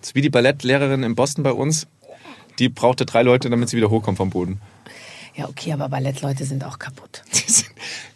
Das 0.01 0.11
ist 0.11 0.15
wie 0.15 0.21
die 0.21 0.31
Ballettlehrerin 0.31 1.03
in 1.03 1.15
Boston 1.15 1.43
bei 1.43 1.53
uns. 1.53 1.87
Die 2.59 2.69
brauchte 2.69 3.07
drei 3.07 3.23
Leute, 3.23 3.49
damit 3.49 3.71
sie 3.71 3.77
wieder 3.79 3.91
hochkommt 3.91 4.19
vom 4.19 4.31
Boden. 4.31 4.61
Ja, 5.35 5.49
okay, 5.49 5.73
aber 5.73 5.89
Ballettleute 5.89 6.45
sind 6.45 6.65
auch 6.65 6.79
kaputt. 6.79 7.23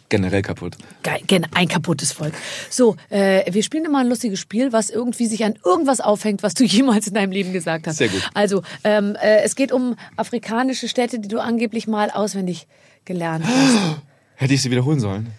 Generell 0.09 0.41
kaputt. 0.41 0.75
Geil, 1.03 1.21
ein 1.53 1.67
kaputtes 1.67 2.11
Volk. 2.11 2.33
So, 2.69 2.95
äh, 3.09 3.51
wir 3.53 3.61
spielen 3.61 3.85
immer 3.85 3.99
ein 3.99 4.07
lustiges 4.07 4.39
Spiel, 4.39 4.73
was 4.73 4.89
irgendwie 4.89 5.27
sich 5.27 5.45
an 5.45 5.53
irgendwas 5.63 6.01
aufhängt, 6.01 6.41
was 6.41 6.55
du 6.55 6.63
jemals 6.65 7.07
in 7.07 7.13
deinem 7.13 7.31
Leben 7.31 7.53
gesagt 7.53 7.85
hast. 7.85 7.97
Sehr 7.97 8.09
gut. 8.09 8.27
Also, 8.33 8.63
ähm, 8.83 9.15
äh, 9.21 9.41
es 9.43 9.55
geht 9.55 9.71
um 9.71 9.95
afrikanische 10.15 10.87
Städte, 10.87 11.19
die 11.19 11.27
du 11.27 11.39
angeblich 11.39 11.87
mal 11.87 12.09
auswendig 12.09 12.67
gelernt 13.05 13.45
hast. 13.45 14.01
Hätte 14.35 14.53
ich 14.53 14.61
sie 14.61 14.71
wiederholen 14.71 14.99
sollen? 14.99 15.31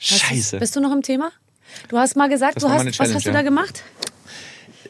Hast 0.00 0.20
Scheiße. 0.20 0.58
Bist 0.58 0.74
du 0.74 0.80
noch 0.80 0.92
im 0.92 1.02
Thema? 1.02 1.30
Du 1.88 1.98
hast 1.98 2.16
mal 2.16 2.28
gesagt, 2.28 2.56
Das 2.56 2.64
du 2.64 2.68
hast, 2.68 2.86
was 2.86 2.96
Challenge, 2.96 3.14
hast 3.14 3.26
du 3.26 3.32
da 3.32 3.42
gemacht? 3.42 3.84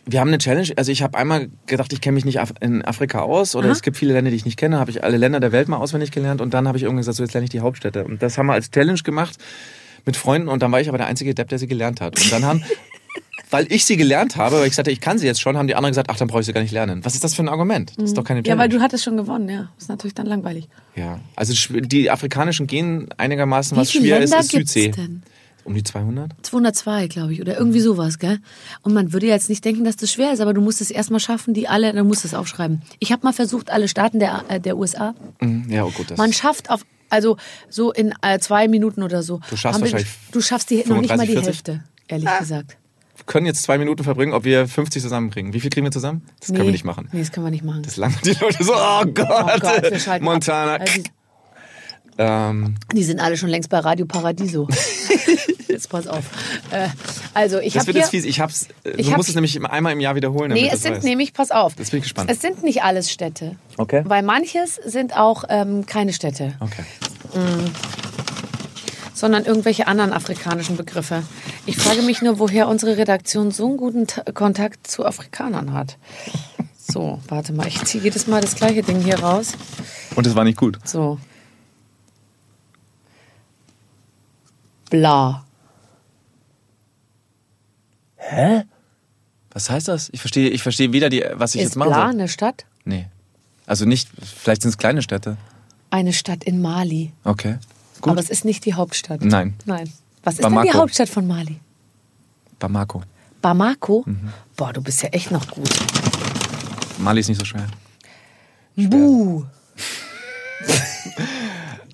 Wir 0.07 0.21
haben 0.21 0.29
eine 0.29 0.39
Challenge. 0.39 0.69
Also 0.77 0.91
ich 0.93 1.03
habe 1.03 1.17
einmal 1.19 1.49
gedacht, 1.67 1.93
ich 1.93 2.01
kenne 2.01 2.15
mich 2.15 2.25
nicht 2.25 2.41
Af- 2.41 2.55
in 2.61 2.85
Afrika 2.85 3.21
aus 3.21 3.55
oder 3.55 3.67
Aha. 3.67 3.73
es 3.73 3.83
gibt 3.83 3.97
viele 3.97 4.13
Länder, 4.15 4.31
die 4.31 4.37
ich 4.37 4.45
nicht 4.45 4.57
kenne. 4.57 4.79
Habe 4.79 4.91
ich 4.91 5.05
alle 5.05 5.17
Länder 5.17 5.41
der 5.41 5.53
Welt 5.53 5.69
mal 5.69 5.77
auswendig 5.77 6.11
gelernt 6.11 6.41
und 6.41 6.55
dann 6.55 6.67
habe 6.67 6.79
ich 6.79 6.85
irgendwann 6.85 7.01
gesagt, 7.03 7.17
so 7.17 7.23
jetzt 7.23 7.33
lerne 7.35 7.45
ich 7.45 7.51
die 7.51 7.61
Hauptstädte. 7.61 8.05
Und 8.05 8.23
das 8.23 8.39
haben 8.39 8.47
wir 8.47 8.55
als 8.55 8.71
Challenge 8.71 9.01
gemacht 9.03 9.37
mit 10.07 10.17
Freunden 10.17 10.49
und 10.49 10.63
dann 10.63 10.73
war 10.73 10.81
ich 10.81 10.89
aber 10.89 10.99
der 10.99 11.07
einzige 11.07 11.35
Depp, 11.35 11.49
der 11.49 11.59
sie 11.59 11.67
gelernt 11.67 12.01
hat. 12.01 12.19
Und 12.21 12.33
dann 12.33 12.45
haben, 12.45 12.65
weil 13.51 13.71
ich 13.71 13.85
sie 13.85 13.97
gelernt 13.97 14.37
habe, 14.37 14.61
weil 14.61 14.69
ich 14.69 14.75
sagte, 14.75 14.91
ich 14.91 15.01
kann 15.01 15.19
sie 15.19 15.27
jetzt 15.27 15.41
schon, 15.41 15.57
haben 15.59 15.67
die 15.67 15.75
anderen 15.75 15.91
gesagt, 15.93 16.09
ach, 16.11 16.17
dann 16.17 16.29
brauche 16.29 16.41
ich 16.41 16.47
sie 16.47 16.53
gar 16.53 16.63
nicht 16.63 16.73
lernen. 16.73 17.05
Was 17.05 17.15
ist 17.15 17.23
das 17.23 17.35
für 17.35 17.43
ein 17.43 17.49
Argument? 17.49 17.93
Das 17.97 18.05
ist 18.07 18.17
doch 18.17 18.25
keine 18.25 18.41
Ja, 18.41 18.45
Challenge. 18.45 18.61
weil 18.63 18.69
du 18.71 18.81
hattest 18.81 19.05
schon 19.05 19.17
gewonnen, 19.17 19.49
ja. 19.49 19.69
Ist 19.79 19.89
natürlich 19.91 20.15
dann 20.15 20.27
langweilig. 20.27 20.69
Ja, 20.97 21.21
also 21.37 21.53
die 21.81 22.11
afrikanischen 22.11 22.67
gehen 22.67 23.09
einigermaßen, 23.17 23.77
Wie 23.77 23.81
was 23.81 23.93
schwer 23.93 24.21
Länder 24.21 24.39
ist, 24.39 24.45
ist 24.47 24.51
Südsee. 24.53 24.89
denn? 24.93 25.23
Um 25.65 25.75
die 25.75 25.83
200? 25.83 26.33
202, 26.43 27.07
glaube 27.09 27.33
ich, 27.33 27.41
oder 27.41 27.59
irgendwie 27.59 27.81
sowas, 27.81 28.19
gell? 28.19 28.39
Und 28.83 28.95
man 28.95 29.13
würde 29.13 29.27
jetzt 29.27 29.49
nicht 29.49 29.65
denken, 29.65 29.85
dass 29.85 29.97
das 29.97 30.11
schwer 30.13 30.33
ist, 30.33 30.41
aber 30.41 30.55
du 30.55 30.61
musst 30.61 30.81
es 30.81 30.91
erstmal 30.91 31.21
schaffen, 31.21 31.55
die 31.55 31.69
alle, 31.69 31.93
dann 31.93 32.07
musst 32.07 32.25
du 32.25 32.29
es 32.29 32.35
aufschreiben. 32.35 32.83
Ich 32.99 33.13
habe 33.13 33.25
mal 33.25 33.33
versucht, 33.33 33.71
alle 33.71 33.89
Staaten 33.89 34.19
der, 34.19 34.45
äh, 34.49 34.61
der 34.61 34.77
USA. 34.77 35.15
Mhm, 35.41 35.67
Ja, 35.71 35.85
oh 35.85 35.91
gut. 35.91 36.11
Das 36.11 36.19
Man 36.19 36.33
schafft 36.33 36.71
auf, 36.71 36.81
also 37.11 37.37
so 37.69 37.93
in 37.93 38.13
äh, 38.23 38.39
zwei 38.39 38.69
Minuten 38.69 39.03
oder 39.03 39.23
so. 39.23 39.41
Du 39.51 39.57
schaffst 39.57 39.75
haben 39.81 39.85
wir- 39.87 39.93
wahrscheinlich 39.93 40.09
Du 40.33 40.41
schaffst 40.41 40.71
die, 40.71 40.85
noch 40.87 41.01
nicht 41.01 41.11
mal 41.17 41.27
die 41.27 41.33
35, 41.35 41.47
Hälfte, 41.47 41.85
ehrlich 42.09 42.29
Ah. 42.29 42.39
gesagt. 42.39 42.77
wir 43.17 43.25
können 43.27 43.45
jetzt 43.47 43.63
zwei 43.63 43.77
Minuten 43.79 44.03
verbringen, 44.03 44.33
ob 44.33 44.45
wir 44.45 44.67
50 44.67 45.03
zusammenkriegen. 45.03 45.53
Wie 45.53 45.61
viel 45.61 45.69
kriegen 45.71 45.85
wir 45.87 45.91
zusammen? 45.93 46.23
Das 46.41 46.49
können 46.49 46.65
wir 46.65 46.73
nicht 46.73 46.85
machen. 46.85 47.09
Nee, 47.13 47.21
das 47.21 47.31
können 47.33 47.45
wir 47.47 47.51
nicht 47.51 47.65
machen. 47.65 47.83
Das 47.83 47.97
lange 47.97 48.15
die 48.25 48.33
Leute 48.33 48.65
so, 48.65 48.73
oh 48.75 49.05
Gott, 49.13 49.29
oh 49.31 49.59
Gott, 49.61 49.91
wir 49.91 49.99
schalten 50.01 50.25
Montana. 50.25 50.77
Ab. 50.77 50.81
Also, 50.81 51.03
Ähm, 52.23 52.75
die, 52.93 53.03
sind 53.03 53.19
alle 53.19 53.39
schon 53.39 53.49
längst 53.49 53.71
bei 53.71 53.79
Radio 53.79 54.05
Paradiso. 54.05 54.69
jetzt 55.69 55.89
pass 55.89 56.07
auf. 56.07 56.25
Äh, 56.71 56.89
also 57.33 57.59
ich 57.61 57.73
das 57.73 57.87
wird 57.87 57.95
hier... 57.97 58.03
jetzt 58.03 58.11
fies. 58.11 58.27
Ich 58.27 58.41
hab's, 58.41 58.69
äh, 58.85 58.91
Ich 58.99 59.07
du 59.07 59.13
hab- 59.13 59.17
musst 59.17 59.31
es 59.31 59.35
nämlich 59.35 59.59
einmal 59.65 59.95
im 59.95 60.01
Jahr 60.01 60.15
wiederholen. 60.17 60.53
Nee, 60.53 60.61
damit 60.65 60.75
es 60.75 60.83
sind 60.83 60.97
weißt. 60.97 61.05
nämlich, 61.05 61.33
pass 61.33 61.51
auf. 61.51 61.73
Jetzt 61.79 61.93
bin 61.93 61.99
ich 61.99 62.05
gespannt. 62.05 62.31
Es 62.31 62.43
sind 62.43 62.63
nicht 62.63 62.83
alles 62.83 63.11
Städte. 63.11 63.57
Okay. 63.79 64.03
Weil 64.05 64.23
manches 64.23 64.75
sind 64.85 65.17
auch 65.17 65.45
ähm, 65.49 65.87
keine 65.87 66.13
Städte, 66.13 66.53
Okay. 66.61 66.85
sondern 69.15 69.45
irgendwelche 69.47 69.87
anderen 69.87 70.13
afrikanischen 70.13 70.77
Begriffe. 70.77 71.23
Ich 71.65 71.79
frage 71.79 72.03
mich 72.03 72.21
nur, 72.21 72.39
woher 72.39 72.69
unsere 72.69 72.97
Redaktion 72.99 73.51
so 73.51 73.67
einen 73.69 73.77
guten 73.79 74.07
Ta 74.07 74.23
Kontakt 74.33 74.87
zu 74.87 75.07
Afrikanern 75.07 75.73
hat. 75.73 75.97
So, 76.77 77.21
warte 77.29 77.53
mal, 77.53 77.67
ich 77.69 77.83
ziehe 77.85 78.03
jedes 78.05 78.27
Mal 78.27 78.41
das 78.41 78.57
gleiche 78.57 78.83
Ding 78.83 79.01
hier 79.01 79.21
raus. 79.21 79.53
Und 80.17 80.27
es 80.27 80.35
war 80.35 80.45
nicht 80.45 80.59
gut. 80.59 80.79
So. 80.85 81.19
Bla. 84.91 85.45
Was 89.53 89.71
heißt 89.71 89.89
das? 89.89 90.09
Ich 90.13 90.21
verstehe, 90.21 90.51
ich 90.51 90.63
verstehe 90.63 90.93
weder 90.93 91.09
die, 91.09 91.25
was 91.35 91.55
ich 91.55 91.63
Ist 91.63 91.69
jetzt 91.71 91.77
machen 91.77 91.89
Bla 91.89 92.03
soll. 92.03 92.11
eine 92.11 92.29
Stadt? 92.29 92.65
Nee. 92.85 93.09
Also 93.67 93.85
nicht, 93.85 94.09
vielleicht 94.23 94.63
sind 94.63 94.71
es 94.71 94.79
kleine 94.79 95.03
Städte. 95.03 95.37
Eine 95.91 96.13
Stadt 96.13 96.45
in 96.45 96.63
Mali. 96.63 97.13
Okay. 97.25 97.59
Gut. 98.01 98.13
Aber 98.13 98.21
es 98.21 98.31
ist 98.31 98.45
nicht 98.45 98.65
die 98.65 98.75
Hauptstadt. 98.75 99.23
Nein. 99.23 99.55
Nein. 99.65 99.93
Was 100.23 100.35
ist 100.35 100.45
denn 100.45 100.51
die 100.51 100.57
Bamako. 100.57 100.79
Hauptstadt 100.79 101.09
von 101.09 101.27
Mali? 101.27 101.59
Bamako. 102.59 103.03
Bamako? 103.43 104.05
Mhm. 104.07 104.33
Boah, 104.57 104.73
du 104.73 104.83
bist 104.83 105.03
ja 105.03 105.09
echt 105.11 105.31
noch 105.31 105.47
gut. 105.49 105.71
Mali 106.99 107.21
ist 107.21 107.29
nicht 107.29 107.39
so 107.39 107.45
schwer. 107.45 107.67
Buh. 108.77 109.45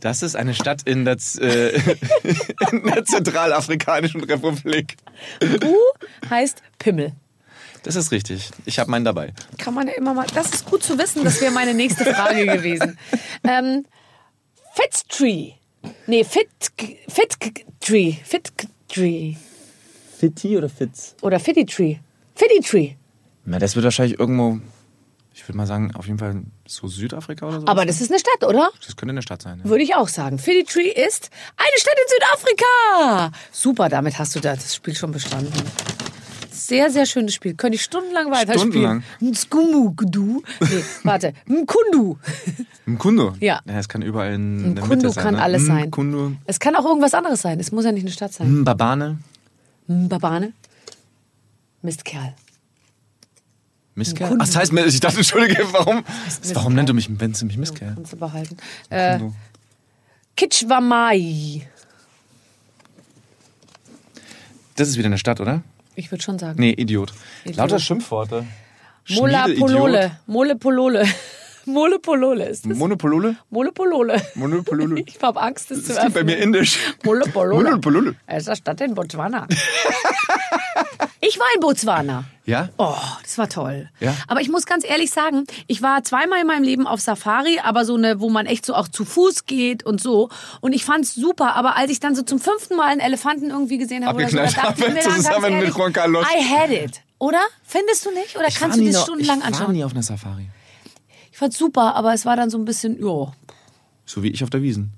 Das 0.07 0.22
ist 0.22 0.36
eine 0.36 0.54
Stadt 0.54 0.82
in 0.84 1.04
der, 1.04 1.18
Z- 1.18 1.42
äh, 1.42 1.70
in 2.70 2.84
der 2.84 3.04
Zentralafrikanischen 3.04 4.22
Republik. 4.22 4.94
Buh 5.40 5.74
heißt 6.30 6.62
Pimmel. 6.78 7.11
Das 7.82 7.96
ist 7.96 8.12
richtig. 8.12 8.50
Ich 8.66 8.78
habe 8.78 8.88
meinen 8.88 9.04
dabei. 9.04 9.32
Kann 9.59 9.74
man 9.74 9.88
ja 9.88 9.94
immer 9.94 10.14
mal. 10.14 10.24
Das 10.32 10.50
ist 10.54 10.64
gut 10.64 10.84
zu 10.84 10.96
wissen. 10.96 11.24
Das 11.24 11.40
wäre 11.40 11.50
meine 11.50 11.74
nächste 11.74 12.04
Frage 12.04 12.46
gewesen. 12.46 12.96
Ähm, 13.42 13.84
Fitztree. 14.74 15.54
Nee, 16.07 16.22
Fit, 16.22 16.48
Fittree. 17.09 18.12
Fittree. 18.24 19.34
Fitti 20.18 20.57
oder 20.57 20.68
Fitz? 20.68 21.16
Oder 21.22 21.40
Fitty-Tree. 21.40 21.96
Fitty-Tree. 22.36 22.92
Na, 23.44 23.59
das 23.59 23.74
wird 23.74 23.82
wahrscheinlich 23.84 24.18
irgendwo, 24.20 24.61
ich 25.34 25.46
würde 25.48 25.57
mal 25.57 25.66
sagen, 25.66 25.94
auf 25.96 26.07
jeden 26.07 26.18
Fall 26.18 26.42
so 26.66 26.88
Südafrika 26.88 27.46
oder 27.46 27.60
so. 27.60 27.66
Aber 27.66 27.86
das 27.86 28.00
ist 28.00 28.10
eine 28.10 28.18
Stadt, 28.18 28.44
oder? 28.44 28.70
das 28.84 28.96
könnte 28.96 29.12
eine 29.12 29.22
Stadt 29.22 29.42
sein. 29.42 29.60
Ja. 29.62 29.70
Würde 29.70 29.82
ich 29.82 29.94
auch 29.94 30.08
sagen. 30.08 30.38
Fitty-Tree 30.38 30.88
ist 30.88 31.30
eine 31.56 31.78
Stadt 31.78 31.94
in 31.94 32.14
Südafrika. 32.14 33.32
Super, 33.52 33.88
damit 33.88 34.18
hast 34.18 34.34
du 34.36 34.40
das 34.40 34.74
Spiel 34.74 34.94
schon 34.94 35.12
bestanden. 35.12 35.52
Sehr, 36.50 36.90
sehr 36.90 37.06
schönes 37.06 37.34
Spiel. 37.34 37.54
Könnte 37.54 37.76
ich 37.76 37.82
stundenlang 37.82 38.30
weiterspielen. 38.30 39.04
Stundenlang? 39.18 39.34
Skumugdu. 39.34 40.42
Nee, 40.60 40.84
warte. 41.04 41.32
Mkundu. 41.46 42.18
Mkundu? 42.86 43.34
Ja. 43.40 43.60
ja. 43.66 43.78
Es 43.78 43.88
kann 43.88 44.02
überall 44.02 44.32
in 44.32 44.74
der 44.74 44.84
Mkundu 44.84 45.06
Mitte 45.06 45.10
sein. 45.10 45.24
kann 45.24 45.34
ne? 45.34 45.42
alles 45.42 45.66
sein. 45.66 45.88
Mkundu. 45.88 46.32
Es 46.46 46.58
kann 46.58 46.74
auch 46.74 46.84
irgendwas 46.84 47.14
anderes 47.14 47.42
sein. 47.42 47.60
Es 47.60 47.70
muss 47.70 47.84
ja 47.84 47.92
nicht 47.92 48.04
eine 48.04 48.10
Stadt 48.10 48.32
sein. 48.32 48.62
Mbabane. 48.62 49.18
Mbabane. 49.86 50.54
Mistkerl. 51.82 52.34
Mistkerl? 53.97 54.26
Mkundu. 54.26 54.44
Ach, 54.44 54.47
das 54.47 54.57
heißt, 54.57 54.72
ich 54.72 55.01
dachte, 55.01 55.16
entschuldige, 55.18 55.64
warum, 55.72 56.05
warum 56.55 56.74
nennt 56.74 56.88
du 56.88 56.94
mich, 56.94 57.09
wenn 57.18 57.32
du 57.32 57.47
mich 57.47 57.57
Mistkerl? 57.57 57.94
Kannst 57.94 58.12
du 58.12 58.16
behalten. 58.16 58.57
Äh. 58.90 59.18
Kitschwamai. 60.36 61.66
Das 64.76 64.88
ist 64.88 64.99
wieder 64.99 65.07
eine 65.07 65.18
Stadt, 65.18 65.40
oder? 65.40 65.62
Ich 65.94 66.11
würde 66.11 66.22
schon 66.22 66.38
sagen. 66.38 66.61
Nee, 66.61 66.72
Idiot. 66.72 67.14
Idiot. 67.44 67.57
Lauter 67.57 67.78
Schimpfworte. 67.78 68.44
Mola. 69.09 69.47
Polole. 69.59 70.18
Mole 70.26 70.57
Polole. 70.57 71.07
Mole 71.64 71.99
Polole 71.99 72.44
ist 72.44 72.64
das. 72.64 72.76
Monopolole? 72.76 73.36
Mole 73.51 73.72
Polole. 73.72 74.22
Monopolole. 74.36 75.01
Ich 75.05 75.20
habe 75.20 75.40
Angst, 75.40 75.70
das, 75.72 75.78
Das 75.82 75.86
zu 75.88 76.01
klingt 76.01 76.14
bei 76.14 76.22
mir 76.22 76.32
öffnen. 76.36 76.55
indisch. 76.55 76.78
Mole 77.03 77.24
Polole. 77.32 77.64
Monopolole. 77.64 78.14
Es 78.26 78.44
ist 78.44 78.49
eine 78.51 78.57
Stadt 78.57 78.80
in 78.82 78.94
Botswana. 78.94 79.49
ich 81.20 81.38
war 81.38 81.47
in 81.55 81.61
Botswana. 81.61 82.24
Ja? 82.44 82.68
Oh, 82.78 82.94
das 83.22 83.38
war 83.38 83.49
toll. 83.49 83.88
Ja? 84.01 84.14
Aber 84.28 84.40
ich 84.40 84.49
muss 84.49 84.66
ganz 84.66 84.84
ehrlich 84.88 85.11
sagen, 85.11 85.44
ich 85.66 85.82
war 85.82 86.05
zweimal 86.05 86.40
in 86.40 86.47
meinem 86.47 86.62
Leben 86.62 86.86
auf 86.86 87.01
Safari, 87.01 87.59
aber 87.62 87.84
so 87.84 87.97
eine, 87.97 88.20
wo 88.20 88.30
man 88.30 88.47
echt 88.47 88.64
so 88.64 88.74
auch 88.74 88.88
zu 88.88 89.05
Fuß 89.05 89.47
geht 89.47 89.84
und 89.84 90.01
so. 90.01 90.28
Und 90.61 90.72
ich 90.72 90.84
fand's 90.84 91.14
super. 91.14 91.57
Aber 91.57 91.76
als 91.76 91.90
ich 91.90 91.99
dann 92.01 92.14
so 92.14 92.22
zum 92.22 92.38
fünften 92.38 92.76
Mal 92.76 92.86
einen 92.88 93.01
Elefanten 93.01 93.51
irgendwie 93.51 93.78
gesehen 93.78 94.07
habe, 94.07 94.16
oder 94.18 94.28
so, 94.28 94.36
da 94.36 94.44
dachte 94.47 94.74
ich 94.86 94.88
mir 94.94 95.01
dann 95.03 95.12
zusammen 95.12 95.42
mit 95.42 95.53
ehrlich, 95.53 95.74
Juan 95.76 95.92
Carlos. 95.92 96.24
I 96.26 96.42
had 96.42 96.70
it. 96.70 97.01
Oder? 97.18 97.40
Findest 97.64 98.05
du 98.07 98.11
nicht? 98.12 98.36
Oder 98.36 98.47
Ich 98.49 98.55
kannst 98.57 98.78
war 98.78 98.84
du 98.84 98.90
noch- 98.92 99.03
stundenlang 99.03 99.38
Ich 99.38 99.42
war 99.44 99.49
anschauen? 99.49 99.72
nie 99.72 99.82
auf 99.84 99.92
einer 99.92 100.03
Safari. 100.03 100.49
Ich 101.32 101.38
fand's 101.38 101.59
super, 101.59 101.94
aber 101.97 102.14
es 102.14 102.24
war 102.24 102.36
dann 102.36 102.49
so 102.51 102.59
ein 102.59 102.64
bisschen, 102.64 102.99
jo, 103.01 103.32
So 104.05 104.22
wie 104.22 104.28
ich 104.30 104.42
auf 104.44 104.51
der 104.51 104.62
Wiesen. 104.62 104.92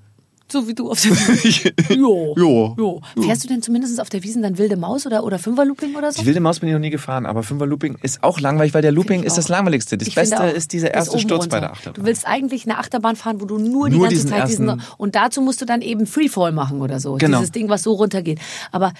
So 0.50 0.66
wie 0.68 0.74
du 0.74 0.90
auf 0.90 1.00
der 1.00 1.10
Wiesen. 1.12 1.72
Jo. 1.98 2.34
Jo. 2.36 2.74
jo. 2.78 3.00
Fährst 3.22 3.44
du 3.44 3.48
denn 3.48 3.62
zumindest 3.62 4.00
auf 4.00 4.08
der 4.08 4.22
Wiesen 4.22 4.42
dann 4.42 4.58
wilde 4.58 4.76
Maus 4.76 5.06
oder, 5.06 5.24
oder 5.24 5.38
Fünferlooping 5.38 5.94
oder 5.96 6.10
so? 6.12 6.20
Die 6.20 6.26
wilde 6.26 6.40
Maus 6.40 6.60
bin 6.60 6.68
ich 6.68 6.72
noch 6.72 6.80
nie 6.80 6.90
gefahren, 6.90 7.26
aber 7.26 7.42
Fünfer 7.42 7.66
Looping 7.66 7.98
ist 8.02 8.22
auch 8.22 8.40
langweilig, 8.40 8.74
weil 8.74 8.82
der 8.82 8.92
Looping 8.92 9.22
ist 9.22 9.36
das 9.38 9.48
langweiligste. 9.48 9.98
Das 9.98 10.08
Ich 10.08 10.14
Beste 10.14 10.40
auch, 10.40 10.52
ist 10.52 10.72
dieser 10.72 10.92
erste 10.94 11.18
Sturz 11.18 11.42
runter. 11.44 11.56
bei 11.56 11.60
der 11.60 11.72
Achterbahn. 11.72 11.94
Du 12.02 12.04
willst 12.06 12.26
eigentlich 12.26 12.64
eine 12.66 12.78
Achterbahn 12.78 13.16
fahren, 13.16 13.40
wo 13.40 13.44
du 13.44 13.58
nur, 13.58 13.88
die 13.88 13.96
Nur 13.96 14.04
ganze 14.04 14.16
diesen 14.16 14.30
Zeit 14.30 14.48
diesen 14.48 14.68
ersten- 14.68 14.82
und 14.96 15.14
dazu 15.14 15.40
musst 15.40 15.60
du 15.60 15.64
dann 15.66 15.82
eben 15.82 16.06
Freefall 16.06 16.52
machen 16.52 16.80
oder 16.80 17.00
so. 17.00 17.14
Genau. 17.16 17.38
Dieses 17.38 17.52
Ding, 17.52 17.68
was 17.68 17.82
so 17.82 17.92
runtergeht. 17.94 18.38
Aber 18.72 18.92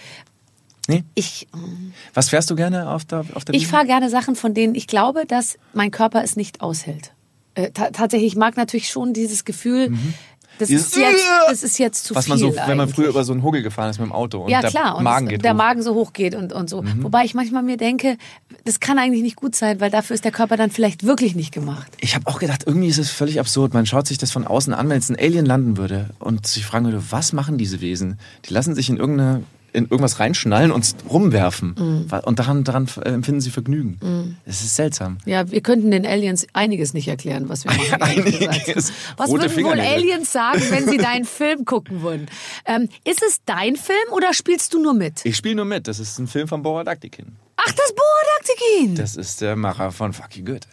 Nee? 0.90 1.04
ich, 1.14 1.46
Was 2.14 2.30
fährst 2.30 2.50
du 2.50 2.54
gerne 2.56 2.88
auf 2.90 3.04
der, 3.04 3.24
auf 3.34 3.44
der 3.44 3.54
ich 3.54 3.66
fahre 3.66 3.84
gerne 3.86 4.08
Sachen, 4.08 4.36
von 4.36 4.54
denen 4.54 4.74
ich 4.74 4.86
glaube, 4.86 5.26
dass 5.26 5.58
mein 5.74 5.90
Körper 5.90 6.24
es 6.24 6.34
nicht 6.36 6.62
aushält. 6.62 7.12
Äh, 7.54 7.72
ta 7.72 7.90
tatsächlich, 7.90 8.32
ich 8.32 8.38
mag 8.38 8.56
natürlich 8.56 8.88
schon 8.88 9.12
dieses 9.12 9.44
Gefühl, 9.44 9.90
Mhm. 9.90 10.14
Dieses 10.66 10.88
ist 10.88 10.96
jetzt, 10.96 11.24
das 11.48 11.62
ist 11.62 11.78
jetzt 11.78 12.04
zu 12.04 12.14
Was 12.14 12.24
viel 12.24 12.32
man 12.32 12.38
so, 12.38 12.48
wenn 12.56 12.66
man 12.66 12.80
eigentlich. 12.80 12.94
früher 12.94 13.08
über 13.08 13.22
so 13.24 13.32
einen 13.32 13.42
Hugel 13.42 13.62
gefahren 13.62 13.90
ist 13.90 13.98
mit 13.98 14.08
dem 14.08 14.12
Auto 14.12 14.40
und 14.44 14.50
ja, 14.50 14.60
der 14.60 14.70
klar. 14.70 14.96
Und 14.96 15.04
Magen 15.04 15.26
es- 15.26 15.30
geht 15.30 15.44
der 15.44 15.50
hoch. 15.50 15.54
Mhm. 15.54 15.58
Magen 15.58 15.82
so 15.82 15.94
hoch 15.94 16.12
geht 16.12 16.34
und, 16.34 16.52
und 16.52 16.68
so. 16.68 16.82
Wobei 17.00 17.24
ich 17.24 17.34
manchmal 17.34 17.62
mir 17.62 17.76
denke, 17.76 18.16
das 18.64 18.80
kann 18.80 18.98
eigentlich 18.98 19.22
nicht 19.22 19.36
gut 19.36 19.54
sein, 19.54 19.80
weil 19.80 19.90
dafür 19.90 20.14
ist 20.14 20.24
der 20.24 20.32
Körper 20.32 20.56
dann 20.56 20.70
vielleicht 20.70 21.04
wirklich 21.04 21.34
nicht 21.34 21.52
gemacht. 21.52 21.90
Ich 22.00 22.14
habe 22.14 22.26
auch 22.26 22.38
gedacht, 22.38 22.64
irgendwie 22.66 22.88
ist 22.88 22.98
es 22.98 23.10
völlig 23.10 23.38
absurd. 23.40 23.74
Man 23.74 23.86
schaut 23.86 24.06
sich 24.06 24.18
das 24.18 24.30
von 24.30 24.46
außen 24.46 24.74
an, 24.74 24.88
wenn 24.88 24.96
jetzt 24.96 25.10
ein 25.10 25.16
Alien 25.18 25.46
landen 25.46 25.76
würde 25.76 26.10
und 26.18 26.46
sich 26.46 26.64
fragen 26.66 26.84
würde, 26.86 27.02
was 27.10 27.32
machen 27.32 27.58
diese 27.58 27.80
Wesen? 27.80 28.18
Die 28.48 28.52
lassen 28.52 28.74
sich 28.74 28.88
in 28.88 28.96
irgendeine 28.96 29.42
in 29.72 29.84
irgendwas 29.84 30.20
reinschnallen 30.20 30.70
und 30.70 30.94
rumwerfen. 31.08 31.74
Mhm. 31.78 32.18
Und 32.24 32.38
daran, 32.38 32.64
daran 32.64 32.88
äh, 33.04 33.10
empfinden 33.10 33.40
sie 33.40 33.50
Vergnügen. 33.50 33.98
Mhm. 34.02 34.36
Es 34.44 34.62
ist 34.62 34.76
seltsam. 34.76 35.18
Ja, 35.24 35.50
wir 35.50 35.60
könnten 35.60 35.90
den 35.90 36.06
Aliens 36.06 36.46
einiges 36.52 36.94
nicht 36.94 37.08
erklären, 37.08 37.48
was 37.48 37.64
wir 37.64 37.72
machen. 37.72 38.02
einiges. 38.02 38.92
Was 39.16 39.30
Rote 39.30 39.50
würden 39.50 39.64
wohl 39.64 39.80
Aliens 39.80 40.32
sagen, 40.32 40.62
wenn 40.70 40.88
sie 40.88 40.96
deinen 40.98 41.24
Film 41.24 41.64
gucken 41.64 42.02
würden? 42.02 42.26
Ähm, 42.64 42.88
ist 43.04 43.22
es 43.22 43.40
dein 43.44 43.76
Film 43.76 43.98
oder 44.12 44.32
spielst 44.34 44.74
du 44.74 44.82
nur 44.82 44.94
mit? 44.94 45.24
Ich 45.24 45.36
spiele 45.36 45.56
nur 45.56 45.64
mit. 45.64 45.88
Das 45.88 45.98
ist 45.98 46.18
ein 46.18 46.26
Film 46.26 46.48
von 46.48 46.62
Boradaktikin. 46.62 47.36
Ach, 47.56 47.72
das 47.72 47.94
Boradaktikin! 47.94 48.94
Das 48.94 49.16
ist 49.16 49.40
der 49.40 49.56
Macher 49.56 49.90
von 49.92 50.12
Fucky 50.12 50.42
Goethe. 50.42 50.68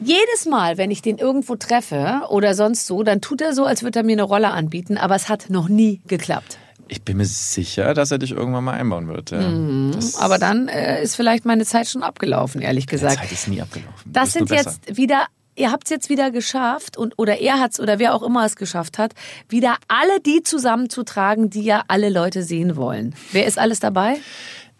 Jedes 0.00 0.46
Mal, 0.46 0.76
wenn 0.76 0.90
ich 0.90 1.02
den 1.02 1.18
irgendwo 1.18 1.54
treffe 1.54 2.22
oder 2.28 2.54
sonst 2.54 2.86
so, 2.86 3.04
dann 3.04 3.20
tut 3.20 3.40
er 3.40 3.54
so, 3.54 3.64
als 3.64 3.82
würde 3.82 4.00
er 4.00 4.04
mir 4.04 4.12
eine 4.12 4.24
Rolle 4.24 4.50
anbieten, 4.50 4.98
aber 4.98 5.14
es 5.14 5.28
hat 5.28 5.50
noch 5.50 5.68
nie 5.68 6.00
geklappt. 6.06 6.58
Ich 6.88 7.02
bin 7.02 7.16
mir 7.16 7.24
sicher, 7.24 7.94
dass 7.94 8.10
er 8.10 8.18
dich 8.18 8.32
irgendwann 8.32 8.64
mal 8.64 8.74
einbauen 8.74 9.08
wird. 9.08 9.30
Ja. 9.30 9.40
Mhm. 9.40 9.98
Aber 10.20 10.38
dann 10.38 10.68
äh, 10.68 11.02
ist 11.02 11.16
vielleicht 11.16 11.44
meine 11.44 11.64
Zeit 11.64 11.88
schon 11.88 12.02
abgelaufen, 12.02 12.60
ehrlich 12.60 12.86
gesagt. 12.86 13.16
Meine 13.16 13.28
Zeit 13.28 13.32
ist 13.32 13.48
nie 13.48 13.60
abgelaufen. 13.60 14.12
Das 14.12 14.32
sind 14.32 14.50
jetzt 14.50 14.96
wieder 14.96 15.26
ihr 15.56 15.70
habt 15.70 15.84
es 15.84 15.90
jetzt 15.90 16.08
wieder 16.08 16.30
geschafft 16.30 16.96
und 16.96 17.14
oder 17.16 17.38
er 17.38 17.60
hat's 17.60 17.80
oder 17.80 17.98
wer 17.98 18.14
auch 18.14 18.22
immer 18.22 18.44
es 18.44 18.56
geschafft 18.56 18.98
hat, 18.98 19.14
wieder 19.48 19.76
alle 19.88 20.20
die 20.20 20.42
zusammenzutragen, 20.42 21.50
die 21.50 21.62
ja 21.62 21.84
alle 21.88 22.10
Leute 22.10 22.42
sehen 22.42 22.76
wollen. 22.76 23.14
Wer 23.32 23.46
ist 23.46 23.58
alles 23.58 23.80
dabei? 23.80 24.16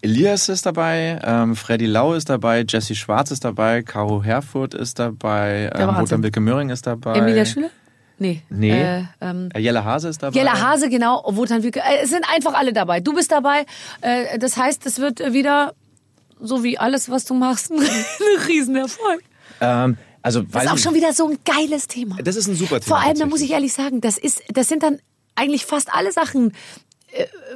Elias 0.03 0.51
ist 0.51 0.67
dabei, 0.67 1.19
ähm, 1.25 1.57
Freddy 1.57 1.87
Lau 1.87 2.13
ist 2.13 2.29
dabei, 2.29 2.65
Jesse 2.69 2.95
Schwarz 2.95 3.31
ist 3.31 3.45
dabei, 3.45 3.83
Caro 3.83 4.23
Herfurth 4.23 4.75
ist 4.75 4.99
dabei, 4.99 5.71
ähm, 5.75 5.97
Wotan 5.97 6.23
Wilke 6.23 6.41
Möhring 6.41 6.69
ist 6.69 6.87
dabei. 6.87 7.15
Emilia 7.15 7.47
Schüler? 7.47 7.71
Nee. 8.19 8.43
Nee. 8.49 8.71
Äh, 8.71 9.03
ähm, 9.21 9.49
äh, 9.55 9.61
Jelle 9.61 9.85
Hase 9.85 10.09
ist 10.09 10.23
dabei. 10.23 10.37
Jelle 10.37 10.53
Hase, 10.53 10.89
genau. 10.89 11.23
Wotan 11.27 11.63
Wilke. 11.63 11.81
Äh, 11.81 12.03
es 12.03 12.11
sind 12.11 12.25
einfach 12.33 12.55
alle 12.55 12.73
dabei. 12.73 13.01
Du 13.01 13.13
bist 13.15 13.33
dabei. 13.33 13.67
Äh, 14.01 14.39
das 14.39 14.57
heißt, 14.57 14.87
es 14.87 14.99
wird 14.99 15.33
wieder, 15.33 15.75
so 16.41 16.63
wie 16.63 16.79
alles, 16.79 17.11
was 17.11 17.25
du 17.25 17.35
machst, 17.35 17.71
ein 17.73 17.85
Riesenerfolg. 18.47 19.23
Ähm, 19.61 19.97
also, 20.23 20.43
das 20.43 20.65
ist 20.65 20.71
auch 20.71 20.79
schon 20.79 20.95
wieder 20.95 21.13
so 21.13 21.29
ein 21.29 21.39
geiles 21.45 21.87
Thema. 21.87 22.17
Das 22.23 22.37
ist 22.37 22.47
ein 22.47 22.55
super 22.55 22.81
Thema. 22.81 22.97
Vor 22.97 23.07
allem, 23.07 23.19
da 23.19 23.27
muss 23.27 23.41
ich 23.41 23.51
ehrlich 23.51 23.73
sagen, 23.73 24.01
das 24.01 24.17
ist, 24.17 24.43
das 24.49 24.69
sind 24.69 24.83
dann 24.83 24.99
eigentlich 25.35 25.67
fast 25.67 25.93
alle 25.93 26.13
Sachen, 26.13 26.53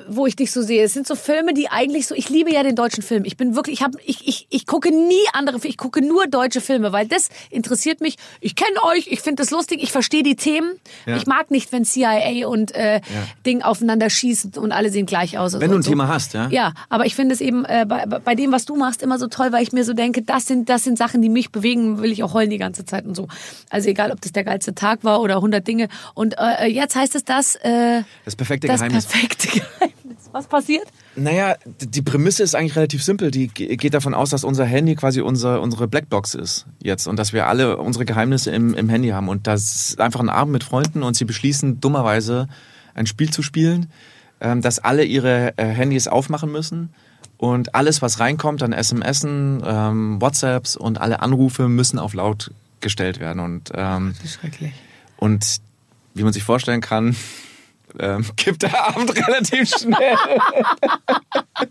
wo 0.08 0.26
ich 0.26 0.36
dich 0.36 0.52
so 0.52 0.62
sehe. 0.62 0.82
Es 0.82 0.92
sind 0.92 1.06
so 1.06 1.14
Filme, 1.14 1.54
die 1.54 1.68
eigentlich 1.68 2.06
so. 2.06 2.14
Ich 2.14 2.28
liebe 2.28 2.52
ja 2.52 2.62
den 2.62 2.76
deutschen 2.76 3.02
Film. 3.02 3.24
Ich 3.24 3.36
bin 3.36 3.54
wirklich, 3.54 3.80
ich 3.80 3.82
habe, 3.82 3.98
ich, 4.04 4.26
ich, 4.26 4.46
ich 4.50 4.66
gucke 4.66 4.90
nie 4.90 5.16
andere. 5.32 5.58
Ich 5.64 5.76
gucke 5.76 6.00
nur 6.02 6.26
deutsche 6.26 6.60
Filme, 6.60 6.92
weil 6.92 7.06
das 7.06 7.28
interessiert 7.50 8.00
mich. 8.00 8.16
Ich 8.40 8.54
kenne 8.54 8.82
euch, 8.84 9.08
ich 9.08 9.20
finde 9.20 9.42
das 9.42 9.50
lustig, 9.50 9.82
ich 9.82 9.92
verstehe 9.92 10.22
die 10.22 10.36
Themen. 10.36 10.72
Ja. 11.06 11.16
Ich 11.16 11.26
mag 11.26 11.50
nicht, 11.50 11.72
wenn 11.72 11.84
CIA 11.84 12.46
und 12.46 12.74
äh, 12.74 12.96
ja. 12.96 13.02
Ding 13.44 13.62
aufeinander 13.62 14.10
schießen 14.10 14.52
und 14.56 14.72
alle 14.72 14.90
sehen 14.90 15.06
gleich 15.06 15.38
aus. 15.38 15.58
Wenn 15.58 15.70
du 15.70 15.76
ein 15.76 15.82
so. 15.82 15.90
Thema 15.90 16.08
hast, 16.08 16.34
ja. 16.34 16.48
Ja, 16.50 16.72
aber 16.88 17.06
ich 17.06 17.14
finde 17.14 17.34
es 17.34 17.40
eben 17.40 17.64
äh, 17.64 17.84
bei, 17.86 18.06
bei 18.06 18.34
dem, 18.34 18.52
was 18.52 18.64
du 18.64 18.76
machst, 18.76 19.02
immer 19.02 19.18
so 19.18 19.26
toll, 19.26 19.52
weil 19.52 19.62
ich 19.62 19.72
mir 19.72 19.84
so 19.84 19.92
denke, 19.92 20.22
das 20.22 20.46
sind, 20.46 20.68
das 20.68 20.84
sind 20.84 20.98
Sachen, 20.98 21.22
die 21.22 21.28
mich 21.28 21.50
bewegen. 21.50 22.00
Will 22.00 22.12
ich 22.12 22.22
auch 22.22 22.34
heulen 22.34 22.50
die 22.50 22.58
ganze 22.58 22.84
Zeit 22.84 23.04
und 23.06 23.14
so. 23.14 23.28
Also 23.70 23.88
egal, 23.88 24.12
ob 24.12 24.20
das 24.20 24.32
der 24.32 24.44
geilste 24.44 24.74
Tag 24.74 25.04
war 25.04 25.20
oder 25.20 25.36
100 25.36 25.66
Dinge. 25.66 25.88
Und 26.14 26.36
äh, 26.38 26.66
jetzt 26.66 26.94
heißt 26.94 27.14
es 27.14 27.24
das. 27.24 27.56
Äh, 27.56 28.02
das 28.24 28.36
perfekte 28.36 28.68
das 28.68 28.80
Geheimnis. 28.80 29.06
Perfekte 29.06 29.47
Geheimnis. 29.52 30.28
Was 30.32 30.46
passiert? 30.46 30.86
Naja, 31.16 31.56
die 31.80 32.02
Prämisse 32.02 32.42
ist 32.42 32.54
eigentlich 32.54 32.76
relativ 32.76 33.02
simpel. 33.02 33.30
Die 33.30 33.48
geht 33.48 33.94
davon 33.94 34.14
aus, 34.14 34.30
dass 34.30 34.44
unser 34.44 34.64
Handy 34.64 34.94
quasi 34.94 35.20
unser, 35.20 35.60
unsere 35.60 35.88
Blackbox 35.88 36.34
ist 36.34 36.66
jetzt 36.82 37.06
und 37.06 37.18
dass 37.18 37.32
wir 37.32 37.46
alle 37.46 37.78
unsere 37.78 38.04
Geheimnisse 38.04 38.50
im, 38.50 38.74
im 38.74 38.88
Handy 38.88 39.08
haben. 39.08 39.28
Und 39.28 39.46
das 39.46 39.90
ist 39.90 40.00
einfach 40.00 40.20
ein 40.20 40.28
Abend 40.28 40.52
mit 40.52 40.64
Freunden 40.64 41.02
und 41.02 41.16
sie 41.16 41.24
beschließen 41.24 41.80
dummerweise 41.80 42.48
ein 42.94 43.06
Spiel 43.06 43.30
zu 43.30 43.42
spielen, 43.42 43.90
ähm, 44.40 44.62
dass 44.62 44.78
alle 44.78 45.04
ihre 45.04 45.56
äh, 45.56 45.66
Handys 45.66 46.08
aufmachen 46.08 46.52
müssen. 46.52 46.90
Und 47.36 47.76
alles, 47.76 48.02
was 48.02 48.18
reinkommt 48.18 48.64
an 48.64 48.72
SMSen, 48.72 49.62
ähm, 49.64 50.20
WhatsApps 50.20 50.76
und 50.76 51.00
alle 51.00 51.20
Anrufe 51.20 51.68
müssen 51.68 52.00
auf 52.00 52.12
laut 52.12 52.50
gestellt 52.80 53.20
werden. 53.20 53.40
Und, 53.40 53.70
ähm, 53.74 54.14
Ach, 54.18 54.28
schrecklich. 54.28 54.72
Und 55.16 55.58
wie 56.14 56.24
man 56.24 56.32
sich 56.32 56.42
vorstellen 56.42 56.80
kann, 56.80 57.16
ähm, 57.98 58.24
kippt 58.36 58.62
der 58.62 58.88
Abend 58.88 59.16
relativ 59.16 59.68
schnell. 59.70 60.16
das 61.54 61.68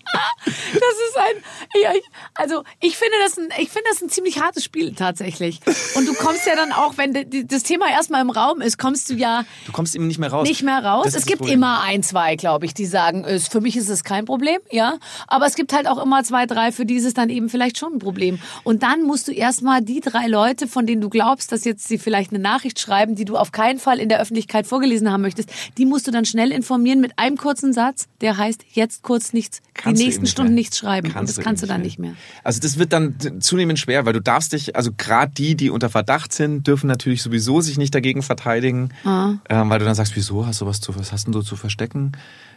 ist 0.74 1.18
ein, 1.18 1.44
ja, 1.82 1.92
ich, 1.94 2.04
also 2.36 2.64
ich 2.80 2.98
finde 2.98 3.16
das 3.24 3.38
ein, 3.38 3.50
ich 3.60 3.70
finde 3.70 3.90
das 3.90 4.02
ein 4.02 4.10
ziemlich 4.10 4.42
hartes 4.42 4.64
Spiel 4.64 4.94
tatsächlich. 4.94 5.60
Und 5.96 6.08
du 6.08 6.14
kommst 6.14 6.46
ja 6.46 6.56
dann 6.56 6.72
auch, 6.72 6.98
wenn 6.98 7.14
das 7.48 7.64
Thema 7.64 7.90
erstmal 7.90 8.22
im 8.22 8.30
Raum 8.30 8.62
ist, 8.62 8.78
kommst 8.78 9.10
du 9.10 9.14
ja. 9.14 9.44
Du 9.66 9.72
kommst 9.72 9.96
eben 9.96 10.08
nicht 10.08 10.20
mehr 10.20 10.32
raus. 10.32 10.48
Nicht 10.48 10.64
mehr 10.64 10.84
raus. 10.84 11.14
es 11.14 11.26
gibt 11.26 11.46
immer 11.48 11.82
ein, 11.82 12.04
zwei, 12.04 12.36
glaube 12.36 12.66
ich, 12.66 12.74
die 12.74 12.86
sagen, 12.86 13.26
für 13.40 13.62
mich 13.62 13.76
ist 13.78 13.90
es 13.90 14.04
kein 14.04 14.26
Problem, 14.26 14.60
ja. 14.72 14.98
Aber 15.28 15.46
es 15.46 15.56
gibt 15.56 15.74
halt 15.74 15.88
auch 15.88 16.02
immer 16.04 16.24
zwei, 16.24 16.46
drei, 16.46 16.72
für 16.72 16.86
die 16.86 16.96
ist 16.96 17.06
es 17.06 17.14
dann 17.14 17.30
eben 17.30 17.50
vielleicht 17.50 17.78
schon 17.78 17.94
ein 17.94 18.00
Problem. 18.00 18.40
Und 18.64 18.84
dann 18.84 19.04
musst 19.04 19.28
du 19.28 19.32
erstmal 19.32 19.82
die 19.82 20.00
drei 20.00 20.28
Leute, 20.28 20.68
von 20.68 20.86
denen 20.86 21.02
du 21.02 21.10
glaubst, 21.10 21.52
dass 21.52 21.66
jetzt 21.66 21.88
sie 21.88 21.98
vielleicht 21.98 22.32
eine 22.32 22.40
Nachricht 22.40 22.80
schreiben, 22.80 23.16
die 23.16 23.26
du 23.26 23.38
auf 23.38 23.52
keinen 23.52 23.80
Fall 23.80 24.00
in 24.00 24.10
der 24.10 24.20
Öffentlichkeit 24.20 24.68
vorgelesen 24.68 25.12
haben 25.12 25.22
möchtest, 25.22 25.50
die 25.78 25.86
musst 25.86 26.07
du 26.08 26.12
dann 26.12 26.26
schnell 26.26 26.52
informieren 26.52 27.02
mit 27.02 27.18
einem 27.18 27.38
kurzen 27.38 27.74
Satz, 27.74 28.08
der 28.22 28.38
heißt, 28.38 28.66
jetzt 28.72 29.04
kurz 29.04 29.34
nichts, 29.34 29.62
kannst 29.74 30.02
die 30.02 30.06
nächsten 30.06 30.26
Stunden 30.26 30.54
nichts 30.54 30.78
schreiben. 30.78 31.12
Kannst 31.12 31.32
und 31.32 31.38
das 31.38 31.46
kannst 31.46 31.64
du 31.64 31.68
dann 31.68 31.82
nicht 31.82 32.00
mehr. 32.00 32.14
Also 32.44 32.60
das 32.60 32.78
wird 32.78 32.94
dann 32.94 33.16
zunehmend 33.40 33.80
schwer, 33.80 34.06
weil 34.06 34.14
du 34.14 34.22
darfst 34.22 34.54
dich, 34.54 34.76
also 34.76 34.92
gerade 34.96 35.32
die, 35.32 35.56
die 35.56 35.70
unter 35.70 35.90
Verdacht 35.90 36.34
sind, 36.34 36.66
dürfen 36.68 36.88
natürlich 36.88 37.22
sowieso 37.22 37.62
sich 37.62 37.78
nicht 37.78 37.94
dagegen 37.94 38.24
verteidigen, 38.24 38.90
ah. 39.04 39.36
ähm, 39.50 39.70
weil 39.70 39.80
du 39.80 39.86
dann 39.86 39.96
sagst, 39.96 40.16
wieso 40.16 40.46
hast 40.46 40.62
du 40.62 40.66
was 40.66 40.82
zu, 40.82 40.96
was 40.98 41.12
hast 41.12 41.28
du 41.28 41.42
zu 41.42 41.56
verstecken? 41.56 42.14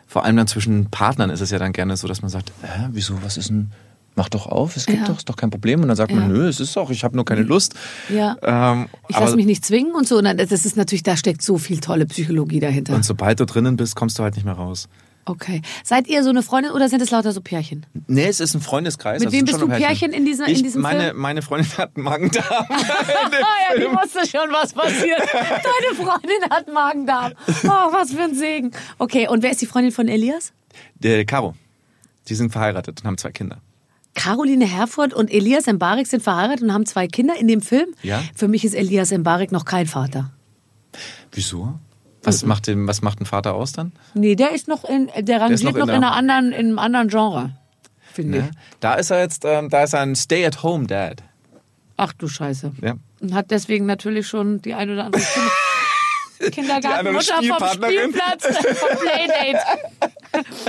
Vor 0.06 0.24
allem 0.24 0.36
dann 0.36 0.46
zwischen 0.46 0.90
Partnern 0.90 1.30
ist 1.30 1.40
es 1.40 1.50
ja 1.50 1.58
dann 1.58 1.72
gerne 1.72 1.96
so, 1.96 2.08
dass 2.08 2.22
man 2.22 2.30
sagt, 2.30 2.52
hä, 2.62 2.88
wieso, 2.90 3.22
was 3.22 3.36
ist 3.36 3.50
denn 3.50 3.70
mach 4.14 4.28
doch 4.28 4.46
auf, 4.46 4.76
es 4.76 4.86
gibt 4.86 5.00
ja. 5.00 5.06
doch, 5.06 5.18
ist 5.18 5.28
doch 5.28 5.36
kein 5.36 5.50
Problem. 5.50 5.82
Und 5.82 5.88
dann 5.88 5.96
sagt 5.96 6.10
ja. 6.10 6.18
man, 6.18 6.32
nö, 6.32 6.48
es 6.48 6.60
ist 6.60 6.76
doch, 6.76 6.90
ich 6.90 7.04
habe 7.04 7.16
nur 7.16 7.24
keine 7.24 7.42
Lust. 7.42 7.74
Ja. 8.08 8.36
Ähm, 8.42 8.88
ich 9.08 9.18
lasse 9.18 9.36
mich 9.36 9.46
nicht 9.46 9.64
zwingen 9.64 9.94
und 9.94 10.06
so. 10.06 10.18
Und 10.18 10.24
das 10.24 10.52
ist 10.52 10.76
natürlich, 10.76 11.02
da 11.02 11.16
steckt 11.16 11.42
so 11.42 11.58
viel 11.58 11.80
tolle 11.80 12.06
Psychologie 12.06 12.60
dahinter. 12.60 12.94
Und 12.94 13.04
sobald 13.04 13.40
du 13.40 13.46
drinnen 13.46 13.76
bist, 13.76 13.96
kommst 13.96 14.18
du 14.18 14.22
halt 14.22 14.34
nicht 14.34 14.44
mehr 14.44 14.54
raus. 14.54 14.88
Okay. 15.26 15.62
Seid 15.84 16.08
ihr 16.08 16.24
so 16.24 16.30
eine 16.30 16.42
Freundin 16.42 16.72
oder 16.72 16.88
sind 16.88 17.02
es 17.02 17.10
lauter 17.10 17.32
so 17.32 17.40
Pärchen? 17.40 17.86
Nee, 18.06 18.26
es 18.26 18.40
ist 18.40 18.54
ein 18.54 18.60
Freundeskreis. 18.60 19.20
Mit 19.20 19.28
also 19.28 19.38
wem 19.38 19.44
bist 19.44 19.60
du 19.60 19.68
Pärchen, 19.68 19.86
Pärchen 19.86 20.12
in, 20.12 20.24
dieser, 20.24 20.48
ich, 20.48 20.58
in 20.58 20.64
diesem 20.64 20.82
meine, 20.82 21.04
Film? 21.04 21.18
Meine 21.18 21.42
Freundin 21.42 21.78
hat 21.78 21.96
Magen-Darm. 21.96 22.66
ja, 22.70 23.76
die 23.76 23.82
wusste 23.84 24.26
schon, 24.26 24.50
was 24.50 24.72
passiert. 24.72 25.20
Deine 25.32 25.94
Freundin 25.94 26.50
hat 26.50 26.72
Magen-Darm. 26.72 27.32
Oh, 27.64 27.92
was 27.92 28.12
für 28.12 28.22
ein 28.22 28.34
Segen. 28.34 28.72
Okay, 28.98 29.28
und 29.28 29.42
wer 29.42 29.52
ist 29.52 29.60
die 29.60 29.66
Freundin 29.66 29.92
von 29.92 30.08
Elias? 30.08 30.52
Der 30.94 31.24
Caro. 31.24 31.54
Die 32.28 32.34
sind 32.34 32.50
verheiratet 32.50 33.00
und 33.00 33.06
haben 33.06 33.18
zwei 33.18 33.30
Kinder. 33.30 33.58
Caroline 34.14 34.66
Herford 34.66 35.14
und 35.14 35.30
Elias 35.30 35.66
Mbarek 35.66 36.06
sind 36.06 36.22
verheiratet 36.22 36.62
und 36.62 36.72
haben 36.72 36.86
zwei 36.86 37.06
Kinder 37.06 37.34
in 37.38 37.48
dem 37.48 37.62
Film. 37.62 37.88
Ja. 38.02 38.22
Für 38.34 38.48
mich 38.48 38.64
ist 38.64 38.74
Elias 38.74 39.12
Mbarek 39.12 39.52
noch 39.52 39.64
kein 39.64 39.86
Vater. 39.86 40.30
Wieso? 41.32 41.78
Was, 42.22 42.42
mhm. 42.42 42.48
macht, 42.48 42.66
den, 42.66 42.86
was 42.86 43.02
macht 43.02 43.20
ein 43.20 43.26
Vater 43.26 43.54
aus 43.54 43.72
dann? 43.72 43.92
Nee, 44.14 44.34
der 44.34 44.52
ist 44.52 44.68
noch 44.68 44.84
in, 44.84 45.08
der 45.20 45.40
rangiert 45.40 45.62
noch, 45.62 45.74
in, 45.74 45.78
noch 45.78 45.88
in, 45.88 45.94
einer 45.94 46.12
anderen, 46.12 46.52
in 46.52 46.66
einem 46.66 46.78
anderen 46.78 47.08
Genre, 47.08 47.52
finde 48.12 48.38
ne? 48.38 48.50
ich. 48.50 48.58
Da 48.80 48.94
ist 48.94 49.10
er 49.10 49.20
jetzt, 49.20 49.44
ähm, 49.46 49.70
da 49.70 49.84
ist 49.84 49.94
er 49.94 50.00
ein 50.00 50.16
Stay-at-home-Dad. 50.16 51.22
Ach 51.96 52.12
du 52.12 52.28
Scheiße. 52.28 52.72
Ja. 52.82 52.94
Und 53.20 53.34
hat 53.34 53.50
deswegen 53.50 53.86
natürlich 53.86 54.26
schon 54.26 54.60
die 54.62 54.74
ein 54.74 54.90
oder 54.90 55.04
andere 55.04 55.22
Kinder. 55.22 55.50
Kindergartenmutter 56.50 57.42
vom 57.42 57.68
Spielplatz, 57.68 58.46
vom 58.46 58.98
Playdate 58.98 59.58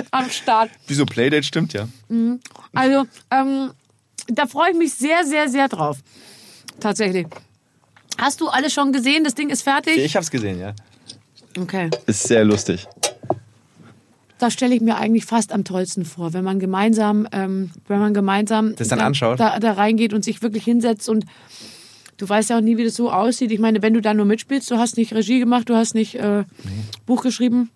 am 0.12 0.30
Start. 0.30 0.70
Wieso 0.88 1.06
Playdate 1.06 1.44
stimmt 1.44 1.74
ja. 1.74 1.88
Mhm. 2.10 2.40
Also, 2.74 3.06
ähm, 3.32 3.72
da 4.28 4.48
freue 4.48 4.72
ich 4.72 4.78
mich 4.78 4.94
sehr, 4.94 5.26
sehr, 5.26 5.50
sehr 5.50 5.68
drauf. 5.68 5.98
Tatsächlich. 6.80 7.28
Hast 8.18 8.42
du 8.42 8.50
alles 8.50 8.74
schon 8.74 8.92
gesehen? 8.92 9.24
Das 9.24 9.36
Ding 9.36 9.50
ist 9.50 9.64
fertig? 9.64 9.98
Ich 9.98 10.16
habe 10.16 10.24
es 10.24 10.32
gesehen, 10.32 10.60
ja. 10.60 10.74
Okay. 11.58 11.90
Ist 12.06 12.28
sehr 12.28 12.44
lustig. 12.44 12.88
Das 14.40 14.54
stelle 14.54 14.74
ich 14.74 14.82
mir 14.82 14.98
eigentlich 14.98 15.26
fast 15.26 15.52
am 15.52 15.64
tollsten 15.64 16.04
vor, 16.04 16.34
wenn 16.34 16.44
man 16.44 16.60
gemeinsam, 16.60 17.28
ähm, 17.32 17.72
wenn 17.88 18.00
man 18.00 18.14
gemeinsam 18.14 18.76
das 18.76 18.88
dann 18.88 19.00
da, 19.00 19.06
anschaut, 19.06 19.40
da, 19.40 19.60
da 19.60 19.74
reingeht 19.74 20.14
und 20.14 20.24
sich 20.24 20.42
wirklich 20.42 20.64
hinsetzt 20.64 21.10
und 21.10 21.26
du 22.22 22.30
weißt 22.30 22.52
ja 22.52 22.58
auch 22.58 22.62
nie, 22.62 22.78
wie 22.78 22.84
das 22.84 22.96
so 22.96 23.12
aussieht. 23.12 23.52
Ich 23.52 23.60
meine, 23.60 23.82
wenn 23.82 23.94
du 23.94 24.02
da 24.02 24.14
nur 24.14 24.26
mitspielst, 24.26 24.70
du 24.70 24.78
hast 24.78 24.98
nicht 24.98 25.14
Regie 25.14 25.40
gemacht, 25.40 25.70
du 25.70 25.76
hast 25.76 25.96
nicht 25.96 26.16
äh, 26.16 26.40
nee. 26.40 26.46
Buch 27.06 27.24
geschrieben. 27.24 27.72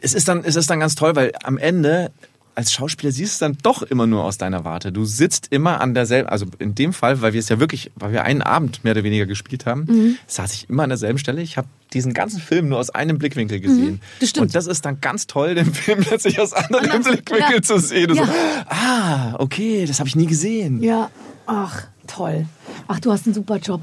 Es 0.00 0.14
ist, 0.14 0.28
dann, 0.28 0.42
es 0.44 0.56
ist 0.56 0.70
dann 0.70 0.80
ganz 0.80 0.94
toll, 0.94 1.16
weil 1.16 1.32
am 1.42 1.58
Ende 1.58 2.10
als 2.54 2.72
Schauspieler 2.72 3.12
siehst 3.12 3.32
du 3.32 3.34
es 3.34 3.38
dann 3.38 3.58
doch 3.62 3.82
immer 3.82 4.06
nur 4.06 4.24
aus 4.24 4.38
deiner 4.38 4.64
Warte. 4.64 4.90
Du 4.90 5.04
sitzt 5.04 5.48
immer 5.50 5.82
an 5.82 5.92
derselben, 5.92 6.30
also 6.30 6.46
in 6.58 6.74
dem 6.74 6.94
Fall, 6.94 7.20
weil 7.20 7.34
wir 7.34 7.40
es 7.40 7.50
ja 7.50 7.60
wirklich, 7.60 7.90
weil 7.96 8.12
wir 8.12 8.24
einen 8.24 8.40
Abend 8.40 8.82
mehr 8.82 8.92
oder 8.92 9.04
weniger 9.04 9.26
gespielt 9.26 9.66
haben, 9.66 9.84
mhm. 9.86 10.18
saß 10.26 10.54
ich 10.54 10.70
immer 10.70 10.84
an 10.84 10.88
derselben 10.88 11.18
Stelle. 11.18 11.42
Ich 11.42 11.58
habe 11.58 11.68
diesen 11.92 12.14
ganzen 12.14 12.40
Film 12.40 12.70
nur 12.70 12.78
aus 12.78 12.88
einem 12.88 13.18
Blickwinkel 13.18 13.60
gesehen. 13.60 13.92
Mhm, 13.92 14.00
das 14.20 14.30
stimmt. 14.30 14.46
Und 14.46 14.54
das 14.54 14.66
ist 14.66 14.86
dann 14.86 15.02
ganz 15.02 15.26
toll, 15.26 15.54
den 15.54 15.74
Film 15.74 16.00
plötzlich 16.00 16.40
aus 16.40 16.54
anderen 16.54 17.02
Blickwinkel 17.02 17.56
ja. 17.56 17.62
zu 17.62 17.78
sehen. 17.78 18.14
Ja. 18.14 18.24
So, 18.24 18.32
ah, 18.68 19.34
okay, 19.38 19.84
das 19.84 19.98
habe 19.98 20.08
ich 20.08 20.16
nie 20.16 20.26
gesehen. 20.26 20.82
Ja, 20.82 21.10
ach, 21.44 21.88
toll. 22.06 22.46
Ach, 22.88 23.00
du 23.00 23.12
hast 23.12 23.26
einen 23.26 23.34
super 23.34 23.56
Job. 23.58 23.82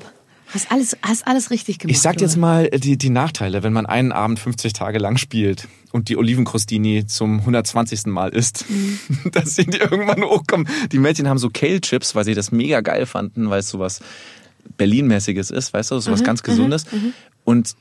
Hast 0.53 0.71
alles, 0.71 0.95
hast 1.01 1.25
alles 1.25 1.49
richtig 1.49 1.79
gemacht. 1.79 1.95
Ich 1.95 2.01
sag 2.01 2.21
jetzt 2.21 2.37
mal 2.37 2.69
die, 2.69 2.97
die 2.97 3.09
Nachteile, 3.09 3.63
wenn 3.63 3.73
man 3.73 3.85
einen 3.87 4.11
Abend 4.11 4.39
50 4.39 4.73
Tage 4.73 4.99
lang 4.99 5.17
spielt 5.17 5.67
und 5.91 6.09
die 6.09 6.17
Olivenkrostini 6.17 7.07
zum 7.07 7.39
120. 7.39 8.05
Mal 8.07 8.29
isst, 8.29 8.65
mhm. 8.69 8.99
dass 9.31 9.55
sie 9.55 9.65
die 9.65 9.79
irgendwann 9.79 10.23
hochkommen. 10.23 10.67
Die 10.91 10.99
Mädchen 10.99 11.27
haben 11.27 11.39
so 11.39 11.49
Kale-Chips, 11.49 12.13
weil 12.13 12.25
sie 12.25 12.35
das 12.35 12.51
mega 12.51 12.81
geil 12.81 13.05
fanden, 13.05 13.49
weil 13.49 13.61
es 13.61 13.69
sowas 13.69 14.01
Berlin-mäßiges 14.77 15.49
ist, 15.49 15.73
weißt 15.73 15.91
du, 15.91 15.99
sowas 15.99 16.21
mhm, 16.21 16.25
ganz 16.25 16.41
mhm, 16.41 16.45
Gesundes. 16.45 16.91
Mhm. 16.91 17.13
Und 17.45 17.75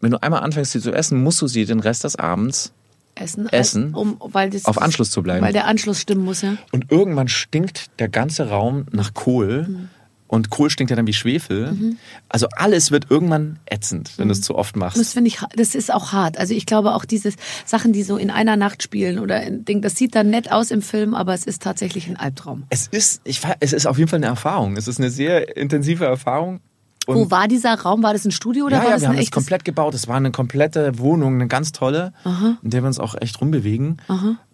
wenn 0.00 0.10
du 0.10 0.22
einmal 0.22 0.42
anfängst, 0.42 0.72
sie 0.72 0.80
zu 0.80 0.92
essen, 0.92 1.22
musst 1.22 1.40
du 1.40 1.46
sie 1.46 1.64
den 1.64 1.80
Rest 1.80 2.04
des 2.04 2.16
Abends 2.16 2.72
essen, 3.16 3.48
essen 3.48 3.94
um, 3.94 4.16
weil 4.20 4.50
das, 4.50 4.64
auf 4.66 4.80
Anschluss 4.80 5.10
zu 5.10 5.22
bleiben. 5.22 5.44
Weil 5.44 5.52
der 5.52 5.66
Anschluss 5.66 6.00
stimmen 6.00 6.24
muss, 6.24 6.42
ja. 6.42 6.56
Und 6.72 6.90
irgendwann 6.90 7.28
stinkt 7.28 7.98
der 7.98 8.08
ganze 8.08 8.48
Raum 8.48 8.86
nach 8.92 9.14
Kohl. 9.14 9.66
Mhm. 9.68 9.88
Und 10.28 10.50
Kohl 10.50 10.70
stinkt 10.70 10.90
ja 10.90 10.96
dann 10.96 11.06
wie 11.06 11.12
Schwefel. 11.12 11.72
Mhm. 11.72 11.98
Also 12.28 12.48
alles 12.56 12.90
wird 12.90 13.10
irgendwann 13.10 13.60
ätzend, 13.66 14.12
wenn 14.16 14.26
mhm. 14.26 14.30
du 14.30 14.32
es 14.32 14.42
zu 14.42 14.56
oft 14.56 14.74
machst. 14.74 14.98
Das 14.98 15.12
finde 15.12 15.28
ich, 15.28 15.38
das 15.54 15.76
ist 15.76 15.92
auch 15.92 16.12
hart. 16.12 16.36
Also 16.36 16.52
ich 16.52 16.66
glaube 16.66 16.94
auch 16.94 17.04
diese 17.04 17.32
Sachen, 17.64 17.92
die 17.92 18.02
so 18.02 18.16
in 18.16 18.30
einer 18.30 18.56
Nacht 18.56 18.82
spielen 18.82 19.20
oder 19.20 19.42
in 19.42 19.64
Ding, 19.64 19.82
das 19.82 19.94
sieht 19.94 20.16
dann 20.16 20.30
nett 20.30 20.50
aus 20.50 20.72
im 20.72 20.82
Film, 20.82 21.14
aber 21.14 21.32
es 21.32 21.44
ist 21.44 21.62
tatsächlich 21.62 22.08
ein 22.08 22.16
Albtraum. 22.16 22.64
Es 22.70 22.88
ist, 22.88 23.20
ich, 23.22 23.40
es 23.60 23.72
ist 23.72 23.86
auf 23.86 23.98
jeden 23.98 24.10
Fall 24.10 24.18
eine 24.18 24.26
Erfahrung. 24.26 24.76
Es 24.76 24.88
ist 24.88 24.98
eine 24.98 25.10
sehr 25.10 25.56
intensive 25.56 26.04
Erfahrung. 26.04 26.60
Und 27.06 27.16
Wo 27.16 27.30
war 27.30 27.48
dieser 27.48 27.74
Raum? 27.74 28.02
War 28.02 28.12
das 28.12 28.24
ein 28.24 28.32
Studio 28.32 28.66
oder 28.66 28.76
ja, 28.76 28.82
war 28.82 28.88
ja, 28.88 28.94
das 28.94 29.02
wir 29.02 29.08
haben 29.08 29.18
es 29.18 29.30
komplett 29.30 29.64
gebaut. 29.64 29.94
Es 29.94 30.08
war 30.08 30.16
eine 30.16 30.32
komplette 30.32 30.98
Wohnung, 30.98 31.34
eine 31.34 31.46
ganz 31.46 31.72
tolle, 31.72 32.12
Aha. 32.24 32.58
in 32.62 32.70
der 32.70 32.82
wir 32.82 32.88
uns 32.88 32.98
auch 32.98 33.14
echt 33.20 33.40
rumbewegen. 33.40 34.02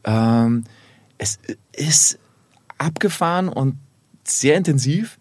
Ähm, 0.04 0.64
es 1.16 1.38
ist 1.72 2.18
abgefahren 2.76 3.48
und 3.48 3.76
sehr 4.24 4.56
intensiv. 4.56 5.18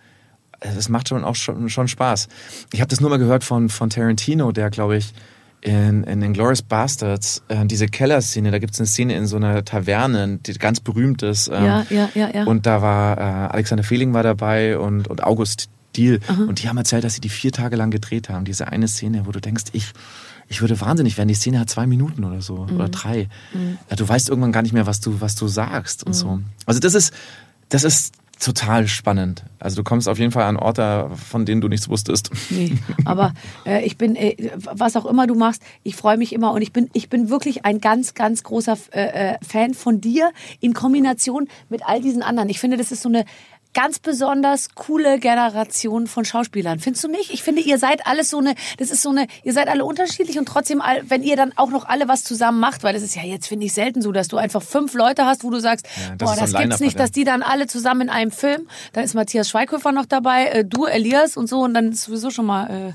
Es 0.60 0.90
macht 0.90 1.10
schon 1.10 1.24
auch 1.24 1.36
schon, 1.36 1.70
schon 1.70 1.88
Spaß. 1.88 2.28
Ich 2.74 2.82
habe 2.82 2.90
das 2.90 3.00
nur 3.00 3.10
mal 3.10 3.18
gehört 3.18 3.44
von, 3.44 3.70
von 3.70 3.90
Tarantino, 3.90 4.52
der, 4.52 4.70
glaube 4.70 4.98
ich, 4.98 5.14
in, 5.62 6.04
in 6.04 6.22
Inglourious 6.22 6.64
Bastards, 6.64 7.44
äh, 7.48 7.66
diese 7.66 7.88
Kellerszene, 7.88 8.52
da 8.52 8.60
gibt 8.60 8.74
es 8.74 8.80
eine 8.80 8.88
Szene 8.88 9.16
in 9.16 9.28
so 9.28 9.38
einer 9.38 9.64
Taverne, 9.64 10.40
die 10.40 10.54
ganz 10.54 10.80
berühmt 10.80 11.22
ist. 11.22 11.50
Ähm, 11.50 11.66
ja, 11.66 11.86
ja, 11.90 12.10
ja, 12.16 12.30
ja. 12.34 12.44
Und 12.46 12.66
da 12.66 12.82
war 12.82 13.18
äh, 13.18 13.22
Alexander 13.22 13.84
Fehling 13.84 14.14
war 14.14 14.24
dabei 14.24 14.78
und, 14.78 15.08
und 15.08 15.24
August 15.24 15.70
Deal. 15.96 16.20
Aha. 16.28 16.44
Und 16.44 16.62
die 16.62 16.70
haben 16.70 16.78
erzählt, 16.78 17.04
dass 17.04 17.16
sie 17.16 17.22
die 17.22 17.30
vier 17.30 17.52
Tage 17.52 17.76
lang 17.76 17.92
gedreht 17.92 18.30
haben. 18.30 18.46
Diese 18.46 18.68
eine 18.68 18.88
Szene, 18.88 19.26
wo 19.26 19.32
du 19.32 19.42
denkst, 19.42 19.66
ich, 19.74 19.94
ich 20.48 20.62
würde 20.62 20.80
wahnsinnig 20.82 21.18
werden. 21.18 21.28
Die 21.28 21.36
Szene 21.36 21.60
hat 21.60 21.70
zwei 21.70 21.88
Minuten 21.88 22.24
oder 22.24 22.42
so 22.42 22.66
mhm. 22.66 22.76
oder 22.76 22.90
drei. 22.90 23.28
Mhm. 23.54 23.78
Ja, 23.90 23.96
du 23.96 24.08
weißt 24.08 24.30
irgendwann 24.30 24.52
gar 24.52 24.62
nicht 24.62 24.74
mehr, 24.74 24.88
was 24.88 25.00
du, 25.00 25.22
was 25.22 25.36
du 25.36 25.48
sagst 25.48 26.04
und 26.04 26.14
mhm. 26.14 26.18
so. 26.18 26.40
Also 26.66 26.80
das 26.80 26.94
ist, 26.94 27.14
das 27.70 27.84
ist 27.84 28.14
total 28.42 28.88
spannend. 28.88 29.44
Also 29.60 29.78
du 29.78 29.84
kommst 29.84 30.10
auf 30.10 30.18
jeden 30.18 30.32
Fall 30.32 30.44
an 30.46 30.58
Orte, 30.58 31.12
von 31.30 31.46
denen 31.46 31.62
du 31.62 31.68
nichts 31.68 31.88
wusstest. 31.90 32.32
Nee, 32.50 32.74
aber 33.06 33.34
äh, 33.66 33.86
ich 33.86 33.98
bin, 33.98 34.16
äh, 34.16 34.52
was 34.56 34.96
auch 34.96 35.06
immer 35.06 35.28
du 35.28 35.36
machst, 35.36 35.62
ich 35.84 35.96
freue 35.96 36.18
mich 36.18 36.34
immer 36.34 36.52
und 36.52 36.62
ich 36.62 36.74
bin, 36.74 36.90
ich 36.94 37.08
bin 37.08 37.30
wirklich 37.30 37.66
ein 37.66 37.80
ganz, 37.80 38.16
ganz 38.16 38.44
großer 38.44 38.78
äh, 38.92 39.34
äh 39.34 39.38
Fan 39.48 39.74
von 39.74 40.02
dir 40.02 40.32
in 40.60 40.74
Kombination 40.74 41.48
mit 41.70 41.86
all 41.86 42.02
diesen 42.02 42.24
anderen. 42.24 42.50
Ich 42.50 42.60
finde, 42.60 42.78
das 42.78 42.92
ist 42.92 43.04
so 43.04 43.10
eine 43.10 43.26
ganz 43.74 44.00
besonders 44.00 44.76
coole 44.76 45.20
Generation 45.20 46.08
von 46.08 46.26
Schauspielern. 46.26 46.80
Findest 46.80 47.04
du 47.04 47.08
nicht? 47.08 47.32
Ich 47.32 47.44
finde, 47.44 47.62
ihr 47.62 47.78
seid 47.78 48.06
alles 48.06 48.30
so 48.30 48.40
eine, 48.40 48.56
das 48.78 48.92
ist 48.92 49.02
so 49.02 49.10
eine, 49.10 49.28
ihr 49.44 49.54
seid 49.54 49.68
alle 49.68 49.86
unterschiedlich 49.86 50.38
und 50.38 50.46
trotzdem, 50.46 50.82
wenn 51.04 51.24
ihr 51.24 51.36
dann 51.36 51.54
auch 51.56 51.70
noch 51.70 51.86
alle 51.86 52.08
was 52.08 52.24
zusammen 52.24 52.60
macht, 52.60 52.84
weil 52.84 52.94
das 52.94 53.04
ist 53.04 53.16
ja 53.16 53.24
jetzt, 53.24 53.48
finde 53.48 53.66
ich, 53.66 53.74
selten 53.74 54.02
so, 54.02 54.12
dass 54.12 54.28
du 54.28 54.38
einfach 54.38 54.62
fünf 54.62 54.94
Leute 54.94 55.26
hast, 55.26 55.44
wo 55.44 55.50
du 55.50 55.60
sagst, 55.60 55.88
ja, 55.88 56.16
das 56.16 56.30
boah, 56.30 56.36
das 56.36 56.54
gibt's 56.54 56.80
nicht, 56.80 57.00
dass 57.00 57.12
die 57.12 57.24
dann 57.24 57.44
alle 57.44 57.68
zusammen 57.68 58.02
in 58.02 58.10
einem 58.10 58.32
Film, 58.32 58.68
dann 58.94 59.04
ist 59.04 59.14
Matthias 59.14 59.50
Schweighöfer 59.50 59.92
noch 59.92 60.06
dabei, 60.06 60.48
äh, 60.48 60.66
du, 60.66 60.86
Elias 60.86 61.38
und 61.38 61.48
so 61.48 61.62
und 61.62 61.74
dann 61.74 61.92
ist 61.92 62.04
sowieso 62.04 62.30
schon 62.30 62.46
mal, 62.46 62.90
äh, 62.90 62.94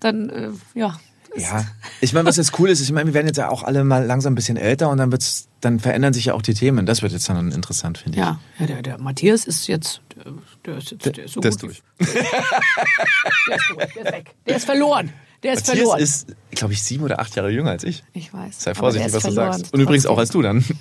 dann, 0.00 0.30
äh, 0.30 0.50
ja, 0.78 0.96
ja, 1.36 1.64
ich 2.00 2.12
meine, 2.12 2.28
was 2.28 2.36
jetzt 2.36 2.58
cool 2.58 2.68
ist, 2.68 2.80
ich 2.80 2.92
meine, 2.92 3.06
wir 3.06 3.14
werden 3.14 3.26
jetzt 3.26 3.36
ja 3.36 3.48
auch 3.48 3.62
alle 3.62 3.84
mal 3.84 4.04
langsam 4.04 4.32
ein 4.32 4.36
bisschen 4.36 4.56
älter 4.56 4.90
und 4.90 4.98
dann 4.98 5.10
wird's, 5.10 5.48
dann 5.60 5.80
verändern 5.80 6.12
sich 6.12 6.26
ja 6.26 6.34
auch 6.34 6.42
die 6.42 6.54
Themen. 6.54 6.86
Das 6.86 7.02
wird 7.02 7.12
jetzt 7.12 7.28
dann 7.28 7.50
interessant, 7.52 7.98
finde 7.98 8.18
ich. 8.18 8.24
Ja, 8.24 8.40
ja 8.58 8.66
der, 8.66 8.82
der 8.82 8.98
Matthias 8.98 9.44
ist 9.44 9.66
jetzt, 9.66 10.00
der, 10.14 10.32
der 10.64 10.78
ist 10.78 10.90
jetzt, 10.90 11.04
der 11.04 11.24
ist 11.24 11.32
so 11.32 11.40
der 11.40 11.50
gut. 11.50 11.62
Ist 11.62 11.62
durch. 11.62 11.82
der 11.98 13.56
ist 13.56 13.70
durch, 13.70 13.94
der 13.94 14.04
ist 14.04 14.12
weg. 14.12 14.30
Der 14.46 14.56
ist 14.56 14.64
verloren. 14.64 15.12
Der 15.42 15.52
ist 15.54 15.66
Matthias 15.66 15.78
verloren. 15.78 16.00
ist, 16.00 16.26
glaube 16.52 16.72
ich, 16.72 16.82
sieben 16.82 17.04
oder 17.04 17.20
acht 17.20 17.34
Jahre 17.36 17.50
jünger 17.50 17.70
als 17.70 17.84
ich. 17.84 18.04
Ich 18.12 18.32
weiß. 18.32 18.62
Sei 18.62 18.74
vorsichtig, 18.74 19.12
was 19.12 19.22
du 19.22 19.32
sagst. 19.32 19.74
Und 19.74 19.80
übrigens 19.80 20.06
auch 20.06 20.18
als 20.18 20.30
du 20.30 20.42
dann. 20.42 20.64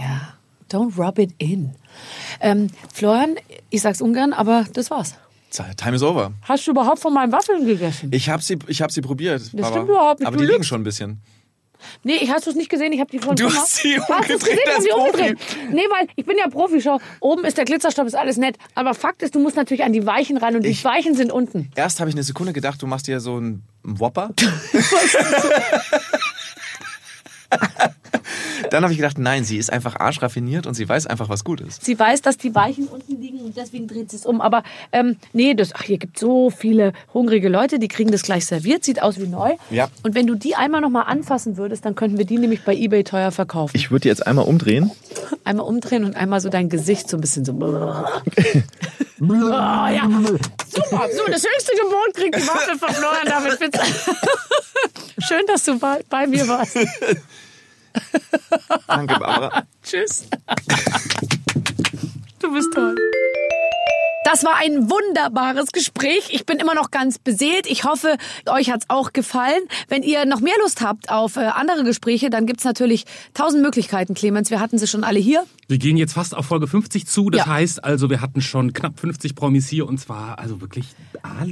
Ja, 0.00 0.32
don't 0.70 0.96
rub 0.96 1.18
it 1.18 1.34
in. 1.36 1.74
Ähm, 2.40 2.68
Florian, 2.90 3.36
ich 3.68 3.82
sag's 3.82 4.00
ungern, 4.00 4.32
aber 4.32 4.64
das 4.72 4.90
war's. 4.90 5.14
Time 5.50 5.96
is 5.96 6.02
over. 6.02 6.32
Hast 6.42 6.66
du 6.66 6.70
überhaupt 6.70 7.00
von 7.00 7.12
meinen 7.12 7.32
Waffeln 7.32 7.66
gegessen? 7.66 8.10
Ich 8.12 8.28
habe 8.28 8.42
sie, 8.42 8.58
ich 8.68 8.82
hab 8.82 8.90
sie 8.90 9.00
probiert. 9.00 9.40
Das 9.40 9.54
aber, 9.54 9.66
stimmt 9.66 9.88
überhaupt 9.88 10.20
nicht. 10.20 10.26
Aber 10.26 10.36
die 10.36 10.44
liegen 10.44 10.64
schon 10.64 10.80
ein 10.80 10.84
bisschen. 10.84 11.20
Nee, 12.02 12.16
ich 12.20 12.30
hast 12.30 12.46
du 12.46 12.50
es 12.50 12.56
nicht 12.56 12.68
gesehen, 12.68 12.92
ich 12.92 13.00
habe 13.00 13.10
die 13.10 13.18
von 13.18 13.34
Du 13.36 13.46
hast 13.46 13.76
sie 13.76 13.98
umgedreht, 13.98 14.30
hast 14.30 14.44
gesehen, 14.44 14.58
als 14.74 14.84
sie 14.84 14.90
umgedreht. 14.90 15.38
Nee, 15.70 15.86
weil 15.90 16.08
ich 16.14 16.26
bin 16.26 16.36
ja 16.36 16.46
Profi, 16.48 16.80
schau, 16.82 17.00
oben 17.20 17.44
ist 17.44 17.56
der 17.56 17.64
Glitzerstoff, 17.64 18.06
ist 18.06 18.14
alles 18.14 18.36
nett, 18.36 18.58
aber 18.74 18.92
Fakt 18.92 19.22
ist, 19.22 19.34
du 19.34 19.40
musst 19.40 19.56
natürlich 19.56 19.82
an 19.82 19.94
die 19.94 20.04
Weichen 20.04 20.36
ran 20.36 20.56
und 20.56 20.66
ich, 20.66 20.78
die 20.78 20.84
Weichen 20.84 21.14
sind 21.14 21.32
unten. 21.32 21.70
Erst 21.74 22.00
habe 22.00 22.10
ich 22.10 22.14
eine 22.14 22.22
Sekunde 22.22 22.52
gedacht, 22.52 22.82
du 22.82 22.86
machst 22.86 23.06
dir 23.06 23.20
so 23.20 23.36
einen 23.36 23.64
Whopper. 23.82 24.30
Dann 28.70 28.82
habe 28.82 28.92
ich 28.92 28.98
gedacht, 28.98 29.18
nein, 29.18 29.44
sie 29.44 29.58
ist 29.58 29.72
einfach 29.72 29.96
arschraffiniert 29.96 30.66
und 30.66 30.74
sie 30.74 30.88
weiß 30.88 31.06
einfach, 31.06 31.28
was 31.28 31.44
gut 31.44 31.60
ist. 31.60 31.84
Sie 31.84 31.98
weiß, 31.98 32.22
dass 32.22 32.38
die 32.38 32.54
Weichen 32.54 32.86
unten 32.86 33.20
liegen 33.20 33.40
und 33.40 33.56
deswegen 33.56 33.86
dreht 33.88 34.10
sie 34.10 34.16
es 34.16 34.26
um. 34.26 34.40
Aber 34.40 34.62
ähm, 34.92 35.16
nee, 35.32 35.54
das, 35.54 35.74
ach, 35.74 35.82
hier 35.82 35.98
gibt 35.98 36.18
so 36.18 36.50
viele 36.50 36.92
hungrige 37.12 37.48
Leute, 37.48 37.78
die 37.78 37.88
kriegen 37.88 38.10
das 38.10 38.22
gleich 38.22 38.46
serviert, 38.46 38.84
sieht 38.84 39.02
aus 39.02 39.18
wie 39.18 39.26
neu. 39.26 39.56
Ja. 39.70 39.88
Und 40.02 40.14
wenn 40.14 40.26
du 40.26 40.34
die 40.34 40.54
einmal 40.54 40.80
noch 40.80 40.90
mal 40.90 41.02
anfassen 41.02 41.56
würdest, 41.56 41.84
dann 41.84 41.94
könnten 41.94 42.18
wir 42.18 42.24
die 42.24 42.38
nämlich 42.38 42.64
bei 42.64 42.74
eBay 42.74 43.04
teuer 43.04 43.30
verkaufen. 43.30 43.76
Ich 43.76 43.90
würde 43.90 44.02
die 44.02 44.08
jetzt 44.08 44.26
einmal 44.26 44.44
umdrehen. 44.46 44.90
Einmal 45.44 45.66
umdrehen 45.66 46.04
und 46.04 46.16
einmal 46.16 46.40
so 46.40 46.48
dein 46.48 46.68
Gesicht 46.68 47.08
so 47.08 47.16
ein 47.16 47.20
bisschen 47.20 47.44
so. 47.44 47.52
oh, 47.52 47.58
ja. 49.20 50.08
Super, 50.68 51.08
so 51.12 51.26
das 51.26 51.44
höchste 51.44 51.72
Gebot 51.76 52.14
kriegt 52.14 52.36
die 52.36 52.46
Waffe 52.46 52.78
von 52.78 52.94
Florian 52.94 53.26
David. 53.26 53.58
Schön, 55.18 55.42
dass 55.46 55.64
du 55.64 55.78
bei, 55.78 56.00
bei 56.08 56.26
mir 56.26 56.46
warst. 56.48 56.78
Danke, 58.86 59.18
Barbara. 59.18 59.64
Tschüss. 59.82 60.26
Du 62.38 62.52
bist 62.52 62.72
toll. 62.74 62.96
Das 64.22 64.44
war 64.44 64.56
ein 64.56 64.90
wunderbares 64.90 65.72
Gespräch. 65.72 66.28
Ich 66.30 66.44
bin 66.44 66.58
immer 66.58 66.74
noch 66.74 66.90
ganz 66.90 67.18
beseelt. 67.18 67.66
Ich 67.66 67.84
hoffe, 67.84 68.16
euch 68.46 68.70
hat's 68.70 68.84
auch 68.88 69.12
gefallen. 69.12 69.62
Wenn 69.88 70.02
ihr 70.02 70.26
noch 70.26 70.40
mehr 70.40 70.54
Lust 70.60 70.82
habt 70.82 71.10
auf 71.10 71.36
äh, 71.36 71.40
andere 71.40 71.84
Gespräche, 71.84 72.28
dann 72.28 72.46
gibt's 72.46 72.64
natürlich 72.64 73.06
tausend 73.32 73.62
Möglichkeiten, 73.62 74.14
Clemens. 74.14 74.50
Wir 74.50 74.60
hatten 74.60 74.78
sie 74.78 74.86
schon 74.86 75.04
alle 75.04 75.18
hier. 75.18 75.46
Wir 75.68 75.78
gehen 75.78 75.96
jetzt 75.96 76.12
fast 76.12 76.36
auf 76.36 76.46
Folge 76.46 76.66
50 76.66 77.06
zu. 77.06 77.30
Das 77.30 77.46
ja. 77.46 77.46
heißt 77.46 77.82
also, 77.82 78.10
wir 78.10 78.20
hatten 78.20 78.40
schon 78.40 78.72
knapp 78.72 79.00
50 79.00 79.34
Promis 79.34 79.68
hier 79.68 79.88
und 79.88 79.98
zwar 79.98 80.38
also 80.38 80.60
wirklich 80.60 80.86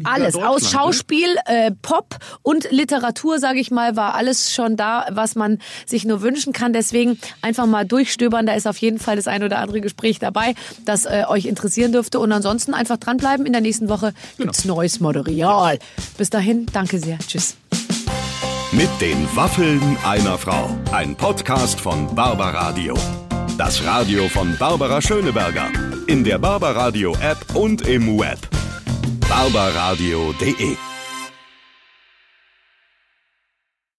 alles 0.04 0.34
aus 0.36 0.62
ne? 0.62 0.68
Schauspiel, 0.68 1.36
äh, 1.46 1.70
Pop 1.82 2.16
und 2.42 2.70
Literatur, 2.70 3.38
sage 3.38 3.60
ich 3.60 3.70
mal, 3.70 3.96
war 3.96 4.14
alles 4.14 4.52
schon 4.52 4.76
da, 4.76 5.06
was 5.10 5.36
man 5.36 5.58
sich 5.86 6.04
nur 6.04 6.20
wünschen 6.22 6.52
kann. 6.52 6.72
Deswegen 6.72 7.18
einfach 7.42 7.66
mal 7.66 7.86
durchstöbern. 7.86 8.46
Da 8.46 8.54
ist 8.54 8.66
auf 8.66 8.76
jeden 8.78 8.98
Fall 8.98 9.16
das 9.16 9.26
ein 9.26 9.42
oder 9.42 9.58
andere 9.58 9.80
Gespräch 9.80 10.18
dabei, 10.18 10.54
das 10.84 11.06
äh, 11.06 11.24
euch 11.28 11.46
interessieren 11.46 11.92
dürfte. 11.92 12.20
Und 12.28 12.32
ansonsten 12.32 12.74
einfach 12.74 12.98
dranbleiben. 12.98 13.46
In 13.46 13.52
der 13.52 13.62
nächsten 13.62 13.88
Woche 13.88 14.12
genau. 14.36 14.48
gibt's 14.48 14.66
neues 14.66 15.00
Material. 15.00 15.78
Bis 16.18 16.28
dahin, 16.28 16.66
danke 16.74 16.98
sehr. 16.98 17.18
Tschüss. 17.18 17.56
Mit 18.70 18.90
den 19.00 19.26
Waffeln 19.34 19.96
einer 20.04 20.36
Frau. 20.36 20.68
Ein 20.92 21.16
Podcast 21.16 21.80
von 21.80 22.14
Barbaradio. 22.14 22.94
Das 23.56 23.82
Radio 23.82 24.28
von 24.28 24.54
Barbara 24.58 25.00
Schöneberger. 25.00 25.70
In 26.06 26.22
der 26.22 26.38
Barbaradio 26.38 27.16
App 27.22 27.38
und 27.54 27.88
im 27.88 28.18
Web. 28.18 28.38
barbaradio.de 29.26 30.87